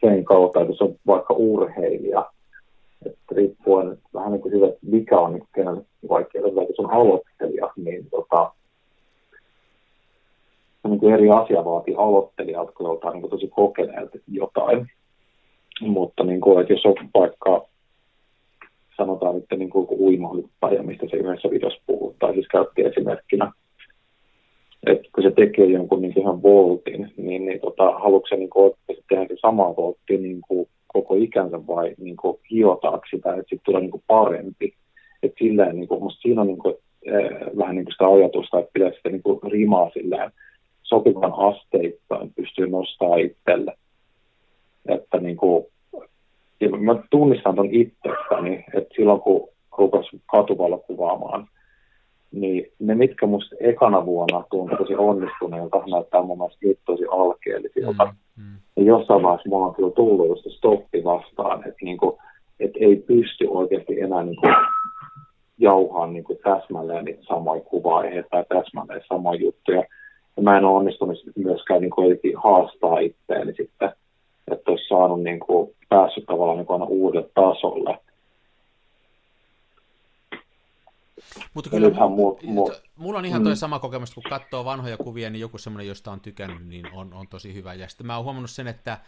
sen 0.00 0.24
kautta, 0.24 0.60
että 0.60 0.74
se 0.78 0.84
on 0.84 0.94
vaikka 1.06 1.34
urheilija, 1.34 2.26
että 3.06 3.34
riippuen 3.34 3.98
vähän 4.14 4.32
niin 4.32 4.42
kuin 4.42 4.52
siitä, 4.52 4.78
mikä 4.82 5.18
on 5.18 5.32
niin 5.32 5.48
kenelle 5.54 5.82
vaikea, 6.08 6.42
jos 6.42 6.78
on 6.78 6.90
aloittelija, 6.90 7.70
niin 7.76 8.10
tota, 8.10 8.52
niin 10.88 11.00
kuin 11.00 11.14
eri 11.14 11.30
asia 11.30 11.64
vaatii 11.64 11.94
aloittelijat, 11.94 12.70
kun 12.74 13.00
niin 13.12 13.30
tosi 13.30 13.48
kokeneet 13.48 14.10
jotain. 14.28 14.86
Mutta 15.80 16.24
niin 16.24 16.40
kuin, 16.40 16.60
että 16.60 16.72
jos 16.72 16.86
on 16.86 16.94
vaikka 17.14 17.66
sanotaan 18.96 19.34
nyt 19.34 19.44
niin 19.56 19.70
kuin 19.70 19.86
uimahyppäjä, 19.90 20.82
mistä 20.82 21.06
se 21.10 21.16
yhdessä 21.16 21.50
videossa 21.50 21.82
puhuu, 21.86 22.14
tai 22.18 22.32
siis 22.32 22.48
käytti 22.48 22.82
esimerkkinä, 22.82 23.52
että 24.86 25.08
kun 25.14 25.24
se 25.24 25.30
tekee 25.30 25.66
jonkun 25.66 26.02
niin 26.02 26.18
ihan 26.18 26.42
voltin, 26.42 27.12
niin, 27.16 27.46
niin 27.46 27.60
tota, 27.60 27.90
haluatko 27.90 28.28
se 28.28 28.36
niin 28.36 28.50
oikeasti 28.54 29.04
tehdä 29.08 29.26
se 29.28 29.36
sama 29.40 29.76
voltti 29.76 30.16
niin 30.16 30.40
kuin 30.48 30.68
koko 30.92 31.14
ikänsä 31.14 31.66
vai 31.66 31.94
niin 31.98 32.16
kuin 32.16 32.38
sitä, 33.10 33.30
että 33.30 33.40
sitten 33.40 33.60
tulee 33.64 33.80
niin 33.80 33.90
kuin 33.90 34.02
parempi. 34.06 34.72
Et 35.22 35.32
silleen, 35.38 35.76
niin 35.76 35.88
kuin, 35.88 36.02
musta 36.02 36.20
siinä 36.20 36.40
on 36.40 36.46
niin 36.46 36.58
kuin, 36.58 36.74
äh, 37.08 37.56
vähän 37.58 37.74
niin 37.74 37.84
kuin 37.84 37.92
sitä 37.92 38.06
ajatusta, 38.06 38.58
että 38.58 38.70
pitäisi 38.72 38.96
sitä 38.96 39.08
niin 39.08 39.22
kuin 39.22 39.40
rimaa 39.42 39.90
silleen 39.90 40.32
sopivan 40.82 41.32
asteittain 41.36 42.32
pystyy 42.36 42.66
nostaa 42.66 43.16
itselle. 43.16 43.74
Että 44.88 45.18
niin 45.18 45.36
kuin, 45.36 45.66
ja 46.60 46.68
mä 46.70 47.02
tunnistan 47.10 47.54
ton 47.54 47.68
itsestäni, 47.70 48.64
että 48.74 48.94
silloin 48.96 49.20
kun 49.20 49.48
rupesi 49.78 50.20
katuvalla 50.26 50.78
kuvaamaan, 50.78 51.48
niin 52.32 52.72
ne, 52.78 52.94
mitkä 52.94 53.26
musta 53.26 53.56
ekana 53.60 54.06
vuonna 54.06 54.44
tuntui 54.50 54.78
tosi 54.78 54.94
onnistuneelta, 54.94 55.82
näyttää 55.90 56.22
mun 56.22 56.38
mielestä 56.38 56.66
nyt 56.66 56.78
tosi 56.86 57.04
alkeellisilta. 57.10 58.04
Mm, 58.04 58.42
mm. 58.42 58.56
Ja 58.76 58.82
jossain 58.82 59.22
vaiheessa 59.22 59.48
mulla 59.48 59.66
on 59.66 59.74
kyllä 59.74 59.90
tullut 59.90 60.28
just 60.28 60.56
stoppi 60.56 61.04
vastaan, 61.04 61.58
että 61.58 61.84
niinku, 61.84 62.18
et 62.60 62.70
ei 62.80 62.96
pysty 62.96 63.46
oikeasti 63.50 64.00
enää 64.00 64.22
niinku 64.22 64.46
jauhaan 65.58 66.12
niinku 66.12 66.38
täsmälleen 66.44 67.04
niitä 67.04 67.22
samoja 67.28 67.60
kuvaiheita 67.60 68.28
tai 68.30 68.44
täsmälleen 68.48 69.02
samoja 69.08 69.40
juttuja. 69.40 69.84
Ja 70.36 70.42
mä 70.42 70.58
en 70.58 70.64
ole 70.64 70.76
onnistunut 70.76 71.18
myöskään 71.36 71.80
niinku 71.80 72.02
haastaa 72.36 72.98
itseäni 72.98 73.54
sitten, 73.54 73.92
että 74.50 74.70
olisi 74.70 74.88
saanut 74.88 75.22
niinku, 75.22 75.74
päässyt 75.88 76.24
tavallaan 76.26 76.58
niinku 76.58 76.72
aina 76.72 76.84
uudelle 76.84 77.28
tasolle 77.34 77.98
Mutta 81.54 81.70
kyllä 81.70 81.88
mu- 81.88 82.42
mu- 82.42 82.80
mulla 82.96 83.18
on 83.18 83.24
ihan 83.24 83.42
toi 83.42 83.52
mm. 83.52 83.56
sama 83.56 83.78
kokemus, 83.78 84.14
kun 84.14 84.22
katsoo 84.30 84.64
vanhoja 84.64 84.96
kuvia, 84.96 85.30
niin 85.30 85.40
joku 85.40 85.58
semmoinen, 85.58 85.86
josta 85.86 86.12
on 86.12 86.20
tykännyt, 86.20 86.66
niin 86.66 86.92
on, 86.92 87.14
on 87.14 87.28
tosi 87.28 87.54
hyvä. 87.54 87.74
Ja 87.74 87.88
sitten 87.88 88.06
mä 88.06 88.16
oon 88.16 88.24
huomannut 88.24 88.50
sen, 88.50 88.68
että 88.68 88.98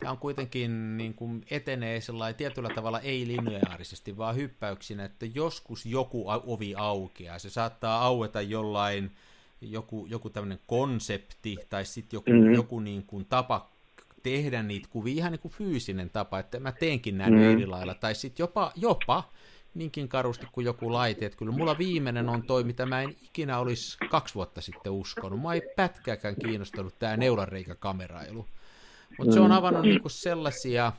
tämä 0.00 0.12
on 0.12 0.18
kuitenkin 0.18 0.96
niin 0.96 1.14
kuin 1.14 1.44
etenee 1.50 2.00
sellainen 2.00 2.36
tietyllä 2.36 2.68
tavalla 2.74 3.00
ei 3.00 3.26
lineaarisesti, 3.26 4.16
vaan 4.16 4.36
hyppäyksinä, 4.36 5.04
että 5.04 5.26
joskus 5.34 5.86
joku 5.86 6.24
ovi 6.26 6.74
aukeaa. 6.74 7.38
Se 7.38 7.50
saattaa 7.50 8.02
aueta 8.02 8.42
jollain, 8.42 9.10
joku, 9.60 10.06
joku 10.10 10.30
tämmöinen 10.30 10.58
konsepti 10.66 11.56
tai 11.70 11.84
sitten 11.84 12.16
joku, 12.16 12.30
mm-hmm. 12.30 12.54
joku 12.54 12.80
niin 12.80 13.06
kuin 13.06 13.24
tapa 13.24 13.68
tehdä 14.22 14.62
niitä 14.62 14.88
kuvia, 14.90 15.14
ihan 15.14 15.32
niin 15.32 15.40
kuin 15.40 15.52
fyysinen 15.52 16.10
tapa, 16.10 16.38
että 16.38 16.60
mä 16.60 16.72
teenkin 16.72 17.18
näin 17.18 17.32
mm-hmm. 17.32 17.52
eri 17.52 17.66
lailla, 17.66 17.94
tai 17.94 18.14
sitten 18.14 18.42
jopa, 18.44 18.72
jopa 18.76 19.24
niinkin 19.74 20.08
karusti 20.08 20.46
kuin 20.52 20.64
joku 20.64 20.92
laite. 20.92 21.26
Että 21.26 21.38
kyllä 21.38 21.52
mulla 21.52 21.78
viimeinen 21.78 22.28
on 22.28 22.42
toi, 22.42 22.64
mitä 22.64 22.86
mä 22.86 23.02
en 23.02 23.16
ikinä 23.22 23.58
olisi 23.58 23.98
kaksi 24.10 24.34
vuotta 24.34 24.60
sitten 24.60 24.92
uskonut. 24.92 25.42
Mä 25.42 25.54
ei 25.54 25.62
pätkääkään 25.76 26.36
kiinnostanut 26.36 26.98
tämä 26.98 27.16
neulareikäkamerailu. 27.16 28.46
Mutta 29.18 29.34
se 29.34 29.40
on 29.40 29.50
mm. 29.50 29.56
avannut 29.56 29.82
niinku 29.82 30.08
sellaisia 30.08 30.92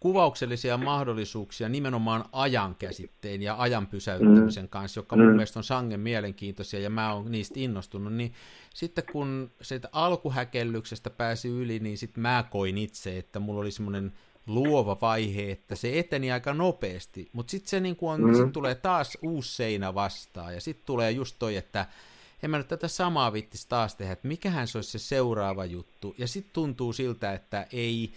kuvauksellisia 0.00 0.76
mahdollisuuksia 0.76 1.68
nimenomaan 1.68 2.24
ajan 2.32 2.74
käsitteen 2.74 3.42
ja 3.42 3.56
ajan 3.58 3.86
pysäyttämisen 3.86 4.64
mm. 4.64 4.68
kanssa, 4.68 4.98
joka 4.98 5.16
mun 5.16 5.26
mm. 5.26 5.32
mielestä 5.32 5.58
on 5.58 5.64
sangen 5.64 6.00
mielenkiintoisia 6.00 6.80
ja 6.80 6.90
mä 6.90 7.14
oon 7.14 7.32
niistä 7.32 7.60
innostunut, 7.60 8.12
niin 8.12 8.32
sitten 8.74 9.04
kun 9.12 9.50
siitä 9.62 9.88
alkuhäkellyksestä 9.92 11.10
pääsi 11.10 11.48
yli, 11.48 11.78
niin 11.78 11.98
sitten 11.98 12.22
mä 12.22 12.44
koin 12.50 12.78
itse, 12.78 13.18
että 13.18 13.40
mulla 13.40 13.60
oli 13.60 13.70
semmoinen 13.70 14.12
luova 14.46 14.98
vaihe, 15.00 15.50
että 15.50 15.76
se 15.76 15.98
eteni 15.98 16.32
aika 16.32 16.54
nopeasti, 16.54 17.30
mutta 17.32 17.50
sitten 17.50 17.70
se 17.70 17.80
niin 17.80 17.96
on, 18.00 18.24
mm. 18.24 18.34
sit 18.34 18.52
tulee 18.52 18.74
taas 18.74 19.18
uusi 19.22 19.54
seinä 19.54 19.94
vastaan, 19.94 20.54
ja 20.54 20.60
sitten 20.60 20.86
tulee 20.86 21.10
just 21.10 21.36
toi, 21.38 21.56
että 21.56 21.86
en 22.42 22.50
mä 22.50 22.58
nyt 22.58 22.68
tätä 22.68 22.88
samaa 22.88 23.32
vittis 23.32 23.66
taas 23.66 23.94
tehdä, 23.94 24.12
että 24.12 24.28
mikähän 24.28 24.68
se 24.68 24.78
olisi 24.78 24.90
se 24.90 24.98
seuraava 24.98 25.64
juttu, 25.64 26.14
ja 26.18 26.28
sitten 26.28 26.52
tuntuu 26.52 26.92
siltä, 26.92 27.32
että 27.32 27.66
ei, 27.72 28.12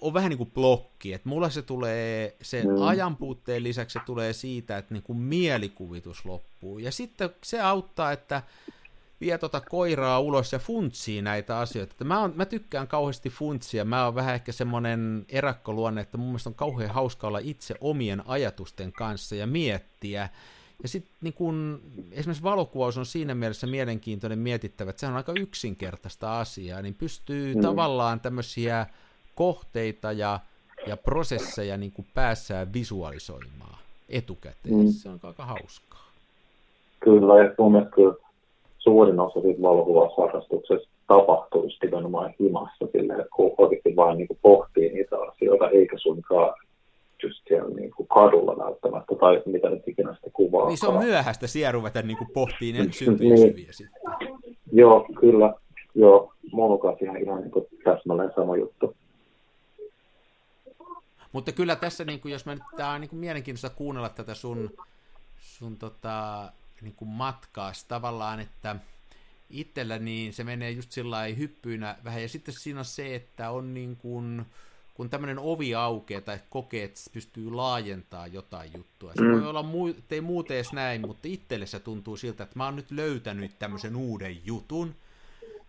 on 0.00 0.14
vähän 0.14 0.30
niin 0.30 0.38
kuin 0.38 0.50
blokki, 0.50 1.12
että 1.12 1.28
mulla 1.28 1.50
se 1.50 1.62
tulee 1.62 2.36
sen 2.42 2.66
mm. 2.66 2.82
ajan 2.82 3.16
puutteen 3.16 3.62
lisäksi 3.62 3.92
se 3.92 4.00
tulee 4.06 4.32
siitä, 4.32 4.78
että 4.78 4.94
niin 4.94 5.02
kuin 5.02 5.18
mielikuvitus 5.18 6.24
loppuu, 6.24 6.78
ja 6.78 6.92
sitten 6.92 7.30
se 7.44 7.60
auttaa, 7.60 8.12
että 8.12 8.42
vie 9.22 9.38
tota 9.38 9.60
koiraa 9.60 10.20
ulos 10.20 10.52
ja 10.52 10.58
funtsii 10.58 11.22
näitä 11.22 11.58
asioita. 11.58 11.92
Että 11.92 12.04
mä, 12.04 12.20
on, 12.20 12.32
mä 12.36 12.44
tykkään 12.44 12.88
kauheasti 12.88 13.30
funtsia, 13.30 13.84
mä 13.84 14.04
oon 14.04 14.14
vähän 14.14 14.34
ehkä 14.34 14.52
semmoinen 14.52 15.26
erakkoluonne, 15.28 16.00
että 16.00 16.18
mun 16.18 16.26
mielestä 16.26 16.50
on 16.50 16.54
kauhean 16.54 16.90
hauska 16.90 17.26
olla 17.26 17.38
itse 17.38 17.74
omien 17.80 18.22
ajatusten 18.26 18.92
kanssa 18.92 19.34
ja 19.34 19.46
miettiä. 19.46 20.28
Ja 20.82 20.88
sitten 20.88 21.12
niin 21.20 21.34
kun, 21.34 21.80
esimerkiksi 22.12 22.42
valokuvaus 22.42 22.98
on 22.98 23.06
siinä 23.06 23.34
mielessä 23.34 23.66
mielenkiintoinen 23.66 24.38
mietittävä, 24.38 24.90
että 24.90 25.00
se 25.00 25.06
on 25.06 25.16
aika 25.16 25.32
yksinkertaista 25.38 26.40
asiaa, 26.40 26.82
niin 26.82 26.94
pystyy 26.94 27.54
mm. 27.54 27.60
tavallaan 27.60 28.20
tämmöisiä 28.20 28.86
kohteita 29.34 30.12
ja, 30.12 30.40
ja 30.86 30.96
prosesseja 30.96 31.76
niin 31.76 31.92
kuin 31.92 32.06
päässään 32.14 32.72
visualisoimaan 32.72 33.78
etukäteen. 34.08 34.76
Mm. 34.76 34.88
Se 34.88 35.08
on 35.08 35.20
aika 35.22 35.44
hauskaa. 35.44 36.12
Kyllä, 37.00 37.44
ja 37.44 37.54
mun 37.58 37.72
mielestä 37.72 37.94
kyllä 37.94 38.21
suurin 38.82 39.20
osa 39.20 39.40
siitä 39.40 39.62
valokuvausharrastuksesta 39.62 40.88
tapahtuisi 41.06 41.78
nimenomaan 41.82 42.34
himassa 42.40 42.86
sille, 42.92 43.12
että 43.12 43.26
kun 43.36 43.54
oikeasti 43.58 43.96
vain 43.96 44.18
niin 44.18 44.28
kuin 44.28 44.38
pohtii 44.42 44.92
niitä 44.92 45.16
asioita, 45.16 45.70
eikä 45.70 45.98
suinkaan 45.98 46.54
just 47.22 47.42
siellä 47.48 47.74
niin 47.74 47.90
kuin 47.90 48.08
kadulla 48.08 48.64
välttämättä, 48.64 49.14
tai 49.20 49.42
mitä 49.46 49.70
nyt 49.70 49.88
ikinä 49.88 50.14
sitä 50.14 50.30
kuvaa. 50.32 50.68
Niin 50.68 50.78
se 50.78 50.86
on 50.86 51.04
myöhäistä 51.04 51.46
siellä 51.46 51.72
ruveta 51.72 52.02
niin 52.02 52.16
kuin 52.16 52.30
pohtii 52.34 52.72
ne 52.72 52.92
syntyjä 52.92 53.34
niin, 53.34 53.68
sitten. 53.70 54.02
Joo, 54.72 55.06
kyllä. 55.20 55.54
Joo, 55.94 56.32
kanssa 56.82 57.04
ihan, 57.04 57.16
ihan 57.16 57.40
niin 57.40 57.50
kuin 57.50 57.66
täsmälleen 57.84 58.32
sama 58.34 58.56
juttu. 58.56 58.96
Mutta 61.32 61.52
kyllä 61.52 61.76
tässä, 61.76 62.04
niin 62.04 62.20
kuin, 62.20 62.32
jos 62.32 62.46
mä 62.46 62.54
nyt, 62.54 62.62
tämä 62.76 62.92
on 62.92 63.00
niin 63.00 63.08
kuin 63.08 63.20
mielenkiintoista 63.20 63.70
kuunnella 63.70 64.08
tätä 64.08 64.34
sun, 64.34 64.70
sun 65.40 65.76
tota, 65.76 66.42
niin 66.82 66.94
kuin 66.94 67.08
matkaas 67.08 67.84
tavallaan, 67.84 68.40
että 68.40 68.76
itsellä 69.50 69.98
niin 69.98 70.32
se 70.32 70.44
menee 70.44 70.70
just 70.70 70.92
sillä 70.92 71.22
hyppyynä 71.22 71.96
vähän, 72.04 72.22
ja 72.22 72.28
sitten 72.28 72.54
siinä 72.54 72.78
on 72.78 72.84
se, 72.84 73.14
että 73.14 73.50
on 73.50 73.74
niin 73.74 73.96
kuin, 73.96 74.46
kun 74.94 75.10
tämmöinen 75.10 75.38
ovi 75.38 75.74
aukeaa 75.74 76.20
tai 76.20 76.38
kokee, 76.50 76.84
että 76.84 77.00
pystyy 77.12 77.50
laajentamaan 77.50 78.32
jotain 78.32 78.70
juttua. 78.76 79.12
Se 79.14 79.22
mm. 79.22 79.32
voi 79.32 79.46
olla, 79.46 79.62
muu, 79.62 79.94
ei 80.10 80.20
muuten 80.20 80.56
edes 80.56 80.72
näin, 80.72 81.00
mutta 81.00 81.28
itselle 81.28 81.66
se 81.66 81.80
tuntuu 81.80 82.16
siltä, 82.16 82.42
että 82.44 82.58
mä 82.58 82.64
oon 82.64 82.76
nyt 82.76 82.90
löytänyt 82.90 83.58
tämmöisen 83.58 83.96
uuden 83.96 84.46
jutun, 84.46 84.94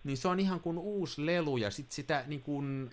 niin 0.03 0.17
se 0.17 0.27
on 0.27 0.39
ihan 0.39 0.59
kuin 0.59 0.77
uusi 0.77 1.25
lelu, 1.25 1.57
ja 1.57 1.71
sitten 1.71 1.95
sitä 1.95 2.23
niin 2.27 2.41
kuin, 2.41 2.89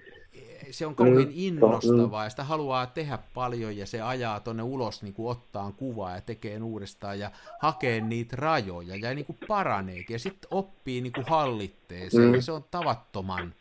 se 0.70 0.86
on 0.86 0.94
kauhean 0.94 1.26
mm. 1.26 1.32
innostavaa, 1.34 2.24
ja 2.24 2.30
sitä 2.30 2.44
haluaa 2.44 2.86
tehdä 2.86 3.18
paljon, 3.34 3.76
ja 3.76 3.86
se 3.86 4.00
ajaa 4.00 4.40
tonne 4.40 4.62
ulos 4.62 5.02
niin 5.02 5.14
kuin 5.14 5.30
ottaa 5.30 5.72
kuvaa 5.72 6.14
ja 6.14 6.20
tekee 6.20 6.62
uudestaan, 6.62 7.18
ja 7.18 7.30
hakee 7.60 8.00
niitä 8.00 8.36
rajoja, 8.36 8.96
ja 8.96 9.14
niin 9.14 9.26
kuin 9.26 9.38
paranee, 9.48 10.04
ja 10.08 10.18
sitten 10.18 10.48
oppii 10.50 11.00
niin 11.00 11.12
kuin 11.12 11.26
hallitteeseen, 11.28 12.28
mm. 12.28 12.34
ja 12.34 12.42
se 12.42 12.52
on 12.52 12.64
tavattoman, 12.70 13.54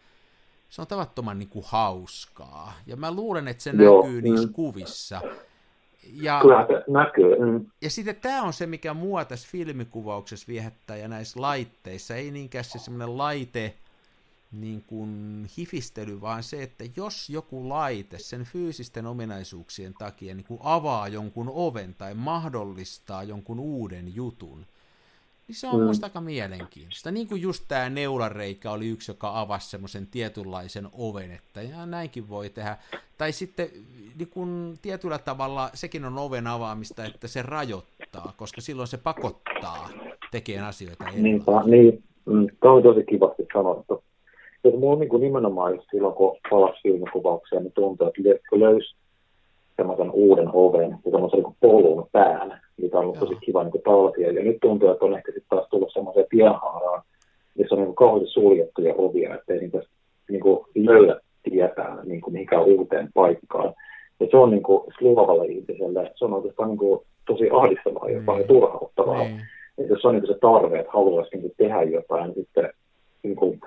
se 0.70 0.82
on 0.82 0.88
tavattoman 0.88 1.40
niin 1.40 1.50
kuin 1.50 1.66
hauskaa. 1.68 2.74
Ja 2.88 2.96
mä 2.96 3.12
luulen, 3.12 3.48
että 3.48 3.64
se 3.64 3.70
Joo, 3.70 4.02
näkyy 4.02 4.22
niissä 4.22 4.48
mm. 4.48 4.54
kuvissa. 4.54 5.22
Ja, 6.14 6.40
Kyllä 6.42 6.68
se 6.68 6.84
näkyy. 6.92 7.40
Mm. 7.40 7.66
Ja 7.82 7.90
sitten 7.90 8.16
tämä 8.16 8.44
on 8.44 8.54
se, 8.54 8.68
mikä 8.68 8.94
mua 8.94 9.26
tässä 9.26 9.48
filmikuvauksessa 9.52 10.48
viehättää 10.48 10.98
ja 10.98 11.08
näissä 11.08 11.42
laitteissa. 11.42 12.16
Ei 12.16 12.32
niinkään 12.32 12.64
se 12.64 12.80
semmoinen 12.80 13.18
laite, 13.18 13.74
niin 14.52 14.84
kuin 14.88 15.46
hifistely, 15.58 16.22
vaan 16.22 16.44
se, 16.44 16.64
että 16.64 16.84
jos 16.96 17.30
joku 17.30 17.70
laite 17.70 18.18
sen 18.20 18.44
fyysisten 18.44 19.06
ominaisuuksien 19.06 19.94
takia 19.94 20.36
niin 20.36 20.46
kuin 20.46 20.60
avaa 20.64 21.08
jonkun 21.08 21.52
oven 21.54 21.96
tai 21.98 22.14
mahdollistaa 22.14 23.24
jonkun 23.24 23.60
uuden 23.60 24.16
jutun, 24.16 24.66
niin 25.50 25.56
se 25.56 25.68
on 25.68 25.80
mm. 25.80 25.86
musta 25.86 26.06
aika 26.06 26.22
mielenkiintoista. 26.22 27.12
Niin 27.12 27.28
kuin 27.28 27.42
just 27.42 27.64
tämä 27.68 27.90
neulareikä 27.90 28.72
oli 28.72 28.90
yksi, 28.90 29.12
joka 29.12 29.40
avasi 29.40 29.70
semmoisen 29.70 30.08
tietynlaisen 30.08 30.88
oven, 30.94 31.32
että 31.32 31.62
ja 31.62 31.86
näinkin 31.86 32.30
voi 32.30 32.50
tehdä. 32.50 32.78
Tai 33.18 33.32
sitten 33.32 33.68
niin 34.18 34.30
kuin 34.30 34.74
tietyllä 34.82 35.18
tavalla 35.18 35.70
sekin 35.74 36.06
on 36.06 36.18
oven 36.18 36.48
avaamista, 36.48 37.06
että 37.06 37.28
se 37.28 37.42
rajoittaa, 37.42 38.34
koska 38.38 38.62
silloin 38.62 38.88
se 38.88 38.98
pakottaa 38.98 39.90
tekemään 40.32 40.68
asioita 40.68 41.06
Niinpä, 41.16 41.52
niin, 41.66 42.04
mm, 42.26 42.48
Tämä 42.60 42.74
on 42.74 42.84
tosi 42.84 43.04
kivasti 43.04 43.44
sanottu. 43.54 44.04
Ja 44.64 44.72
mulla 44.72 44.94
on 44.94 45.00
niin 45.00 45.22
nimenomaan 45.22 45.76
just 45.76 45.88
silloin, 45.92 46.14
kun 46.14 46.38
palasi 46.50 46.82
filmikuvauksia, 46.84 47.60
niin 47.60 47.72
tuntuu, 47.72 48.08
että 48.08 48.50
kun 48.50 48.60
löysi 48.60 48.96
semmoisen 49.80 50.12
uuden 50.12 50.50
oven 50.54 50.90
ja 51.06 51.12
semmoisen 51.12 51.40
niin 51.40 51.56
polun 51.60 52.08
päällä, 52.12 52.60
mikä 52.82 52.98
on 52.98 53.04
ollut 53.04 53.20
tosi 53.20 53.36
kiva 53.46 53.64
niin 53.64 53.82
talvia. 53.84 54.32
Ja 54.32 54.44
nyt 54.44 54.58
tuntuu, 54.62 54.90
että 54.90 55.06
on 55.06 55.18
ehkä 55.18 55.32
sitten 55.32 55.50
taas 55.50 55.68
tullut 55.70 55.94
semmoiseen 55.94 56.26
tienhaaraan, 56.30 57.02
missä 57.58 57.76
on 57.76 57.82
niin 57.82 57.96
kauheasti 57.96 58.30
suljettuja 58.30 58.94
ovia, 58.98 59.36
ettei 59.36 59.60
niitä 59.60 59.82
niin 60.30 60.42
kuin 60.42 60.66
löydä 60.76 61.20
tietää 61.44 61.98
niin 62.04 62.22
kuin 62.22 62.34
mihinkään 62.34 62.64
uuteen 62.64 63.10
paikkaan. 63.14 63.74
Ja 64.20 64.28
se 64.32 64.38
on 64.38 64.50
niin 64.50 64.64
kuin 64.64 64.94
luovalle 65.02 65.46
ihmiselle, 65.46 66.12
se 66.16 66.26
on 66.26 66.34
oikeastaan 66.34 66.70
niin 66.70 66.78
kuin 66.78 67.00
tosi 67.28 67.50
ahdistavaa 67.54 68.10
jopa 68.10 68.34
Niin. 68.34 68.42
ja 68.42 68.48
turhauttavaa. 68.48 69.24
Niin. 69.24 69.42
Et 69.78 69.90
jos 69.90 70.06
on 70.06 70.16
niin 70.16 70.28
se 70.28 70.38
tarve, 70.42 70.80
että 70.80 70.92
haluaisi 70.92 71.38
niin 71.38 71.54
tehdä 71.58 71.84
jotain, 71.84 72.32
niin 72.32 72.46
sitten 72.46 72.70
niin 73.24 73.36
kuin, 73.36 73.60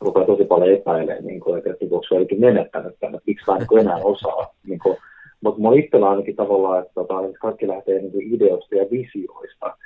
rupeaa 0.00 0.26
tosi 0.26 0.44
paljon 0.44 0.72
epäilemään, 0.72 1.26
niin 1.26 1.40
kuin, 1.40 1.58
että, 1.58 1.70
että 1.70 1.84
onko 1.84 2.02
se 2.08 2.36
menettänyt 2.38 2.96
tämän, 3.00 3.14
että 3.14 3.24
miksi 3.26 3.44
mä 3.46 3.56
en 3.56 3.66
niin 3.70 3.80
enää 3.80 3.96
osaa. 3.96 4.54
Niin 4.66 4.78
kuin, 4.78 4.96
mutta 5.40 5.60
mulla 5.60 5.78
itsellä 5.78 6.10
ainakin 6.10 6.36
tavallaan, 6.36 6.82
että, 6.82 6.94
tota, 6.94 7.14
kaikki 7.40 7.68
lähtee 7.68 7.98
niin 7.98 8.12
kuin 8.12 8.34
ideoista 8.34 8.74
ja 8.74 8.86
visioista. 8.90 9.76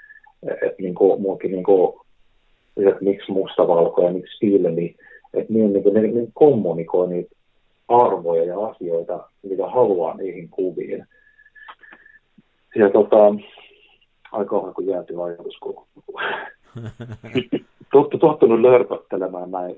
Että 0.42 0.82
niin 0.82 0.94
kuin, 0.94 1.22
muakin, 1.22 1.52
niin 1.52 1.64
kuin, 1.64 2.00
että 2.76 3.04
miksi 3.04 3.32
mustavalko 3.32 4.04
ja 4.04 4.12
miksi 4.12 4.38
filmi, 4.40 4.96
että 5.34 5.52
niin, 5.52 5.72
niin 5.72 5.82
kuin, 5.82 5.94
ne, 5.94 6.00
ne 6.00 6.26
kommunikoi 6.34 7.08
niitä 7.08 7.36
arvoja 7.88 8.44
ja 8.44 8.66
asioita, 8.66 9.28
mitä 9.42 9.68
haluaa 9.68 10.16
niihin 10.16 10.48
kuviin. 10.48 11.06
Ja 12.74 12.90
tota, 12.90 13.34
aika 14.32 14.58
on 14.58 14.74
kun 14.74 14.86
jääty 14.86 15.22
ajatus, 15.22 15.58
kun 15.58 15.86
Tottu, 17.92 18.18
tottunut 18.18 18.60
lörpöttelemään 18.60 19.50
näin 19.50 19.76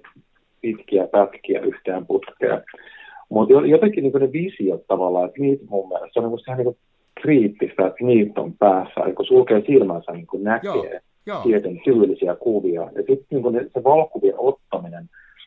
pitkiä 0.61 1.07
pätkiä 1.07 1.61
yhteen 1.61 2.07
putkeen. 2.07 2.63
Mutta 3.33 3.55
jotenkin 3.67 4.03
niin 4.05 4.13
ne 4.21 4.33
visiot 4.33 4.87
tavallaan, 4.87 5.29
että 5.29 5.41
niitä 5.41 5.65
mun 5.69 5.89
mielestä 5.89 6.11
se 6.13 6.21
on 6.21 6.31
niin 6.31 6.41
ihan 6.49 6.59
niin 6.59 6.77
kriittistä, 7.21 7.87
että 7.87 8.05
niitä 8.05 8.41
on 8.41 8.53
päässä. 8.59 9.01
Eli 9.01 9.13
kun 9.13 9.27
sulkee 9.27 9.63
silmänsä, 9.67 10.13
niin 10.13 10.27
kuin 10.27 10.45
näkee 10.45 10.71
Joo, 10.71 11.01
joo. 11.27 11.43
tietyn 11.43 11.81
tyylisiä 11.85 12.35
kuvia. 12.35 12.83
Ja 12.83 13.03
sitten 13.09 13.43
niin 13.43 13.71
se 13.75 13.85
valokuvien 13.85 14.39
ottaminen 14.39 15.05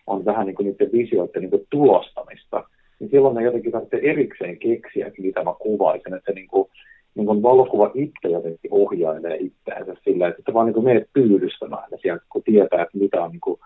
on 0.07 0.26
vähän 0.26 0.45
niin 0.45 0.56
kuin 0.56 0.66
niiden 0.66 0.91
visioiden 0.91 1.41
niin 1.41 1.68
tulostamista. 1.70 2.64
Niin 2.99 3.10
silloin 3.10 3.36
ne 3.36 3.44
jotenkin 3.44 3.72
tarvitsee 3.72 4.12
erikseen 4.12 4.57
keksiä, 4.57 5.07
että 5.07 5.22
mitä 5.22 5.44
mä 5.44 5.53
kuvaisin. 5.60 6.14
Että 6.14 6.32
se 6.32 6.36
niin 6.36 6.48
kuin, 6.48 6.70
niin 7.16 7.26
kuin 7.26 7.44
valokuva 7.44 7.91
itse 7.94 8.28
jotenkin 8.28 8.74
ohjailee 8.74 9.38
itseänsä 9.38 9.95
sillä, 10.03 10.28
että 10.28 10.53
vaan 10.53 10.66
niin 10.66 10.74
kuin 10.74 10.86
meet 10.86 11.10
pyydystämään 11.14 11.88
ne 11.91 11.98
sieltä, 12.02 12.24
kun 12.30 12.44
tietää, 12.44 12.82
että 12.82 12.98
mitä 12.98 13.24
on 13.24 13.32
niin 13.32 13.41
kuin 13.41 13.60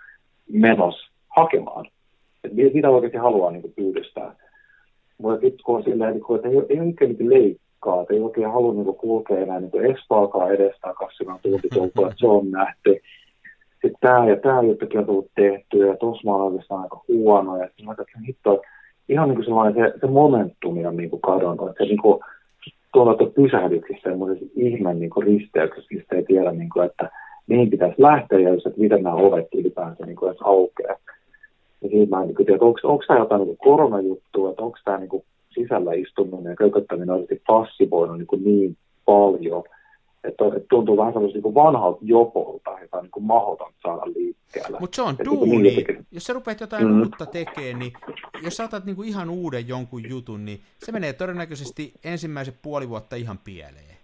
menos 0.52 0.96
hakemaan. 1.28 1.86
Että 2.44 2.56
mi- 2.56 2.72
mitä 2.74 2.90
oikeasti 2.90 3.18
haluaa 3.18 3.52
niin 3.52 3.74
pyydystää. 3.76 4.36
Mutta 5.18 5.42
sitten 5.42 5.64
kun 5.66 5.76
on 5.76 5.84
silleen, 5.84 6.14
niin 6.14 6.36
että 6.36 6.48
ei, 6.48 6.56
ei 6.70 6.80
oikein 6.80 7.16
niin 7.20 7.30
leikkaa, 7.30 8.02
että 8.02 8.14
ei 8.14 8.20
oikein 8.20 8.52
halua 8.52 8.74
niin 8.74 8.96
kulkea 8.96 9.40
enää 9.40 9.60
niin 9.60 9.96
espaakaan 9.96 10.54
edestakaisin, 10.54 11.28
vaan 11.28 11.40
tuntitolkua, 11.42 12.08
että 12.08 12.20
se 12.20 12.28
on 12.28 12.52
nähty. 12.52 13.00
Sitten 13.72 13.96
tämä 14.02 14.30
ja 14.30 14.36
tämä 14.36 14.62
juttukin 14.62 15.00
on 15.00 15.06
tullut 15.06 15.32
tehtyä, 15.36 15.88
ja 15.88 15.98
tuossa 15.98 16.22
mä 16.26 16.36
oon 16.36 16.42
oikeastaan 16.42 16.84
aika 16.84 17.02
huono, 17.08 17.58
ja 17.58 17.68
sitten 17.68 17.86
mä 17.86 17.96
katson, 17.96 18.24
hitto, 18.24 18.62
ihan 19.10 19.30
niin 19.30 19.36
kuin 19.36 19.46
sellainen 19.46 19.92
se, 19.92 20.00
se 20.00 20.08
momentumi 20.08 20.86
on 20.86 20.98
niin 20.98 21.22
kadonnut, 21.22 21.70
että 21.70 21.84
se 21.84 21.88
niin 21.88 22.02
kuin, 22.02 22.20
tuolla 22.94 23.32
pysähdyksissä 23.36 24.10
semmoisessa 24.10 24.46
ihmeen 24.56 25.00
niin 25.00 25.12
risteyksessä, 25.26 25.96
mistä 25.96 26.16
ei 26.16 26.24
tiedä, 26.24 26.52
niin 26.52 26.70
kuin, 26.70 26.86
että 26.86 27.10
mihin 27.48 27.70
pitäisi 27.70 28.02
lähteä 28.02 28.40
ja 28.40 28.50
jos, 28.50 28.66
että 28.66 28.80
miten 28.80 29.04
nämä 29.04 29.16
ovet 29.16 29.48
ylipäänsä 29.54 30.06
niin 30.06 30.16
kuin, 30.16 30.30
edes 30.30 30.42
aukeaa. 30.42 30.96
Ja 31.82 31.90
siitä 31.90 32.16
mä 32.16 32.22
en 32.22 32.28
niin 32.28 32.36
kuin 32.36 32.46
tiedä, 32.46 32.66
onko, 32.66 32.80
onko 32.84 33.04
tämä 33.08 33.20
jotain 33.20 33.42
niin 33.42 33.58
kuin 33.58 33.70
koronajuttua, 33.72 34.50
että 34.50 34.62
onko 34.64 34.78
tämä 34.86 34.98
niin 34.98 35.10
kuin 35.10 35.24
sisällä 35.54 35.94
istuminen 35.94 36.50
ja 36.50 36.56
kököttäminen 36.56 37.10
oikeasti 37.10 37.42
passivoinut 37.48 38.18
niin, 38.18 38.28
kuin 38.28 38.44
niin 38.44 38.78
paljon, 39.06 39.64
että, 40.24 40.46
että 40.46 40.68
tuntuu 40.70 40.98
vähän 40.98 41.14
semmoista 41.14 41.36
niin 41.36 41.44
kuin 41.44 41.56
vanhalta 41.56 42.00
jopolta, 42.02 42.72
joka 42.82 42.98
on 42.98 43.04
niin 43.04 43.12
kuin 43.12 43.24
mahdoton 43.24 43.72
saada 43.84 44.02
liikkeelle. 44.06 44.78
Mutta 44.80 44.96
se 44.96 45.02
on 45.02 45.12
Että 45.12 45.24
niin 45.24 45.40
kuin 45.40 45.52
duuni. 45.52 45.70
jotenkin- 45.76 46.06
Jos 46.12 46.24
sä 46.24 46.34
rupeat 46.34 46.60
jotain 46.60 46.88
Mm. 46.88 47.00
uutta 47.02 47.26
tekemään, 47.26 47.80
niin 47.80 47.94
jos 48.44 48.58
sä 48.58 48.64
otat 48.64 48.86
niinku 48.86 49.04
ihan 49.04 49.30
uuden 49.30 49.68
jonkun 49.68 50.10
jutun, 50.10 50.46
niin 50.46 50.60
se 50.78 50.92
menee 50.92 51.14
todennäköisesti 51.14 51.94
ensimmäiset 52.04 52.56
puoli 52.62 52.90
vuotta 52.90 53.16
ihan 53.16 53.38
pieleen. 53.44 53.99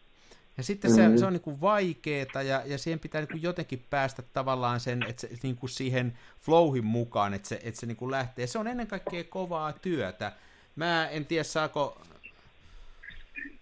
Ja 0.57 0.64
sitten 0.64 0.95
se, 0.95 1.07
Mm. 1.07 1.18
se 1.18 1.26
on 1.26 1.34
niinku 1.34 1.61
vaikeeta 1.61 2.41
ja, 2.41 2.61
ja 2.65 2.77
siihen 2.77 2.99
pitää 2.99 3.22
niinku 3.22 3.38
jotenkin 3.38 3.86
päästä 3.90 4.22
tavallaan 4.22 4.80
sen, 4.80 5.03
että 5.03 5.22
se 5.22 5.30
niinku 5.44 5.68
siihen 5.68 6.18
flowhin 6.41 6.86
mukaan, 6.86 7.34
että 7.34 7.48
se, 7.49 7.60
että 7.64 7.80
se 7.80 7.86
niinku 7.86 8.11
lähtee. 8.11 8.48
Se 8.48 8.60
on 8.60 8.68
ennen 8.68 8.88
kaikkea 8.88 9.23
kovaa 9.23 9.73
työtä. 9.73 10.32
Mä 10.76 11.07
en 11.10 11.26
tiedä 11.26 11.44
saako 11.44 12.02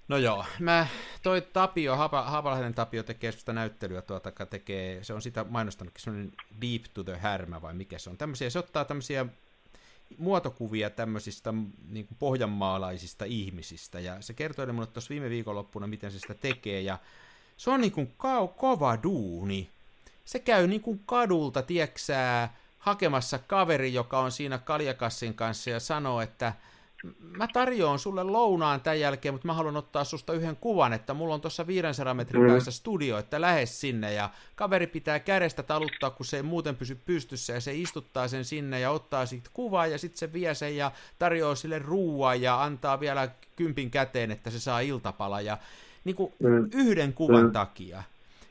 No 0.07 0.17
joo, 0.17 0.45
mä, 0.59 0.87
toi 1.21 1.41
Tapio, 1.41 1.95
Hapa, 1.95 2.21
Haapalahden 2.21 2.73
Tapio 2.73 3.03
tekee 3.03 3.31
sitä 3.31 3.53
näyttelyä 3.53 4.01
tuota, 4.01 4.31
tekee, 4.31 5.03
se 5.03 5.13
on 5.13 5.21
sitä 5.21 5.45
mainostanutkin, 5.49 6.03
semmoinen 6.03 6.33
Deep 6.61 6.83
to 6.93 7.03
the 7.03 7.17
Härmä 7.17 7.61
vai 7.61 7.73
mikä 7.73 7.97
se 7.97 8.09
on. 8.09 8.17
Tämmöisiä, 8.17 8.49
se 8.49 8.59
ottaa 8.59 8.85
tämmöisiä 8.85 9.25
muotokuvia 10.17 10.89
tämmöisistä 10.89 11.53
niin 11.89 12.07
kuin 12.07 12.17
pohjanmaalaisista 12.19 13.25
ihmisistä, 13.25 13.99
ja 13.99 14.21
se 14.21 14.33
kertoi 14.33 14.73
mulle 14.73 14.87
tuossa 14.87 15.09
viime 15.09 15.29
viikonloppuna, 15.29 15.87
miten 15.87 16.11
se 16.11 16.19
sitä 16.19 16.33
tekee, 16.33 16.81
ja 16.81 16.97
se 17.57 17.69
on 17.71 17.81
niin 17.81 17.91
kuin 17.91 18.13
kau, 18.17 18.47
kova 18.47 18.97
duuni. 19.03 19.69
Se 20.25 20.39
käy 20.39 20.67
niin 20.67 20.81
kuin 20.81 21.01
kadulta, 21.05 21.61
tieksää, 21.61 22.55
hakemassa 22.79 23.39
kaveri, 23.39 23.93
joka 23.93 24.19
on 24.19 24.31
siinä 24.31 24.57
kaljakassin 24.57 25.33
kanssa, 25.33 25.69
ja 25.69 25.79
sanoo, 25.79 26.21
että 26.21 26.53
mä 27.37 27.47
tarjoan 27.53 27.99
sulle 27.99 28.23
lounaan 28.23 28.81
tämän 28.81 28.99
jälkeen, 28.99 29.33
mutta 29.33 29.47
mä 29.47 29.53
haluan 29.53 29.77
ottaa 29.77 30.03
susta 30.03 30.33
yhden 30.33 30.55
kuvan, 30.55 30.93
että 30.93 31.13
mulla 31.13 31.33
on 31.33 31.41
tuossa 31.41 31.67
500 31.67 32.13
metrin 32.13 32.43
Mm. 32.43 32.49
päässä 32.49 32.71
studio, 32.71 33.17
että 33.17 33.41
lähes 33.41 33.81
sinne, 33.81 34.13
ja 34.13 34.29
kaveri 34.55 34.87
pitää 34.87 35.19
kädestä 35.19 35.63
taluttaa, 35.63 36.09
kun 36.09 36.25
se 36.25 36.37
ei 36.37 36.43
muuten 36.43 36.75
pysy 36.75 36.97
pystyssä, 37.05 37.53
ja 37.53 37.61
se 37.61 37.73
istuttaa 37.73 38.27
sen 38.27 38.45
sinne 38.45 38.79
ja 38.79 38.91
ottaa 38.91 39.25
siitä 39.25 39.49
kuvaa, 39.53 39.87
ja 39.87 39.97
sitten 39.97 40.17
se 40.17 40.33
vie 40.33 40.53
sen 40.53 40.77
ja 40.77 40.91
tarjoaa 41.19 41.55
sille 41.55 41.79
ruuaa 41.79 42.35
ja 42.35 42.63
antaa 42.63 42.99
vielä 42.99 43.27
kympin 43.55 43.91
käteen, 43.91 44.31
että 44.31 44.49
se 44.49 44.59
saa 44.59 44.79
iltapala, 44.79 45.41
ja 45.41 45.57
niin 46.03 46.15
kuin 46.15 46.33
Mm. 46.39 46.69
yhden 46.73 47.13
kuvan 47.13 47.45
Mm. 47.45 47.51
takia. 47.51 48.03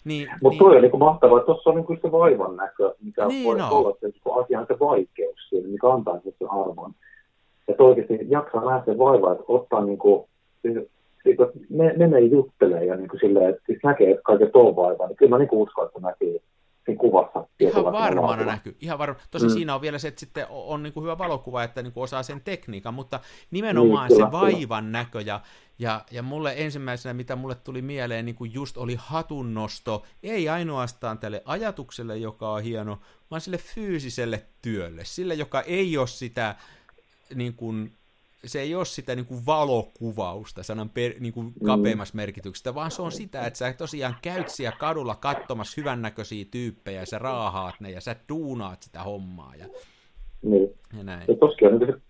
Niin, 0.04 0.28
Mutta 0.42 0.48
niin, 0.50 0.58
toi 0.58 0.76
on 0.76 0.82
niin 0.82 0.98
mahtavaa, 0.98 1.38
että 1.38 1.46
tuossa 1.46 1.70
on 1.70 1.76
niin 1.76 1.98
se 2.02 2.12
vaivan 2.12 2.56
näkö, 2.56 2.94
mikä 3.02 3.26
Niin 3.26 3.44
voi 3.44 3.60
on. 3.60 3.70
olla 3.70 3.96
se 4.00 4.06
niin 4.06 4.44
asian 4.44 4.66
se 4.68 4.78
vaikeus 4.80 5.36
siinä, 5.48 5.68
mikä 5.68 5.88
antaa 5.92 6.14
sen 6.24 6.50
arvon. 6.50 6.94
Että 7.68 7.82
oikeasti 7.82 8.18
jaksaa 8.28 8.84
sen 8.84 8.98
vaivaa, 8.98 9.32
että 9.32 9.44
ottaa 9.48 9.84
niin 9.84 9.98
kuin, 9.98 10.24
siis, 10.62 10.74
siis, 11.22 11.38
me, 11.70 11.92
menee 11.96 12.20
juttelee 12.20 12.84
ja 12.84 12.96
niin 12.96 13.08
kuin 13.08 13.20
silleen, 13.20 13.50
että 13.50 13.62
siis 13.66 13.78
näkee 13.84 14.10
että 14.10 14.22
kaiken 14.22 14.52
tuon 14.52 14.76
vaivaa, 14.76 15.06
niin 15.06 15.16
kyllä 15.16 15.30
mä 15.30 15.38
niin 15.38 15.48
kuin 15.48 15.62
uskon, 15.62 15.86
että 15.86 16.00
näkyy 16.00 16.38
siinä 16.84 17.00
kuvassa. 17.00 17.46
Ihan 17.60 17.84
varmana 17.84 18.44
näkyy. 18.44 18.76
Ihan 18.80 18.98
varma. 18.98 19.14
Tosi 19.30 19.46
Mm. 19.46 19.52
siinä 19.52 19.74
on 19.74 19.80
vielä 19.80 19.98
se, 19.98 20.08
että 20.08 20.20
sitten 20.20 20.46
on, 20.50 20.82
niin 20.82 20.92
kuin 20.92 21.04
hyvä 21.04 21.18
valokuva, 21.18 21.62
että 21.62 21.82
niin 21.82 21.92
kuin 21.92 22.04
osaa 22.04 22.22
sen 22.22 22.40
tekniikan, 22.40 22.94
mutta 22.94 23.20
nimenomaan 23.50 24.08
Niin, 24.08 24.16
kyllä, 24.16 24.28
se 24.28 24.32
vaivan 24.32 24.92
näkö 24.92 25.20
ja, 25.20 25.40
ja, 25.78 26.00
ja 26.10 26.22
mulle 26.22 26.54
ensimmäisenä, 26.56 27.14
mitä 27.14 27.36
mulle 27.36 27.54
tuli 27.54 27.82
mieleen, 27.82 28.24
niin 28.24 28.34
kuin 28.34 28.54
just 28.54 28.76
oli 28.76 28.96
hatunnosto, 28.98 30.02
ei 30.22 30.48
ainoastaan 30.48 31.18
tälle 31.18 31.42
ajatukselle, 31.44 32.16
joka 32.16 32.52
on 32.52 32.62
hieno, 32.62 32.98
vaan 33.30 33.40
sille 33.40 33.58
fyysiselle 33.58 34.42
työlle, 34.62 35.04
sille, 35.04 35.34
joka 35.34 35.60
ei 35.60 35.98
ole 35.98 36.06
sitä 36.06 36.54
niin 37.34 37.54
kuin, 37.54 37.90
se 38.44 38.60
ei 38.60 38.74
ole 38.74 38.84
sitä 38.84 39.14
niin 39.14 39.26
kuin 39.26 39.46
valokuvausta 39.46 40.62
sanan 40.62 40.88
per, 40.88 41.12
niin 41.20 41.32
kuin 41.32 41.52
kapeimmassa 41.64 42.16
merkityksestä, 42.16 42.74
vaan 42.74 42.90
se 42.90 43.02
on 43.02 43.12
sitä, 43.12 43.46
että 43.46 43.58
sä 43.58 43.72
tosiaan 43.72 44.14
käyt 44.22 44.48
siellä 44.48 44.76
kadulla 44.78 45.14
katsomassa 45.14 45.80
hyvännäköisiä 45.80 46.44
tyyppejä 46.50 47.00
ja 47.00 47.06
sä 47.06 47.18
raahaat 47.18 47.74
ne 47.80 47.90
ja 47.90 48.00
sä 48.00 48.16
duunaat 48.28 48.82
sitä 48.82 49.02
hommaa 49.02 49.52
ja, 49.58 49.66
Niin. 50.42 50.70
ja 50.98 51.04
näin. 51.04 51.24
Ja 51.28 51.34
tosiaan 51.34 51.78
niin 51.78 51.94
se 51.94 52.00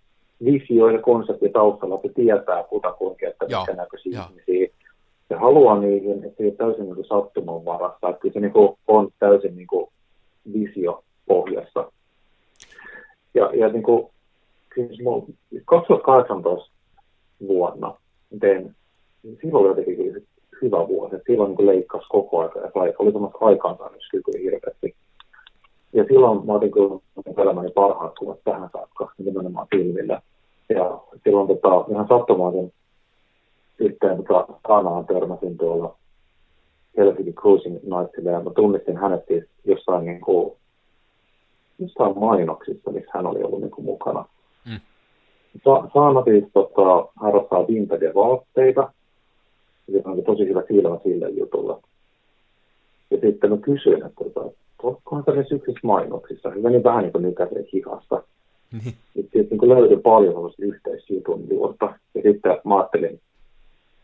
visio 0.45 0.89
ja 0.89 1.03
konsepti 1.03 1.49
taustalla, 1.49 1.95
että 1.95 2.09
tietää 2.15 2.63
kutakuinkin, 2.63 3.29
että 3.29 3.45
mitkä 3.45 3.75
näköisiä 3.75 4.13
joo. 4.13 4.25
ihmisiä 4.31 4.69
se 5.33 5.39
haluaa 5.39 5.79
niihin, 5.81 6.25
että 6.25 6.37
se 6.37 6.45
ei 6.45 6.51
täysin 6.51 6.85
niin 6.85 7.05
sattuman 7.09 7.65
varassa. 7.65 8.09
Että 8.09 8.21
kyllä 8.21 8.33
se 8.33 8.41
niin 8.41 8.53
kuin 8.53 8.79
on 8.87 9.09
täysin 9.19 9.57
niin 9.57 9.67
kuin 9.67 9.87
visio 10.53 11.05
pohjassa. 11.27 11.93
Ja, 13.35 13.51
ja 13.55 13.69
niin 13.69 13.83
kuin, 13.83 14.12
se 14.77 15.03
mulla- 15.03 15.27
2018 15.65 16.71
vuonna 17.49 17.95
tein, 18.41 18.75
silloin 19.41 19.57
oli 19.57 19.69
jotenkin 19.69 20.27
hyvä 20.63 20.89
vuosi. 20.89 21.17
Silloin 21.27 21.55
niin 21.55 21.67
leikkasi 21.67 22.07
koko 22.09 22.41
ajan 22.41 22.53
ja 22.55 22.71
sai, 22.75 22.95
oli 22.99 23.13
semmoista 23.13 23.39
aikaansaamiskykyä 23.41 24.41
hirveästi. 24.43 24.95
Ja 25.93 26.05
silloin 26.05 26.47
mä 26.47 26.53
otin 26.53 26.73
kyllä 26.73 26.99
elämäni 27.37 27.71
parhaat 27.71 28.15
kuvat 28.19 28.39
tähän 28.45 28.69
saakka, 28.73 29.13
nimenomaan 29.19 29.67
filmillä. 29.71 30.23
Ja 30.69 31.01
silloin 31.25 31.49
tota, 31.49 31.85
ihan 31.91 32.09
sattumaisen 32.09 32.73
sitten 33.83 34.17
tota, 34.17 34.47
Taanaan 34.69 35.07
törmäsin 35.07 35.57
tuolla 35.57 35.97
Helsinki 36.97 37.33
Cruising 37.33 37.79
Nightsille 37.83 38.31
ja 38.31 38.41
mä 38.41 38.51
tunnistin 38.51 38.97
hänet 38.97 39.25
siis 39.29 39.45
jossain, 39.65 40.05
niin 40.05 40.21
kuin, 40.21 40.53
jossain 41.79 42.19
mainoksissa, 42.19 42.91
missä 42.91 43.11
hän 43.15 43.27
oli 43.27 43.43
ollut 43.43 43.61
niin 43.61 43.71
kuin, 43.71 43.85
mukana. 43.85 44.25
Sa- 45.65 45.89
Saana 45.95 46.25
siis 46.25 46.45
tota, 46.53 47.09
harrastaa 47.17 47.67
vintage-vaatteita. 47.69 48.93
Ja 49.89 50.03
se 50.03 50.09
on 50.09 50.23
tosi 50.23 50.49
hyvä 50.49 50.63
silmä 50.69 50.99
sille 51.05 51.31
jutulle. 51.31 51.77
Ja 53.11 53.19
sitten 53.21 53.51
mä 53.51 53.57
kysyin, 53.57 54.07
että 54.07 54.25
tota, 54.25 54.51
onkohan 54.83 55.25
tässä 55.25 55.55
yksissä 55.55 55.81
mainoksissa. 55.83 56.49
Ja 56.49 56.57
menin 56.57 56.85
vähän 56.85 57.03
niin 57.03 57.13
kuin 57.13 57.23
nykäiseen 57.23 57.65
hihasta. 57.73 58.23
Niin. 58.73 58.95
Sitten 59.15 59.31
siitä 59.33 59.55
niin 59.55 59.69
löytyi 59.69 59.97
paljon 59.97 60.35
sellaista 60.35 60.65
yhteisjutun 60.65 61.45
juurta. 61.51 61.95
Ja 62.15 62.23
sitten 62.23 62.59
mä 62.65 62.77
ajattelin, 62.77 63.21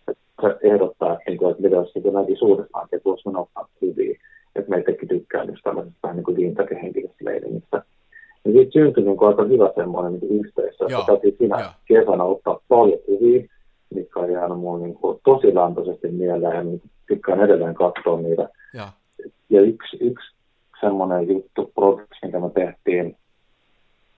että 0.08 0.58
ehdottaa, 0.62 1.12
että, 1.12 1.24
niin 1.26 1.38
kuin, 1.38 1.50
että 1.50 1.62
mitä 1.62 1.76
jos 1.76 1.94
niin 1.94 2.14
näkin 2.14 2.36
suurestaan, 2.36 2.88
että 2.92 3.04
voisi 3.04 3.22
mennä 3.28 3.40
ottaa 3.40 3.68
kuvia, 3.80 4.18
että 4.56 4.70
meitäkin 4.70 5.08
tykkää 5.08 5.44
just 5.44 5.62
tällaisesta 5.64 5.98
vähän 6.02 6.16
niin 6.16 6.24
kuin 6.24 6.36
vintage-henkilöstä 6.36 7.24
leidingistä. 7.24 7.82
Ja 8.44 8.52
sitten 8.52 8.72
syntyi 8.72 9.04
niin 9.04 9.24
aika 9.26 9.44
hyvä 9.44 9.72
semmoinen 9.74 10.20
niin 10.20 10.44
yhteisö, 10.44 10.84
että 10.84 11.04
täytyy 11.06 11.34
siinä 11.38 11.60
joo. 11.60 11.70
kesänä 11.84 12.24
ottaa 12.24 12.60
paljon 12.68 12.98
kuvia, 13.06 13.42
mitkä 13.94 14.20
on 14.20 14.32
jäänyt 14.32 14.58
mulle 14.58 14.82
niin 14.86 14.94
kuin 14.94 15.20
tosi 15.24 15.54
lämpöisesti 15.54 16.08
mieleen 16.08 16.56
ja 16.56 16.62
niin 16.62 16.82
tykkään 17.08 17.40
edelleen 17.40 17.74
katsoa 17.74 18.20
niitä. 18.20 18.48
Ja, 18.74 18.88
ja 19.50 19.60
yksi, 19.60 19.96
yksi 20.00 20.34
semmoinen 20.80 21.28
juttu, 21.28 21.72
projekti, 21.74 22.16
minkä 22.22 22.40
me 22.40 22.50
tehtiin, 22.50 23.16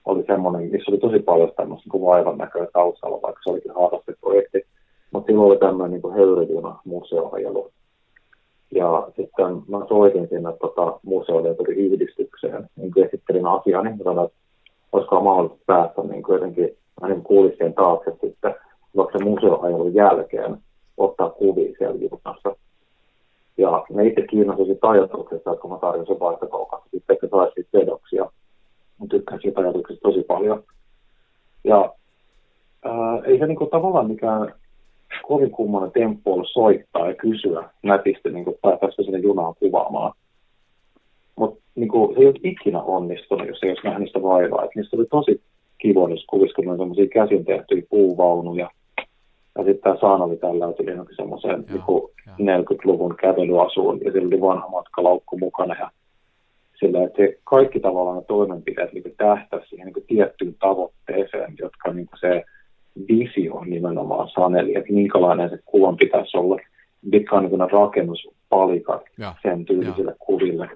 oli 0.05 0.23
semmoinen, 0.27 0.71
missä 0.71 0.91
oli 0.91 0.97
tosi 0.97 1.19
paljon 1.19 1.51
tämmöistä 1.57 1.89
niin 1.93 2.05
vaivan 2.05 2.37
näköä 2.37 2.67
taustalla, 2.73 3.21
vaikka 3.21 3.41
se 3.43 3.49
olikin 3.49 3.71
harrasteprojekti. 3.75 4.65
Mutta 5.11 5.27
silloin 5.27 5.51
oli 5.51 5.57
tämmöinen 5.57 6.01
niin 6.01 6.13
Höyryjuna 6.13 6.79
museoajelu. 6.85 7.71
Ja 8.71 9.07
sitten 9.15 9.63
mä 9.67 9.85
soitin 9.87 10.27
sinne 10.27 10.53
tota, 10.61 10.99
museoille 11.03 11.55
tuli 11.55 11.73
yhdistykseen, 11.73 12.69
niin 12.75 12.93
kuin 12.93 13.05
esittelin 13.05 13.45
asiani, 13.45 13.89
niin 13.89 14.03
sanoin, 14.03 14.27
että 14.27 14.37
olisiko 14.91 15.21
mahdollista 15.21 15.63
päästä 15.65 16.01
niin 16.01 16.23
kuin 16.23 16.33
jotenkin, 16.33 16.77
mä 17.01 17.07
niin 17.07 17.23
kuulin 17.23 17.51
siihen 17.51 17.73
taakse 17.73 18.11
sitten, 18.11 18.55
vaikka 18.95 19.17
se 19.17 19.23
museoajelun 19.23 19.93
jälkeen 19.93 20.57
ottaa 20.97 21.29
kuvia 21.29 21.75
siellä 21.77 21.95
junassa. 21.95 22.55
Ja 23.57 23.85
me 23.93 24.07
itse 24.07 24.21
kiinnostin 24.21 24.65
siitä 24.65 24.89
ajatuksesta, 24.89 25.51
että 25.51 25.61
kun 25.61 25.71
mä 25.71 25.77
tarjosin 25.77 26.19
vaihtokaupassa, 26.19 26.89
sitten 26.91 27.13
että 27.13 27.27
saisi 27.31 27.53
siitä 27.53 27.77
vedoksia. 27.77 28.23
Mä 28.99 29.07
tykkään 29.09 29.41
siitä 29.41 29.61
ajatuksesta 29.61 30.01
tosi 30.01 30.23
paljon. 30.23 30.63
Ja 31.63 31.93
ää, 32.85 33.19
ei 33.25 33.39
se 33.39 33.47
niinku 33.47 33.65
tavallaan 33.65 34.07
mikään 34.07 34.53
kovin 35.31 35.51
kummonen 35.51 35.91
temppu 35.91 36.33
ollut 36.33 36.49
soittaa 36.51 37.07
ja 37.07 37.15
kysyä 37.15 37.69
nätisti, 37.83 38.29
niin 38.29 38.45
kuin, 38.45 38.57
päästäisikö 38.61 39.03
sinne 39.03 39.19
junaan 39.19 39.55
kuvaamaan. 39.59 40.13
Mutta 41.35 41.61
niin 41.75 41.91
se 42.13 42.19
ei 42.21 42.27
ole 42.27 42.39
ikinä 42.43 42.81
onnistunut, 42.81 43.47
jos 43.47 43.63
ei 43.63 43.69
olisi 43.69 43.87
nähnyt 43.87 44.09
sitä 44.09 44.21
vaivaa. 44.21 44.63
Et 44.63 44.71
niistä 44.75 44.97
oli 44.97 45.05
tosi 45.05 45.41
kivoa 45.77 46.07
niissä 46.07 46.25
kuvissa, 46.29 46.55
kun 46.55 46.65
ne 46.65 46.71
on 46.71 46.77
semmoisia 46.77 47.07
käsin 47.07 47.45
tehtyjä 47.45 47.83
puuvaunuja. 47.89 48.69
Ja 49.57 49.63
sitten 49.63 49.83
tämä 49.83 49.97
Saana 50.01 50.23
oli 50.23 50.37
tällä 50.37 50.73
tuli 50.73 50.91
johonkin 50.91 51.15
semmoiseen 51.15 51.65
niin 52.37 52.61
40-luvun 52.61 53.15
kävelyasuun 53.21 53.99
ja 54.05 54.11
sillä 54.11 54.27
oli 54.27 54.41
vanha 54.41 54.69
matkalaukku 54.69 55.37
mukana. 55.37 55.75
Ja 55.79 55.89
sillä, 56.79 57.03
että 57.03 57.17
se 57.17 57.37
kaikki 57.43 57.79
tavallaan 57.79 58.25
toimenpiteet 58.27 58.93
niin 58.93 59.15
tähtäisi 59.17 59.69
siihen 59.69 59.87
niin 59.87 60.05
tiettyyn 60.07 60.55
tavoitteeseen, 60.59 61.53
jotka 61.59 61.93
niin 61.93 62.07
se 62.19 62.43
visio 63.07 63.63
nimenomaan 63.65 64.29
saneli, 64.29 64.75
että 64.75 64.93
minkälainen 64.93 65.49
se 65.49 65.59
kuvan 65.65 65.97
pitäisi 65.97 66.37
olla, 66.37 66.57
mitkä 67.01 67.35
on 67.35 67.43
niin 67.43 67.71
rakennuspalikat 67.71 69.01
ja, 69.17 69.35
sen 69.41 69.65
tyylisille 69.65 70.11
ja. 70.11 70.17
kuville. 70.19 70.69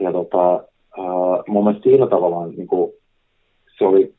Ja 0.00 0.12
tota, 0.12 0.54
äh, 0.98 1.44
mun 1.48 1.64
mielestä 1.64 1.82
siinä 1.82 2.06
tavallaan 2.06 2.50
niin 2.50 2.66
kuin, 2.66 2.92
se 3.78 3.84
oli 3.84 4.14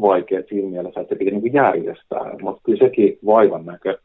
vaikea 0.00 0.42
siinä 0.48 0.70
mielessä, 0.70 1.00
että 1.00 1.14
se 1.14 1.18
piti 1.18 1.30
niin 1.30 1.40
kuin 1.40 1.52
järjestää, 1.52 2.32
mutta 2.42 2.60
kyllä 2.64 2.78
sekin 2.78 3.18
vaivan 3.26 3.66
näkö 3.66 3.98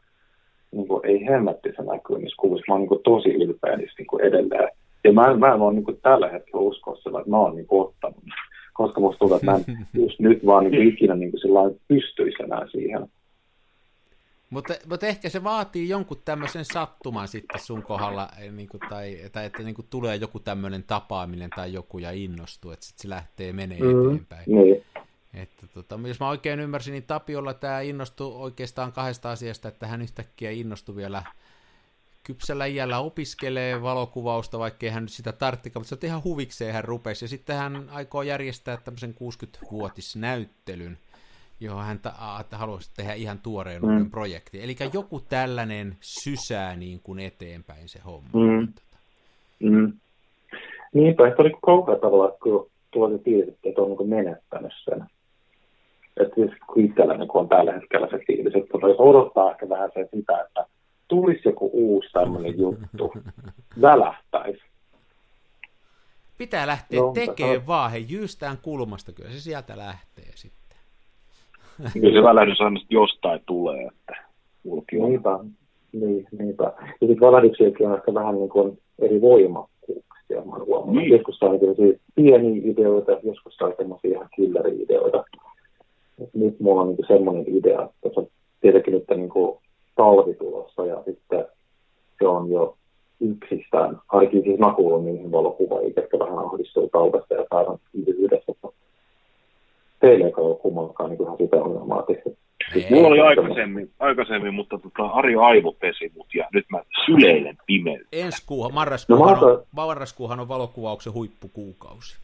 niin 0.72 0.88
kuin, 0.88 1.06
ei 1.06 1.26
hemmetti 1.26 1.68
se 1.76 1.82
näkyy 1.82 2.18
niissä 2.18 2.40
kuvissa. 2.40 2.64
Mä 2.68 2.74
oon 2.74 2.80
niin 2.80 2.88
kuin, 2.88 3.02
tosi 3.04 3.28
ylpeä 3.28 3.76
niistä 3.76 3.94
niin 3.98 4.06
kuin 4.06 4.24
edelleen. 4.24 4.68
Ja 5.04 5.12
mä, 5.12 5.36
mä 5.36 5.54
en 5.54 5.60
ole 5.60 5.72
niin 5.72 5.84
kuin, 5.84 5.98
tällä 6.02 6.28
hetkellä 6.28 6.60
uskoa 6.60 6.96
sillä, 6.96 7.18
että 7.18 7.30
mä 7.30 7.38
oon 7.38 7.56
niin 7.56 7.66
kuin, 7.66 7.86
ottanut 7.86 8.24
koska 8.72 9.00
musta 9.00 9.18
tuntuu, 9.18 9.36
että 9.36 9.50
mä 9.50 9.56
en 9.56 9.86
just 10.02 10.20
nyt 10.20 10.46
vaan 10.46 10.64
niin 10.64 10.88
ikinä 10.88 11.14
niin 11.14 11.30
kuin 11.30 11.80
pystyisi 11.88 12.42
enää 12.42 12.66
siihen. 12.70 13.08
Mutta, 14.52 14.74
mutta 14.86 15.06
ehkä 15.06 15.28
se 15.28 15.44
vaatii 15.44 15.88
jonkun 15.88 16.16
tämmöisen 16.24 16.64
sattuman 16.64 17.28
sitten 17.28 17.60
sun 17.60 17.82
kohdalla, 17.82 18.28
eh, 18.40 18.52
niin 18.52 18.68
kuin, 18.68 18.80
tai, 18.88 19.18
tai 19.32 19.46
että 19.46 19.62
niin 19.62 19.74
kuin 19.74 19.86
tulee 19.90 20.16
joku 20.16 20.38
tämmöinen 20.38 20.82
tapaaminen 20.82 21.50
tai 21.56 21.72
joku 21.72 21.98
ja 21.98 22.10
innostuu, 22.10 22.70
että 22.70 22.86
sitten 22.86 23.02
se 23.02 23.08
lähtee 23.08 23.52
menee 23.52 23.78
mm, 23.78 24.06
eteenpäin. 24.06 24.44
Niin. 24.46 24.84
Että, 25.34 25.66
tota, 25.74 25.98
jos 26.06 26.20
mä 26.20 26.28
oikein 26.28 26.60
ymmärsin, 26.60 26.92
niin 26.92 27.02
Tapiolla 27.02 27.54
tämä 27.54 27.80
innostui 27.80 28.34
oikeastaan 28.34 28.92
kahdesta 28.92 29.30
asiasta, 29.30 29.68
että 29.68 29.86
hän 29.86 30.02
yhtäkkiä 30.02 30.50
innostui 30.50 30.96
vielä 30.96 31.22
kypsällä 32.26 32.66
iällä 32.66 32.98
opiskelee 32.98 33.82
valokuvausta, 33.82 34.58
vaikkei 34.58 34.90
hän 34.90 35.02
nyt 35.02 35.12
sitä 35.12 35.32
tarttikaan, 35.32 35.80
mutta 35.80 35.96
se 36.00 36.06
ihan 36.06 36.24
huvikseen 36.24 36.74
hän 36.74 36.84
rupesi. 36.84 37.24
Ja 37.24 37.28
sitten 37.28 37.56
hän 37.56 37.88
aikoo 37.90 38.22
järjestää 38.22 38.76
tämmöisen 38.76 39.14
60-vuotisnäyttelyn, 39.14 40.98
johon 41.60 41.84
hän 41.84 41.98
ta- 41.98 42.44
haluaisi 42.52 42.90
tehdä 42.96 43.14
ihan 43.14 43.38
tuoreen 43.38 43.82
mm. 43.82 44.10
projekti. 44.10 44.62
Eli 44.62 44.76
joku 44.92 45.20
tällainen 45.20 45.96
sysää 46.00 46.76
niin 46.76 47.00
kuin 47.02 47.20
eteenpäin 47.20 47.88
se 47.88 48.00
homma. 48.04 48.30
Mm. 48.32 48.68
Mm. 49.60 49.92
Niinpä, 50.94 51.28
että 51.28 51.42
oli 51.42 51.52
kauhean 51.66 52.00
tavalla, 52.00 52.36
kun 52.42 52.70
tuolla 52.90 53.18
fiilis, 53.18 53.54
että 53.64 53.82
on 53.82 53.96
niin 53.98 54.08
menettänyt 54.08 54.72
sen. 54.84 55.04
Että 56.16 56.34
siis 56.34 56.50
kun 56.66 56.84
itsellä 56.84 57.16
niin 57.16 57.28
on 57.34 57.48
tällä 57.48 57.72
hetkellä 57.72 58.08
se 58.10 58.18
fiilis, 58.26 58.54
että 58.54 58.78
odottaa 58.98 59.50
ehkä 59.50 59.68
vähän 59.68 59.90
sen 59.94 60.08
sitä, 60.14 60.40
että 60.40 60.66
tulisi 61.12 61.40
joku 61.44 61.70
uusi 61.72 62.12
tämmöinen 62.12 62.58
juttu, 62.58 63.12
välähtäisi. 63.80 64.62
Pitää 66.38 66.66
lähteä 66.66 67.00
no, 67.00 67.12
tekemään 67.12 67.60
no. 67.60 67.66
vaan, 67.66 67.90
hei 67.90 68.06
jyystään 68.08 68.58
kulmasta, 68.62 69.12
kyllä 69.12 69.30
se 69.30 69.40
sieltä 69.40 69.76
lähtee 69.76 70.32
sitten. 70.34 70.78
Kyllä 71.92 72.20
se 72.20 72.22
välähdys 72.22 72.60
aina 72.60 72.80
jostain 72.90 73.40
tulee, 73.46 73.86
että 73.86 74.24
ulki 74.64 74.98
on. 74.98 75.08
Niinpä, 75.08 75.38
niin, 75.92 76.26
niinpä. 76.38 76.64
Ja 76.80 77.06
sitten 77.06 77.20
välähdyksiäkin 77.20 77.88
on 77.88 77.96
ehkä 77.96 78.14
vähän 78.14 78.34
niin 78.34 78.48
kuin 78.48 78.78
eri 78.98 79.20
voimakkuuksia, 79.20 80.44
mä 80.44 80.64
huomannut. 80.66 80.96
Niin. 80.96 81.10
Joskus 81.10 81.38
saa 81.38 81.52
niin 81.52 82.00
pieniä 82.14 82.62
ideoita, 82.64 83.12
joskus 83.22 83.56
saa 83.56 83.72
semmoisia 83.76 84.10
ihan 84.10 84.28
killeri-ideoita. 84.36 85.24
Nyt 86.34 86.60
mulla 86.60 86.82
on 86.82 86.88
niin 86.88 87.06
semmoinen 87.08 87.44
idea, 87.46 87.82
että 87.82 88.20
se 88.22 88.28
tietenkin 88.60 88.94
nyt 88.94 89.04
niin 89.16 89.28
kuin 89.28 89.61
talvi 89.96 90.34
tulossa 90.34 90.86
ja 90.86 91.02
sitten 91.04 91.44
se 92.18 92.26
on 92.28 92.50
jo 92.50 92.76
yksistään, 93.20 94.00
ainakin 94.08 94.42
siis 94.42 94.58
mä 94.58 94.74
kuulun 94.76 95.04
niihin 95.04 95.32
valokuvaihin, 95.32 95.92
jotka 95.96 96.18
vähän 96.18 96.38
ahdistuu 96.38 96.88
talvesta 96.88 97.34
ja 97.34 97.44
päivän 97.50 97.78
yhdessä. 98.06 98.52
Teille 100.00 100.24
ei 100.24 100.32
ole 100.36 100.56
kummankaan 100.56 101.10
niin 101.10 101.22
ihan 101.22 101.36
sitä 101.38 101.56
ongelmaa 101.56 102.02
tehty. 102.02 102.36
Mulla 102.90 103.08
oli 103.08 103.20
aikaisemmin, 103.20 103.90
aikaisemmin 104.00 104.54
mutta 104.54 104.78
tota, 104.78 105.06
Ari 105.06 105.34
Aivo 105.36 105.72
pesi 105.72 106.12
mut 106.16 106.26
ja 106.34 106.48
nyt 106.52 106.64
mä 106.70 106.82
syleilen 107.06 107.56
pimeyttä. 107.66 108.08
Ensi 108.12 108.42
kuuha, 108.46 108.68
marraskuuhan, 108.68 109.38
no, 109.40 109.46
on, 109.46 109.62
marraskuuhan 109.72 110.40
on 110.40 110.48
valokuvauksen 110.48 111.12
huippukuukausi. 111.14 112.16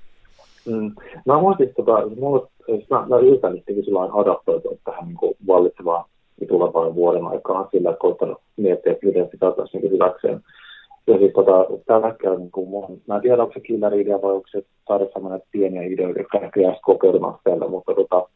Mm. 0.67 0.93
Mä 1.27 1.41
voisin, 1.43 1.75
tota, 1.77 1.93
mulla, 2.21 2.49
mä, 2.91 3.07
mä 3.07 3.17
yritän 3.17 3.53
nyt 3.53 3.65
sillä 3.85 4.01
adaptoitua 4.01 4.73
tähän 4.85 5.09
niin 5.09 5.37
vallitsevaan 5.47 6.05
tulevan 6.47 6.95
vuoden 6.95 7.27
aikaa 7.27 7.69
sillä, 7.71 7.97
koittanut 7.99 8.39
miettiä, 8.57 8.93
että 8.93 9.07
miten 9.07 9.25
sitä 9.25 9.47
saataisiin 9.47 9.83
niin 9.83 9.93
hyväkseen. 9.93 10.41
Ja 11.07 11.19
siis 11.19 11.33
tota, 11.33 11.67
tällä 11.87 12.07
hetkellä, 12.07 12.39
niin 12.39 12.51
kuin 12.51 12.69
mun, 12.69 13.01
mä 13.07 13.17
en 13.17 13.23
tiedä, 13.23 13.43
onko 13.43 13.55
se 13.55 13.61
killer-idea 13.61 14.23
vai 14.23 14.33
onko 14.33 14.49
se 14.51 14.63
tarvitse 14.89 15.21
näitä 15.21 15.47
pieniä 15.53 15.83
ideoita, 15.83 16.21
jotka 16.21 16.39
ehkä 16.39 16.61
jää 16.61 16.77
kokeilemaan 16.83 17.39
mutta 17.69 17.95
tota, 17.95 18.29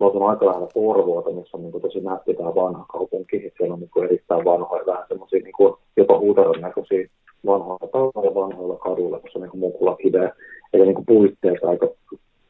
mä 0.00 0.06
oon 0.06 0.30
aika 0.30 0.46
lähellä 0.46 0.68
Porvoota, 0.74 1.30
missä 1.30 1.56
on 1.56 1.62
niin 1.62 1.72
kuin, 1.72 1.82
tosi 1.82 2.00
nätti 2.00 2.34
tämä 2.34 2.54
vanha 2.54 2.84
kaupunki, 2.92 3.52
siellä 3.58 3.74
on 3.74 3.80
niin 3.80 3.90
kuin, 3.90 4.04
erittäin 4.04 4.44
vanhoja, 4.44 4.86
vähän 4.86 5.04
semmoisia 5.08 5.40
niin 5.42 5.52
kuin, 5.56 5.74
jopa 5.96 6.18
huuteron 6.18 6.60
näköisiä 6.60 7.06
vanhoja 7.46 7.88
taloja 7.92 8.34
vanhoilla 8.34 8.76
kaduilla, 8.76 9.20
jossa 9.24 9.38
on 9.38 9.42
niin 9.42 9.58
mukula 9.58 9.96
kiveä, 9.96 10.32
eli 10.72 10.82
niin 10.84 10.94
kuin 10.94 11.06
puitteet 11.06 11.64
aika 11.64 11.88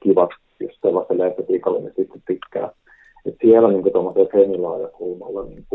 kivat, 0.00 0.30
jos 0.60 0.78
sellaiselle 0.82 1.26
esteetiikalle, 1.26 1.80
niin 1.80 1.92
sitten 1.96 2.22
tykkää. 2.26 2.70
Et 3.26 3.34
siellä 3.42 3.68
niin 3.68 3.92
tuommoisella 3.92 4.28
semilaajakulmalla 4.32 5.44
niin 5.44 5.66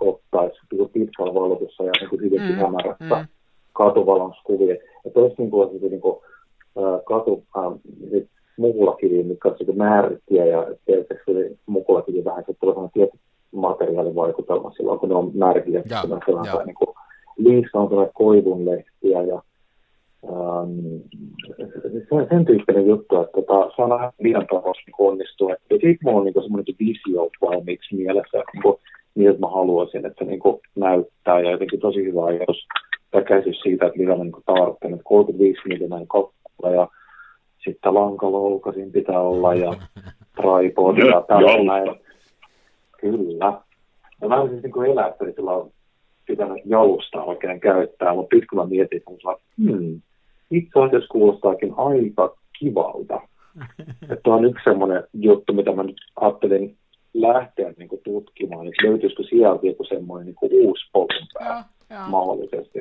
ottaisi 0.00 0.58
niin 0.72 0.90
pitkällä 0.92 1.34
valotussa 1.34 1.84
ja 1.84 1.92
niin 2.00 2.20
hyvinkin 2.20 2.54
mm, 2.54 2.56
hämärässä 2.56 3.14
mm. 3.14 3.26
katuvalonskuvia. 3.72 4.76
Että 5.04 5.20
olisi 5.20 5.34
niin 5.38 5.50
kuin, 5.50 5.68
niin 5.90 6.00
kuin, 6.00 6.16
ää, 6.78 7.00
katu, 7.06 7.44
ää, 7.56 7.72
mukulakivi, 8.56 9.22
mikä 9.22 9.48
on 9.48 9.56
niin 9.66 9.78
määrittiä 9.78 10.44
ja 10.46 10.66
tietysti 10.84 11.58
mukulakivi 11.66 12.24
vähän 12.24 12.44
se 12.46 12.54
tulee 12.60 12.88
tietty 12.92 13.18
materiaalivaikutelma 13.52 14.70
silloin, 14.70 14.98
kun 14.98 15.08
ne 15.08 15.14
on 15.14 15.30
märkiä. 15.34 15.82
Ja, 15.90 16.02
ja. 16.44 16.64
Niin 16.64 16.74
kuin, 16.74 16.96
liissä 17.36 17.78
on 17.78 18.10
koivunlehtiä 18.14 19.22
ja 19.22 19.42
sen, 22.08 22.26
sen 22.28 22.44
tyyppinen 22.44 22.86
juttu, 22.86 23.20
että 23.20 23.32
tota, 23.32 23.70
se 23.76 23.82
on 23.82 23.92
aina 23.92 24.12
liian 24.18 24.46
tavassa 24.46 24.82
niin 24.86 24.94
onnistuu. 24.98 25.48
Ja 25.48 25.56
sitten 25.70 25.96
mulla 26.02 26.18
on 26.18 26.24
niin 26.24 26.42
semmoinen 26.42 26.74
visio 26.78 27.30
valmiiksi 27.40 27.94
mielessä, 27.94 28.42
niin 28.52 28.62
kuin, 28.62 28.76
niin, 29.14 29.30
että 29.30 29.40
mä 29.40 29.48
haluaisin, 29.48 30.06
että 30.06 30.24
se 30.24 30.30
niin 30.30 30.40
kuin, 30.40 30.60
näyttää 30.76 31.40
ja 31.40 31.50
jotenkin 31.50 31.80
tosi 31.80 32.04
hyvä 32.04 32.24
ajatus 32.24 32.66
tai 33.10 33.22
käsitys 33.22 33.60
siitä, 33.60 33.86
että 33.86 33.98
mitä 33.98 34.16
mä 34.16 34.24
niin 34.24 34.32
tarvitsen, 34.46 34.92
että 34.92 35.04
35 35.04 35.60
miljoonaa 35.68 36.00
kappale 36.08 36.76
ja 36.76 36.88
sitten 37.64 37.94
lankaloukasin 37.94 38.92
pitää 38.92 39.20
olla 39.20 39.54
ja 39.54 39.72
tripod 40.36 40.98
ja 40.98 41.24
tällainen. 41.28 41.94
Kyllä. 43.00 43.60
Ja 44.20 44.28
vähän 44.28 44.48
siis 44.48 44.62
niin 44.62 44.72
kuin 44.72 44.90
elättäni 44.90 45.32
sillä 45.32 45.50
on 45.50 45.70
pitänyt 46.26 46.62
jalusta 46.64 47.22
oikein 47.22 47.60
käyttää, 47.60 48.14
mutta 48.14 48.34
sitten 48.34 48.46
kun 48.50 48.58
mä 48.58 48.66
mietin, 48.66 48.96
että 48.96 49.10
hmm, 49.62 50.00
itse 50.50 50.80
asiassa 50.80 51.08
kuulostaakin 51.08 51.74
aika 51.76 52.36
kivalta. 52.58 53.20
että 54.12 54.30
on 54.30 54.44
yksi 54.44 54.64
semmoinen 54.64 55.04
juttu, 55.12 55.52
mitä 55.52 55.72
mä 55.72 55.82
nyt 55.82 55.96
ajattelin 56.16 56.76
lähteä 57.14 57.72
niin 57.76 57.88
kuin 57.88 58.00
tutkimaan, 58.04 58.66
että 58.66 58.86
löytyisikö 58.86 59.22
sieltä 59.22 59.66
joku 59.66 59.84
semmoinen 59.84 60.26
niin 60.26 60.34
kuin 60.34 60.50
uusi 60.52 60.84
polkunpää 60.92 61.64
mahdollisesti. 62.08 62.78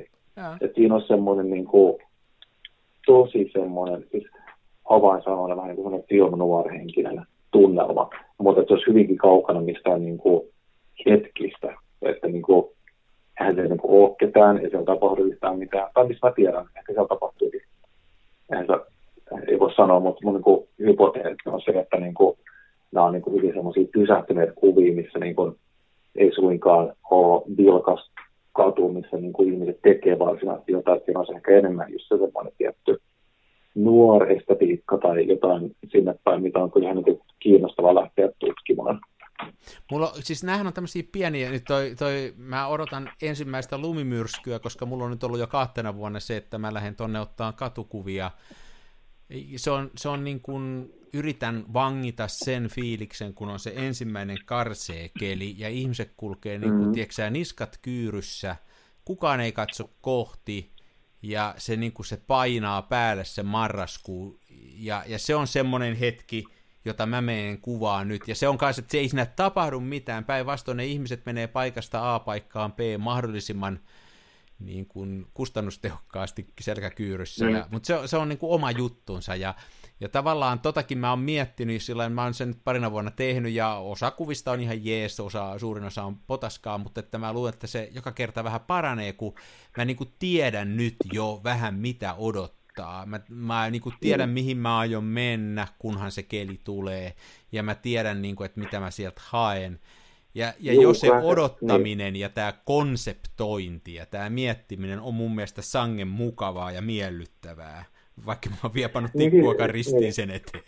Että 0.61 0.76
siinä 0.76 0.95
on 0.95 1.03
semmoinen 1.07 1.49
niin 1.49 1.65
kuin, 1.65 1.98
tosi 3.06 3.49
semmoinen, 3.53 4.06
siis 4.11 4.23
avainsanoina 4.90 5.56
vähän 5.56 5.76
niin 5.76 5.84
kuin 5.84 6.03
film 6.10 6.40
henkinen 6.72 7.26
tunnelma, 7.52 8.10
mutta 8.38 8.64
se 8.68 8.73
olisi 8.73 8.88
hyvinkin 8.88 9.18
kaukana 9.18 9.61
mistään 9.61 10.06
niin 10.06 10.18
kuin 10.18 10.41
hetkistä, 11.06 11.76
että 12.02 12.27
niin 12.27 12.41
kuin, 12.41 12.65
eihän 13.40 13.56
se 13.56 13.62
niin 13.62 13.80
ole 13.84 14.16
ketään, 14.20 14.58
ei 14.58 14.70
siellä 14.70 14.86
tapahdu 14.86 15.24
yhtään 15.24 15.60
mitään, 15.60 15.90
tai 15.94 16.08
mistä 16.08 16.28
mä 16.28 16.34
tiedän, 16.34 16.66
ehkä 16.78 16.94
siellä 16.94 17.08
tapahtuukin. 17.08 17.62
Eihän 18.52 18.68
se, 18.68 18.74
ei 19.48 19.60
voi 19.60 19.74
sanoa, 19.74 20.00
mutta 20.00 20.22
mun 20.24 20.34
niin 20.34 20.88
hypoteetti 20.88 21.50
on 21.50 21.62
se, 21.62 21.72
että 21.72 22.00
niin 22.00 22.14
kuin, 22.14 22.38
nämä 22.92 23.06
on 23.06 23.14
niin 23.14 23.22
kuin 23.22 23.36
hyvin 23.36 23.54
semmoisia 23.54 23.88
pysähtyneitä 23.94 24.54
kuvia, 24.56 24.96
missä 24.96 25.20
niin 25.20 25.36
kuin, 25.36 25.56
ei 26.16 26.32
suinkaan 26.36 26.94
ole 27.12 27.44
vilkas 27.58 28.12
katu, 28.54 28.90
missä 28.90 29.18
niin 29.18 29.34
kuin 29.34 29.54
ihmiset 29.54 29.80
tekee 29.82 30.20
varsinaisesti 30.20 30.72
jotain, 30.72 30.98
että 30.98 31.06
siinä 31.06 31.20
on 31.20 31.36
ehkä 31.36 31.52
enemmän 31.52 31.92
just 31.92 32.06
se 32.08 32.18
semmoinen 32.18 32.54
tietty 32.58 32.98
nuorestetiikka 33.76 34.98
tai 34.98 35.28
jotain 35.28 35.76
sinne 35.92 36.16
päin, 36.24 36.42
mitä 36.42 36.60
on 36.60 36.72
kyllä 36.72 36.92
ihan 36.92 37.04
niin 37.04 37.20
kiinnostavaa 37.40 37.96
lähteä 37.96 38.30
tutkimaan. 38.40 39.00
Mulla, 39.92 40.14
siis 40.20 40.44
näähän 40.44 40.68
on 40.68 40.74
tämmöisiä 40.74 41.04
pieniä, 41.12 41.52
nyt 41.52 41.64
toi, 41.64 41.96
toi, 42.00 42.34
mä 42.38 42.68
odotan 42.68 43.12
ensimmäistä 43.22 43.78
lumimyrskyä, 43.78 44.60
koska 44.60 44.86
mulla 44.86 45.06
on 45.06 45.12
nyt 45.12 45.24
ollut 45.24 45.40
jo 45.40 45.48
kahtena 45.48 45.96
vuonna 45.96 46.20
se, 46.20 46.38
että 46.38 46.58
mä 46.58 46.74
lähden 46.74 46.96
tonne 46.96 47.20
ottaa 47.20 47.54
katukuvia. 47.54 48.32
Se 49.56 49.72
on, 49.72 49.92
se 49.98 50.10
on 50.10 50.24
niin 50.24 50.42
kuin, 50.42 50.94
yritän 51.14 51.66
vangita 51.74 52.28
sen 52.28 52.68
fiiliksen, 52.68 53.34
kun 53.34 53.50
on 53.50 53.60
se 53.60 53.74
ensimmäinen 53.76 54.38
karseekeli, 54.46 55.56
ja 55.58 55.70
ihmiset 55.70 56.14
kulkee 56.18 56.58
niin 56.58 56.74
kuin, 56.74 56.86
mm. 56.86 56.92
tiedätkö, 56.92 57.30
niskat 57.30 57.80
kyyryssä, 57.82 58.56
kukaan 59.06 59.40
ei 59.40 59.52
katso 59.52 59.90
kohti, 60.02 60.72
ja 61.22 61.56
se, 61.58 61.76
niin 61.76 61.94
kuin 61.94 62.06
se 62.06 62.18
painaa 62.18 62.82
päälle 62.82 63.26
se 63.26 63.44
marraskuu, 63.44 64.40
ja, 64.76 65.04
ja 65.08 65.20
se 65.20 65.36
on 65.36 65.48
semmoinen 65.48 65.96
hetki, 65.96 66.44
jota 66.86 67.06
mä 67.06 67.22
menen 67.22 67.62
kuvaan 67.62 68.08
nyt, 68.08 68.28
ja 68.28 68.36
se 68.36 68.48
on 68.48 68.58
kanssa, 68.58 68.80
että 68.80 68.92
se 68.92 68.98
ei 68.98 69.10
siinä 69.10 69.26
tapahdu 69.26 69.80
mitään, 69.80 70.26
päinvastoin 70.26 70.78
ne 70.78 70.86
ihmiset 70.86 71.26
menee 71.26 71.48
paikasta 71.48 72.16
A 72.16 72.20
paikkaan 72.20 72.74
B 72.74 72.80
mahdollisimman 72.98 73.80
niin 74.60 74.86
kuin 74.86 75.28
kustannustehokkaasti 75.34 76.48
selkäkyyryssä, 76.62 77.46
mm. 77.46 77.52
ja, 77.52 77.68
mutta 77.72 77.88
se, 77.88 78.08
se 78.08 78.18
on 78.18 78.30
niin 78.30 78.40
kuin 78.40 78.52
oma 78.52 78.72
juttunsa, 78.72 79.36
ja, 79.36 79.56
ja 80.00 80.10
tavallaan 80.10 80.60
totakin 80.60 80.98
mä 80.98 81.10
oon 81.10 81.20
miettinyt, 81.20 81.82
sillä 81.82 82.10
mä 82.10 82.24
oon 82.24 82.34
sen 82.34 82.48
nyt 82.48 82.64
parina 82.64 82.92
vuonna 82.92 83.12
tehnyt, 83.12 83.54
ja 83.54 83.76
osa 83.76 84.12
kuvista 84.12 84.52
on 84.52 84.60
ihan 84.60 84.86
jees, 84.86 85.20
osa, 85.20 85.60
suurin 85.60 85.84
osa 85.84 86.04
on 86.04 86.18
potaskaa, 86.28 86.78
mutta 86.78 87.00
että 87.00 87.18
mä 87.18 87.34
luulen, 87.34 87.54
että 87.54 87.68
se 87.68 87.90
joka 87.92 88.12
kerta 88.12 88.44
vähän 88.44 88.62
paranee, 88.62 89.14
kun 89.14 89.34
mä 89.78 89.86
niin 89.86 89.98
kuin 89.98 90.14
tiedän 90.20 90.78
nyt 90.78 90.96
jo 91.14 91.42
vähän 91.44 91.76
mitä 91.76 92.14
odottaa. 92.14 92.62
Mä, 93.06 93.20
mä 93.30 93.70
niin 93.70 93.82
kuin 93.82 93.95
tiedän, 94.00 94.30
mm. 94.30 94.34
mihin 94.34 94.58
mä 94.58 94.78
aion 94.78 95.04
mennä, 95.04 95.68
kunhan 95.80 96.12
se 96.12 96.24
keli 96.24 96.60
tulee, 96.64 97.14
ja 97.52 97.64
mä 97.64 97.76
tiedän, 97.76 98.22
niin 98.22 98.36
kuin, 98.36 98.45
että 98.45 98.60
mitä 98.60 98.80
mä 98.80 98.91
sieltä 98.91 99.22
haen. 99.26 99.80
Ja, 100.36 100.54
ja 100.60 100.74
Juu, 100.74 100.84
jos 100.84 101.00
se 101.00 101.12
odottaminen 101.12 102.14
niin. 102.14 102.22
ja 102.22 102.30
tämä 102.30 102.54
konseptointi 102.66 103.94
ja 103.94 104.06
tämä 104.06 104.30
miettiminen 104.30 105.00
on 105.00 105.14
mun 105.14 105.36
mielestä 105.36 105.62
sangen 105.62 106.08
mukavaa 106.08 106.72
ja 106.72 106.82
miellyttävää, 106.82 107.86
vaikka 108.26 108.50
mä 108.50 108.56
oon 108.64 108.74
vielä 108.74 108.90
pannut 108.90 109.14
niin, 109.14 109.32
tikkuakaan 109.32 109.68
niin, 109.68 109.74
ristiin 109.74 110.00
niin. 110.00 110.14
sen 110.14 110.30
eteen. 110.30 110.64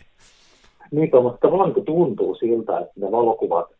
Niin, 0.90 1.10
mutta 1.22 1.38
tavallaan 1.40 1.72
niin 1.72 1.84
tuntuu 1.84 2.34
siltä, 2.34 2.78
että 2.78 2.92
ne 2.96 3.12
valokuvat 3.12 3.76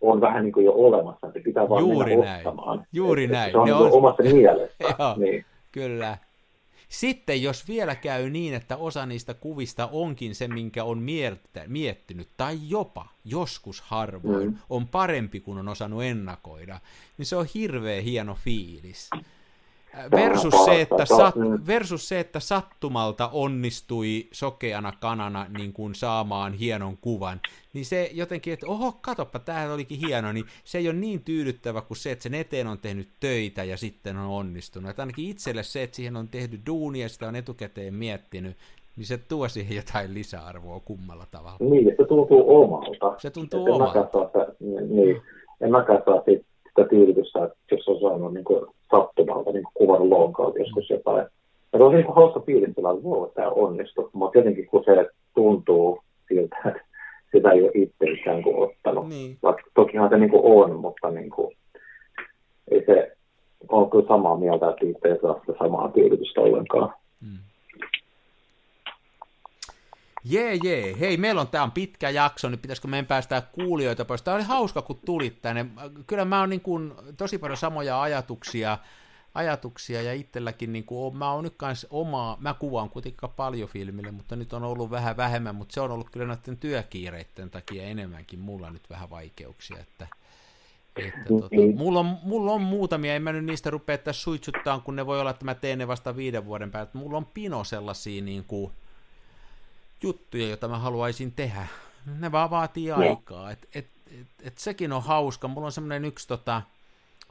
on 0.00 0.20
vähän 0.20 0.44
niin 0.44 0.52
kuin 0.52 0.66
jo 0.66 0.72
olemassa, 0.72 1.26
että 1.26 1.40
pitää 1.44 1.68
vaan 1.68 1.80
Juuri 1.80 2.16
mennä 2.16 2.24
näin. 2.24 2.46
ostamaan. 2.46 2.86
Juuri 2.92 3.24
että 3.24 3.36
näin. 3.36 3.50
Se 3.50 3.58
on, 3.58 3.68
ne 3.68 3.72
niin 3.72 3.82
on... 3.82 3.92
omassa 3.92 4.22
mielessä. 4.22 4.76
Joo, 4.98 5.14
niin. 5.16 5.44
Kyllä. 5.72 6.18
Sitten 6.88 7.42
jos 7.42 7.68
vielä 7.68 7.94
käy 7.94 8.30
niin, 8.30 8.54
että 8.54 8.76
osa 8.76 9.06
niistä 9.06 9.34
kuvista 9.34 9.88
onkin 9.92 10.34
se, 10.34 10.48
minkä 10.48 10.84
on 10.84 11.02
miettinyt, 11.66 12.28
tai 12.36 12.58
jopa 12.62 13.08
joskus 13.24 13.80
harvoin 13.80 14.50
mm. 14.50 14.58
on 14.70 14.88
parempi 14.88 15.40
kuin 15.40 15.58
on 15.58 15.68
osannut 15.68 16.02
ennakoida, 16.02 16.80
niin 17.18 17.26
se 17.26 17.36
on 17.36 17.46
hirveän 17.54 18.04
hieno 18.04 18.34
fiilis. 18.34 19.10
Versus 20.10 20.64
se, 20.64 20.80
että 20.80 21.04
sat, 21.04 21.34
versus 21.66 22.08
se, 22.08 22.20
että 22.20 22.40
sattumalta 22.40 23.30
onnistui 23.32 24.28
sokeana 24.32 24.92
kanana 25.00 25.46
niin 25.58 25.72
kuin 25.72 25.94
saamaan 25.94 26.52
hienon 26.52 26.96
kuvan, 27.00 27.40
niin 27.72 27.84
se 27.84 28.10
jotenkin, 28.12 28.52
että 28.52 28.66
oho, 28.66 28.92
katoppa, 29.00 29.38
tämähän 29.38 29.72
olikin 29.72 29.98
hieno, 29.98 30.32
niin 30.32 30.44
se 30.64 30.78
ei 30.78 30.88
ole 30.88 30.96
niin 30.96 31.22
tyydyttävä 31.24 31.80
kuin 31.80 31.98
se, 31.98 32.10
että 32.10 32.22
sen 32.22 32.34
eteen 32.34 32.66
on 32.66 32.78
tehnyt 32.78 33.08
töitä 33.20 33.64
ja 33.64 33.76
sitten 33.76 34.16
on 34.16 34.26
onnistunut. 34.26 34.90
Että 34.90 35.02
ainakin 35.02 35.30
itselle 35.30 35.62
se, 35.62 35.82
että 35.82 35.96
siihen 35.96 36.16
on 36.16 36.28
tehty 36.28 36.60
duunia 36.66 37.02
ja 37.02 37.08
sitä 37.08 37.28
on 37.28 37.36
etukäteen 37.36 37.94
miettinyt, 37.94 38.56
niin 38.96 39.06
se 39.06 39.18
tuo 39.18 39.48
siihen 39.48 39.76
jotain 39.76 40.14
lisäarvoa 40.14 40.80
kummalla 40.80 41.26
tavalla. 41.30 41.58
Niin, 41.60 41.94
se 41.96 42.04
tuntuu 42.04 42.62
omalta. 42.62 43.14
Se 43.18 43.30
tuntuu 43.30 43.72
omalta. 43.74 44.08
niin, 44.88 45.22
en 45.60 45.70
mäkään 45.70 46.02
saa 46.04 46.22
sitä 46.68 46.88
tyydytystä, 46.90 47.44
että 47.44 47.56
jos 47.70 47.88
on 47.88 48.00
saanut 48.00 48.34
niin 48.34 48.44
kuin 48.44 48.66
sattumalta 48.90 49.52
niin 49.52 49.64
kuvannut 49.74 50.08
lonkalta 50.08 50.58
joskus 50.58 50.90
jotain. 50.90 51.26
Ja 51.72 51.78
se 51.78 51.84
on 51.84 51.94
niin 51.94 52.14
hauska 52.14 52.40
fiilis, 52.40 52.68
että 52.68 52.82
wow, 52.82 53.30
tämä 53.34 53.48
onnistuu. 53.48 54.10
Mutta 54.12 54.38
jotenkin 54.38 54.66
kun 54.66 54.84
se 54.84 55.06
tuntuu 55.34 55.98
siltä, 56.28 56.56
että 56.66 56.80
sitä 57.32 57.50
ei 57.50 57.62
ole 57.62 57.70
itse 57.74 58.10
ikään 58.20 58.42
kuin 58.42 58.56
ottanut. 58.56 59.08
Niin. 59.08 59.38
Vaikka 59.42 59.62
tokihan 59.74 60.08
se 60.08 60.18
niin 60.18 60.30
kuin 60.30 60.42
on, 60.44 60.76
mutta 60.76 61.10
niin 61.10 61.30
kuin, 61.30 61.56
ei 62.70 62.84
se 62.86 63.16
ole 63.68 63.90
kyllä 63.90 64.08
samaa 64.08 64.36
mieltä, 64.36 64.70
että 64.70 64.86
itse 64.86 65.08
ei 65.08 65.20
saa 65.22 65.40
sitä 65.40 65.52
samaa 65.58 65.88
tyydytystä 65.88 66.40
ollenkaan. 66.40 66.94
Mm. 67.20 67.38
Jee, 70.28 70.58
jee. 70.64 71.00
Hei, 71.00 71.16
meillä 71.16 71.40
on, 71.40 71.48
tämä 71.48 71.64
on 71.64 71.72
pitkä 71.72 72.10
jakso, 72.10 72.48
niin 72.48 72.58
pitäisikö 72.58 72.88
meidän 72.88 73.06
päästää 73.06 73.40
kuulijoita 73.40 74.04
pois. 74.04 74.22
Tämä 74.22 74.34
oli 74.34 74.44
hauska, 74.44 74.82
kun 74.82 75.00
tulit 75.04 75.42
tänne. 75.42 75.66
Kyllä 76.06 76.24
mä 76.24 76.40
oon 76.40 76.50
niin 76.50 76.60
kuin, 76.60 76.92
tosi 77.16 77.38
paljon 77.38 77.56
samoja 77.56 78.02
ajatuksia, 78.02 78.78
ajatuksia 79.34 80.02
ja 80.02 80.14
itselläkin 80.14 80.72
niin 80.72 80.84
kuin, 80.84 81.16
mä 81.16 81.32
oon 81.32 81.44
nyt 81.44 81.54
kanssa 81.56 81.88
omaa, 81.90 82.36
mä 82.40 82.54
kuvaan 82.54 82.90
kuitenkin 82.90 83.30
paljon 83.36 83.68
filmille, 83.68 84.10
mutta 84.10 84.36
nyt 84.36 84.52
on 84.52 84.64
ollut 84.64 84.90
vähän 84.90 85.16
vähemmän, 85.16 85.54
mutta 85.54 85.74
se 85.74 85.80
on 85.80 85.90
ollut 85.90 86.10
kyllä 86.10 86.26
noiden 86.26 86.56
työkiireiden 86.56 87.50
takia 87.50 87.82
enemmänkin 87.82 88.40
mulla 88.40 88.70
nyt 88.70 88.90
vähän 88.90 89.10
vaikeuksia, 89.10 89.78
että, 89.78 90.06
että 90.96 91.20
tota, 91.28 91.48
mulla, 91.76 92.00
on, 92.00 92.18
mulla 92.22 92.52
on 92.52 92.62
muutamia, 92.62 93.14
en 93.14 93.22
mä 93.22 93.32
nyt 93.32 93.44
niistä 93.44 93.70
rupea 93.70 93.98
tässä 93.98 94.22
suitsuttaan, 94.22 94.82
kun 94.82 94.96
ne 94.96 95.06
voi 95.06 95.20
olla, 95.20 95.30
että 95.30 95.44
mä 95.44 95.54
teen 95.54 95.78
ne 95.78 95.88
vasta 95.88 96.16
viiden 96.16 96.44
vuoden 96.44 96.70
päästä. 96.70 96.98
Mulla 96.98 97.16
on 97.16 97.26
pino 97.26 97.64
sellaisia 97.64 98.22
niin 98.22 98.44
kuin, 98.44 98.72
juttuja, 100.02 100.48
joita 100.48 100.68
mä 100.68 100.78
haluaisin 100.78 101.32
tehdä. 101.32 101.66
Ne 102.18 102.32
vaan 102.32 102.50
vaatii 102.50 102.92
aikaa. 102.92 103.50
Et, 103.50 103.68
et, 103.74 103.86
et, 104.20 104.26
et 104.42 104.58
sekin 104.58 104.92
on 104.92 105.02
hauska. 105.02 105.48
Mulla 105.48 105.66
on 105.66 105.72
semmoinen 105.72 106.04
yksi 106.04 106.28
tota, 106.28 106.62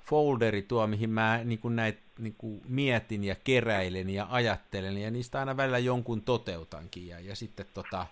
folderi 0.02 0.62
tuo, 0.62 0.88
mihin 0.88 1.10
mä 1.10 1.42
niin 1.44 1.60
kuin 1.60 1.76
näit, 1.76 2.00
niin 2.20 2.36
kuin 2.38 2.62
mietin 2.68 3.24
ja 3.24 3.36
keräilen 3.36 4.10
ja 4.10 4.28
ajattelen, 4.30 4.98
ja 4.98 5.12
niistä 5.12 5.40
aina 5.40 5.58
välillä 5.58 5.80
jonkun 5.80 6.22
toteutankin. 6.22 7.08
Ja, 7.08 7.20
ja 7.20 7.36
sitten 7.36 7.66
tota, 7.74 8.08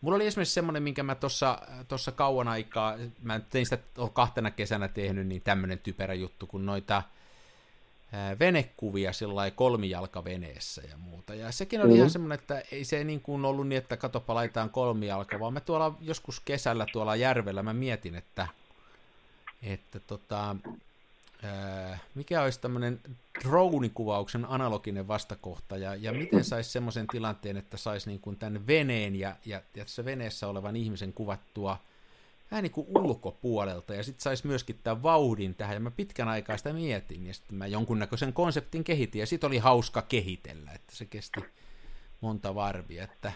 mulla 0.00 0.16
oli 0.16 0.26
esimerkiksi 0.26 0.54
semmoinen, 0.54 0.82
minkä 0.82 1.02
mä 1.02 1.16
tuossa 1.88 2.12
kauan 2.14 2.48
aikaa, 2.48 2.96
mä 3.22 3.40
tein 3.40 3.66
sitä 3.66 3.78
kahtena 4.12 4.50
kesänä 4.50 4.88
tehnyt, 4.88 5.26
niin 5.26 5.42
tämmöinen 5.42 5.78
typerä 5.78 6.14
juttu, 6.14 6.46
kun 6.46 6.66
noita 6.66 7.02
venekuvia 8.38 9.12
sillä 9.12 9.50
kolmijalkaveneessä 9.50 10.82
ja 10.90 10.96
muuta. 10.96 11.34
Ja 11.34 11.52
sekin 11.52 11.80
oli 11.80 11.86
mm-hmm. 11.86 11.96
ihan 11.96 12.10
semmoinen, 12.10 12.38
että 12.38 12.62
ei 12.72 12.84
se 12.84 13.04
niin 13.04 13.20
kuin 13.20 13.44
ollut 13.44 13.68
niin, 13.68 13.78
että 13.78 13.96
katopa 13.96 14.34
laitetaan 14.34 14.70
kolmijalka, 14.70 15.40
vaan 15.40 15.52
mä 15.52 15.60
tuolla 15.60 15.94
joskus 16.00 16.40
kesällä 16.40 16.86
tuolla 16.92 17.16
järvellä 17.16 17.62
mä 17.62 17.74
mietin, 17.74 18.14
että, 18.14 18.48
että 19.62 20.00
tota, 20.00 20.56
mikä 22.14 22.42
olisi 22.42 22.60
tämmöinen 22.60 23.00
dronikuvauksen 23.44 24.44
analoginen 24.48 25.08
vastakohta 25.08 25.76
ja, 25.76 25.94
ja 25.94 26.12
miten 26.12 26.44
saisi 26.44 26.70
semmoisen 26.70 27.06
tilanteen, 27.06 27.56
että 27.56 27.76
saisi 27.76 28.10
niin 28.10 28.20
kuin 28.20 28.36
tämän 28.36 28.66
veneen 28.66 29.16
ja, 29.16 29.36
ja, 29.46 29.62
ja 29.74 29.84
tässä 29.84 30.04
veneessä 30.04 30.48
olevan 30.48 30.76
ihmisen 30.76 31.12
kuvattua– 31.12 31.78
vähän 32.50 32.62
niin 32.62 32.72
kuin 32.72 32.86
ulkopuolelta, 32.98 33.94
ja 33.94 34.02
sitten 34.02 34.22
saisi 34.22 34.46
myöskin 34.46 34.76
tämän 34.84 35.02
vauhdin 35.02 35.54
tähän, 35.54 35.74
ja 35.74 35.80
mä 35.80 35.90
pitkän 35.90 36.28
aikaa 36.28 36.56
sitä 36.56 36.72
mietin, 36.72 37.26
ja 37.26 37.34
sitten 37.34 37.56
mä 37.56 37.66
jonkunnäköisen 37.66 38.32
konseptin 38.32 38.84
kehitin, 38.84 39.20
ja 39.20 39.26
sitten 39.26 39.48
oli 39.48 39.58
hauska 39.58 40.02
kehitellä, 40.02 40.70
että 40.74 40.96
se 40.96 41.04
kesti 41.04 41.40
monta 42.20 42.54
varvia, 42.54 43.04
että 43.04 43.32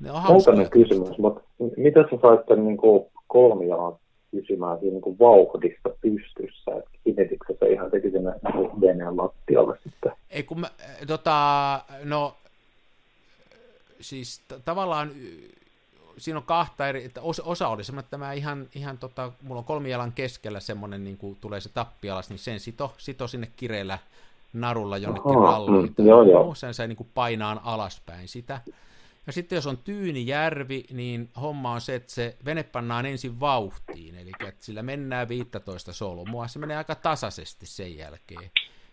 ne 0.00 0.12
on 0.12 0.22
hauskoja. 0.22 0.68
kysymys, 0.68 1.18
mutta 1.18 1.42
mitä 1.76 2.02
sä 2.02 2.18
sait 2.22 2.46
tämän 2.46 2.66
niin 2.66 2.78
kolmijalan 3.26 3.98
pysymään 4.30 4.78
siinä 4.78 4.92
niin 4.92 5.02
kuin 5.02 5.18
vauhdissa 5.18 5.88
pystyssä, 6.00 6.70
että 6.78 6.90
kinetikö 7.04 7.54
se 7.58 7.72
ihan 7.72 7.90
teki 7.90 8.10
sinne 8.10 8.32
veneen 8.80 9.16
lattialle 9.16 9.78
sitten. 9.82 10.12
Ei 10.30 10.42
kun 10.42 10.60
mä, 10.60 10.70
tota, 11.06 11.80
no, 12.04 12.34
siis 14.00 14.40
t- 14.48 14.64
tavallaan 14.64 15.10
siinä 16.18 16.38
on 16.38 16.44
kahta 16.44 16.88
eri, 16.88 17.04
että 17.04 17.20
osa, 17.20 17.42
osa 17.42 17.68
oli 17.68 17.84
semmoinen, 17.84 18.04
että 18.04 18.18
mä 18.18 18.32
ihan, 18.32 18.68
ihan 18.74 18.98
tota, 18.98 19.32
mulla 19.42 19.58
on 19.58 19.64
kolmijalan 19.64 20.12
keskellä 20.12 20.60
semmoinen, 20.60 21.04
niin 21.04 21.16
kuin 21.16 21.36
tulee 21.40 21.60
se 21.60 21.68
tappialas, 21.68 22.28
niin 22.28 22.38
sen 22.38 22.60
sito, 22.60 22.94
sito 22.98 23.28
sinne 23.28 23.50
kireellä 23.56 23.98
narulla 24.52 24.98
jonnekin 24.98 25.36
Aha, 25.36 25.46
ralliin. 25.46 25.94
mm, 25.98 26.06
joo, 26.06 26.22
joo. 26.22 26.54
Sen 26.54 26.74
sai 26.74 26.88
niin 26.88 26.96
kuin 26.96 27.10
painaan 27.14 27.60
alaspäin 27.64 28.28
sitä. 28.28 28.60
Ja 29.26 29.32
sitten 29.32 29.56
jos 29.56 29.66
on 29.66 29.78
tyyni 29.78 30.26
järvi, 30.26 30.84
niin 30.92 31.30
homma 31.40 31.72
on 31.72 31.80
se, 31.80 31.94
että 31.94 32.12
se 32.12 32.36
vene 32.44 32.62
pannaan 32.62 33.06
ensin 33.06 33.40
vauhtiin, 33.40 34.14
eli 34.14 34.30
että 34.46 34.64
sillä 34.64 34.82
mennään 34.82 35.28
15 35.28 35.92
solmua, 35.92 36.48
se 36.48 36.58
menee 36.58 36.76
aika 36.76 36.94
tasaisesti 36.94 37.66
sen 37.66 37.96
jälkeen. 37.96 38.50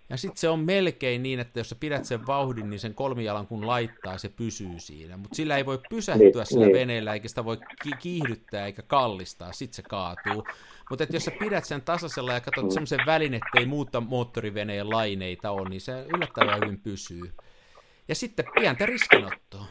Ja 0.09 0.17
sitten 0.17 0.37
se 0.37 0.49
on 0.49 0.59
melkein 0.59 1.23
niin, 1.23 1.39
että 1.39 1.59
jos 1.59 1.69
sä 1.69 1.75
pidät 1.79 2.05
sen 2.05 2.27
vauhdin, 2.27 2.69
niin 2.69 2.79
sen 2.79 2.93
kolmijalan 2.93 3.47
kun 3.47 3.67
laittaa, 3.67 4.17
se 4.17 4.29
pysyy 4.29 4.79
siinä. 4.79 5.17
Mutta 5.17 5.35
sillä 5.35 5.57
ei 5.57 5.65
voi 5.65 5.79
pysähtyä 5.89 6.31
Niin, 6.33 6.45
sillä 6.45 6.65
niin. 6.65 6.75
veneellä, 6.75 7.13
eikä 7.13 7.27
sitä 7.27 7.45
voi 7.45 7.57
ki- 7.83 7.91
kiihdyttää 7.99 8.65
eikä 8.65 8.81
kallistaa, 8.81 9.51
sitten 9.51 9.75
se 9.75 9.83
kaatuu. 9.89 10.43
Mutta 10.89 11.05
jos 11.13 11.25
sä 11.25 11.31
pidät 11.39 11.65
sen 11.65 11.81
tasaisella 11.81 12.33
ja 12.33 12.41
katsot 12.41 12.71
semmoisen 12.71 12.99
välin, 13.05 13.33
ettei 13.33 13.65
muuta 13.65 14.01
moottoriveneen 14.01 14.89
laineita 14.89 15.51
ole, 15.51 15.69
niin 15.69 15.81
se 15.81 16.05
yllättävän 16.15 16.59
hyvin 16.65 16.79
pysyy. 16.83 17.31
Ja 18.07 18.15
sitten 18.15 18.45
pientä 18.59 18.85
riskinottoa. 18.85 19.65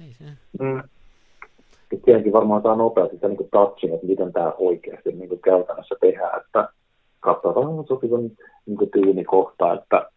Ei 0.00 0.12
se. 0.12 0.24
Mm. 0.60 0.82
Tietenkin 2.04 2.32
varmaan 2.32 2.62
saa 2.62 2.76
nopeasti 2.76 3.16
sitä 3.16 3.28
niin 3.28 3.48
touchin, 3.52 3.94
että 3.94 4.06
miten 4.06 4.32
tämä 4.32 4.52
oikeasti 4.58 5.12
niin 5.12 5.28
kuin 5.28 5.40
käytännössä 5.40 5.94
tehdään, 6.00 6.40
että 6.40 6.68
katsotaan 7.24 7.86
sopiva 7.88 8.16
niin 8.18 8.90
tyyni 8.92 9.24
kohta, 9.24 9.72
että 9.72 10.10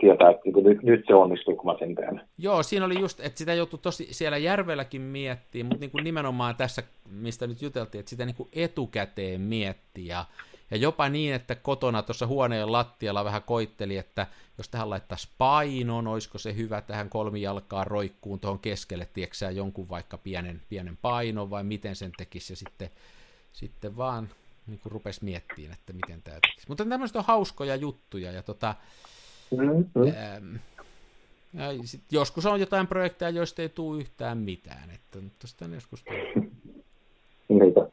tietää, 0.00 0.30
että 0.30 0.42
niin 0.44 0.64
nyt, 0.64 0.82
nyt 0.82 1.04
se 1.06 1.14
onnistuu, 1.14 1.56
kun 1.56 1.72
mä 1.72 1.78
sen 1.78 1.94
teen. 1.94 2.20
Joo, 2.38 2.62
siinä 2.62 2.86
oli 2.86 3.00
just, 3.00 3.20
että 3.20 3.38
sitä 3.38 3.54
joutui 3.54 3.78
tosi 3.82 4.08
siellä 4.10 4.36
järvelläkin 4.36 5.02
miettimään, 5.02 5.66
mutta 5.66 5.80
niin 5.80 5.90
kuin 5.90 6.04
nimenomaan 6.04 6.56
tässä, 6.56 6.82
mistä 7.10 7.46
nyt 7.46 7.62
juteltiin, 7.62 8.00
että 8.00 8.10
sitä 8.10 8.26
niin 8.26 8.36
kuin 8.36 8.48
etukäteen 8.52 9.40
miettiä. 9.40 10.24
Ja, 10.70 10.76
jopa 10.76 11.08
niin, 11.08 11.34
että 11.34 11.54
kotona 11.54 12.02
tuossa 12.02 12.26
huoneen 12.26 12.72
lattialla 12.72 13.24
vähän 13.24 13.42
koitteli, 13.42 13.96
että 13.96 14.26
jos 14.58 14.68
tähän 14.68 14.90
laittaisi 14.90 15.28
painon, 15.38 16.06
olisiko 16.06 16.38
se 16.38 16.56
hyvä 16.56 16.80
tähän 16.80 17.10
kolmijalkaa 17.10 17.84
roikkuun 17.84 18.40
tuohon 18.40 18.58
keskelle, 18.58 19.08
tieksää 19.12 19.50
jonkun 19.50 19.88
vaikka 19.88 20.18
pienen, 20.18 20.60
pienen 20.68 20.98
painon 21.02 21.50
vai 21.50 21.64
miten 21.64 21.96
sen 21.96 22.12
tekisi, 22.16 22.52
ja 22.52 22.56
sitten, 22.56 22.90
sitten 23.52 23.96
vaan 23.96 24.28
niin 24.66 24.78
kuin 24.78 24.92
rupesi 24.92 25.24
miettimään, 25.24 25.72
että 25.72 25.92
miten 25.92 26.22
tämä 26.22 26.38
tekisi. 26.40 26.68
Mutta 26.68 26.84
tämmöiset 26.84 27.16
on 27.16 27.24
hauskoja 27.26 27.76
juttuja, 27.76 28.32
ja 28.32 28.42
tota, 28.42 28.74
Mm, 29.50 29.84
mm. 29.94 30.02
Ähm, 30.06 30.56
ja 31.54 31.64
sit 31.84 32.00
joskus 32.10 32.46
on 32.46 32.60
jotain 32.60 32.86
projekteja, 32.86 33.30
joista 33.30 33.62
ei 33.62 33.68
tule 33.68 34.00
yhtään 34.00 34.38
mitään, 34.38 34.90
että 34.94 35.18
mutta 35.20 35.46
sitten 35.46 35.72
joskus 35.72 36.04
tulee. 36.04 36.32
Niitä. 37.48 37.88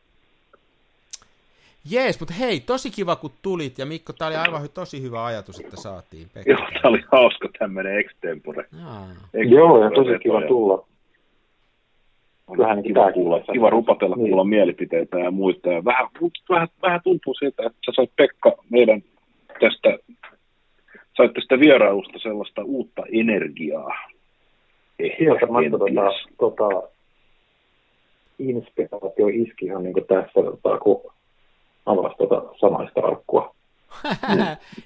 Jees, 1.90 2.20
mutta 2.20 2.34
hei, 2.34 2.60
tosi 2.60 2.92
kiva 2.92 3.16
kun 3.16 3.32
tulit, 3.42 3.78
ja 3.78 3.86
Mikko, 3.86 4.14
tämä 4.14 4.28
oli 4.28 4.36
aivan 4.36 4.66
hy- 4.66 4.68
tosi 4.74 5.02
hyvä 5.02 5.26
ajatus, 5.26 5.60
että 5.60 5.76
saatiin 5.82 6.30
Pekka. 6.34 6.52
Joo, 6.52 6.60
tämä 6.60 6.90
oli 6.90 7.04
hauska 7.12 7.50
tämmöinen 7.60 8.00
extempore. 8.00 8.66
Aa, 8.86 9.08
Joo, 9.34 9.84
ja 9.84 9.92
tosi 9.92 10.20
kiva 10.24 10.42
tulla. 10.48 10.86
Niin 12.50 12.84
pitää 12.84 13.12
kuulla. 13.12 13.40
Kiva 13.54 13.70
rupatella 13.70 14.16
Niin. 14.16 14.28
kuulla 14.28 14.44
mielipiteitä 14.44 15.20
ja 15.20 15.32
muista. 15.32 15.72
Ja 15.72 15.86
vähän, 15.86 16.08
vähän, 16.50 16.68
vähän 16.82 17.02
tuntuu 17.04 17.34
siltä, 17.34 17.64
että 17.66 17.78
sä 17.86 17.92
sait 17.96 18.12
Pekka 18.16 18.52
meidän 18.70 19.02
tästä, 19.60 19.98
sait 21.18 21.34
tästä 21.34 21.60
vierailusta 21.60 22.20
sellaista 22.20 22.64
uutta 22.64 23.04
energiaa. 23.12 23.94
Sieltä 25.18 25.46
mä 25.46 25.60
tota, 25.72 26.12
tota, 26.38 26.88
inspiraatio 28.40 29.28
iski 29.28 29.66
ihan 29.66 29.84
niin 29.84 29.94
kuin 29.94 30.06
tässä, 30.06 30.34
tota, 30.34 30.78
kun 30.78 31.02
avasi 31.86 32.16
tota 32.18 32.44
samaista 32.60 33.02
arkkua. 33.02 33.56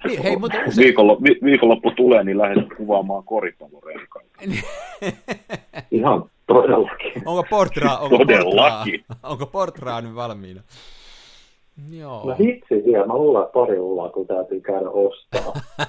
Niin, 0.08 0.24
hei, 0.24 0.38
mutta 0.38 0.58
usein... 0.68 0.86
Viikonloppu, 0.86 1.24
vi, 1.24 1.40
viikonloppu 1.44 1.92
tulee, 1.92 2.24
niin 2.24 2.38
lähden 2.38 2.68
kuvaamaan 2.78 3.24
koripallorenkaita. 3.24 4.30
Ihan 5.92 6.30
todellakin. 6.48 7.24
onko 7.26 7.44
Portraa, 7.50 7.98
onko 7.98 8.18
Todellakin. 8.18 9.04
Portraa, 9.08 9.32
onko 9.32 9.46
Portraa 9.46 10.02
nyt 10.02 10.16
valmiina? 10.16 10.62
Joo. 11.92 12.24
No 12.26 12.36
hitsi 12.40 12.84
vielä, 12.86 13.06
mä 13.06 13.18
luulen, 13.18 13.44
että 13.44 13.54
pari 13.54 13.80
ullaa, 13.80 14.10
kun 14.10 14.28
täytyy 14.28 14.62
käydä 14.62 14.90
ostaa. 14.90 15.54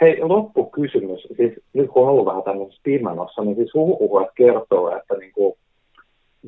Hei, 0.00 0.22
loppukysymys. 0.22 1.22
Siis 1.36 1.52
nyt 1.72 1.90
kun 1.90 2.02
on 2.02 2.08
ollut 2.08 2.26
vähän 2.26 2.42
tämmöisessä 2.42 2.80
pimenossa, 2.82 3.42
niin 3.42 3.56
siis 3.56 3.74
huhuhuot 3.74 4.28
kertoo, 4.34 4.96
että 4.96 5.14
niin 5.14 5.32
kuin 5.32 5.54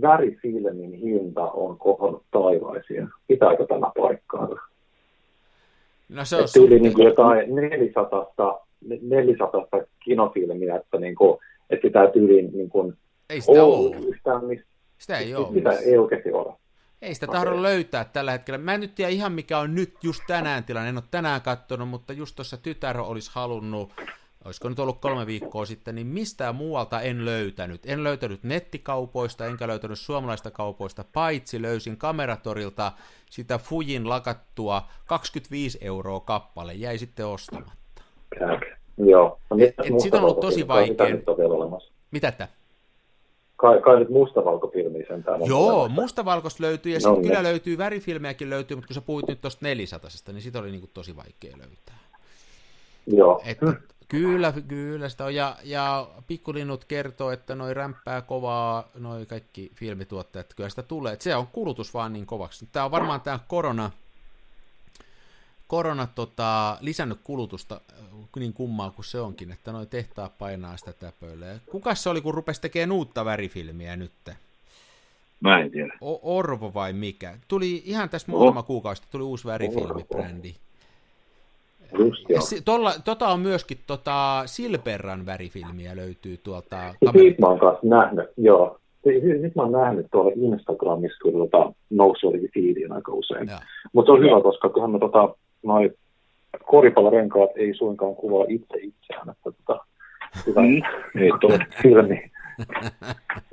värifilmin 0.01 0.93
hinta 0.93 1.51
on 1.51 1.79
kohonnut 1.79 2.23
taivaisiin. 2.31 3.09
Pitääkö 3.29 3.67
tämä 3.67 3.91
paikkaansa? 3.97 4.57
No 6.09 6.25
se 6.25 6.37
on 6.37 6.45
Että 6.45 6.61
yli 6.61 6.81
niin 6.81 6.95
kuin 6.95 7.07
jotain 7.07 7.55
400, 7.55 8.67
400 9.03 9.67
kinofilmiä, 10.05 10.77
että, 10.77 10.99
niin 10.99 11.15
kuin, 11.15 11.39
että 11.71 11.89
sitä 11.89 12.11
tyyliin 12.13 12.51
niin 12.53 12.69
kuin 12.69 12.97
ei 13.31 13.41
sitä 13.41 13.53
ole. 13.53 13.63
Oulusta, 13.63 14.41
mistä 14.41 14.67
Sitä 14.99 15.19
ei 15.19 15.35
ole. 15.35 15.51
mitä 15.51 15.71
ei 15.73 15.99
oikeasti 15.99 16.33
ole. 16.33 16.55
Ei 17.03 17.15
sitä 17.15 17.27
tahdo 17.27 17.51
Okei. 17.51 17.63
löytää 17.63 18.05
tällä 18.05 18.33
hetkellä. 18.33 18.59
Mä 18.59 18.75
en 18.75 18.81
nyt 18.81 18.95
tiedä 18.95 19.11
ihan 19.11 19.33
mikä 19.33 19.59
on 19.59 19.75
nyt 19.75 19.95
just 20.03 20.21
tänään 20.27 20.65
tilanne. 20.65 20.89
En 20.89 20.97
ole 20.97 21.05
tänään 21.11 21.43
katsonut, 21.43 21.89
mutta 21.89 22.13
just 22.13 22.37
tuossa 22.37 22.57
tytär 22.57 23.01
olisi 23.01 23.31
halunnut, 23.35 23.93
olisiko 24.47 24.69
nyt 24.69 24.79
ollut 24.79 25.01
kolme 25.01 25.27
viikkoa 25.27 25.67
sitten, 25.67 25.95
niin 25.95 26.07
mistään 26.07 26.55
muualta 26.55 27.01
en 27.01 27.25
löytänyt. 27.25 27.81
En 27.87 28.05
löytänyt 28.05 28.43
nettikaupoista, 28.45 29.47
enkä 29.47 29.67
löytänyt 29.69 29.99
suomalaista 29.99 30.51
kaupoista, 30.51 31.05
paitsi 31.13 31.63
löysin 31.63 31.97
kameratorilta 31.97 32.93
sitä 33.31 33.59
Fujin 33.59 34.09
lakattua 34.09 34.83
25 35.07 35.79
euroa 35.81 36.21
kappale. 36.21 36.75
Jäi 36.75 36.99
sitten 36.99 37.27
ostamatta. 37.27 38.03
Joo. 38.99 39.39
No, 39.51 39.57
Et- 39.61 39.75
et 39.93 40.01
sit 40.01 40.15
on 40.15 40.21
ollut 40.23 40.41
tosi 40.41 40.55
sitä 40.55 40.69
vaikea. 40.69 41.09
nyt 41.09 41.29
on 41.29 41.37
vielä 41.39 41.55
olemassa. 41.55 41.93
Mitä 42.11 42.33
tämä? 42.33 42.49
Kai, 43.57 43.81
kai 43.83 43.99
nyt 43.99 44.09
mustavalkofilmiä 44.09 45.05
sentään 45.09 45.41
Joo, 45.47 45.69
olemassa. 45.81 46.03
mustavalkoista 46.03 46.63
löytyy 46.63 46.93
ja 46.93 46.97
No 46.97 47.01
sitten 47.01 47.15
niin. 47.15 47.29
kyllä 47.29 47.43
löytyy, 47.43 47.79
värifilmejäkin 47.79 48.51
löytyy, 48.51 48.77
mutta 48.77 48.87
kun 48.89 48.95
sä 48.95 49.01
puhuit 49.01 49.29
nyt 49.29 49.41
tuosta 49.41 49.67
400, 49.67 50.11
niin 50.33 50.43
sit 50.43 50.57
oli 50.57 50.71
niinku 50.71 50.91
tosi 50.95 51.17
vaikea 51.17 51.59
löytää. 51.59 51.97
Joo. 53.07 53.43
Että, 53.45 53.67
kyllä, 54.09 54.53
kyllä 54.69 55.09
sitä 55.09 55.25
on. 55.25 55.35
Ja, 55.35 55.57
ja 55.65 56.09
pikkulinnut 56.27 56.85
kertoo, 56.85 57.31
että 57.31 57.55
noi 57.55 57.75
rämpää 57.75 58.23
kovaa, 58.23 58.89
noi 58.95 59.27
kaikki 59.27 59.73
filmituottajat, 59.75 60.55
kyllä 60.55 60.69
sitä 60.69 60.83
tulee. 60.83 61.13
Että 61.13 61.23
se 61.23 61.37
on 61.37 61.47
kulutus 61.47 61.95
vaan 61.95 62.13
niin 62.13 62.27
kovaksi. 62.27 62.69
Tämä 62.73 62.85
on 62.85 62.91
varmaan 62.91 63.21
tämä 63.21 63.39
korona, 63.49 63.91
korona 65.69 66.07
tota, 66.15 66.79
lisännyt 66.81 67.21
kulutusta 67.25 67.81
äh, 67.93 67.99
niin 68.37 68.53
kummaa 68.53 68.91
kuin 68.91 69.05
se 69.05 69.21
onkin, 69.21 69.53
että 69.53 69.73
noi 69.73 69.87
tehtaat 69.87 70.39
painaa 70.39 70.77
sitä 70.77 70.93
täpöillä. 70.93 71.47
Kukas 71.71 72.03
se 72.03 72.09
oli, 72.09 72.21
kun 72.21 72.35
rupesi 72.35 72.61
tekemään 72.61 72.93
uutta 72.93 73.25
värifilmiä 73.25 73.97
nyt? 73.97 74.13
Mä 75.41 75.59
en 75.61 75.71
tiedä. 75.71 75.93
O- 76.01 76.37
Orvo 76.39 76.75
vai 76.75 76.93
mikä? 76.93 77.39
Tuli 77.49 77.83
ihan 77.85 78.09
tässä 78.09 78.33
Oho. 78.33 78.39
muutama 78.39 78.63
kuukausi, 78.63 79.03
tuli 79.11 79.23
uusi 79.23 79.45
värifilmibrändi. 79.45 80.55
Just 81.99 82.25
joo. 82.29 82.41
si- 82.41 82.61
tolla, 82.65 82.93
tota 83.05 83.29
on 83.29 83.41
myöskin 83.41 83.79
tota 83.87 84.43
Silperran 84.47 85.27
värifilmiä 85.27 85.97
löytyy 85.97 86.37
tuolta 86.37 86.77
Siitä 86.91 87.13
kamerat. 87.13 87.39
mä 87.39 87.47
oon 87.47 87.59
kanssa 87.59 87.87
nähnyt, 87.87 88.27
joo. 88.37 88.79
Si- 89.05 89.21
si- 89.21 89.39
Nyt 89.39 89.55
mä 89.55 89.63
oon 89.63 89.73
nähnyt 89.73 90.07
tuolla 90.13 90.33
Instagramissa, 90.37 91.19
kun 91.23 91.33
tota, 91.33 91.73
noussut 91.91 92.31
oli 92.31 92.49
feediin 92.55 92.93
aika 92.93 93.13
usein. 93.13 93.51
Mutta 93.93 94.09
se 94.09 94.13
on 94.13 94.21
hyvä, 94.25 94.41
koska 94.43 94.69
kyllähän 94.69 94.91
me 94.91 94.99
tota, 94.99 95.35
noi 95.63 95.91
koripallorenkaat 96.67 97.51
ei 97.57 97.75
suinkaan 97.75 98.15
kuvaa 98.15 98.45
itse 98.49 98.77
itseään, 98.81 99.31
että 99.31 99.51
tota, 99.67 99.85
hyvä, 100.47 100.61
Mm, 100.61 100.83
ei 101.23 101.31
toi. 101.41 101.59
filmi, 101.83 102.31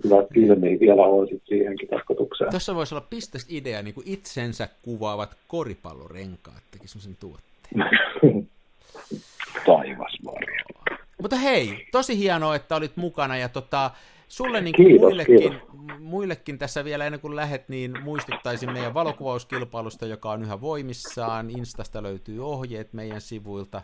hyvä 0.03 0.15
filmi 0.34 0.80
vielä 0.80 1.01
on 1.03 1.27
sit 1.27 1.41
siihenkin 1.45 1.89
tarkoitukseen. 1.89 2.49
Tuossa 2.51 2.76
voisi 2.76 2.95
olla 2.95 3.07
pistes 3.10 3.45
idea, 3.49 3.81
niin 3.81 3.93
kuin 3.93 4.07
itsensä 4.07 4.69
kuvaavat 4.81 5.35
koripallorenkaat 5.47 6.64
teki 6.72 6.88
semmoisen 6.88 7.18
tuotteen. 7.19 7.52
Taivas 9.65 10.14
Maria. 10.23 10.64
Mutta 11.22 11.35
hei, 11.35 11.88
tosi 11.91 12.18
hienoa, 12.18 12.56
että 12.56 12.76
olit 12.76 12.98
mukana 12.98 13.38
ja 13.38 13.49
tota, 13.49 13.91
sulle 14.27 14.61
niin 14.61 14.76
kuin 14.76 14.88
Kiitos, 14.88 15.02
muillekin, 15.02 15.40
kiitos. 15.40 15.60
muillekin 15.99 16.57
tässä 16.60 16.84
vielä 16.84 17.06
ennen 17.06 17.19
kuin 17.22 17.35
lähet, 17.35 17.69
niin 17.69 18.03
muistuttaisin 18.03 18.72
meidän 18.73 18.94
valokuvauskilpailusta, 18.94 20.06
joka 20.06 20.31
on 20.31 20.44
yhä 20.44 20.61
voimissaan. 20.61 21.49
Instasta 21.49 22.03
löytyy 22.03 22.45
ohjeet 22.45 22.94
meidän 22.94 23.22
sivuilta. 23.22 23.81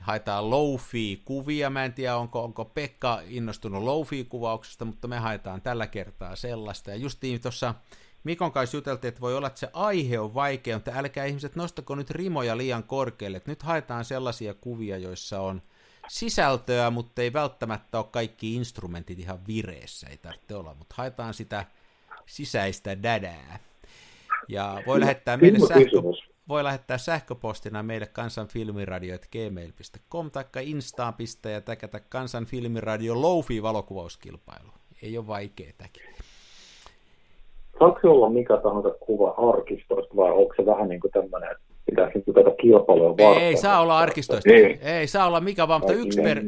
Haetaan 0.00 0.50
low-fi-kuvia. 0.50 1.70
Mä 1.70 1.84
en 1.84 1.92
tiedä, 1.92 2.16
onko, 2.16 2.44
onko 2.44 2.64
Pekka 2.64 3.20
innostunut 3.28 3.82
low-fi-kuvauksesta, 3.82 4.84
mutta 4.84 5.08
me 5.08 5.18
haetaan 5.18 5.62
tällä 5.62 5.86
kertaa 5.86 6.36
sellaista. 6.36 6.90
Ja 6.90 6.96
justiin 6.96 7.40
tuossa 7.40 7.74
Mikon 8.24 8.52
kanssa 8.52 8.76
juteltiin, 8.76 9.08
että 9.08 9.20
voi 9.20 9.36
olla, 9.36 9.46
että 9.46 9.60
se 9.60 9.70
aihe 9.72 10.18
on 10.18 10.34
vaikea, 10.34 10.76
mutta 10.76 10.92
älkää 10.94 11.24
ihmiset 11.24 11.56
nostako 11.56 11.94
nyt 11.94 12.10
rimoja 12.10 12.56
liian 12.56 12.84
korkealle. 12.84 13.36
Että 13.36 13.50
nyt 13.50 13.62
haetaan 13.62 14.04
sellaisia 14.04 14.54
kuvia, 14.54 14.98
joissa 14.98 15.40
on 15.40 15.62
sisältöä, 16.08 16.90
mutta 16.90 17.22
ei 17.22 17.32
välttämättä 17.32 17.98
ole 17.98 18.06
kaikki 18.10 18.54
instrumentit 18.54 19.18
ihan 19.18 19.46
vireessä, 19.46 20.08
ei 20.08 20.16
tarvitse 20.16 20.54
olla, 20.54 20.74
mutta 20.74 20.94
haetaan 20.98 21.34
sitä 21.34 21.66
sisäistä 22.26 23.02
dädää. 23.02 23.58
Ja 24.48 24.82
voi 24.86 25.00
lähettää 25.00 25.36
meille 25.36 25.68
sähkö, 25.68 26.02
voi 26.48 26.64
lähettää 26.64 26.98
sähköpostina 26.98 27.82
meille 27.82 28.06
kansanfilmiradio.gmail.com 28.06 30.30
tai 30.30 30.44
instaan 30.62 31.14
ja 31.52 31.60
täkätä 31.60 32.00
kansanfilmiradio 32.00 33.22
Loufi 33.22 33.62
valokuvauskilpailu. 33.62 34.70
Ei 35.02 35.18
ole 35.18 35.26
vaikea 35.26 35.72
täkin. 35.78 36.02
Saako 37.80 37.98
se 38.00 38.08
olla 38.08 38.30
mikä 38.30 38.56
tahansa 38.56 38.90
kuva 38.90 39.34
arkistoista 39.50 40.16
vai 40.16 40.30
onko 40.30 40.54
se 40.56 40.66
vähän 40.66 40.88
niin 40.88 41.00
kuin 41.00 41.10
tämmöinen, 41.10 41.50
että 41.50 41.62
pitäisi 41.86 42.18
niin 42.18 42.34
tätä 42.34 42.56
kilpailua 42.60 43.08
varten? 43.08 43.42
Ei 43.42 43.56
saa 43.56 43.80
olla 43.80 43.98
arkistoista. 43.98 44.50
Ei, 44.50 44.78
ei 44.82 45.06
saa 45.06 45.26
olla 45.26 45.40
mikä 45.40 45.68
vaan, 45.68 45.80
mutta 45.80 45.92
yksi 45.92 46.22
per, 46.22 46.42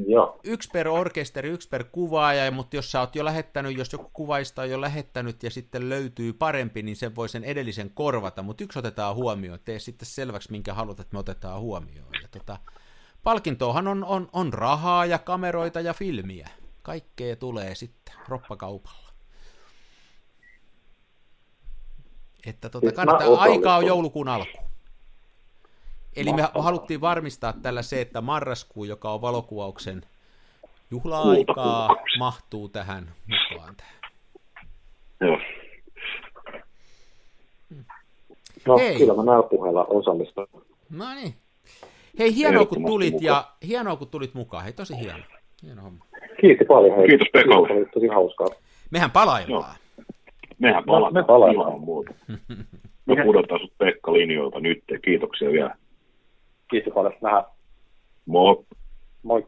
yksi 0.44 0.68
per 0.72 0.88
orkesteri, 0.88 1.48
yksi 1.48 1.68
per 1.68 1.84
kuvaaja, 1.92 2.50
mutta 2.50 2.76
jos 2.76 2.92
sä 2.92 3.00
oot 3.00 3.16
jo 3.16 3.24
lähettänyt, 3.24 3.78
jos 3.78 3.92
joku 3.92 4.10
kuvaista 4.12 4.62
on 4.62 4.70
jo 4.70 4.80
lähettänyt 4.80 5.42
ja 5.42 5.50
sitten 5.50 5.88
löytyy 5.88 6.32
parempi, 6.32 6.82
niin 6.82 6.96
sen 6.96 7.16
voi 7.16 7.28
sen 7.28 7.44
edellisen 7.44 7.90
korvata, 7.94 8.42
mutta 8.42 8.64
yksi 8.64 8.78
otetaan 8.78 9.16
huomioon. 9.16 9.58
Tee 9.64 9.78
sitten 9.78 10.06
selväksi, 10.06 10.50
minkä 10.50 10.74
haluat, 10.74 11.00
että 11.00 11.12
me 11.14 11.18
otetaan 11.18 11.60
huomioon. 11.60 12.08
Ja 12.22 12.28
tota, 12.38 12.56
palkintoahan 13.22 13.88
on, 13.88 14.04
on, 14.04 14.28
on 14.32 14.52
rahaa 14.52 15.06
ja 15.06 15.18
kameroita 15.18 15.80
ja 15.80 15.94
filmiä. 15.94 16.48
Kaikkea 16.82 17.36
tulee 17.36 17.74
sitten 17.74 18.14
roppakaupalla. 18.28 19.01
Että 22.46 22.68
tota, 22.68 22.86
siis 22.86 22.96
kannattaa, 22.96 23.40
aikaa 23.40 23.76
on 23.76 23.86
joulukuun 23.86 24.28
alku. 24.28 24.58
Eli 26.16 26.32
me 26.32 26.48
haluttiin 26.54 27.00
varmistaa 27.00 27.52
tällä 27.52 27.82
se, 27.82 28.00
että 28.00 28.20
marraskuu, 28.20 28.84
joka 28.84 29.12
on 29.12 29.20
valokuvauksen 29.20 30.02
juhla-aikaa, 30.90 31.96
mahtuu 32.18 32.68
tähän 32.68 33.12
mukaan. 33.26 33.74
Tähän. 33.76 33.94
Joo. 35.20 35.38
No, 38.66 38.78
Hei. 38.78 38.96
kyllä 38.96 39.14
mä 39.14 39.24
näillä 39.24 39.48
puheilla 39.48 39.84
osallistun. 39.84 40.46
No 40.90 41.14
niin. 41.14 41.34
Hei, 42.18 42.34
hienoa 42.34 42.66
kun 42.66 42.84
tulit 42.86 43.12
mukaan. 43.12 43.26
ja 43.26 43.52
hienoa 43.66 43.96
kun 43.96 44.08
tulit 44.08 44.34
mukaan. 44.34 44.64
Hei, 44.64 44.72
tosi 44.72 44.98
hieno. 45.00 45.24
Hieno 45.62 45.82
homma. 45.82 46.04
Kiitos 46.40 46.66
paljon. 46.68 46.96
Hei. 46.96 47.08
Kiitos 47.08 47.28
Pekka. 47.32 47.54
Oli 47.54 47.86
tosi 47.94 48.06
hauskaa. 48.06 48.46
Mehän 48.90 49.10
palaillaan. 49.10 49.74
Mehän 50.62 50.84
palataan. 50.84 51.14
Me 51.14 51.24
palataan. 51.24 51.80
muuta. 51.80 52.14
Me 53.06 53.24
pudotaan 53.24 53.60
sut 53.60 53.78
Pekka 53.78 54.12
linjoilta 54.12 54.60
nyt. 54.60 54.84
Kiitoksia 55.04 55.50
vielä. 55.50 55.74
Kiitos 56.70 56.92
paljon. 56.94 57.12
Nähdään. 57.22 57.44
Moi. 58.26 58.64
Moi. 59.22 59.46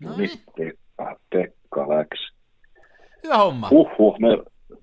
No 0.00 0.16
niin. 0.16 0.30
Pekka, 0.58 1.16
Pekka 1.30 1.88
läks. 1.88 2.32
Hyvä 3.24 3.36
homma. 3.36 3.68
Uhuh, 3.70 4.18
me, 4.18 4.28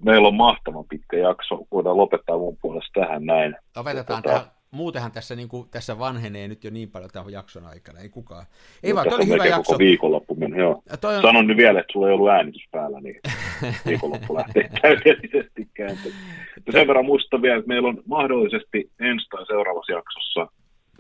meillä 0.05 0.27
on 0.27 0.35
mahtavan 0.35 0.85
pitkä 0.89 1.17
jakso. 1.17 1.59
Voidaan 1.71 1.97
lopettaa 1.97 2.37
mun 2.37 2.57
puolesta 2.61 2.99
tähän 2.99 3.25
näin. 3.25 3.55
Lopetetaan 3.75 4.23
tota, 4.23 4.35
tähän 4.35 4.58
muutenhan 4.71 5.11
tässä, 5.11 5.35
niin 5.35 5.49
kuin, 5.49 5.69
tässä 5.71 5.99
vanhenee 5.99 6.47
nyt 6.47 6.63
jo 6.63 6.71
niin 6.71 6.91
paljon 6.91 7.09
tämän 7.13 7.31
jakson 7.31 7.65
aikana, 7.65 7.99
ei 7.99 8.09
kukaan. 8.09 8.45
Ei 8.83 8.91
no, 8.91 8.95
vaan, 8.95 9.13
oli 9.13 9.27
hyvä 9.27 9.45
jakso. 9.45 9.63
Koko 9.63 9.79
viikonloppu 9.79 10.35
meni, 10.35 10.57
joo. 10.57 10.83
On... 11.03 11.21
Sanon 11.21 11.47
nyt 11.47 11.57
vielä, 11.57 11.79
että 11.79 11.93
sulla 11.93 12.07
ei 12.07 12.13
ollut 12.13 12.29
äänitys 12.29 12.67
päällä, 12.71 13.01
niin 13.01 13.19
viikonloppu 13.87 14.35
lähtee 14.35 14.69
täydellisesti 14.81 15.67
kääntämään. 15.73 16.21
Sen 16.71 16.87
verran 16.87 17.05
muista 17.05 17.41
vielä, 17.41 17.57
että 17.57 17.67
meillä 17.67 17.87
on 17.87 18.03
mahdollisesti 18.05 18.89
ensi 18.99 19.27
tai 19.29 19.45
seuraavassa 19.45 19.93
jaksossa, 19.93 20.47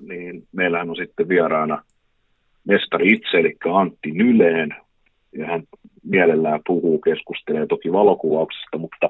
niin 0.01 0.47
meillähän 0.51 0.89
on 0.89 0.95
sitten 0.95 1.29
vieraana 1.29 1.83
mestari 2.67 3.11
itse, 3.11 3.37
eli 3.37 3.55
Antti 3.73 4.11
Nyleen, 4.11 4.75
ja 5.37 5.45
hän 5.45 5.63
mielellään 6.03 6.61
puhuu, 6.67 6.99
keskustelee 6.99 7.67
toki 7.67 7.91
valokuvauksesta, 7.91 8.77
mutta 8.77 9.09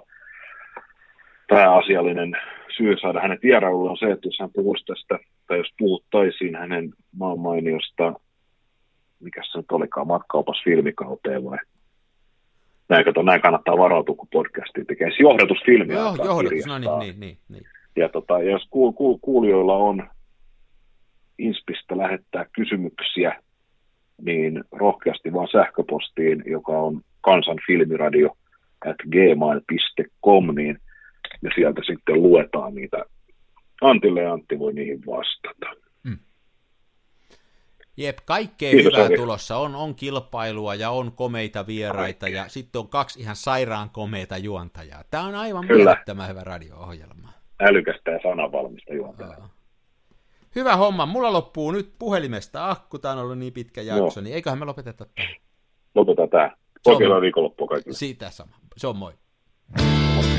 pääasiallinen 1.50 2.32
syy 2.78 2.98
saada 3.02 3.22
hänet 3.22 3.44
vierailulle 3.44 3.90
on 3.90 3.98
se, 3.98 4.12
että 4.12 4.28
jos 4.28 4.38
hän 4.40 4.50
puhuisi 4.54 4.86
tästä, 4.86 5.20
tai 5.48 5.58
jos 5.58 5.74
puhuttaisiin 5.80 6.56
hänen 6.56 6.94
maanmainiosta, 7.16 8.14
mikä 9.20 9.42
se 9.44 9.58
nyt 9.58 9.72
olikaan, 9.72 10.08
matkaupas 10.08 10.64
filmikauteen 10.64 11.46
vai 11.46 11.58
näin, 12.90 13.06
kato, 13.06 13.22
näin 13.22 13.42
kannattaa 13.42 13.78
varautua, 13.78 14.16
kun 14.16 14.28
podcastiin 14.32 14.86
tekee 14.86 15.08
siis 15.08 15.20
johdatusfilmiä. 15.20 15.96
Joo, 15.96 16.16
johdatus, 16.26 16.66
no 16.66 16.78
niin, 16.78 17.00
niin, 17.00 17.20
niin, 17.20 17.38
niin. 17.50 17.64
Ja 17.96 18.10
tota, 18.10 18.40
jos 18.40 18.68
kuul, 18.70 18.92
kuul, 18.92 19.18
kuulijoilla 19.22 19.76
on 19.76 20.10
Inspistä 21.38 21.98
lähettää 21.98 22.46
kysymyksiä, 22.56 23.42
niin 24.22 24.64
rohkeasti 24.72 25.34
vaan 25.34 25.48
sähköpostiin, 25.52 26.44
joka 26.46 26.72
on 26.72 27.02
kansanfilmiradio 27.22 28.30
at 28.86 28.96
gmail.com, 29.12 30.56
niin 30.56 30.80
ja 31.42 31.50
sieltä 31.56 31.82
sitten 31.88 32.24
luetaan 32.24 32.76
niitä. 32.76 33.06
Antille 33.82 34.22
ja 34.22 34.34
Antti 34.34 34.60
voi 34.60 34.74
niihin 34.74 35.06
vastata. 35.06 35.76
Mm. 36.04 36.18
Jep, 37.98 38.18
kaikkea 38.26 38.72
Kiitos, 38.72 38.94
hyvää 38.94 39.06
Ari. 39.06 39.18
tulossa. 39.18 39.58
On, 39.58 39.76
on 39.76 39.96
kilpailua 39.96 40.76
ja 40.76 40.90
on 40.90 41.12
komeita 41.12 41.68
vieraita 41.68 42.20
Kaikkea. 42.20 42.44
ja 42.44 42.50
sitten 42.50 42.80
on 42.80 42.88
kaksi 42.88 43.20
ihan 43.20 43.36
sairaan 43.36 43.90
komeita 43.90 44.38
juontajaa. 44.38 45.04
Tämä 45.12 45.24
on 45.24 45.36
aivan 45.36 45.66
mielettömän 45.66 46.30
hyvä 46.30 46.44
radio-ohjelma. 46.44 47.30
Älykästä 47.60 48.12
ja 48.12 48.20
sananvalmista 48.24 48.94
juontajaa. 48.94 49.50
Hyvä 50.56 50.76
homma. 50.76 51.06
Mulla 51.06 51.34
loppuu 51.34 51.72
nyt 51.72 51.94
puhelimesta 52.00 52.70
akku. 52.70 53.00
Tämä 53.00 53.14
on 53.14 53.20
ollut 53.20 53.38
niin 53.38 53.54
pitkä 53.54 53.82
jakso, 53.82 54.20
no. 54.20 54.24
niin 54.24 54.36
eiköhän 54.36 54.60
me 54.60 54.66
lopeteta 54.66 55.06
tähän. 55.16 55.36
Lopetetaan 55.96 56.30
tämä. 56.30 56.56
Oikein 56.86 57.22
viikonloppua 57.22 57.68
kaikille. 57.68 57.96
Siitä 57.96 58.30
sama. 58.30 58.56
Se 58.78 58.88
on 58.88 58.96
moi. 58.96 59.14
ole 60.18 60.39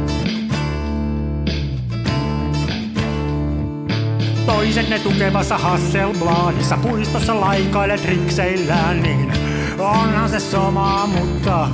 Toiset 4.55 4.89
ne 4.89 4.99
tukevassa 4.99 5.57
Hasselbladissa 5.57 6.77
puistossa 6.77 7.41
laikailet 7.41 8.05
rikseillään, 8.05 9.03
niin 9.03 9.33
onhan 9.79 10.29
se 10.29 10.39
sama, 10.39 11.07
mutta 11.07 11.67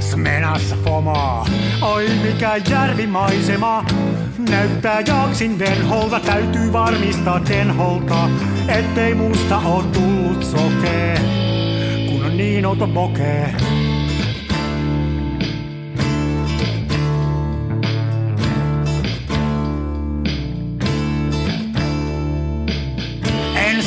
Smenassa 0.00 0.76
fomaa. 0.84 1.46
Oi 1.82 2.08
mikä 2.22 2.56
järvimaisema, 2.70 3.84
näyttää 4.50 5.00
jaksin 5.00 5.58
venholta, 5.58 6.20
täytyy 6.20 6.72
varmistaa 6.72 7.40
tenholta, 7.40 8.30
ettei 8.68 9.14
musta 9.14 9.58
oo 9.58 9.82
tullut 9.82 10.44
sokee, 10.44 11.20
kun 12.08 12.24
on 12.24 12.36
niin 12.36 12.66
outo 12.66 12.88
pokee. 12.88 13.54